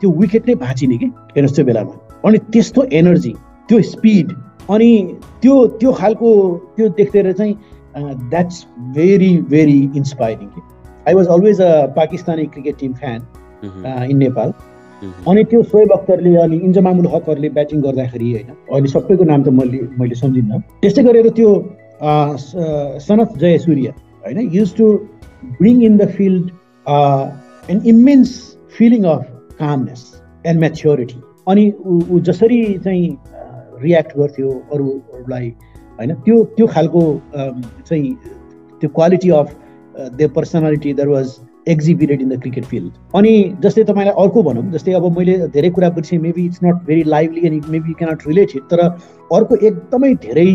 त्यो 0.00 0.10
विकेट 0.20 0.48
नै 0.48 0.54
भाँचिने 0.64 0.96
कि 0.98 1.06
हेर्नुहोस् 1.06 1.56
त्यो 1.56 1.64
बेलामा। 1.64 1.94
अनि 2.24 2.38
त्यस्तो 2.52 2.84
एनर्जी 2.92 3.34
त्यो 3.68 3.80
स्पिड 3.90 4.32
अनि 4.70 4.90
त्यो 5.42 5.54
त्यो 5.80 5.92
खालको 6.00 6.30
त्यो 6.76 6.88
देख्दै 6.98 7.32
चाहिँ 7.32 7.54
that's 8.30 8.64
very 8.96 9.36
very 9.50 9.78
inspiring 9.96 10.48
I 11.08 11.14
was 11.14 11.26
always 11.36 11.60
a 11.60 11.86
Pakistani 11.96 12.46
cricket 12.46 12.76
team 12.80 12.92
fan 12.94 13.20
in 14.10 14.16
Nepal 14.16 14.52
अनि 15.28 15.44
त्यो 15.50 15.62
सोएब 15.62 15.92
अख्तरले 15.92 16.34
अनि 16.36 16.56
इन्जमामुल 16.64 17.06
हकहरूले 17.14 17.48
ब्याटिङ 17.50 17.80
गर्दाखेरि 17.80 18.32
होइन 18.32 18.48
अहिले 18.48 18.88
सबैको 18.88 19.24
नाम 19.24 19.42
त 19.42 19.48
मैले 19.60 19.80
मैले 19.98 20.14
सम्झिनँ 20.14 20.60
त्यस्तै 20.82 21.02
गरेर 21.02 21.28
त्यो 21.38 21.50
सनत 23.00 23.38
जयसूर्य 23.38 23.94
होइन 24.24 24.50
used 24.52 24.76
to 24.76 24.86
bring 25.60 25.82
in 25.84 25.96
the 25.96 26.08
field 26.10 26.50
an 27.70 27.82
immense 27.86 28.36
feeling 28.78 29.04
of 29.06 29.26
calmness 29.58 30.06
and 30.46 30.60
maturity 30.60 31.20
अनि 31.48 31.72
ऊ 31.86 32.20
जसरी 32.20 32.62
चाहिँ 32.78 33.16
रियाक्ट 33.82 34.16
गर्थ्यो 34.16 34.50
अरूहरूलाई 34.72 35.48
होइन 35.98 36.14
त्यो 36.24 36.42
त्यो 36.56 36.66
खालको 36.66 37.02
चाहिँ 37.34 38.14
त्यो 38.82 38.88
quality 38.90 39.30
of 39.30 39.56
the 39.94 40.30
personality 40.34 40.92
there 40.94 41.08
was 41.08 41.38
exhibited 41.68 42.22
in 42.22 42.28
the 42.28 42.40
cricket 42.40 42.64
field 42.64 42.92
अनि 43.14 43.32
जस्तै 43.62 43.84
तपाईँलाई 43.84 44.14
अर्को 44.24 44.42
भनौँ 44.42 44.70
जस्तै 44.72 44.92
अब 44.92 45.18
मैले 45.18 45.36
धेरै 45.48 45.70
कुरा 45.70 45.88
बिर्सेँ 45.90 46.18
maybe 46.18 46.44
it's 46.46 46.60
not 46.64 46.84
very 46.86 47.02
lively 47.06 47.46
and 47.46 47.66
maybe 47.68 47.92
cannot 47.94 48.26
related 48.26 48.62
तर 48.70 48.84
अर्को 48.84 49.56
एकदमै 49.56 50.14
धेरै 50.22 50.48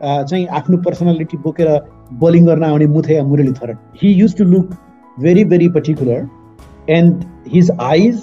चाहिँ 0.00 0.46
आफ्नो 0.52 0.78
पर्सनालिटी 0.78 1.36
बोकेर 1.38 1.68
बोलिङ 2.12 2.46
गर्न 2.46 2.62
आउने 2.64 2.86
Muthiah 2.86 3.24
Muralitharan 3.24 3.76
he 4.02 4.12
used 4.20 4.36
to 4.36 4.44
look 4.44 4.70
very 5.16 5.44
very 5.44 5.68
particular 5.68 6.26
and 6.90 7.24
his 7.52 7.70
eyes 7.80 8.22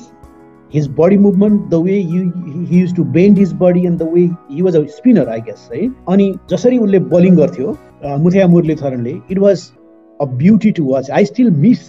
his 0.74 0.88
body 1.00 1.18
movement 1.18 1.70
the 1.70 1.82
way 1.84 1.98
he 2.02 2.80
used 2.80 2.96
to 2.96 3.04
bend 3.18 3.38
his 3.38 3.54
body 3.54 3.86
and 3.86 4.00
the 4.00 4.10
way 4.14 4.22
he 4.52 4.62
was 4.62 4.76
a 4.76 4.84
spinner 4.90 5.30
I 5.30 5.42
guess 5.42 5.70
है 5.74 5.88
अनि 6.10 6.34
जसरी 6.52 6.78
उसले 6.78 7.00
bowling 7.12 7.36
गर्थ्यो 7.36 7.78
Muthiah 8.20 8.48
मुरलीधरनले 8.48 9.20
it 9.32 9.40
was 9.40 9.70
a 10.22 10.26
beauty 10.38 10.72
to 10.72 10.86
watch 10.86 11.12
I 11.12 11.26
still 11.26 11.52
miss 11.58 11.86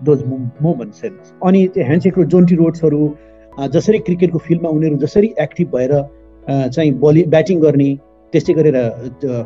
those 0.00 0.24
moments 0.62 1.32
अनि 1.44 1.66
त्यो 1.74 1.84
handshake 1.84 2.18
र 2.18 2.24
Jonty 2.26 2.54
रोड्सहरू 2.56 3.14
जसरी 3.72 3.98
क्रिकेटको 3.98 4.38
फिल्डमा 4.38 4.68
उनीहरू 4.68 4.96
जसरी 4.96 5.32
एक्टिभ 5.40 5.76
भएर 5.76 6.02
चाहिँ 6.46 6.92
बलि 7.00 7.22
ब्याटिङ 7.28 7.60
गर्ने 7.60 7.96
त्यस्तै 8.32 8.54
गरेर 8.54 8.76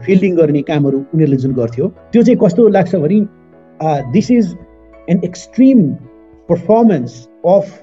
फिल्डिङ 0.06 0.34
गर्ने 0.36 0.62
कामहरू 0.70 0.98
उनीहरूले 1.14 1.36
जुन 1.44 1.52
गर्थ्यो 1.60 1.88
त्यो 2.12 2.22
चाहिँ 2.22 2.38
कस्तो 2.44 2.68
लाग्छ 2.78 2.94
भने 3.04 3.20
this 4.12 4.30
is 4.30 4.56
an 5.08 5.20
extreme 5.24 5.86
performance 6.48 7.12
of 7.54 7.78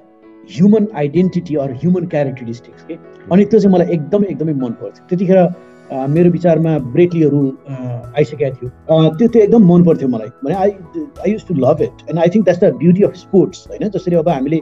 human 0.49 0.87
identity 0.97 1.55
or 1.61 1.71
human 1.79 2.05
characteristics 2.11 2.83
के 2.83 2.93
अनि 3.31 3.45
त्यो 3.45 3.59
चाहिँ 3.59 3.73
मलाई 3.73 3.93
एकदमै 3.95 4.27
एकदमै 4.31 4.53
मन 4.65 4.71
पर्थ्यो। 4.81 5.07
त्यतिखेर 5.09 5.39
मेरो 6.13 6.29
विचारमा 6.31 6.77
ब्रेटलीहरू 6.93 7.41
आइसकेका 7.69 8.49
थियो। 8.55 8.69
त्यो 9.17 9.27
त्यो 9.27 9.41
एकदम 9.41 9.67
मन 9.71 9.83
पर्थ्यो 9.83 10.07
मलाई। 10.09 10.29
भने 10.43 10.55
I 10.55 10.71
I 11.25 11.31
used 11.31 11.45
to 11.47 11.53
love 11.65 11.81
it 11.81 12.09
and 12.09 12.19
I 12.19 12.29
think 12.35 12.45
that's 12.45 12.63
the 12.63 12.73
beauty 12.83 13.03
of 13.03 13.15
sports 13.15 13.67
होइन? 13.69 13.89
जसरी 13.89 14.15
अब 14.15 14.29
हामीले 14.29 14.59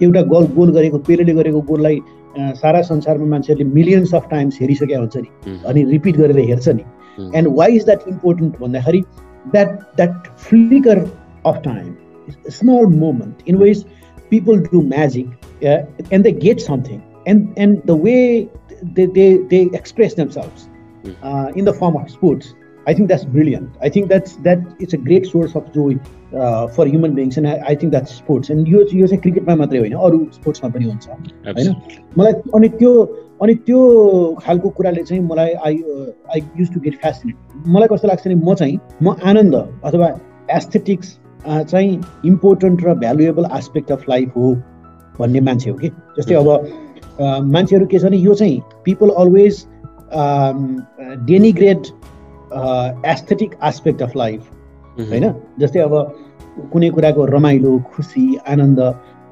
एउटा 0.00 0.22
गोल 0.32 0.46
गोल 0.56 0.72
गरेको 0.72 0.98
पेलेले 1.08 1.34
गरेको 1.40 1.60
गोललाई 1.72 2.00
सारा 2.38 2.82
संसारमा 2.82 3.26
मान्छेहरूले 3.26 3.70
मिलियन्स 3.74 4.14
अफ 4.14 4.28
टाइम्स 4.30 4.60
हेरिसकेका 4.60 4.98
हुन्छ 4.98 5.16
नि 5.16 5.58
अनि 5.66 5.84
रिपिट 5.90 6.16
गरेर 6.16 6.38
हेर्छ 6.48 6.68
नि 6.68 6.84
and 7.36 7.48
why 7.58 7.76
is 7.76 7.84
that 7.84 8.08
important 8.08 8.58
भन्दाखेरि 8.60 9.02
that 9.46 9.78
that 9.96 10.28
flicker 10.38 10.98
of 11.46 11.60
time 11.64 11.94
small 12.50 12.86
moment 12.96 13.48
in 13.48 13.56
which 13.56 13.84
people 14.30 14.60
do 14.70 14.82
magic 14.82 15.64
and 15.64 16.22
they 16.24 16.32
get 16.44 16.60
something 16.60 17.00
and 17.28 17.58
and 17.58 17.80
the 17.86 18.00
way 18.02 18.16
they, 18.82 19.06
they, 19.06 19.36
they 19.38 19.62
express 19.72 20.14
themselves 20.14 20.68
hmm. 21.04 21.12
uh, 21.22 21.48
in 21.48 21.64
the 21.64 21.72
form 21.72 21.96
of 21.96 22.10
sports. 22.10 22.54
I 22.86 22.94
think 22.94 23.08
that's 23.08 23.24
brilliant. 23.24 23.76
I 23.82 23.88
think 23.88 24.08
that's 24.08 24.36
that 24.46 24.60
it's 24.78 24.94
a 24.94 24.96
great 24.96 25.26
source 25.26 25.56
of 25.56 25.72
joy 25.72 25.98
uh, 26.32 26.68
for 26.68 26.86
human 26.86 27.14
beings, 27.14 27.36
and 27.36 27.48
I, 27.48 27.54
I 27.66 27.74
think 27.74 27.92
that's 27.92 28.14
sports. 28.14 28.50
And 28.50 28.66
यो 28.66 28.82
यो 28.94 29.06
चाहिँ 29.06 29.20
क्रिकेटमा 29.22 29.54
मात्रै 29.56 29.78
होइन 29.78 29.92
अरू 30.08 30.18
स्पोर्ट्समा 30.34 30.70
पनि 30.76 30.84
हुन्छ 30.84 31.08
होइन 31.08 31.74
मलाई 32.18 32.32
अनि 32.54 32.68
त्यो 32.78 32.92
अनि 33.42 33.54
त्यो 33.66 33.80
खालको 34.42 34.68
कुराले 34.78 35.02
चाहिँ 35.02 35.22
मलाई 35.24 35.52
I 35.66 35.82
I 36.34 36.42
use 36.58 36.72
to 36.74 36.80
get 36.80 36.94
fascinate 37.02 37.66
मलाई 37.76 37.88
कस्तो 37.92 38.08
लाग्छ 38.08 38.24
भने 38.26 38.34
म 38.34 38.54
चाहिँ 38.54 38.78
म 39.02 39.16
आनन्द 39.32 39.54
अथवा 39.84 40.14
एस्थेटिक्स 40.56 41.18
चाहिँ 41.46 42.00
इम्पोर्टेन्ट 42.26 42.84
र 42.84 42.94
भ्यालुएबल 43.04 43.48
एस्पेक्ट 43.58 43.92
अफ 43.92 44.08
लाइफ 44.08 44.36
हो 44.36 44.54
भन्ने 45.18 45.40
मान्छे 45.50 45.70
हो 45.70 45.76
कि 45.76 45.88
जस्तै 46.18 46.34
अब 46.34 47.48
मान्छेहरू 47.52 47.86
के 47.86 47.98
छ 47.98 48.04
भने 48.04 48.16
यो 48.18 48.34
चाहिँ 48.34 48.60
people 48.84 49.10
always 49.20 49.64
denigrate 51.26 51.86
aesthetic 53.12 53.54
aspect 53.64 54.02
of 54.02 54.16
life 54.16 54.50
होइन? 55.10 55.32
जस्तै 55.60 55.80
अब 55.80 55.94
कुनै 56.72 56.90
कुराको 56.90 57.24
रमाइलो 57.26 57.78
खुसी 57.94 58.24
आनन्द 58.48 58.80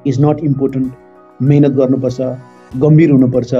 इज 0.07 0.21
नट 0.25 0.43
इम्पोर्टेन्ट 0.43 1.41
मेहनत 1.41 1.71
गर्नुपर्छ 1.81 2.21
गम्भीर 2.81 3.11
हुनुपर्छ 3.11 3.53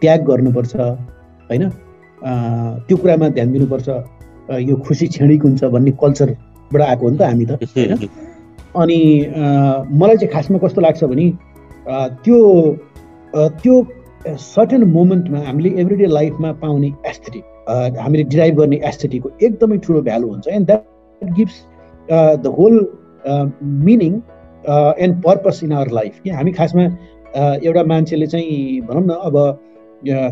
त्याग 0.00 0.24
गर्नुपर्छ 0.26 0.76
होइन? 0.76 1.68
त्यो 2.88 2.96
कुरामा 2.96 3.28
ध्यान 3.28 3.52
दिनुपर्छ। 3.52 3.88
यो 4.60 4.76
खुसी 4.86 5.06
क्षणिक 5.08 5.42
हुन्छ 5.42 5.64
भन्ने 5.76 5.90
कल्चरबाट 6.02 6.82
आएको 6.82 7.06
हो 7.06 7.10
नि 7.10 7.18
त 7.18 7.22
हामी 7.22 7.44
त 7.46 7.52
होइन? 7.76 8.08
अनि 8.82 8.98
मलाई 10.00 10.16
चाहिँ 10.16 10.32
खासमा 10.32 10.58
कस्तो 10.58 10.80
लाग्छ 10.80 11.04
भने 11.04 11.30
त्यो 12.24 12.38
त्यो 13.62 13.74
सर्टेन 14.26 14.84
मोमेन्टमा 14.90 15.38
हामीले 15.46 15.70
एभ्रिडे 15.80 16.06
लाइफमा 16.06 16.52
पाउने 16.62 16.92
एस्थेटिक 17.06 17.44
हामीले 17.68 18.24
डिराइभ 18.24 18.56
गर्ने 18.58 18.80
एस्थेटिकको 18.88 19.30
एकदमै 19.46 19.78
ठुलो 19.86 20.02
भ्यालु 20.02 20.28
हुन्छ। 20.28 20.48
And 20.48 20.66
that 20.66 21.32
gives 21.36 21.56
the 22.42 22.54
whole 22.58 22.74
meaning 23.88 24.20
and 25.04 25.22
purpose 25.22 25.60
in 25.64 25.72
our 25.72 25.90
life 25.98 26.20
कि 26.24 26.30
हामी 26.30 26.52
खासमा 26.52 26.84
एउटा 27.64 27.84
मान्छेले 27.92 28.26
चाहिँ 28.26 28.80
भनौँ 28.88 29.04
न 29.06 29.18
अब 29.28 29.36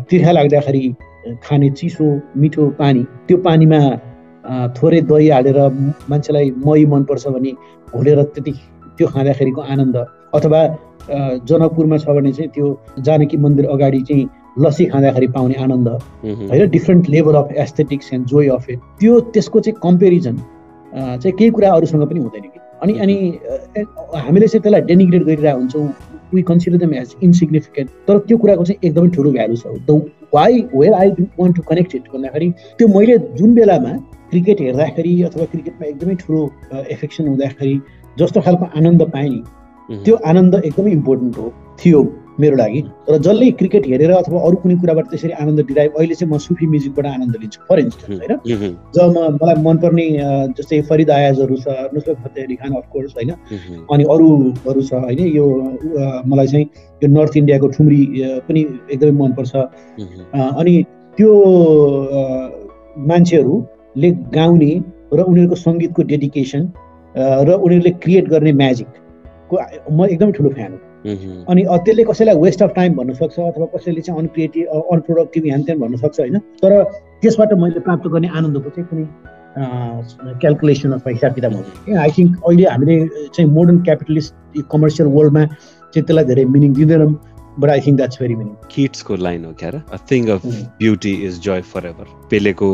तिर्खा 0.09 0.31
लाग्दाखेरि 0.31 0.83
खाने 1.43 1.69
चिसो 1.79 2.05
मिठो 2.37 2.69
पानी 2.79 3.03
त्यो 3.27 3.37
पानीमा 3.47 3.79
थोरै 4.75 5.01
दही 5.09 5.29
हालेर 5.29 5.59
मान्छेलाई 6.09 6.51
मही 6.65 6.85
मनपर्छ 6.93 7.27
भने 7.27 7.51
घोलेर 7.95 8.21
त्यति 8.35 8.51
त्यो 8.97 9.07
खाँदाखेरिको 9.07 9.61
आनन्द 9.61 9.97
अथवा 10.35 10.61
जनकपुरमा 11.49 11.97
छ 11.97 12.09
भने 12.17 12.31
चाहिँ 12.33 12.49
त्यो 12.55 12.67
जानकी 13.07 13.37
मन्दिर 13.45 13.65
अगाडि 13.69 14.01
चाहिँ 14.09 14.27
लस्सी 14.59 14.85
खाँदाखेरि 14.85 15.27
पाउने 15.35 15.55
आनन्द। 15.63 15.87
होइन 16.51 16.69
different 16.69 17.09
level 17.09 17.35
of 17.35 17.51
aesthetics 17.57 18.13
and 18.13 18.25
joy 18.27 18.47
of 18.55 18.69
it 18.69 18.79
त्यो 18.99 19.19
त्यसको 19.33 19.59
चाहिँ 19.59 19.79
कम्पेरिजन 19.83 20.37
चाहिँ 20.93 21.31
केही 21.37 21.49
कुरा 21.51 21.71
अरूसँग 21.73 22.07
पनि 22.07 22.19
हुँदैन 22.19 22.41
कि। 22.43 22.59
अनि 22.81 22.93
अनि 22.99 23.15
हामीले 24.15 24.47
चाहिँ 24.47 24.61
त्यसलाई 24.61 24.81
डेनिग्रेट 24.81 25.23
गरिरहेको 25.23 25.59
हुन्छौँ। 25.59 25.87
We 26.33 26.41
consider 26.41 26.77
them 26.77 26.93
as 26.93 27.15
insignificant 27.23 27.89
तर 28.07 28.17
त्यो 28.27 28.37
कुराको 28.37 28.63
चाहिँ 28.63 28.79
एकदमै 28.89 29.09
ठुलो 29.15 29.31
भ्यालु 29.31 29.55
छ। 29.55 29.67
The 29.87 30.01
why 30.33 30.61
where 30.73 30.93
I 30.93 31.09
want 31.39 31.55
to 31.55 31.61
connect 31.69 31.95
it 31.95 32.03
भन्दाखेरि 32.13 32.49
त्यो 32.77 32.87
मैले 32.87 33.17
जुन 33.37 33.53
बेलामा 33.55 33.91
क्रिकेट 34.31 34.61
हेर्दाखेरि 34.61 35.21
अथवा 35.23 35.45
क्रिकेटमा 35.51 35.87
एकदमै 35.87 36.15
ठुलो 36.23 36.39
एफेक्सन 36.73 37.27
हुँदाखेरि 37.27 37.79
जस्तो 38.19 38.41
खालको 38.41 38.65
आनन्द 38.77 39.01
पाएँ 39.13 39.29
नि 39.29 39.97
त्यो 40.05 40.15
आनन्द 40.31 40.55
एकदमै 40.65 40.91
इम्पोर्टेन्ट 40.91 41.37
हो 41.37 41.53
थियो। 41.83 42.01
मेरो 42.43 42.55
लागि। 42.57 42.81
र 43.09 43.17
जसले 43.17 43.49
क्रिकेट 43.59 43.83
हेरेर 43.87 44.11
अथवा 44.11 44.39
अरू 44.47 44.55
कुनै 44.61 44.75
कुराबाट 44.81 45.05
त्यसरी 45.11 45.33
आनन्द 45.41 45.59
दिइरहेको 45.69 45.97
अहिले 45.99 46.15
चाहिँ 46.15 46.31
म 46.33 46.37
सुफी 46.45 46.65
म्युजिकबाट 46.67 47.05
आनन्द 47.05 47.35
लिन्छु। 47.41 47.59
फर 47.69 47.79
इन्स्टेन्स 47.79 48.19
होइन? 48.21 48.33
जब 48.95 49.07
म 49.15 49.17
मलाई 49.41 49.55
मनपर्ने 49.63 50.05
जस्तै 50.57 50.81
फरिद 50.89 51.09
आयाजहरू 51.17 51.55
छ 51.63 51.67
नुसरत 51.93 52.17
फतेह 52.23 52.43
अली 52.45 52.55
खान 52.61 52.71
अफकोर्स 52.81 53.11
होइन? 53.17 53.31
अनि 53.93 54.03
अरूहरू 54.13 54.81
छ 54.81 54.93
होइन? 55.05 55.19
यो 55.37 55.45
मलाई 56.27 56.47
चाहिँ 56.53 56.65
यो 57.01 57.07
नर्थ 57.17 57.37
इन्डियाको 57.37 57.67
ठुम्री 57.75 58.01
पनि 58.47 58.61
एकदमै 58.91 59.13
मनपर्छ। 59.21 59.53
अनि 60.61 60.73
त्यो 61.17 61.31
मान्छेहरूले 63.09 64.09
गाउने 64.35 64.71
र 65.13 65.19
उनीहरूको 65.21 65.55
सङ्गीतको 65.55 66.01
डेडिकेसन 66.11 66.61
र 67.15 67.49
उनीहरूले 67.55 67.91
क्रिएट 68.03 68.25
गर्ने 68.29 68.51
म्याजिक 68.61 68.87
को 69.49 69.57
म 69.91 70.05
एकदमै 70.05 70.31
ठुलो 70.31 70.49
फ्यान 70.49 70.71
हो। 70.71 70.79
अनि 71.05 71.63
त्यसले 71.85 72.03
कसैलाई 72.03 72.35
वेस्ट 72.41 72.61
अफ 72.63 72.73
टाइम 72.75 72.95
भन्नु 72.95 73.13
सक्छ 73.13 73.39
अथवा 73.39 73.65
कसैले 73.75 74.01
चाहिँ 74.01 74.19
अनक्रिएटिभ 74.21 74.65
अनप्रोडक्टिभ 74.93 75.43
ह्यान 75.45 75.61
त्यान 75.63 75.79
भन्नु 75.79 75.97
सक्छ 75.97 76.19
होइन। 76.19 76.37
तर 76.61 76.83
त्यसबाट 77.21 77.53
मैले 77.63 77.79
प्राप्त 77.87 78.07
गर्ने 78.13 78.27
आनन्दको 78.37 78.69
चाहिँ 78.69 78.87
कुनै 78.89 79.05
क्यालकुलेसन 80.41 80.91
अथवा 80.91 81.11
हिसाब 81.11 81.33
किताब 81.35 81.53
हुँदैन 81.55 81.97
आई 81.97 82.11
थिङ्क 82.17 82.31
अहिले 82.47 82.65
हामीले 82.69 82.95
चाहिँ 83.33 83.49
मोडर्न 83.51 83.77
क्यापिटलिस्ट 83.87 84.33
कमर्सियल 84.71 85.09
वर्ल्डमा 85.17 85.45
चाहिँ 85.45 86.05
त्यसलाई 86.05 86.25
धेरै 86.25 86.45
मिनिङ 86.55 86.73
दिँदैनौँ। 86.73 87.11
But 87.59 87.69
I 87.69 87.81
think 87.81 87.97
that's 87.97 88.19
very 88.19 88.35
meaning 88.35 88.53
किट्सको 88.71 89.15
line 89.15 89.45
हो 89.45 89.53
क्या 89.53 89.69
a 89.69 89.97
thing 90.11 90.27
of 90.27 90.45
beauty 90.79 91.13
is 91.27 91.39
joy 91.39 91.61
forever 91.85 92.05
पेलेको 92.29 92.69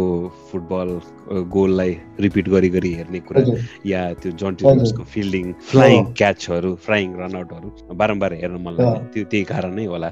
football 0.51 0.99
गोललाई 1.49 1.97
रिपिट 2.19 2.49
गरी 2.49 2.69
गरी 2.69 2.93
हेर्ने 2.93 3.19
कुरा 3.19 3.43
या 3.85 4.13
त्यो 4.13 4.31
जन्टिसको 4.31 5.03
फिल्डिङ 5.03 5.53
फ्लाइङ 5.71 6.05
क्याचहरू 6.13 6.75
फ्लाइङ 6.75 7.15
रनआउटहरू 7.15 7.95
बारम्बार 7.95 8.33
हेर्न 8.33 8.61
मन 8.61 8.73
लाग्यो 8.73 9.03
त्यो 9.13 9.23
त्यही 9.23 9.43
कारण 9.43 9.73
नै 9.73 9.85
होला 9.85 10.11